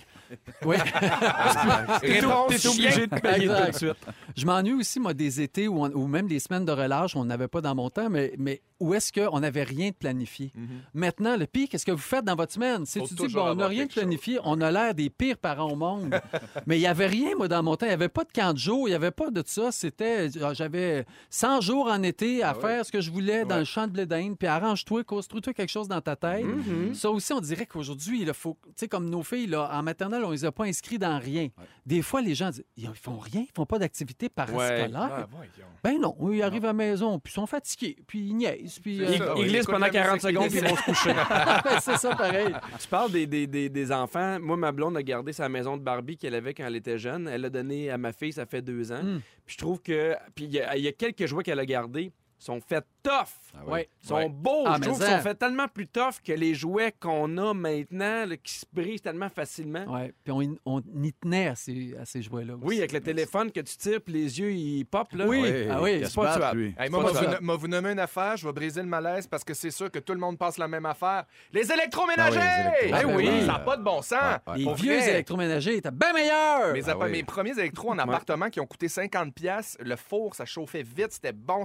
Oui. 0.66 0.76
T'es 2.02 2.24
obligé 2.68 3.08
de 3.08 3.20
payer 3.20 3.48
tout 3.48 3.72
de 3.72 3.76
suite. 3.76 4.06
Je 4.36 4.46
m'ennuie 4.46 4.74
aussi, 4.74 5.00
moi, 5.00 5.14
des 5.14 5.42
étés 5.42 5.68
ou, 5.68 5.86
ou 5.86 6.08
même 6.08 6.28
des 6.28 6.40
semaines 6.40 6.66
de 6.66 6.72
relâche, 6.72 7.16
on 7.16 7.26
n'avait 7.26 7.48
pas 7.48 7.62
dans 7.62 7.76
mon 7.76 7.90
temps, 7.90 8.10
mais, 8.10 8.34
mais 8.38 8.62
où 8.80 8.94
est-ce 8.94 9.12
qu'on 9.14 9.40
n'avait 9.40 9.64
rien 9.64 9.90
de 9.90 9.96
planifié? 9.96 10.52
Maintenant, 10.94 11.38
le 11.38 11.46
pire, 11.46 11.68
qu'est-ce 11.70 11.86
que 11.86 11.92
vous 11.92 11.98
faites 11.98 12.26
dans 12.26 12.36
votre 12.36 12.54
semaine? 12.54 12.86
Si 12.86 13.00
Faut 13.00 13.08
tu 13.08 13.14
dis, 13.16 13.28
bon, 13.34 13.52
on 13.52 13.56
n'a 13.56 13.68
rien 13.68 13.86
de 13.86 13.92
chose. 13.92 14.02
planifié, 14.02 14.40
on 14.44 14.60
a 14.62 14.72
l'air 14.72 14.94
des 14.96 15.10
pires 15.10 15.38
parents 15.38 15.72
au 15.72 15.76
monde. 15.76 16.20
mais 16.66 16.78
il 16.78 16.82
n'y 16.82 16.88
avait 16.88 17.08
rien, 17.08 17.36
moi, 17.36 17.48
dans 17.48 17.62
mon 17.64 17.76
temps. 17.76 17.86
Il 17.86 17.90
n'y 17.90 17.94
avait 17.94 18.10
pas 18.10 18.24
de 18.24 18.32
camp 18.32 18.54
de 18.54 18.58
jour, 18.58 18.88
il 18.88 18.92
n'y 18.92 18.96
avait 18.96 19.12
pas 19.12 19.30
de 19.30 19.44
ça. 19.46 19.72
C'était, 19.72 20.28
ah, 20.42 20.54
j'avais 20.54 21.06
100 21.30 21.62
jours 21.62 21.88
en 21.92 22.02
été 22.04 22.44
à 22.44 22.54
faire 22.54 22.86
ce 22.86 22.92
que 22.92 23.02
je 23.02 23.12
voulais 23.12 23.46
dans 23.46 23.52
Ouais. 23.52 23.60
le 23.60 23.66
champ 23.66 23.86
de 23.86 23.92
blé 23.92 24.06
d'Inde, 24.06 24.38
puis 24.38 24.48
arrange-toi, 24.48 25.04
construis-toi 25.04 25.54
quelque 25.54 25.70
chose 25.70 25.88
dans 25.88 26.02
ta 26.02 26.16
tête. 26.16 26.46
Ça 26.94 27.12
aussi, 27.12 27.34
on 27.34 27.40
dirait 27.42 27.66
qu'aujourd'hui, 27.66 28.22
il 28.22 28.34
faut, 28.34 28.58
tu 28.66 28.72
sais, 28.76 28.88
comme 28.88 29.10
nos 29.10 29.22
filles, 29.24 29.48
là, 29.48 29.70
en 29.74 29.84
maternelle, 29.84 30.21
on 30.26 30.32
les 30.32 30.46
a 30.46 30.52
pas 30.52 30.66
inscrits 30.66 31.00
dans 31.00 31.20
rien. 31.20 31.50
Des 31.86 32.02
fois, 32.02 32.22
les 32.22 32.36
gens 32.36 32.50
disent, 32.50 32.64
ils 32.78 32.88
font 32.96 33.18
rien, 33.20 33.42
ils 33.42 33.52
font 33.56 33.66
pas 33.66 33.80
d'activité 33.80 34.30
parascolaire. 34.30 35.28
Voyons. 35.32 35.50
Ben 35.84 36.00
non, 36.00 36.16
ils 36.32 36.42
arrivent 36.44 36.66
à 36.66 36.68
la 36.68 36.74
maison, 36.74 37.20
puis 37.20 37.32
ils 37.32 37.36
sont 37.36 37.48
fatigués, 37.48 37.96
puis 38.06 38.20
ils 38.28 38.36
niaisent, 38.36 38.80
puis... 38.80 39.02
Euh, 39.04 39.08
Ils, 39.12 39.18
ça, 39.18 39.34
ils 39.36 39.42
oui, 39.44 39.48
glissent 39.50 39.66
pendant 39.66 39.80
la 39.80 39.90
40 39.90 40.14
musique, 40.24 40.30
secondes 40.30 40.50
puis 40.50 40.60
ils 40.60 40.68
vont 40.70 40.76
se 40.76 40.84
coucher. 40.84 41.14
c'est 41.82 41.98
ça, 41.98 42.16
pareil. 42.16 42.54
Tu 42.80 42.88
parles 42.88 43.12
des, 43.12 43.26
des, 43.28 43.48
des, 43.48 43.70
des 43.70 43.92
enfants. 43.92 44.40
Moi, 44.40 44.58
ma 44.58 44.72
blonde 44.72 44.96
a 44.98 45.04
gardé 45.04 45.34
sa 45.34 45.50
maison 45.50 45.78
de 45.78 45.82
Barbie 45.84 46.18
qu'elle 46.18 46.36
avait 46.36 46.54
quand 46.54 46.66
elle 46.66 46.76
était 46.76 46.98
jeune. 47.00 47.28
Elle 47.28 47.42
l'a 47.42 47.50
donnée 47.50 47.90
à 47.90 47.98
ma 47.98 48.14
fille, 48.14 48.34
ça 48.34 48.46
fait 48.46 48.62
deux 48.62 48.92
ans. 48.92 49.04
Mm. 49.04 49.22
Puis 49.46 49.56
je 49.56 49.58
trouve 49.58 49.82
que. 49.82 50.16
Puis 50.36 50.46
il 50.46 50.52
y, 50.54 50.60
a- 50.62 50.78
il 50.78 50.84
y 50.84 50.88
a 50.88 50.92
quelques 50.92 51.26
jouets 51.26 51.44
qu'elle 51.44 51.60
a 51.60 51.66
gardés 51.66 52.12
sont 52.38 52.60
faits 52.60 52.86
tough. 53.04 53.28
Ah 53.54 53.66
Ouais. 53.70 53.90
sont 54.02 54.16
Ouais. 54.16 54.30
beaux. 54.30 54.64
Ah, 54.66 54.76
je 54.78 54.84
trouve 54.88 54.98
qu'ils 55.00 55.08
sont 55.08 55.20
faits 55.20 55.40
tellement 55.40 55.68
plus 55.68 55.88
tough 55.88 56.16
que 56.26 56.32
les 56.34 56.54
jouets 56.54 56.94
qu'on 57.00 57.38
a 57.38 57.54
maintenant, 57.54 58.26
là, 58.26 58.38
qui 58.38 58.54
se 58.54 58.66
brisent 58.72 59.02
tellement 59.02 59.30
facilement. 59.30 59.84
Ouais, 59.94 60.14
puis 60.24 60.32
on, 60.32 60.42
y- 60.42 60.60
on 60.66 60.82
y 61.04 61.14
tenait 61.14 61.48
à 61.48 61.56
ces, 61.56 61.96
à 62.00 62.06
ces 62.06 62.22
jouets-là. 62.22 62.54
Oui, 62.62 62.68
aussi. 62.68 62.78
avec 62.80 62.92
le 62.94 63.02
téléphone 63.02 63.52
que 63.52 63.60
tu 63.60 63.76
tires, 63.78 64.02
puis 64.02 64.14
les 64.14 64.40
yeux, 64.40 64.52
ils 64.54 64.86
popent. 64.86 65.14
Là. 65.14 65.26
Oui. 65.28 65.68
Ah 65.70 65.82
oui, 65.82 66.02
c'est 66.06 66.16
pas 66.16 66.36
tuable. 66.38 66.74
Hey, 66.80 66.90
moi, 66.90 67.02
moi, 67.02 67.14
ça. 67.14 67.22
vous, 67.22 67.36
moi, 67.46 67.56
vous 67.58 67.68
nommez 67.68 67.92
une 67.92 68.00
affaire, 68.00 68.38
je 68.38 68.46
vais 68.48 68.54
briser 68.54 68.82
le 68.82 68.88
malaise 68.88 69.28
parce 69.28 69.44
que 69.44 69.54
c'est 69.54 69.72
sûr 69.72 69.92
que 69.92 70.00
tout 70.00 70.14
le 70.14 70.20
monde 70.20 70.38
passe 70.38 70.58
la 70.58 70.68
même 70.68 70.86
affaire. 70.86 71.26
Les 71.52 71.72
électroménagers! 71.72 72.40
Ah 72.40 72.72
oui, 72.82 72.88
les 72.88 72.88
Eh 72.88 72.92
oui, 72.92 72.94
électroménagers. 73.26 73.46
ça 73.46 73.52
n'a 73.54 73.60
pas 73.60 73.78
de 73.78 73.84
bon 73.84 74.02
sens. 74.02 74.12
Ouais, 74.22 74.52
ouais. 74.54 74.58
Les 74.60 74.64
Pour 74.64 74.76
vieux 74.76 74.98
vrai. 74.98 75.10
électroménagers 75.12 75.76
étaient 75.78 75.92
bien 75.92 76.14
meilleurs! 76.14 76.74
Mes, 76.74 76.88
Ah 76.90 76.98
oui. 76.98 77.12
mes 77.12 77.24
premiers 77.24 77.52
électros 77.60 77.92
en 77.92 77.98
appartement 78.00 78.50
qui 78.50 78.60
ont 78.60 78.66
coûté 78.66 78.88
50$, 78.88 79.32
piastres, 79.32 79.78
le 79.84 79.96
four, 79.96 80.36
ça 80.36 80.46
chauffait 80.46 80.84
vite, 80.84 81.12
c'était 81.12 81.34
bon, 81.34 81.64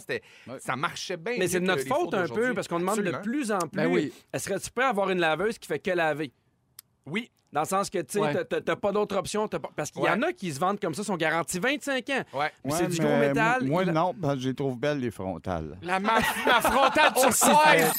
ça 0.59 0.76
marchait 0.76 1.16
bien. 1.16 1.26
Mais 1.39 1.49
c'est 1.49 1.61
de 1.61 1.66
que 1.66 1.70
notre 1.72 1.87
fours 1.87 2.11
faute 2.11 2.14
un 2.14 2.27
peu, 2.29 2.55
parce 2.55 2.68
qu'on 2.68 2.79
demande 2.79 3.01
de 3.01 3.11
plus 3.22 3.51
en 3.53 3.59
plus. 3.59 3.70
Ben 3.72 3.87
oui. 3.87 4.12
Serais-tu 4.37 4.70
prêt 4.70 4.85
à 4.85 4.89
avoir 4.89 5.11
une 5.11 5.20
laveuse 5.20 5.59
qui 5.59 5.66
fait 5.66 5.79
que 5.79 5.91
laver? 5.91 6.33
Oui, 7.07 7.31
Dans 7.53 7.61
le 7.62 7.66
sens 7.68 7.89
que, 7.89 7.99
tu 7.99 8.05
sais, 8.14 8.20
Ouais. 8.20 8.45
t'as- 8.45 8.77
pas 8.77 8.93
d'autre 8.93 9.16
option. 9.16 9.49
t'as 9.49 9.59
pas- 9.61 9.70
Parce 9.74 9.91
qu'il 9.91 10.03
y 10.03 10.05
Ouais. 10.05 10.11
en 10.11 10.20
a 10.22 10.33
qui 10.33 10.53
se 10.53 10.59
vendent 10.59 10.79
comme 10.81 10.93
ça, 10.95 11.03
sont 11.05 11.16
garantis 11.16 11.59
25 11.59 12.11
ans. 12.11 12.22
ouais. 12.35 12.51
Puis 12.62 12.72
c'est 12.72 12.89
du 12.89 12.99
gros 12.99 13.16
métal. 13.16 13.64
Moi, 13.64 13.85
non, 13.87 14.12
parce 14.20 14.35
que 14.35 14.41
je 14.41 14.49
les 14.49 14.55
trouve 14.55 14.77
belles, 14.79 14.99
les 14.99 15.11
frontales. 15.12 15.79
La, 15.81 15.99
ma, 16.01 16.18
ma 16.45 16.61
frontale 16.61 17.12
turquoise! 17.14 17.93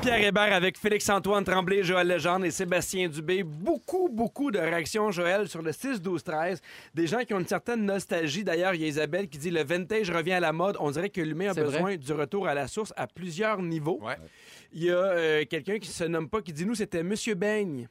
Pierre 0.00 0.22
Hébert 0.22 0.52
avec 0.52 0.78
Félix-Antoine 0.78 1.44
Tremblay, 1.44 1.82
Joël 1.82 2.06
Legendre 2.06 2.44
et 2.44 2.50
Sébastien 2.50 3.08
Dubé. 3.08 3.42
Beaucoup, 3.42 4.08
beaucoup 4.08 4.50
de 4.50 4.58
réactions, 4.58 5.10
Joël, 5.10 5.48
sur 5.48 5.62
le 5.62 5.72
6-12-13. 5.72 6.58
Des 6.94 7.06
gens 7.06 7.24
qui 7.24 7.34
ont 7.34 7.40
une 7.40 7.46
certaine 7.46 7.84
nostalgie. 7.84 8.44
D'ailleurs, 8.44 8.74
il 8.74 8.82
y 8.82 8.84
a 8.84 8.88
Isabelle 8.88 9.28
qui 9.28 9.38
dit 9.38 9.50
le 9.50 9.64
vintage 9.64 10.10
revient 10.10 10.34
à 10.34 10.40
la 10.40 10.52
mode. 10.52 10.76
On 10.80 10.90
dirait 10.90 11.10
que 11.10 11.20
l'humain 11.20 11.50
a 11.50 11.54
besoin 11.54 11.80
vrai. 11.80 11.96
du 11.98 12.12
retour 12.12 12.46
à 12.46 12.54
la 12.54 12.68
source 12.68 12.92
à 12.96 13.06
plusieurs 13.06 13.60
niveaux. 13.60 13.98
Ouais. 14.02 14.16
Il 14.72 14.84
y 14.84 14.90
a 14.90 14.96
euh, 14.96 15.44
quelqu'un 15.48 15.78
qui 15.78 15.88
se 15.88 16.04
nomme 16.04 16.28
pas, 16.28 16.42
qui 16.42 16.52
dit 16.52 16.66
nous, 16.66 16.74
c'était 16.74 17.02
Monsieur 17.02 17.34
Beigne. 17.34 17.88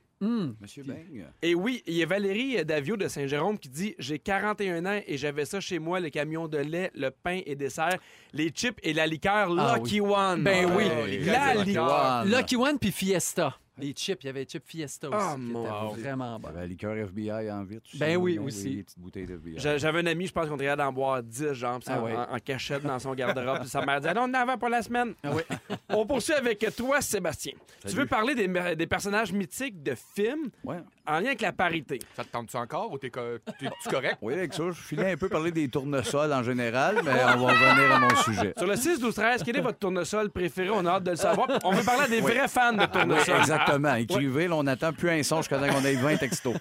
Monsieur 0.59 0.83
Beng. 0.83 1.25
Et 1.41 1.55
oui, 1.55 1.83
il 1.85 1.95
y 1.95 2.03
a 2.03 2.05
Valérie 2.05 2.63
Davio 2.65 2.97
de 2.97 3.07
Saint-Jérôme 3.07 3.57
qui 3.57 3.69
dit 3.69 3.95
J'ai 3.99 4.19
41 4.19 4.85
ans 4.85 4.99
et 5.05 5.17
j'avais 5.17 5.45
ça 5.45 5.59
chez 5.59 5.79
moi, 5.79 5.99
le 5.99 6.09
camion 6.09 6.47
de 6.47 6.57
lait, 6.57 6.91
le 6.95 7.11
pain 7.11 7.41
et 7.45 7.55
dessert, 7.55 7.97
les 8.33 8.49
chips 8.49 8.79
et 8.83 8.93
la 8.93 9.07
liqueur 9.07 9.53
Ah 9.57 9.77
Lucky 9.77 10.01
One. 10.01 10.43
Ben 10.43 10.71
oui. 10.75 10.85
Les 11.07 11.19
la 11.25 11.55
liqueur. 11.55 12.25
Lucky 12.25 12.55
One 12.55 12.79
puis 12.79 12.91
Fiesta. 12.91 13.57
Les 13.77 13.91
chips, 13.93 14.23
il 14.23 14.27
y 14.27 14.29
avait 14.29 14.39
les 14.41 14.45
chips 14.45 14.63
Fiesta 14.65 15.09
aussi, 15.09 15.17
Ah, 15.19 15.33
qui 15.35 15.41
mon 15.41 15.63
étaient 15.65 15.93
Dieu. 15.95 16.03
vraiment 16.03 16.35
Il 16.35 16.39
y 16.39 16.41
bonnes. 16.41 16.51
avait 16.51 16.59
la 16.61 16.67
liqueur 16.67 16.95
FBI 16.97 17.51
en 17.51 17.63
vitre. 17.63 17.83
aussi. 17.87 17.97
Ben 17.97 18.15
oui, 18.17 18.37
aussi. 18.39 18.69
les 18.75 18.83
petites 18.83 18.99
bouteilles 18.99 19.25
d'FBI. 19.25 19.55
J'a- 19.59 19.77
J'avais 19.77 19.99
un 19.99 20.05
ami, 20.05 20.27
je 20.27 20.31
pense 20.33 20.47
qu'on 20.47 20.57
devrait 20.57 20.75
d'en 20.77 20.93
boire 20.93 21.21
10, 21.21 21.53
genre, 21.53 21.83
ça, 21.83 21.95
Ah 21.95 22.01
ouais. 22.03 22.15
en, 22.15 22.35
en 22.35 22.39
cachette 22.39 22.83
dans 22.83 22.99
son 22.99 23.13
garde-robe. 23.13 23.59
Puis 23.59 23.69
sa 23.69 23.85
mère 23.85 23.99
disait, 23.99 24.13
non, 24.13 24.21
on 24.23 24.29
en 24.29 24.33
avait 24.33 24.57
pour 24.57 24.69
la 24.69 24.81
semaine. 24.81 25.13
Ah 25.23 25.31
oui. 25.33 25.41
On 25.89 26.05
poursuit 26.05 26.33
avec 26.33 26.65
toi, 26.75 27.01
Sébastien. 27.01 27.53
Tu 27.87 27.95
veux 27.95 28.05
parler 28.05 28.33
des, 28.35 28.75
des 28.75 28.87
personnages 28.87 29.31
mythiques 29.33 29.83
de 29.83 29.93
films? 30.15 30.49
Ouais. 30.63 30.77
En 31.07 31.19
lien 31.19 31.27
avec 31.27 31.41
la 31.41 31.51
parité. 31.53 31.99
Ça 32.15 32.23
te 32.23 32.29
tente-tu 32.29 32.57
encore 32.57 32.91
ou 32.91 32.97
t'es, 32.97 33.09
co- 33.09 33.37
t'es-tu 33.59 33.89
correct? 33.89 34.17
Oui, 34.21 34.33
avec 34.33 34.53
ça, 34.53 34.63
je 34.67 34.81
filais 34.81 35.11
un 35.13 35.17
peu 35.17 35.29
parler 35.29 35.51
des 35.51 35.67
tournesols 35.69 36.31
en 36.33 36.43
général, 36.43 36.95
mais 37.03 37.11
on 37.35 37.45
va 37.45 37.53
revenir 37.53 37.91
à 37.95 37.99
mon 37.99 38.15
sujet. 38.23 38.53
Sur 38.57 38.67
le 38.67 38.75
6, 38.75 38.99
12, 38.99 39.13
13, 39.15 39.43
quel 39.43 39.57
est 39.57 39.61
votre 39.61 39.79
tournesol 39.79 40.29
préféré? 40.31 40.69
On 40.71 40.85
a 40.85 40.91
hâte 40.91 41.03
de 41.03 41.11
le 41.11 41.15
savoir. 41.17 41.47
On 41.63 41.71
veut 41.71 41.83
parler 41.83 42.03
à 42.03 42.07
des 42.07 42.21
vrais 42.21 42.47
fans 42.47 42.73
de 42.73 42.79
Oui, 42.81 42.87
tournesol. 42.91 43.35
exactement. 43.37 43.95
Écrivez, 43.95 44.47
là, 44.47 44.55
on 44.55 44.67
attend 44.67 44.93
plus 44.93 45.09
un 45.09 45.23
son 45.23 45.37
jusqu'à 45.37 45.57
qu'on 45.59 45.83
ait 45.85 45.95
20 45.95 46.17
textos. 46.17 46.55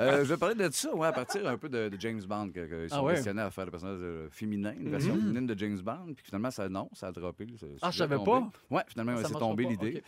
Euh, 0.00 0.18
je 0.24 0.28
vais 0.28 0.36
parler 0.36 0.54
de 0.54 0.68
ça, 0.72 0.94
ouais, 0.94 1.06
à 1.08 1.12
partir 1.12 1.46
un 1.46 1.56
peu 1.56 1.68
de, 1.68 1.88
de 1.88 2.00
James 2.00 2.20
Bond, 2.26 2.50
que, 2.54 2.60
que 2.66 2.84
ils 2.84 2.90
sont 2.90 2.96
Ah 2.96 3.02
ouais? 3.02 3.14
questionnés 3.14 3.42
à 3.42 3.50
faire 3.50 3.64
le 3.64 3.70
personnage 3.70 3.98
euh, 4.00 4.28
féminin, 4.30 4.72
une 4.78 4.90
version 4.90 5.14
féminine 5.14 5.46
de 5.46 5.58
James 5.58 5.78
Bond, 5.78 6.12
puis 6.14 6.24
finalement, 6.24 6.50
ça, 6.50 6.68
non, 6.68 6.88
ça 6.92 7.08
a 7.08 7.12
droppé. 7.12 7.46
Ah, 7.82 7.90
je 7.90 7.98
savais 7.98 8.16
pas. 8.16 8.48
Ouais, 8.70 8.82
finalement, 8.88 9.16
Ça 9.22 9.28
c'est 9.28 9.34
tombé 9.34 9.64
pas, 9.64 9.70
l'idée. 9.70 10.02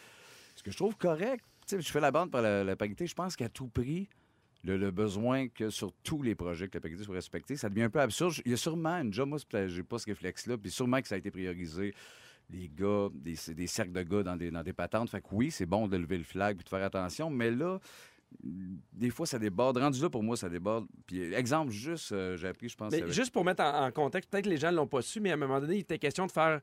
Ce 0.57 0.63
que 0.63 0.71
je 0.71 0.77
trouve 0.77 0.97
correct, 0.97 1.45
je 1.71 1.91
fais 1.91 2.01
la 2.01 2.11
bande 2.11 2.31
par 2.31 2.43
la, 2.43 2.65
la 2.65 2.77
parité, 2.77 3.07
je 3.07 3.15
pense 3.15 3.37
qu'à 3.37 3.49
tout 3.49 3.69
prix, 3.69 4.09
le, 4.65 4.77
le 4.77 4.91
besoin 4.91 5.49
que 5.49 5.71
sur 5.71 5.93
tous 6.03 6.23
les 6.23 6.35
projets 6.35 6.69
que 6.69 6.77
la 6.77 6.81
parité 6.81 7.03
soit 7.05 7.15
respectée, 7.15 7.57
ça 7.57 7.69
devient 7.69 7.83
un 7.83 7.91
peu 7.91 8.01
absurde. 8.01 8.35
Il 8.45 8.51
y 8.51 8.55
a 8.55 8.57
sûrement, 8.57 8.95
une 8.97 9.13
job, 9.13 9.29
moi, 9.29 9.39
j'ai 9.67 9.83
pas 9.83 9.99
ce 9.99 10.07
réflexe-là, 10.07 10.57
puis 10.59 10.71
sûrement 10.71 11.01
que 11.01 11.09
ça 11.09 11.15
a 11.15 11.19
été 11.19 11.31
priorisé. 11.31 11.95
Les 12.51 12.69
gars, 12.69 13.09
des, 13.13 13.35
des 13.55 13.67
cercles 13.67 13.93
de 13.93 14.03
gars 14.03 14.23
dans 14.23 14.37
des, 14.37 14.51
dans 14.51 14.63
des 14.63 14.73
patentes. 14.73 15.11
Fait 15.11 15.21
que 15.21 15.27
oui, 15.33 15.51
c'est 15.51 15.67
bon 15.67 15.87
de 15.87 15.97
lever 15.99 16.17
le 16.19 16.25
flag 16.25 16.57
puis 16.57 16.65
de 16.65 16.69
faire 16.71 16.83
attention, 16.83 17.29
mais 17.29 17.51
là, 17.51 17.79
des 18.43 19.11
fois, 19.11 19.27
ça 19.27 19.39
déborde. 19.39 19.77
Rendu 19.79 20.01
là, 20.01 20.09
pour 20.11 20.23
moi, 20.23 20.37
ça 20.37 20.49
déborde. 20.49 20.87
Puis, 21.07 21.33
exemple, 21.35 21.71
juste, 21.73 22.13
euh, 22.13 22.37
j'ai 22.37 22.49
appris, 22.49 22.69
je 22.69 22.77
pense. 22.77 22.91
Mais 22.93 23.03
avec- 23.03 23.13
juste 23.15 23.33
pour 23.33 23.45
mettre 23.45 23.63
en, 23.63 23.87
en 23.87 23.91
contexte, 23.93 24.31
peut-être 24.31 24.45
que 24.45 24.51
les 24.51 24.57
gens 24.57 24.71
ne 24.71 24.77
l'ont 24.77 24.87
pas 24.87 25.03
su, 25.03 25.21
mais 25.21 25.31
à 25.31 25.35
un 25.35 25.37
moment 25.37 25.61
donné, 25.61 25.77
il 25.77 25.81
était 25.81 25.99
question 25.99 26.27
de 26.27 26.33
faire 26.33 26.61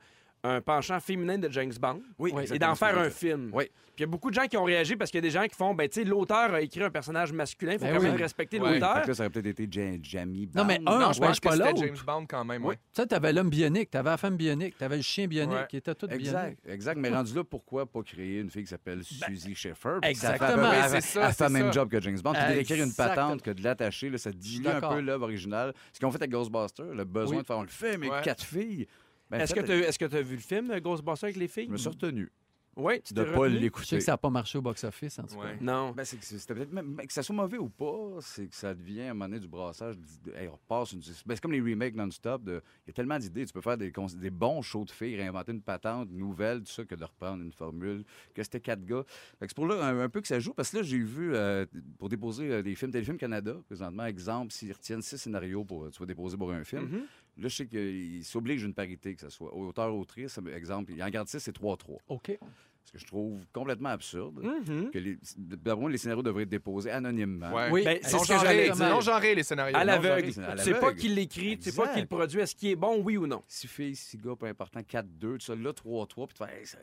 un 0.47 0.61
penchant 0.61 0.99
féminin 0.99 1.37
de 1.37 1.49
James 1.51 1.73
Bond 1.79 2.01
Oui, 2.19 2.33
et 2.53 2.59
d'en 2.59 2.75
faire 2.75 2.97
un 2.97 3.09
film. 3.09 3.49
Oui. 3.53 3.65
Puis 3.95 3.99
il 3.99 4.01
y 4.01 4.03
a 4.03 4.07
beaucoup 4.07 4.29
de 4.29 4.35
gens 4.35 4.45
qui 4.47 4.57
ont 4.57 4.65
réagi 4.65 4.97
parce 4.97 5.09
qu'il 5.09 5.19
y 5.19 5.19
a 5.19 5.21
des 5.21 5.29
gens 5.31 5.45
qui 5.47 5.55
font, 5.55 5.73
ben 5.73 5.87
tu 5.87 6.01
sais, 6.01 6.05
l'auteur 6.05 6.53
a 6.53 6.59
écrit 6.61 6.83
un 6.83 6.89
personnage 6.89 7.31
masculin, 7.31 7.73
il 7.73 7.79
faut 7.79 7.85
Ben 7.85 7.93
quand 7.95 7.99
oui. 8.01 8.07
même 8.07 8.17
respecter 8.17 8.59
Ouais. 8.59 8.73
l'auteur. 8.73 9.07
Là, 9.07 9.13
ça 9.13 9.23
aurait 9.23 9.29
peut-être 9.29 9.47
été 9.59 9.67
Ja- 9.71 9.97
Jamie 10.01 10.45
Bond. 10.47 10.59
Non, 10.59 10.65
mais 10.65 10.81
un, 10.85 10.99
non, 10.99 11.07
on 11.07 11.13
je 11.13 11.19
pense 11.19 11.39
pense 11.39 11.39
que 11.39 11.47
pas 11.47 11.55
l'autre. 11.55 11.77
James 11.77 11.95
Bond 12.05 12.25
quand 12.27 12.43
même, 12.43 12.65
oui. 12.65 12.75
Tu 12.75 13.01
sais, 13.01 13.07
t'avais 13.07 13.31
l'homme 13.31 13.49
bionique, 13.49 13.89
t'avais 13.89 14.09
la 14.09 14.17
femme 14.17 14.35
bionique, 14.35 14.77
t'avais 14.77 14.97
le 14.97 15.01
chien 15.01 15.27
bionique, 15.27 15.53
Ouais. 15.55 15.67
qui 15.69 15.77
était 15.77 15.95
tout 15.95 16.07
bionique. 16.07 16.25
Exact, 16.27 16.59
exact. 16.67 16.97
Mais 16.99 17.09
rendu 17.09 17.33
là, 17.35 17.43
pourquoi 17.45 17.85
pas 17.85 18.01
créer 18.03 18.39
une 18.41 18.49
fille 18.49 18.63
qui 18.63 18.69
s'appelle 18.69 19.01
Suzy 19.03 19.55
Schaeffer? 19.55 19.99
puis 20.01 20.13
ça 20.15 20.27
fait 20.27 20.33
exactement. 20.35 20.69
Oui, 20.69 20.75
elle 20.75 20.89
c'est 20.89 20.95
fait- 20.95 21.01
ça, 21.01 21.27
Elle 21.27 21.33
fait 21.33 21.43
le 21.43 21.49
c'est 21.55 21.63
même 21.63 21.73
job 21.73 21.89
que 21.89 22.01
James 22.01 22.19
Bond. 22.21 22.33
Puis 22.33 22.53
d'écrire 22.55 22.83
une 22.83 22.93
patente 22.93 23.41
que 23.41 23.51
de 23.51 23.63
l'attacher, 23.63 24.09
là, 24.09 24.17
ça 24.17 24.31
dilue 24.31 24.67
un 24.67 24.81
peu 24.81 24.99
l'œuvre 24.99 25.23
originale. 25.23 25.73
Ce 25.93 25.99
qu'ils 25.99 26.07
ont 26.07 26.11
fait 26.11 26.17
avec 26.17 26.31
Ghostbusters, 26.31 26.93
le 26.93 27.05
besoin 27.05 27.37
Oui. 27.37 27.41
de 27.43 27.47
faire, 27.47 27.57
on 27.59 27.61
le 27.63 27.67
fait, 27.69 27.97
mais 27.97 28.09
Ouais. 28.09 28.21
quatre 28.23 28.43
filles. 28.43 28.87
Ben, 29.29 29.39
Est-ce 29.41 29.53
que 29.99 30.05
tu 30.05 30.15
as 30.15 30.21
vu 30.21 30.35
le 30.35 30.41
film 30.41 30.71
euh, 30.71 30.79
Ghostbusters 30.79 31.25
avec 31.27 31.37
les 31.37 31.47
filles? 31.47 31.65
Je 31.67 31.71
me 31.71 31.77
suis 31.77 31.89
retenu 31.89 32.31
Oui, 32.77 33.01
tu 33.01 33.13
de 33.13 33.23
pas 33.23 33.31
retenu? 33.31 33.51
Je 33.53 33.55
sais 33.55 33.61
l'écouter. 33.63 33.97
que 33.97 34.03
ça 34.03 34.11
n'a 34.11 34.17
pas 34.17 34.29
marché 34.29 34.57
au 34.57 34.61
box-office, 34.61 35.17
en 35.19 35.23
tout 35.23 35.37
cas. 35.39 35.55
Non. 35.61 35.91
Ben, 35.93 36.03
c'est 36.03 36.17
que 36.17 36.25
c'est- 36.25 36.37
c'était 36.37 36.53
peut-être 36.53 36.73
même 36.73 36.93
mais 36.97 37.07
que 37.07 37.13
ça 37.13 37.23
soit 37.23 37.33
mauvais 37.35 37.57
ou 37.57 37.69
pas, 37.69 38.17
c'est 38.19 38.47
que 38.47 38.55
ça 38.55 38.73
devient 38.73 39.01
à 39.03 39.11
un 39.11 39.13
moment 39.13 39.29
donné 39.29 39.39
du 39.39 39.47
brassage. 39.47 39.95
de- 39.97 40.31
hey, 40.35 40.47
on 40.49 40.51
repasse 40.53 40.91
une- 40.91 40.99
ben, 40.99 41.35
c'est 41.35 41.39
comme 41.41 41.53
les 41.53 41.61
remakes 41.61 41.95
non-stop. 41.95 42.41
Il 42.45 42.51
y 42.87 42.89
a 42.89 42.93
tellement 42.93 43.17
d'idées. 43.17 43.45
Tu 43.45 43.53
peux 43.53 43.61
faire 43.61 43.77
des, 43.77 43.91
bons 44.29 44.61
shows 44.61 44.83
de 44.85 44.91
filles, 44.91 45.15
réinventer 45.15 45.53
une 45.53 45.61
patente 45.61 46.09
nouvelle, 46.11 46.59
tout 46.63 46.71
ça, 46.71 46.83
que 46.83 46.95
de 46.95 47.03
reprendre 47.05 47.41
une 47.43 47.53
formule, 47.53 48.03
que 48.33 48.43
c'était 48.43 48.59
quatre 48.59 48.83
gars. 48.85 49.03
Fait 49.39 49.45
que 49.47 49.51
c'est 49.51 49.55
pour 49.55 49.67
là 49.67 49.83
un, 49.85 49.99
un 50.01 50.09
peu 50.09 50.19
que 50.21 50.27
ça 50.27 50.39
joue. 50.39 50.53
Parce 50.53 50.69
que 50.71 50.77
là, 50.77 50.83
j'ai 50.83 50.99
vu, 50.99 51.33
euh, 51.33 51.65
pour 51.97 52.09
déposer 52.09 52.51
euh, 52.51 52.61
des 52.61 52.75
films, 52.75 52.91
Téléfilm 52.91 53.17
Canada, 53.17 53.55
présentement, 53.67 54.05
exemple, 54.05 54.51
s'ils 54.51 54.73
retiennent 54.73 55.01
six 55.01 55.17
scénarios 55.17 55.63
pour 55.63 55.85
euh, 55.85 55.89
tu 55.91 55.99
vas 55.99 56.05
déposer 56.05 56.35
pour 56.37 56.51
un 56.51 56.63
film. 56.65 56.83
Mhm. 56.83 57.05
Là, 57.37 57.47
je 57.49 57.55
sais 57.55 57.67
qu'ils 57.67 58.23
s'obligent 58.23 58.63
une 58.63 58.73
parité, 58.73 59.13
que 59.15 59.21
ce 59.21 59.29
soit 59.29 59.53
auteur-autrice, 59.53 60.39
exemple. 60.55 60.91
Il 60.93 61.03
en 61.03 61.09
garde 61.09 61.27
six, 61.27 61.39
c'est 61.39 61.55
3-3. 61.55 61.97
OK. 62.07 62.37
Ce 62.85 62.91
que 62.91 62.99
je 62.99 63.07
trouve 63.07 63.41
complètement 63.51 63.89
absurde. 63.89 64.39
Mhm. 64.43 64.91
Que 64.91 64.99
les, 64.99 65.17
d'abord, 65.37 65.89
les 65.89 65.97
scénarios 65.97 66.21
devraient 66.21 66.43
être 66.43 66.49
déposés 66.49 66.91
anonymement. 66.91 67.51
Ouais. 67.51 67.69
Oui, 67.71 67.83
Ben, 67.83 67.97
c'est 68.03 68.09
c'est 68.09 68.15
Non 68.17 68.23
ce 68.23 68.77
dire. 68.77 68.89
non 68.89 69.01
genrés, 69.01 69.33
les 69.33 69.41
scénarios. 69.41 69.75
À 69.75 69.79
Non 69.79 69.85
l'aveugle. 69.87 70.31
genré, 70.31 70.57
sais 70.59 70.71
pas 70.73 70.81
l'aveugle. 70.81 70.95
qui 70.99 71.07
l'écrit, 71.09 71.57
tu 71.57 71.71
sais 71.71 71.75
pas 71.75 71.81
Exact. 71.85 71.95
qui 71.95 72.01
le 72.01 72.07
produit. 72.07 72.39
Est-ce 72.41 72.55
qu'il 72.55 72.69
est 72.69 72.75
bon, 72.75 73.01
oui 73.01 73.17
ou 73.17 73.25
non? 73.25 73.41
Six 73.47 73.67
filles, 73.67 73.95
six 73.95 74.19
gars, 74.19 74.35
peu 74.35 74.45
important, 74.45 74.81
4-2, 74.83 75.39
tout 75.39 75.39
ça, 75.39 75.55
là, 75.55 75.73
3-3, 75.73 76.27
puis 76.27 76.37
tu 76.37 76.45
fais, 76.45 76.59
hey, 76.59 76.65
ça- 76.67 76.77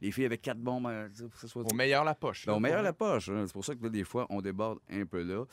les 0.00 0.10
filles 0.10 0.24
avec 0.24 0.40
quatre 0.40 0.58
bombes, 0.58 0.86
euh, 0.86 1.06
pour 1.20 1.30
que 1.34 1.38
ça 1.38 1.48
soit 1.48 1.70
Au 1.70 1.74
meilleur 1.74 2.02
la 2.02 2.14
poche. 2.14 2.46
Ben, 2.46 2.52
là. 2.52 2.56
au 2.56 2.60
meilleur 2.60 2.82
la 2.82 2.94
poche. 2.94 3.28
hein. 3.28 3.44
C'est 3.46 3.52
pour 3.52 3.64
ça 3.64 3.74
que 3.74 3.82
là, 3.84 3.90
des 3.90 4.04
fois, 4.04 4.26
on 4.30 4.40
déborde 4.40 4.78
un 4.90 5.04
peu 5.04 5.22
là. 5.22 5.44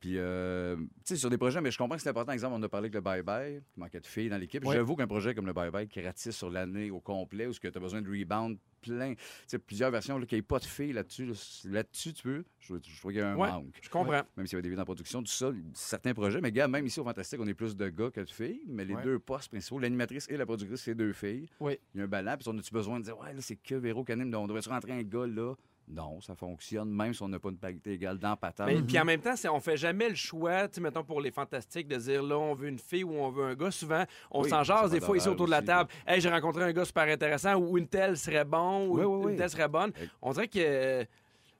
Puis, 0.00 0.14
euh, 0.16 0.76
tu 0.76 0.86
sais, 1.04 1.16
sur 1.16 1.28
des 1.28 1.38
projets, 1.38 1.60
mais 1.60 1.70
je 1.72 1.78
comprends 1.78 1.96
que 1.96 2.02
c'est 2.02 2.08
important. 2.08 2.30
Exemple, 2.32 2.54
on 2.56 2.62
a 2.62 2.68
parlé 2.68 2.86
avec 2.86 2.94
le 2.94 3.00
bye-bye, 3.00 3.60
il 3.76 3.80
manquait 3.80 3.98
de 4.00 4.06
filles 4.06 4.28
dans 4.28 4.38
l'équipe. 4.38 4.64
J'avoue 4.64 4.94
qu'un 4.94 5.08
projet 5.08 5.34
comme 5.34 5.46
le 5.46 5.52
bye-bye 5.52 5.88
qui 5.88 6.00
ratisse 6.00 6.36
sur 6.36 6.50
l'année 6.50 6.90
au 6.92 7.00
complet, 7.00 7.46
où 7.48 7.52
tu 7.52 7.66
as 7.66 7.70
besoin 7.80 8.00
de 8.00 8.08
rebound 8.08 8.58
plein, 8.80 9.14
tu 9.14 9.20
sais, 9.48 9.58
plusieurs 9.58 9.90
versions, 9.90 10.16
là, 10.18 10.24
qu'il 10.24 10.36
n'y 10.36 10.40
ait 10.40 10.42
pas 10.42 10.60
de 10.60 10.64
filles 10.64 10.92
là-dessus. 10.92 11.26
là, 11.26 11.32
Là-dessus, 11.64 12.12
tu 12.12 12.22
peux. 12.22 12.44
Je, 12.60 12.74
je 12.80 12.98
trouve 13.00 13.10
qu'il 13.10 13.20
y 13.20 13.24
a 13.24 13.32
un 13.32 13.36
Ouais, 13.36 13.48
manque. 13.50 13.74
je 13.82 13.88
comprends. 13.90 14.22
Même 14.36 14.46
s'il 14.46 14.52
y 14.52 14.54
avait 14.54 14.62
des 14.62 14.70
vies 14.74 14.80
en 14.80 14.84
production, 14.84 15.20
tout 15.20 15.32
ça, 15.32 15.50
certains 15.74 16.14
projets. 16.14 16.40
Mais 16.40 16.52
gars, 16.52 16.68
même 16.68 16.86
ici 16.86 17.00
au 17.00 17.04
Fantastique, 17.04 17.40
on 17.42 17.46
est 17.48 17.54
plus 17.54 17.74
de 17.74 17.88
gars 17.88 18.12
que 18.12 18.20
de 18.20 18.30
filles. 18.30 18.62
Mais 18.68 18.84
les 18.84 18.94
Ouais. 18.94 19.02
deux 19.02 19.18
postes 19.18 19.48
principaux, 19.50 19.80
l'animatrice 19.80 20.26
et 20.30 20.36
la 20.36 20.46
productrice, 20.46 20.80
c'est 20.82 20.94
deux 20.94 21.12
filles. 21.12 21.48
Oui. 21.58 21.76
Il 21.94 21.98
y 21.98 22.00
a 22.02 22.04
un 22.04 22.08
ballon. 22.08 22.36
Puis 22.38 22.48
on 22.48 22.56
a-tu 22.56 22.72
besoin 22.72 23.00
de 23.00 23.04
dire, 23.06 23.18
ouais, 23.18 23.32
là, 23.34 23.40
c'est 23.40 23.56
que 23.56 23.74
Véro 23.74 24.04
Canim, 24.04 24.32
on 24.36 24.46
devrait-tu 24.46 24.68
rentrer 24.68 24.92
un 24.92 25.02
gars 25.02 25.26
là? 25.26 25.54
Non, 25.90 26.20
ça 26.20 26.34
fonctionne, 26.34 26.90
même 26.90 27.14
si 27.14 27.22
on 27.22 27.28
n'a 27.28 27.38
pas 27.38 27.48
une 27.48 27.56
parité 27.56 27.92
égale 27.92 28.18
dans 28.18 28.36
Patate. 28.36 28.66
Mais, 28.66 28.82
Puis 28.82 28.98
en 28.98 29.04
même 29.04 29.20
temps, 29.20 29.34
c'est- 29.36 29.48
on 29.48 29.58
fait 29.60 29.76
jamais 29.76 30.08
le 30.08 30.14
choix, 30.14 30.68
tu 30.68 30.80
mettons 30.80 31.02
pour 31.02 31.20
les 31.20 31.30
fantastiques, 31.30 31.88
de 31.88 31.96
dire 31.96 32.22
là, 32.22 32.36
on 32.38 32.54
veut 32.54 32.68
une 32.68 32.78
fille 32.78 33.04
ou 33.04 33.12
on 33.12 33.30
veut 33.30 33.44
un 33.44 33.54
gars. 33.54 33.70
Souvent, 33.70 34.04
on 34.30 34.42
Oui, 34.42 34.50
s'en 34.50 34.62
jase 34.64 34.90
des 34.90 35.00
fois 35.00 35.16
ici 35.16 35.28
autour 35.28 35.46
de 35.46 35.50
la 35.50 35.62
table. 35.62 35.88
Hey, 36.06 36.20
j'ai 36.20 36.28
rencontré 36.30 36.64
un 36.64 36.72
gars 36.72 36.84
super 36.84 37.04
intéressant 37.08 37.56
ou 37.56 37.78
une 37.78 37.88
telle 37.88 38.16
serait 38.18 38.44
bon 38.44 38.86
ou 38.88 38.98
Oui, 38.98 39.04
oui, 39.04 39.32
une 39.32 39.38
telle 39.38 39.50
serait 39.50 39.68
bonne. 39.68 39.92
On 40.20 40.32
dirait 40.32 40.48
que. 40.48 41.06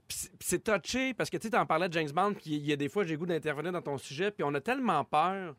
c'est- 0.09 0.63
touché 0.65 1.13
parce 1.15 1.29
que 1.31 1.37
tu 1.37 1.49
sais, 1.49 1.51
t'en 1.51 1.67
parlais 1.67 1.89
de 1.89 1.93
James 1.93 2.11
Bond, 2.11 2.33
puis 2.35 2.57
il 2.57 2.67
y 2.67 2.73
a 2.73 2.77
des 2.77 2.89
fois, 2.89 3.05
j'ai 3.05 3.13
le 3.13 3.19
goût 3.19 3.27
d'intervenir 3.27 3.73
dans 3.73 3.83
ton 3.83 3.99
sujet, 3.99 4.31
puis 4.31 4.43
on 4.43 4.55
a 4.55 4.61
tellement 4.61 5.05
peur 5.05 5.55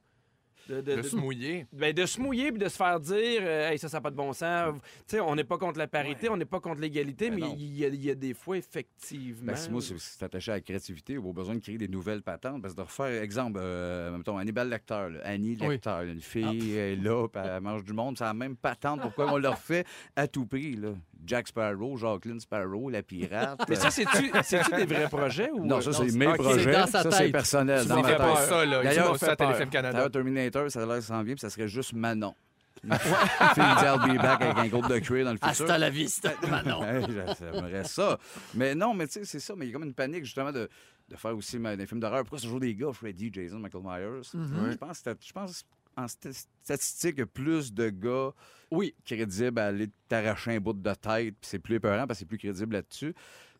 de, 0.67 0.81
de- 0.81 0.81
De 0.81 0.95
de- 0.97 1.01
se 1.01 1.15
mouiller. 1.15 1.65
ben, 1.73 1.93
de 1.93 2.05
se 2.05 2.19
mouiller 2.19 2.51
puis 2.51 2.59
de 2.59 2.67
se 2.67 2.75
faire 2.77 2.99
dire 2.99 3.41
euh, 3.43 3.69
hey, 3.69 3.77
ça, 3.79 3.87
ça 3.89 3.97
n'a 3.97 4.01
pas 4.01 4.11
de 4.11 4.15
bon 4.15 4.33
sens. 4.33 4.75
Tu 5.07 5.15
sais, 5.15 5.19
on 5.19 5.35
n'est 5.35 5.43
pas 5.43 5.57
contre 5.57 5.79
la 5.79 5.87
parité, 5.87 6.29
on 6.29 6.37
n'est 6.37 6.45
pas 6.45 6.59
contre 6.59 6.81
l'égalité, 6.81 7.29
Ben 7.29 7.39
mais 7.39 7.47
il 7.57 7.77
y, 7.77 7.85
a- 7.85 7.89
y 7.89 8.09
a 8.11 8.15
des 8.15 8.33
fois, 8.33 8.57
effectivement. 8.57 9.47
Ben, 9.53 9.55
si 9.55 9.69
moi, 9.69 9.81
c'est 9.81 10.23
attaché 10.25 10.51
à 10.51 10.55
la 10.55 10.61
créativité 10.61 11.17
ou 11.17 11.29
au 11.29 11.33
besoin 11.33 11.55
de 11.55 11.59
créer 11.59 11.77
des 11.77 11.87
nouvelles 11.87 12.21
patentes. 12.21 12.61
Parce 12.61 12.73
que 12.73 12.77
de 12.81 12.85
refaire, 12.85 13.21
exemple, 13.21 13.59
euh, 13.61 14.15
mettons, 14.17 14.37
Hannibal 14.37 14.69
Lecter, 14.69 15.07
là, 15.11 15.19
Annie 15.23 15.57
Oui. 15.61 15.67
Lecter, 15.69 15.89
là, 15.89 16.03
une 16.03 16.21
fille 16.21 16.71
elle 16.75 16.93
est 16.93 16.95
là, 17.03 17.27
puis 17.27 17.41
elle 17.43 17.61
mange 17.61 17.83
du 17.83 17.93
monde, 17.93 18.17
c'est 18.17 18.23
la 18.23 18.33
même 18.33 18.55
patente. 18.55 19.01
Pourquoi 19.01 19.31
on 19.33 19.37
le 19.37 19.49
refait 19.49 19.85
à 20.15 20.27
tout 20.27 20.45
prix? 20.45 20.75
Là? 20.75 20.89
Jack 21.25 21.47
Sparrow, 21.49 21.97
Jacqueline 21.97 22.39
Sparrow, 22.39 22.89
la 22.89 23.03
pirate. 23.03 23.59
Mais 23.67 23.75
ça, 23.75 23.91
c'est-tu 23.91 24.31
c'est-tu 24.43 24.75
des 24.75 24.85
vrais 24.85 25.09
projets? 25.09 25.49
Ou... 25.51 25.65
non, 25.65 25.81
ça, 25.81 25.91
c'est 25.91 26.15
mes 26.15 26.25
projets. 26.33 26.63
C'est 26.63 26.71
dans 26.71 26.87
sa 26.87 27.03
ça, 27.03 27.11
c'est 27.11 27.29
personnel. 27.31 27.81
Tu 27.83 27.87
dans 27.89 28.01
ma 28.01 28.07
tête. 28.13 28.37
ça, 28.47 28.65
là. 28.65 28.83
D'ailleurs, 28.83 29.17
ça 29.17 29.35
Canada. 29.69 30.09
Terminator, 30.51 30.71
ça 30.71 30.83
a 30.83 30.85
l'air 30.85 30.95
que 30.97 31.01
ça 31.01 31.07
s'en 31.15 31.23
vient, 31.23 31.33
puis 31.35 31.41
ça 31.41 31.49
serait 31.49 31.67
juste 31.67 31.93
Manon. 31.93 32.33
Dit 32.83 32.89
I'll 32.91 33.99
be 33.99 34.21
back 34.21 34.41
avec 34.41 34.57
un 34.57 34.67
groupe 34.67 34.87
de 34.87 34.99
cuir 34.99 35.25
dans 35.25 35.31
le 35.31 35.37
futur. 35.37 35.49
Hasta 35.49 35.77
la 35.77 35.89
vista, 35.89 36.31
Manon. 36.49 36.81
J'aimerais 37.39 37.83
ça. 37.83 38.17
Mais 38.53 38.73
non, 38.75 38.93
mais 38.93 39.07
tu 39.07 39.13
sais, 39.13 39.25
c'est 39.25 39.39
ça. 39.39 39.53
Mais 39.57 39.65
il 39.65 39.69
y 39.69 39.71
a 39.71 39.73
comme 39.73 39.83
une 39.87 39.93
panique, 39.93 40.23
justement, 40.23 40.51
de, 40.51 40.69
de 41.09 41.15
faire 41.17 41.35
aussi 41.35 41.59
des 41.59 41.85
films 41.85 41.99
d'horreur. 41.99 42.21
Pourquoi 42.21 42.39
c'est 42.39 42.45
toujours 42.45 42.59
des 42.61 42.73
gars, 42.75 42.93
Freddy, 42.93 43.29
Jason, 43.33 43.59
Michael 43.59 43.83
Myers? 43.83 44.29
Mhm. 44.33 44.71
Je 44.71 44.77
pense, 44.77 45.03
je 45.05 45.31
pense 45.33 45.65
en 45.97 46.05
st- 46.05 46.45
statistique, 46.63 47.15
il 47.17 47.19
y 47.19 47.23
a 47.23 47.25
plus 47.25 47.73
de 47.73 47.89
gars 47.89 48.31
Oui. 48.71 48.95
crédibles 49.05 49.59
à 49.59 49.65
aller 49.67 49.89
t'arracher 50.07 50.55
un 50.55 50.59
bout 50.61 50.71
de 50.71 50.81
tête, 50.93 51.35
puis 51.35 51.35
c'est 51.41 51.59
plus 51.59 51.75
épeurant 51.75 52.07
parce 52.07 52.19
que 52.19 52.19
c'est 52.19 52.25
plus 52.25 52.37
crédible 52.37 52.73
là-dessus. 52.75 53.13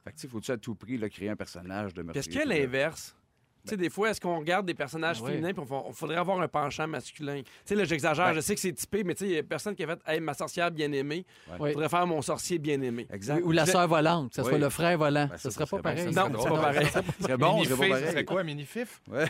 Fait 0.06 0.12
que, 0.12 0.16
tu 0.16 0.22
sais, 0.22 0.28
faut-tu 0.30 0.52
à 0.52 0.58
tout 0.58 0.76
prix 0.76 0.98
là, 0.98 1.10
créer 1.10 1.28
un 1.30 1.36
personnage 1.36 1.94
de 1.94 2.02
Puis 2.02 2.06
meurtrier? 2.14 2.20
Est-ce 2.20 2.30
qu'il 2.30 2.40
y 2.40 2.42
a 2.42 2.62
l'inverse? 2.62 3.14
Tu 3.70 3.76
sais, 3.76 3.78
des 3.78 3.90
fois, 3.90 4.10
est-ce 4.10 4.20
qu'on 4.22 4.40
regarde 4.40 4.66
des 4.66 4.74
personnages 4.74 5.18
Ah 5.22 5.24
ouais. 5.26 5.32
féminins 5.32 5.54
puis 5.54 5.62
on, 5.62 5.66
fa- 5.66 5.84
on 5.88 5.94
faudrait 5.94 6.18
avoir 6.18 6.40
un 6.42 6.48
penchant 6.48 6.88
masculin? 6.88 7.42
Tu 7.44 7.52
sais, 7.66 7.76
là, 7.76 7.84
j'exagère, 7.86 8.26
Ben- 8.28 8.34
je 8.36 8.40
sais 8.42 8.56
que 8.56 8.62
c'est 8.62 8.74
typé, 8.74 9.04
mais 9.04 9.14
tu 9.16 9.26
sais, 9.26 9.32
il 9.32 9.36
y 9.36 9.38
a 9.38 9.44
personne 9.44 9.76
qui 9.76 9.84
a 9.84 9.88
fait 9.88 10.00
Hey, 10.08 10.20
ma 10.20 10.34
sorcière 10.34 10.72
bien-aimée. 10.72 11.26
Oui. 11.60 11.72
faudrait 11.74 11.90
faire 11.90 12.08
mon 12.08 12.22
sorcier 12.22 12.58
bien-aimé. 12.60 13.08
Exact. 13.12 13.42
Ou 13.44 13.52
la 13.52 13.66
sœur 13.66 13.88
volante, 13.88 14.30
que 14.30 14.36
ce 14.36 14.44
soit 14.44 14.58
le 14.58 14.70
frère 14.70 14.98
volant. 14.98 15.28
Ben, 15.28 15.38
ce 15.38 15.50
ça, 15.50 15.52
serait 15.52 15.66
ça 15.66 15.78
pas 15.78 15.82
serait 15.82 15.82
pareil. 15.82 16.06
bon, 16.06 16.30
Non, 16.30 16.40
ça 16.40 16.44
c'est 16.44 16.50
pas 16.50 16.62
pareil. 16.62 16.86
Ce 16.88 17.24
serait 17.24 17.38
bon, 17.38 17.64
c'est 17.64 17.76
pareil. 17.90 18.08
serait 18.12 18.26
quoi, 18.26 18.44
mini-fif? 18.44 19.02
Ouais. 19.10 19.26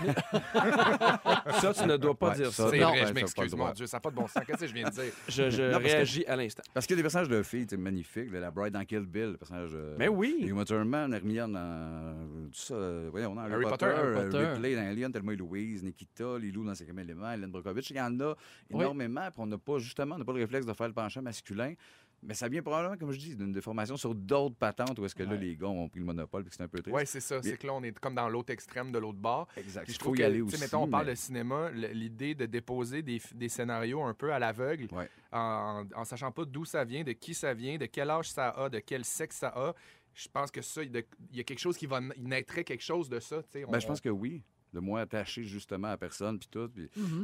Ça, 1.61 1.73
tu 1.73 1.85
ne 1.87 1.97
dois 1.97 2.15
pas 2.15 2.29
Ouais, 2.29 2.35
dire 2.35 2.51
ça. 2.51 2.69
C'est 2.69 2.79
non, 2.79 2.89
vrai, 2.89 3.01
ben, 3.01 3.07
je 3.07 3.13
m'excuse, 3.13 3.55
mon. 3.55 3.71
Dieu, 3.71 3.85
ça 3.87 3.97
n'a 3.97 4.01
pas 4.01 4.09
de 4.11 4.15
bon 4.15 4.27
sens. 4.27 4.43
Qu'est-ce 4.45 4.59
que 4.61 4.67
je 4.67 4.73
viens 4.73 4.85
de 4.87 4.91
dire? 4.93 5.03
Je, 5.27 5.49
je 5.49 5.61
Non, 5.63 5.71
parce 5.73 5.83
que- 5.83 5.89
réagis 5.89 6.25
à 6.25 6.35
l'instant. 6.35 6.63
Parce 6.73 6.85
qu'il 6.85 6.95
y 6.95 6.97
a 6.97 6.97
des 6.97 7.03
personnages 7.03 7.29
de 7.29 7.43
filles, 7.43 7.65
c'est 7.69 7.77
magnifique. 7.77 8.29
La 8.31 8.51
Bride 8.51 8.73
dans 8.73 8.83
Kill 8.85 9.01
Bill, 9.05 9.31
le 9.31 9.37
personnage 9.37 9.71
de. 9.71 9.95
Mais 9.97 10.07
oui. 10.07 10.37
Uma 10.47 10.65
Thurman, 10.65 11.13
Hermione 11.13 11.53
dans. 11.53 12.49
Tout 12.51 12.57
ça. 12.59 12.73
euh, 12.73 13.09
Harry, 13.13 13.23
Harry 13.53 13.63
Potter, 13.63 13.69
Potter, 13.69 13.85
Harry 13.85 14.07
euh, 14.07 14.23
Potter. 14.25 14.28
Ripley 14.37 14.75
dans 14.75 14.81
Alien, 14.87 15.11
Thelma 15.11 15.33
et 15.33 15.37
Louise, 15.37 15.83
Nikita, 15.83 16.37
Lilou 16.37 16.63
dans 16.65 16.75
Cinquième 16.75 16.99
élément, 16.99 17.31
Hélène 17.31 17.51
Brockovich. 17.51 17.89
Il 17.89 17.95
y 17.97 18.01
en 18.01 18.19
a 18.19 18.35
Oui. 18.71 18.81
énormément. 18.81 19.21
Puis 19.31 19.39
on 19.39 19.47
n'a 19.47 19.57
pas, 19.57 19.79
justement, 19.79 20.15
on 20.15 20.19
n'a 20.19 20.25
pas 20.25 20.33
le 20.33 20.39
réflexe 20.39 20.65
de 20.65 20.73
faire 20.73 20.87
le 20.87 20.93
penchant 20.93 21.21
masculin. 21.21 21.73
Mais 22.21 22.33
ça 22.33 22.49
vient 22.49 22.61
probablement, 22.61 22.97
comme 22.97 23.13
je 23.13 23.17
dis, 23.17 23.33
d'une 23.33 23.53
déformation 23.53 23.95
sur 23.95 24.13
d'autres 24.13 24.55
patentes 24.57 24.99
où 24.99 25.05
est-ce 25.05 25.15
que 25.15 25.23
là, 25.23 25.35
les 25.37 25.55
gars 25.55 25.67
ont 25.67 25.87
pris 25.87 26.01
le 26.01 26.05
monopole 26.05 26.43
puis 26.43 26.51
c'est 26.53 26.61
un 26.61 26.67
peu 26.67 26.81
triste. 26.81 26.93
Oui, 26.93 27.03
c'est 27.05 27.21
ça. 27.21 27.41
C'est 27.41 27.55
que 27.55 27.65
là, 27.65 27.73
on 27.73 27.81
est 27.81 27.97
comme 27.97 28.13
dans 28.13 28.27
l'autre 28.27 28.51
extrême 28.51 28.91
de 28.91 28.99
l'autre 28.99 29.19
bord. 29.19 29.47
Exact. 29.55 29.85
Puis 29.85 29.93
je 29.93 29.99
trouve 29.99 30.17
y 30.17 30.19
que, 30.19 30.23
aller 30.25 30.39
tu 30.41 30.49
sais, 30.49 30.55
aussi. 30.55 30.63
mettons, 30.65 30.83
on 30.83 30.89
parle 30.89 31.07
de 31.07 31.15
cinéma, 31.15 31.71
l'idée 31.71 32.35
de 32.35 32.45
déposer 32.45 33.01
des, 33.03 33.19
scénarios 33.47 34.03
un 34.03 34.13
peu 34.13 34.33
à 34.33 34.39
l'aveugle, 34.39 34.87
Ouais. 34.91 35.07
en, 35.31 35.85
en 35.95 36.03
sachant 36.03 36.29
pas 36.33 36.43
d'où 36.43 36.65
ça 36.65 36.83
vient, 36.83 37.05
de 37.05 37.13
qui 37.13 37.33
ça 37.33 37.53
vient, 37.53 37.77
de 37.77 37.85
quel 37.85 38.09
âge 38.09 38.29
ça 38.29 38.49
a, 38.49 38.67
de 38.67 38.79
quel 38.79 39.05
sexe 39.05 39.37
ça 39.37 39.53
a. 39.55 39.73
Je 40.21 40.27
pense 40.31 40.51
que 40.51 40.61
ça, 40.61 40.83
il 40.83 40.91
y 41.33 41.39
a 41.39 41.43
quelque 41.43 41.59
chose 41.59 41.77
qui 41.77 41.85
va 41.85 41.99
il 42.17 42.27
naîtrait 42.27 42.63
quelque 42.63 42.83
chose 42.83 43.07
de 43.09 43.19
ça. 43.19 43.41
On- 43.67 43.71
Ben, 43.71 43.79
je 43.79 43.87
pense 43.87 44.01
que 44.01 44.09
oui. 44.09 44.43
De 44.71 44.79
moins 44.79 45.01
attaché 45.01 45.45
justement 45.45 45.87
à 45.87 45.97
personne, 45.97 46.37
puis 46.37 46.47
tout. 46.47 46.69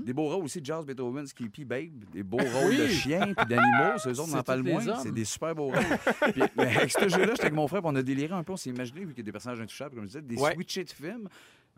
Des 0.04 0.14
beaux 0.14 0.30
rôles 0.30 0.46
aussi, 0.46 0.62
Jazz, 0.64 0.84
Beethoven, 0.84 1.28
Skippy, 1.28 1.64
Babe. 1.64 2.04
Des 2.12 2.24
beaux 2.24 2.38
rôles 2.40 2.76
de 2.76 2.88
chiens 2.88 3.36
puis 3.36 3.46
d'animaux. 3.46 4.00
Ceux 4.00 4.20
autres, 4.20 4.34
on 4.34 4.38
en 4.40 4.42
parle 4.42 4.64
moins. 4.64 4.98
C'est 5.04 5.12
des 5.12 5.26
super 5.26 5.54
beaux 5.54 5.66
rôles. 5.68 5.76
Puis, 6.34 6.42
mais 6.58 6.76
avec 6.76 6.90
ce 6.90 7.08
jeu-là, 7.08 7.28
j'étais 7.34 7.42
avec 7.42 7.54
mon 7.54 7.68
frère, 7.68 7.82
on 7.84 7.96
a 7.96 8.02
déliré 8.02 8.34
un 8.34 8.44
peu. 8.44 8.54
On 8.54 8.58
s'est 8.58 8.72
imaginé, 8.72 9.02
vu 9.02 9.10
qu'il 9.10 9.18
y 9.20 9.22
a 9.22 9.24
des 9.26 9.32
personnages 9.32 9.62
intouchables, 9.62 9.94
comme 9.94 10.06
je 10.06 10.08
disais, 10.08 10.22
des 10.24 10.38
Ouais. 10.38 10.56
switchés 10.56 10.86
de 10.86 10.90
films. 10.90 11.30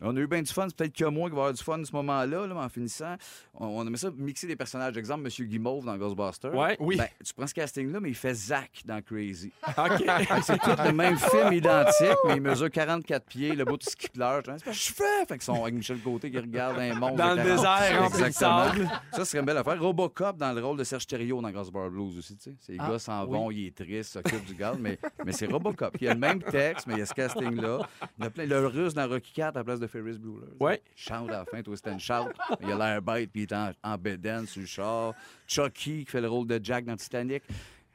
On 0.02 0.16
a 0.16 0.20
eu 0.20 0.28
bien 0.28 0.42
du 0.44 0.52
fun. 0.54 0.66
C'est 0.68 0.76
peut-être 0.78 0.96
que 0.96 1.06
moi 1.06 1.28
qui 1.30 1.36
va 1.36 1.42
avoir 1.44 1.54
du 1.54 1.64
fun 1.64 1.82
à 1.82 1.86
ce 1.86 1.92
moment-là, 1.94 2.46
là, 2.46 2.54
mais 2.54 2.60
en 2.62 2.70
finissant, 2.70 3.16
on, 3.56 3.66
on 3.66 3.88
aimait 3.88 3.98
ça 3.98 4.10
mixer 4.16 4.46
des 4.46 4.56
personnages. 4.56 4.96
Exemple, 4.96 5.28
M. 5.28 5.48
Guimauve 5.48 5.86
dans 5.86 5.98
Ghostbusters. 5.98 6.54
Ouais. 6.54 6.78
Oui. 6.80 6.98
Ben, 6.98 7.08
tu 7.26 7.34
prends 7.34 7.48
ce 7.48 7.54
casting-là, 7.56 8.00
mais 8.00 8.10
il 8.10 8.16
fait 8.16 8.34
Zach 8.36 8.84
dans 8.86 9.02
Crazy. 9.02 9.52
OK. 9.68 10.04
C'est 10.44 10.60
tout 10.60 10.70
le 10.86 10.92
même 10.94 11.18
film 11.18 11.52
identique, 11.52 12.18
mais 12.28 12.36
il 12.36 12.42
mesure 12.42 12.70
44 12.70 13.26
pieds, 13.26 13.56
le 13.56 13.66
bout 13.66 13.78
de 13.78 13.84
ce 13.84 13.96
qui 13.96 14.10
pleure. 14.10 14.42
Je 14.46 14.52
dis, 14.52 14.58
C'est 14.60 14.66
parce 14.66 14.78
que 14.78 14.84
je 14.84 14.94
fais! 14.94 15.26
Fait 15.28 15.34
qu'ils 15.34 15.42
sont 15.42 15.62
avec 15.64 15.74
Michel 15.74 16.00
Côté 16.00 16.30
qui 16.30 16.38
regarde 16.38 16.78
un 16.78 16.94
monstre. 16.94 17.16
Dans 17.18 17.30
le 17.34 17.44
40. 17.44 17.48
désert, 17.48 18.02
de 18.02 18.06
Exactement. 18.28 18.90
Ça 19.14 19.26
serait 19.26 19.40
une 19.40 19.46
belle 19.46 19.58
affaire. 19.58 19.82
Robocop 19.82 20.38
dans 20.38 20.54
le 20.54 20.64
rôle 20.64 20.78
de 20.78 20.84
Serge 20.84 21.08
Thériault 21.08 21.42
dans 21.42 21.50
Ghostbusters 21.52 21.90
Blues 21.90 22.18
aussi, 22.20 22.38
tu 22.38 22.52
sais. 22.52 22.56
Ces 22.60 22.76
Ah, 22.80 22.90
gars 22.92 23.00
s'en 23.00 23.26
oui. 23.26 23.32
vont, 23.32 23.50
il 23.52 23.66
est 23.68 23.76
triste, 23.76 24.14
s'occupe 24.14 24.46
du 24.46 24.54
gars, 24.54 24.74
mais, 24.80 25.00
mais 25.26 25.32
c'est 25.32 25.48
Robocop. 25.48 25.96
Il 26.00 26.06
y 26.06 26.08
a 26.08 26.14
le 26.14 26.20
même 26.20 26.42
texte, 26.44 26.86
mais 26.86 26.94
il 26.94 27.00
y 27.00 27.02
a 27.02 27.06
ce 27.08 27.14
casting-là. 27.16 27.80
Il 28.20 28.24
y 28.24 28.28
a 28.28 28.30
plein. 28.30 28.46
Le 28.46 28.68
russe 28.68 28.94
dans 28.94 29.08
Rocky 29.08 29.34
4 29.34 29.56
à 29.56 29.60
la 29.60 29.64
place 29.64 29.80
de 29.80 29.87
Ferris 29.88 30.18
Bueller. 30.20 30.82
Il 30.96 31.02
chante 31.04 31.30
à 31.30 31.40
la 31.40 31.46
fin, 31.46 31.62
Twist 31.62 31.88
and 31.88 32.00
Shout. 32.00 32.30
Il 32.62 32.72
a 32.72 32.76
l'air 32.76 33.02
bête, 33.02 33.30
puis 33.32 33.42
il 33.42 33.44
est 33.44 33.54
en, 33.56 33.72
en 33.84 33.98
bedaine 33.98 34.46
sur 34.46 34.62
le 34.62 34.68
char. 34.68 35.14
Chucky 35.48 36.06
qui 36.06 36.12
fait 36.12 36.22
le 36.22 36.28
rôle 36.30 36.48
de 36.48 36.60
Jack 36.64 36.86
dans 36.86 36.96
Titanic. 36.96 37.44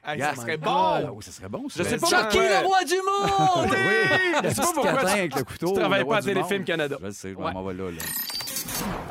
Hey, 0.05 0.17
Yeah. 0.19 0.35
ça 0.35 0.41
serait 0.41 0.57
bon! 0.57 1.11
oui, 1.13 1.23
ça 1.23 1.31
serait 1.31 1.47
bon. 1.47 1.65
Je 1.69 1.81
sais 1.81 1.97
pas 1.97 2.07
Chucky, 2.07 2.37
pourquoi- 2.37 2.61
le 2.61 2.65
roi 2.67 2.83
du 2.83 2.95
monde! 2.95 3.69
Oui, 3.77 4.39
Je 4.43 4.49
sais 4.49 4.55
pas 4.61 4.71
pourquoi 4.73 4.99
tu- 5.05 5.05
avec 5.19 5.35
le 5.35 5.43
couteau. 5.45 5.67
tu 5.67 5.79
travailles 5.79 6.03
pas 6.05 6.17
à 6.17 6.21
Téléfilm. 6.21 6.65
Canada. 6.65 6.97
Je 7.01 7.09
sais, 7.11 7.31
je 7.31 7.35
Ouais. 7.35 7.53
m'en 7.53 7.63
vais 7.63 7.73
là. 7.73 7.89
là. 7.91 7.97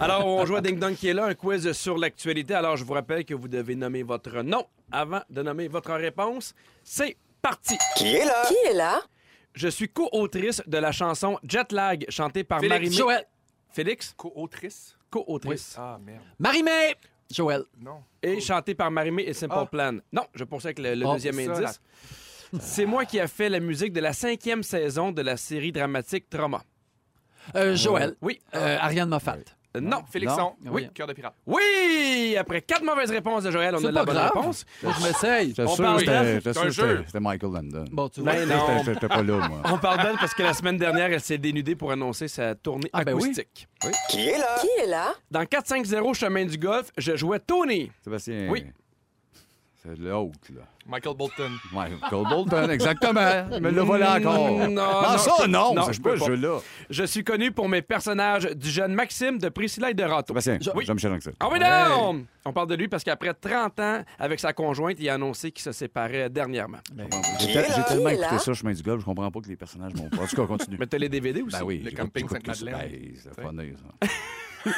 Alors, 0.00 0.26
on 0.26 0.44
joue 0.44 0.56
à 0.56 0.60
Ding 0.60 0.78
Dong 0.78 0.94
qui 0.94 1.08
est 1.08 1.14
là, 1.14 1.24
un 1.26 1.34
quiz 1.34 1.72
sur 1.72 1.96
l'actualité. 1.96 2.54
Alors, 2.54 2.76
je 2.76 2.84
vous 2.84 2.92
rappelle 2.92 3.24
que 3.24 3.32
vous 3.34 3.48
devez 3.48 3.74
nommer 3.74 4.02
votre 4.02 4.42
nom 4.42 4.66
avant 4.90 5.22
de 5.30 5.42
nommer 5.42 5.68
votre 5.68 5.92
réponse. 5.94 6.54
C'est 6.84 7.16
parti! 7.40 7.76
Qui 7.96 8.16
est 8.16 8.24
là? 8.26 8.42
Qui 8.48 8.56
est 8.70 8.74
là? 8.74 9.00
Je 9.54 9.68
suis 9.68 9.88
co-autrice 9.88 10.62
de 10.66 10.78
la 10.78 10.92
chanson 10.92 11.38
Jet 11.46 11.72
Lag, 11.72 12.04
chantée 12.08 12.44
par 12.44 12.60
Félix. 12.60 12.74
Marie-Mé. 12.78 12.96
Joël. 12.96 13.24
Félix, 13.70 14.14
Co-autrice? 14.16 14.96
co-autrice. 15.10 15.74
Ah, 15.78 15.98
merde. 16.04 16.22
Marie-Mé! 16.38 16.94
Joël. 17.30 17.64
Non. 17.80 18.02
Et 18.22 18.40
chantée 18.40 18.74
par 18.74 18.90
Marie-Mé 18.90 19.22
et 19.24 19.32
Simple 19.32 19.54
Ah. 19.56 19.66
Plan. 19.66 19.98
Non, 20.12 20.26
je 20.34 20.44
poursuis 20.44 20.68
avec 20.68 20.78
le, 20.78 20.94
le 20.94 21.06
Oh, 21.06 21.12
deuxième 21.14 21.38
indice. 21.38 21.80
C'est 22.60 22.84
moi 22.84 23.04
qui 23.06 23.18
a 23.18 23.26
fait 23.28 23.48
la 23.48 23.60
musique 23.60 23.92
de 23.94 24.00
la 24.00 24.12
cinquième 24.12 24.62
saison 24.62 25.10
de 25.12 25.22
la 25.22 25.38
série 25.38 25.72
dramatique 25.72 26.28
Trauma. 26.28 26.62
Euh, 27.56 27.74
Joël. 27.74 28.14
Oui. 28.20 28.40
Euh, 28.54 28.76
Ariane 28.78 29.08
Moffat. 29.08 29.38
Non. 29.80 30.02
Félixon. 30.10 30.54
Non. 30.64 30.72
Oui. 30.72 30.88
Cœur 30.94 31.06
de 31.06 31.12
pirate. 31.12 31.34
Oui! 31.46 32.36
Après 32.38 32.60
quatre 32.62 32.84
mauvaises 32.84 33.10
réponses 33.10 33.44
de 33.44 33.50
Joël, 33.50 33.74
on 33.74 33.78
C'est 33.78 33.86
a 33.86 33.90
la 33.90 34.00
pas 34.00 34.06
bonne 34.06 34.14
grave. 34.16 34.30
réponse. 34.34 34.64
Moi, 34.82 34.92
je 34.98 35.06
m'essaye. 35.06 35.48
J'étais 35.48 35.62
On 35.62 35.74
sûr 35.74 35.84
parle 35.84 35.98
c'était- 36.00 36.10
d'elle. 36.12 36.34
j'étais 36.34 36.42
C'est 36.44 36.52
sûr 36.52 36.62
un 36.62 36.64
que 36.66 36.70
jeu. 36.72 36.88
c'était- 36.96 37.06
c'était 37.06 37.20
Michael 37.20 37.52
London. 37.52 37.84
Bon, 37.90 38.08
tu 38.08 38.20
vois. 38.20 38.32
Ben 38.32 38.48
non. 38.48 38.66
J'étais 38.78 38.94
j'étais 38.94 39.08
pas 39.08 39.22
là, 39.22 39.48
moi. 39.48 39.62
On 39.64 39.78
parle 39.78 40.02
d'elle 40.02 40.16
parce 40.18 40.34
que 40.34 40.42
la 40.42 40.52
semaine 40.54 40.76
dernière, 40.76 41.12
elle 41.12 41.20
s'est 41.20 41.38
dénudée 41.38 41.74
pour 41.76 41.90
annoncer 41.92 42.28
sa 42.28 42.54
tournée 42.54 42.90
Ah, 42.92 43.04
ben 43.04 43.14
oui. 43.14 43.22
acoustique. 43.22 43.68
Qui 44.10 44.28
est 44.28 44.38
là? 44.38 44.56
Qui 44.60 44.68
est 44.82 44.86
là? 44.86 45.14
Dans 45.30 45.44
4-5-0 45.44 46.14
Chemin 46.14 46.44
du 46.44 46.58
Golf, 46.58 46.90
je 46.98 47.16
jouais 47.16 47.38
Tony. 47.40 47.90
Sébastien. 48.04 48.48
Oui. 48.50 48.64
C'est 49.84 49.98
l'autre, 49.98 50.38
là. 50.54 50.62
Michael 50.86 51.16
Bolton. 51.16 51.50
Michael 51.72 52.22
Bolton, 52.30 52.70
exactement. 52.70 53.48
Il 53.52 53.60
me 53.60 53.70
l'a 53.70 53.82
volé 53.82 54.04
encore. 54.04 54.50
Non, 54.50 54.68
Non, 54.68 55.02
non, 55.02 55.18
ça, 55.18 55.46
non, 55.48 55.74
non, 55.74 55.82
ça, 55.86 55.92
je 55.92 56.00
peux 56.00 56.14
pas. 56.16 56.24
jeu-là. 56.26 56.58
Je 56.88 57.02
suis 57.02 57.24
connu 57.24 57.50
pour 57.50 57.68
mes 57.68 57.82
personnages 57.82 58.44
du 58.54 58.70
jeune 58.70 58.94
Maxime 58.94 59.38
de 59.38 59.48
Priscilla 59.48 59.90
et 59.90 59.94
de 59.94 60.04
Rato. 60.04 60.28
Sébastien, 60.38 60.58
Oui. 60.76 60.84
Jean-Michel. 60.86 61.18
Ah 61.40 61.48
oui, 61.50 61.58
non! 61.58 62.24
On 62.44 62.52
parle 62.52 62.68
de 62.68 62.76
lui 62.76 62.86
parce 62.86 63.02
qu'après 63.02 63.34
30 63.34 63.80
ans 63.80 64.04
avec 64.20 64.38
sa 64.38 64.52
conjointe, 64.52 64.98
il 65.00 65.08
a 65.08 65.14
annoncé 65.14 65.50
qu'il 65.50 65.62
se 65.62 65.72
séparait 65.72 66.30
dernièrement. 66.30 66.78
Est 66.96 67.52
là? 67.54 67.64
j'ai 67.76 67.82
tellement 67.84 68.04
là? 68.10 68.12
écouté 68.14 68.38
ça, 68.38 68.54
chemin 68.54 68.72
du 68.72 68.82
golf, 68.82 69.00
je 69.00 69.04
comprends 69.04 69.30
pas 69.32 69.40
que 69.40 69.48
les 69.48 69.56
personnages 69.56 69.94
m'ont 69.94 70.08
pas. 70.10 70.22
En 70.22 70.26
tout 70.28 70.36
cas, 70.36 70.46
continue. 70.46 70.76
Mais 70.78 70.86
t'as 70.86 70.98
les 70.98 71.08
DVD 71.08 71.42
aussi? 71.42 71.56
Ben 71.58 71.64
oui, 71.64 71.78
Le 71.84 71.90
camping. 71.90 72.28
Sainte-Madeleine. 72.28 72.76
Ben, 73.36 73.76
ça. 74.00 74.08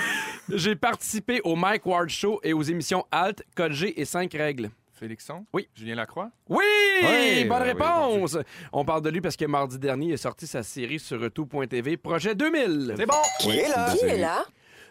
J'ai 0.48 0.76
participé 0.76 1.40
au 1.44 1.56
Mike 1.56 1.84
Ward 1.84 2.08
Show 2.08 2.40
et 2.42 2.52
aux 2.54 2.62
émissions 2.62 3.04
Alt, 3.10 3.42
Code 3.54 3.72
G 3.72 4.00
et 4.00 4.04
5 4.06 4.32
règles. 4.32 4.70
Félixon? 5.04 5.44
Oui. 5.52 5.68
Julien 5.74 5.96
Lacroix? 5.96 6.30
Oui! 6.48 6.64
Oui, 7.02 7.44
bonne 7.44 7.62
réponse! 7.62 8.38
On 8.72 8.86
parle 8.86 9.02
de 9.02 9.10
lui 9.10 9.20
parce 9.20 9.36
que 9.36 9.44
mardi 9.44 9.78
dernier, 9.78 10.06
il 10.06 10.14
a 10.14 10.16
sorti 10.16 10.46
sa 10.46 10.62
série 10.62 10.98
sur 10.98 11.30
tout.tv, 11.30 11.98
Projet 11.98 12.34
2000. 12.34 12.94
C'est 12.96 13.04
bon! 13.04 13.12
Qui 13.38 13.50
est 13.58 13.68
là? 13.68 13.94
Qui 13.94 14.06
est 14.06 14.16
là? 14.16 14.46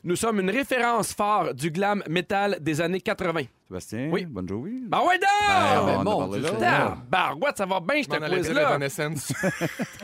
Nous 0.06 0.18
sommes 0.18 0.42
une 0.42 0.50
référence 0.50 1.14
phare 1.14 1.54
du 1.54 1.72
glam 1.72 2.04
metal 2.10 2.58
des 2.60 2.82
années 2.82 3.00
80. 3.00 3.44
Sébastien, 3.70 4.10
Oui. 4.12 4.26
bonne 4.26 4.50
journée. 4.50 4.74
Ben 4.90 5.00
ouais! 5.00 5.18
Ah, 5.50 5.82
ben 5.86 5.96
on 5.96 6.00
a 6.00 6.04
mon 6.04 6.28
Dieu, 6.28 6.44
là. 6.60 6.98
Barouette, 7.10 7.58
ça 7.58 7.66
va 7.66 7.80
bien, 7.80 8.02
je 8.02 8.10
te 8.10 8.18
quiz-là. 8.18 8.70
Evanescence. 8.72 9.32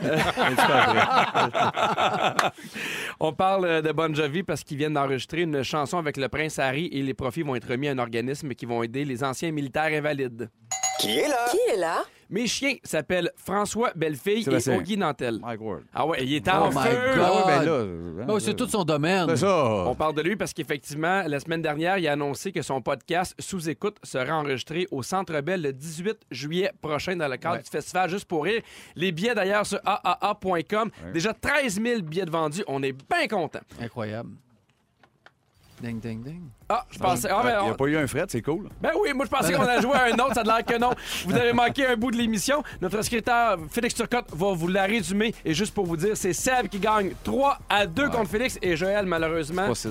On 3.20 3.32
parle 3.34 3.64
euh, 3.66 3.82
de 3.82 3.92
Bon 3.92 4.14
Jovi 4.14 4.42
parce 4.42 4.64
qu'ils 4.64 4.78
viennent 4.78 4.94
d'enregistrer 4.94 5.42
une 5.42 5.62
chanson 5.62 5.98
avec 5.98 6.16
le 6.16 6.28
prince 6.28 6.58
Harry 6.58 6.88
et 6.92 7.02
les 7.02 7.12
profits 7.14 7.42
vont 7.42 7.54
être 7.54 7.68
remis 7.68 7.88
à 7.88 7.92
un 7.92 7.98
organisme 7.98 8.54
qui 8.54 8.64
vont 8.64 8.82
aider 8.82 9.04
les 9.04 9.22
anciens 9.22 9.52
militaires 9.52 9.92
invalides. 9.92 10.48
Qui 11.00 11.18
est 11.18 11.28
là? 11.28 11.46
Qui 11.50 11.58
est 11.72 11.76
là? 11.76 12.02
Mes 12.28 12.46
chiens 12.46 12.74
s'appellent 12.84 13.30
François 13.36 13.90
Bellefille 13.96 14.46
et. 14.48 14.76
Auguy 14.76 14.96
Nantel. 14.96 15.40
Mike 15.40 15.60
Ward. 15.60 15.82
Ah 15.92 16.06
ouais, 16.06 16.18
il 16.22 16.34
est 16.34 16.46
Oh 16.48 16.50
en 16.50 16.68
my 16.68 16.74
feu! 16.86 17.14
God. 17.16 17.24
Ah 17.24 17.34
ouais, 17.34 17.42
ben 17.46 17.62
là. 17.64 18.24
Ben 18.26 18.34
oui, 18.34 18.40
c'est 18.40 18.54
tout 18.54 18.68
son 18.68 18.84
domaine. 18.84 19.26
C'est 19.30 19.38
ça. 19.38 19.64
On 19.86 19.94
parle 19.96 20.14
de 20.14 20.22
lui 20.22 20.36
parce 20.36 20.52
qu'effectivement, 20.52 21.22
la 21.26 21.40
semaine 21.40 21.60
dernière, 21.62 21.98
il 21.98 22.06
a 22.06 22.12
annoncé 22.12 22.52
que 22.52 22.62
son 22.62 22.80
podcast 22.82 23.34
Sous 23.40 23.68
écoute 23.68 23.96
sera 24.04 24.32
enregistré 24.38 24.86
au 24.92 25.02
Centre 25.02 25.40
Bell 25.40 25.60
le 25.62 25.72
18 25.72 26.18
juillet 26.30 26.70
prochain 26.80 27.16
dans 27.16 27.26
le 27.28 27.36
cadre 27.36 27.56
Ouais. 27.56 27.62
du 27.62 27.70
festival 27.70 28.08
Juste 28.10 28.26
pour 28.26 28.44
rire. 28.44 28.62
Les 28.94 29.10
billets 29.10 29.34
d'ailleurs 29.34 29.66
sur 29.66 29.80
aaa.com. 29.84 30.90
Déjà 31.12 31.32
13 31.34 31.80
000 31.82 32.02
billets 32.02 32.26
de 32.26 32.30
vendus. 32.30 32.62
On 32.68 32.80
est 32.84 32.92
bien 32.92 33.26
contents. 33.28 33.58
Incroyable. 33.80 34.30
Ding, 35.82 35.98
ding, 36.00 36.22
ding. 36.22 36.40
Ah, 36.68 36.84
je 36.90 36.98
pensais. 36.98 37.28
Ah, 37.30 37.40
Il 37.42 37.46
ben, 37.48 37.62
n'y 37.62 37.68
on- 37.70 37.72
a 37.72 37.74
pas 37.74 37.84
eu 37.86 37.96
un 37.96 38.06
fret, 38.06 38.24
c'est 38.28 38.42
cool. 38.42 38.68
Ben 38.80 38.90
oui, 39.00 39.12
moi 39.14 39.24
je 39.24 39.30
pensais 39.30 39.52
qu'on 39.54 39.62
a 39.62 39.80
joué 39.80 39.94
à 39.94 40.04
un 40.04 40.12
autre, 40.18 40.34
ça 40.34 40.42
a 40.42 40.44
l'air 40.44 40.64
que 40.64 40.78
non. 40.78 40.90
Vous 41.26 41.34
avez 41.34 41.52
manqué 41.52 41.86
un 41.86 41.96
bout 41.96 42.10
de 42.10 42.16
l'émission. 42.16 42.62
Notre 42.80 43.02
secrétaire 43.02 43.56
Félix 43.70 43.94
Turcotte 43.94 44.26
va 44.32 44.52
vous 44.52 44.68
la 44.68 44.84
résumer. 44.84 45.34
Et 45.44 45.52
juste 45.54 45.74
pour 45.74 45.86
vous 45.86 45.96
dire, 45.96 46.16
c'est 46.16 46.32
Seb 46.32 46.68
qui 46.68 46.78
gagne 46.78 47.12
3 47.24 47.58
à 47.68 47.86
2 47.86 48.10
contre 48.10 48.28
Félix 48.30 48.58
et 48.62 48.76
Joël, 48.76 49.06
malheureusement. 49.06 49.66
Pas 49.66 49.72
6-0. 49.72 49.88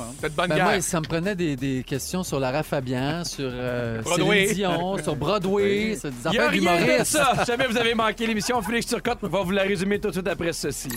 Hein. 0.00 0.14
Cette 0.20 0.34
bonne 0.34 0.48
Ben 0.48 0.54
guerre. 0.54 0.64
moi, 0.64 0.80
ça 0.80 1.00
me 1.00 1.06
prenait 1.06 1.34
des, 1.34 1.56
des 1.56 1.82
questions 1.84 2.22
sur 2.22 2.38
Lara 2.40 2.62
Fabian, 2.62 3.24
sur 3.24 3.50
euh, 3.52 4.00
Broadway. 4.00 4.46
Céline 4.46 4.54
Dion, 4.54 4.98
sur 5.02 5.16
Broadway, 5.16 5.96
sur 5.96 6.10
des 6.10 6.16
Il 6.26 6.30
n'y 6.30 6.38
a 6.38 6.46
affaires 6.46 6.50
rien 6.52 6.72
de 6.76 6.78
d'humoristes. 6.84 7.04
ça. 7.12 7.32
Si 7.40 7.44
jamais 7.46 7.66
vous 7.66 7.76
avez 7.76 7.94
manqué 7.94 8.26
l'émission, 8.26 8.62
Félix 8.62 8.86
Turcotte 8.86 9.18
va 9.22 9.42
vous 9.42 9.50
la 9.50 9.62
résumer 9.62 9.98
tout 10.00 10.08
de 10.08 10.12
suite 10.14 10.28
après 10.28 10.52
ceci. 10.52 10.88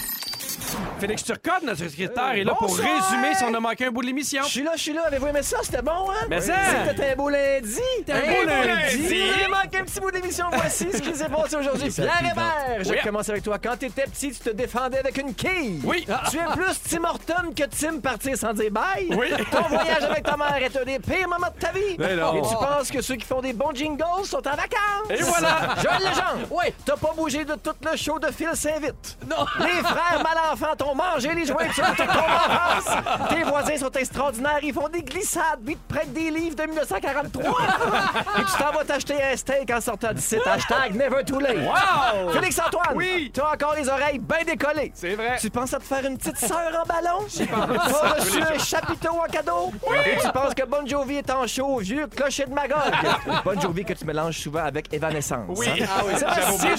Félix 1.00 1.24
Turcotte, 1.24 1.64
notre 1.64 1.80
secrétaire, 1.80 2.32
est 2.32 2.44
là 2.44 2.54
pour 2.54 2.68
bonsoir. 2.68 2.88
résumer 2.88 3.36
si 3.36 3.44
on 3.44 3.54
a 3.54 3.60
manqué 3.60 3.86
un 3.86 3.92
bout 3.92 4.02
de 4.02 4.08
l'émission. 4.08 4.44
Je 4.44 4.50
suis 4.50 4.64
là, 4.64 4.72
je 4.76 4.82
suis 4.82 4.94
là. 4.94 5.04
Avez-vous 5.08 5.28
aimé 5.28 5.42
ça? 5.44 5.58
C'était 5.62 5.82
bon, 5.82 6.10
hein? 6.10 6.26
Mais 6.30 6.42
ça! 6.42 6.54
C'était 6.88 7.12
un 7.12 7.16
beau 7.16 7.30
lundi. 7.30 7.80
un 8.10 8.20
beau 8.20 8.48
lundi. 8.48 9.08
J'ai 9.38 9.48
manqué 9.48 9.78
un 9.80 9.84
petit 9.84 10.00
bout 10.00 10.12
d'émission. 10.12 10.46
Voici 10.52 10.88
ce 10.92 10.98
qui 11.02 11.14
s'est 11.16 11.30
passé 11.30 11.56
aujourd'hui. 11.58 11.90
Pierre 11.96 12.20
Hébert, 12.32 12.84
je 12.84 12.90
Oui. 12.92 12.98
commence 13.04 13.30
avec 13.30 13.44
toi. 13.44 13.58
Quand 13.62 13.78
t'étais 13.78 14.04
petit, 14.04 14.32
tu 14.32 14.40
te 14.40 14.50
défendais 14.52 15.00
avec 15.00 15.18
une 15.18 15.34
quille. 15.34 15.82
Oui. 15.84 16.08
Tu 16.32 16.38
es 16.38 16.46
plus 16.56 16.80
Tim 16.90 17.04
Horton 17.04 17.52
que 17.56 17.64
Tim 17.66 18.00
partir 18.00 18.38
sans 18.38 18.54
dire 18.54 18.72
bye. 18.72 19.10
Oui. 19.12 19.28
Ton 19.52 19.62
voyage 19.64 20.04
avec 20.04 20.24
ta 20.24 20.38
mère 20.38 20.56
est 20.58 20.76
un 20.78 20.84
des 20.86 21.00
pires 21.00 21.28
moments 21.28 21.48
de 21.56 21.60
ta 21.60 21.72
vie. 21.72 21.96
Mais 22.00 22.16
non. 22.16 22.36
Et 22.38 22.42
tu 22.42 22.56
penses 22.56 22.90
que 22.90 23.02
ceux 23.02 23.16
qui 23.16 23.26
font 23.26 23.42
des 23.42 23.54
bons 23.54 23.74
jingles 23.74 24.04
sont 24.24 24.38
en 24.38 24.56
vacances. 24.56 25.10
Et 25.10 25.22
voilà. 25.22 25.76
Joël 25.82 26.00
Legendre. 26.00 26.48
Oui. 26.52 26.66
T'as 26.86 26.96
pas 26.96 27.14
bougé 27.16 27.44
de 27.46 27.54
tout 27.56 27.76
le 27.90 27.98
show 27.98 28.18
de 28.20 28.28
Phil 28.32 28.50
Saint-Vite. 28.54 29.18
Non. 29.30 29.46
Les 29.60 29.82
frères 29.84 30.24
Malenfant 30.24 30.55
t'ont 30.78 30.96
mangé 30.96 31.34
les 31.34 31.46
jointures 31.46 31.86
de 31.92 31.96
ton 31.98 32.04
enfance. 32.06 33.30
Tes 33.30 33.44
voisins 33.44 33.78
sont 33.78 33.92
extraordinaires. 33.92 34.60
Ils 34.64 34.74
font 34.74 34.88
des 34.90 35.02
glissades, 35.04 35.60
puis 35.66 35.74
ils 35.76 35.78
te 35.78 35.94
prêtent 35.94 36.14
des 36.14 36.30
livres 36.32 36.56
de 36.56 36.64
1943. 36.64 37.44
Et 37.44 38.42
tu 38.42 38.64
t'en 38.64 38.72
vas 38.72 38.84
t'acheter 38.86 39.22
un 39.24 39.36
steak 39.36 39.70
en 39.72 39.82
sortant 39.82 40.14
du 40.14 40.22
site. 40.22 40.46
Hashtag 40.46 40.96
never 40.96 41.24
too 41.24 41.40
late. 41.40 41.58
Wow! 41.58 42.30
Félix-Antoine, 42.32 42.96
Oui. 42.96 43.32
t'as 43.34 43.54
encore 43.54 43.76
les 43.76 43.88
oreilles 43.90 44.20
bien 44.20 44.44
décollées. 44.46 44.92
C'est 44.94 45.16
vrai. 45.16 45.38
Tu 45.40 45.50
penses 45.50 45.74
à 45.74 45.80
te 45.80 45.84
faire 45.84 46.06
une 46.06 46.18
petite 46.18 46.38
sœur 46.38 46.72
en 46.82 46.86
ballon? 46.86 47.26
Tu 47.36 47.44
as 47.44 48.14
reçu 48.14 48.42
un 48.42 48.58
chapiteau 48.60 49.12
en 49.20 49.32
cadeau? 49.32 49.72
Et 50.06 50.18
tu 50.22 50.30
penses 50.32 50.54
que 50.54 50.66
Bon 50.66 50.86
Jovi 50.86 51.18
est 51.18 51.30
en 51.32 51.46
show 51.48 51.78
vieux 51.80 52.08
clocher 52.08 52.46
de 52.46 52.54
Magog? 52.54 52.78
Bon 53.46 53.60
Jovi 53.60 53.84
que 53.86 53.94
tu 53.94 54.06
mélanges 54.06 54.38
souvent 54.40 54.64
avec 54.64 54.94
Evanescence. 54.94 55.46
Oui. 55.58 55.68
hein? 55.82 55.86
Ah 55.90 56.02
oui, 56.06 56.14
Sébastien. 56.18 56.76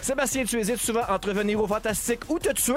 Sébastien, 0.00 0.44
tu 0.44 0.58
hésites 0.58 0.80
souvent 0.80 1.02
entre 1.08 1.30
venir 1.32 1.60
au 1.62 1.66
Fantastique 1.66 2.20
ou 2.28 2.38
te 2.38 2.50
tuer. 2.52 2.71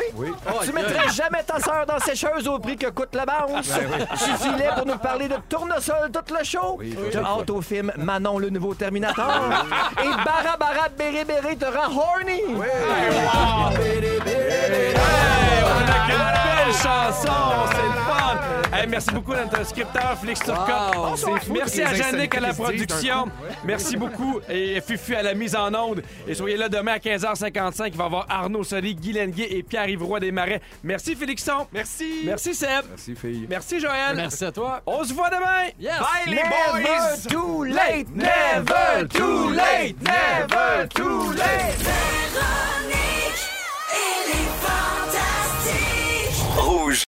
Tu 0.63 0.73
mettrais 0.73 1.09
jamais 1.09 1.43
ta 1.43 1.59
sœur 1.59 1.85
dans 1.85 1.99
sécheuse 1.99 2.47
au 2.47 2.59
prix 2.59 2.77
que 2.77 2.89
coûte 2.89 3.13
la 3.15 3.25
bounce. 3.25 3.69
Tu 3.69 4.31
filais 4.43 4.69
pour 4.75 4.85
nous 4.85 4.97
parler 4.97 5.27
de 5.27 5.35
tournesol 5.49 6.11
tout 6.11 6.33
le 6.37 6.43
show. 6.43 6.79
Tu 7.11 7.17
as 7.17 7.23
hâte 7.23 7.49
au 7.49 7.61
film 7.61 7.91
Manon, 7.97 8.39
le 8.39 8.49
nouveau 8.49 8.73
Terminator. 8.73 9.25
Et 10.03 10.09
Barabara 10.23 10.89
Béré 10.97 11.25
Béré 11.25 11.55
te 11.55 11.65
rend 11.65 11.91
horny. 11.95 12.41
Hey, 14.27 15.63
on 15.63 15.89
a 15.89 16.07
quelle 16.07 16.54
belle 16.75 16.91
chanson, 16.91 17.31
c'est 17.71 17.83
le 17.83 17.91
fun. 17.91 18.39
Hey, 18.73 18.87
merci 18.87 19.11
beaucoup 19.11 19.33
à 19.33 19.45
notre 19.45 19.65
scripteur 19.65 20.17
Félix 20.19 20.39
Turcotte. 20.41 20.95
Wow. 20.95 21.15
C'est 21.15 21.45
fou. 21.45 21.53
Merci 21.53 21.81
à 21.81 21.91
les 21.93 21.97
Jannick 21.97 22.35
à 22.35 22.39
la 22.39 22.53
production. 22.53 23.27
Merci 23.63 23.95
beaucoup 23.97 24.39
et 24.49 24.81
Fufu 24.81 25.15
à 25.15 25.23
la 25.23 25.33
mise 25.33 25.55
en 25.55 25.73
onde. 25.73 26.01
Et 26.27 26.33
soyez 26.35 26.57
là 26.57 26.67
demain 26.69 26.93
à 26.93 26.97
15h55. 26.97 27.87
Il 27.87 27.97
va 27.97 28.03
y 28.03 28.07
avoir 28.07 28.25
Arnaud 28.29 28.63
Soli, 28.63 28.95
Guy 28.95 29.13
Lenguet 29.13 29.47
et 29.51 29.63
Pierre-Yves 29.63 30.03
Roy 30.03 30.19
des 30.19 30.31
Marais. 30.31 30.61
Merci 30.83 31.15
Félixon. 31.15 31.67
Merci. 31.71 32.23
Merci 32.25 32.53
Seb. 32.53 32.85
Merci, 32.89 33.15
fille. 33.15 33.47
Merci 33.49 33.79
Joël. 33.79 34.15
Merci 34.15 34.45
à 34.45 34.51
toi. 34.51 34.81
On 34.85 35.03
se 35.03 35.13
voit 35.13 35.29
demain. 35.29 35.69
Yes. 35.79 35.93
Bye 35.99 36.25
les 36.27 36.35
Never 36.35 36.83
boys. 36.83 37.27
too 37.29 37.63
late, 37.63 38.07
never 38.13 39.07
too 39.07 39.49
late, 39.51 39.95
never 40.01 40.87
too 40.93 41.31
late. 41.31 41.77
Véronique, 41.77 43.45
elle 43.91 44.31
est 44.31 44.51
fantastique. 44.61 45.94
Rouge. 46.55 47.03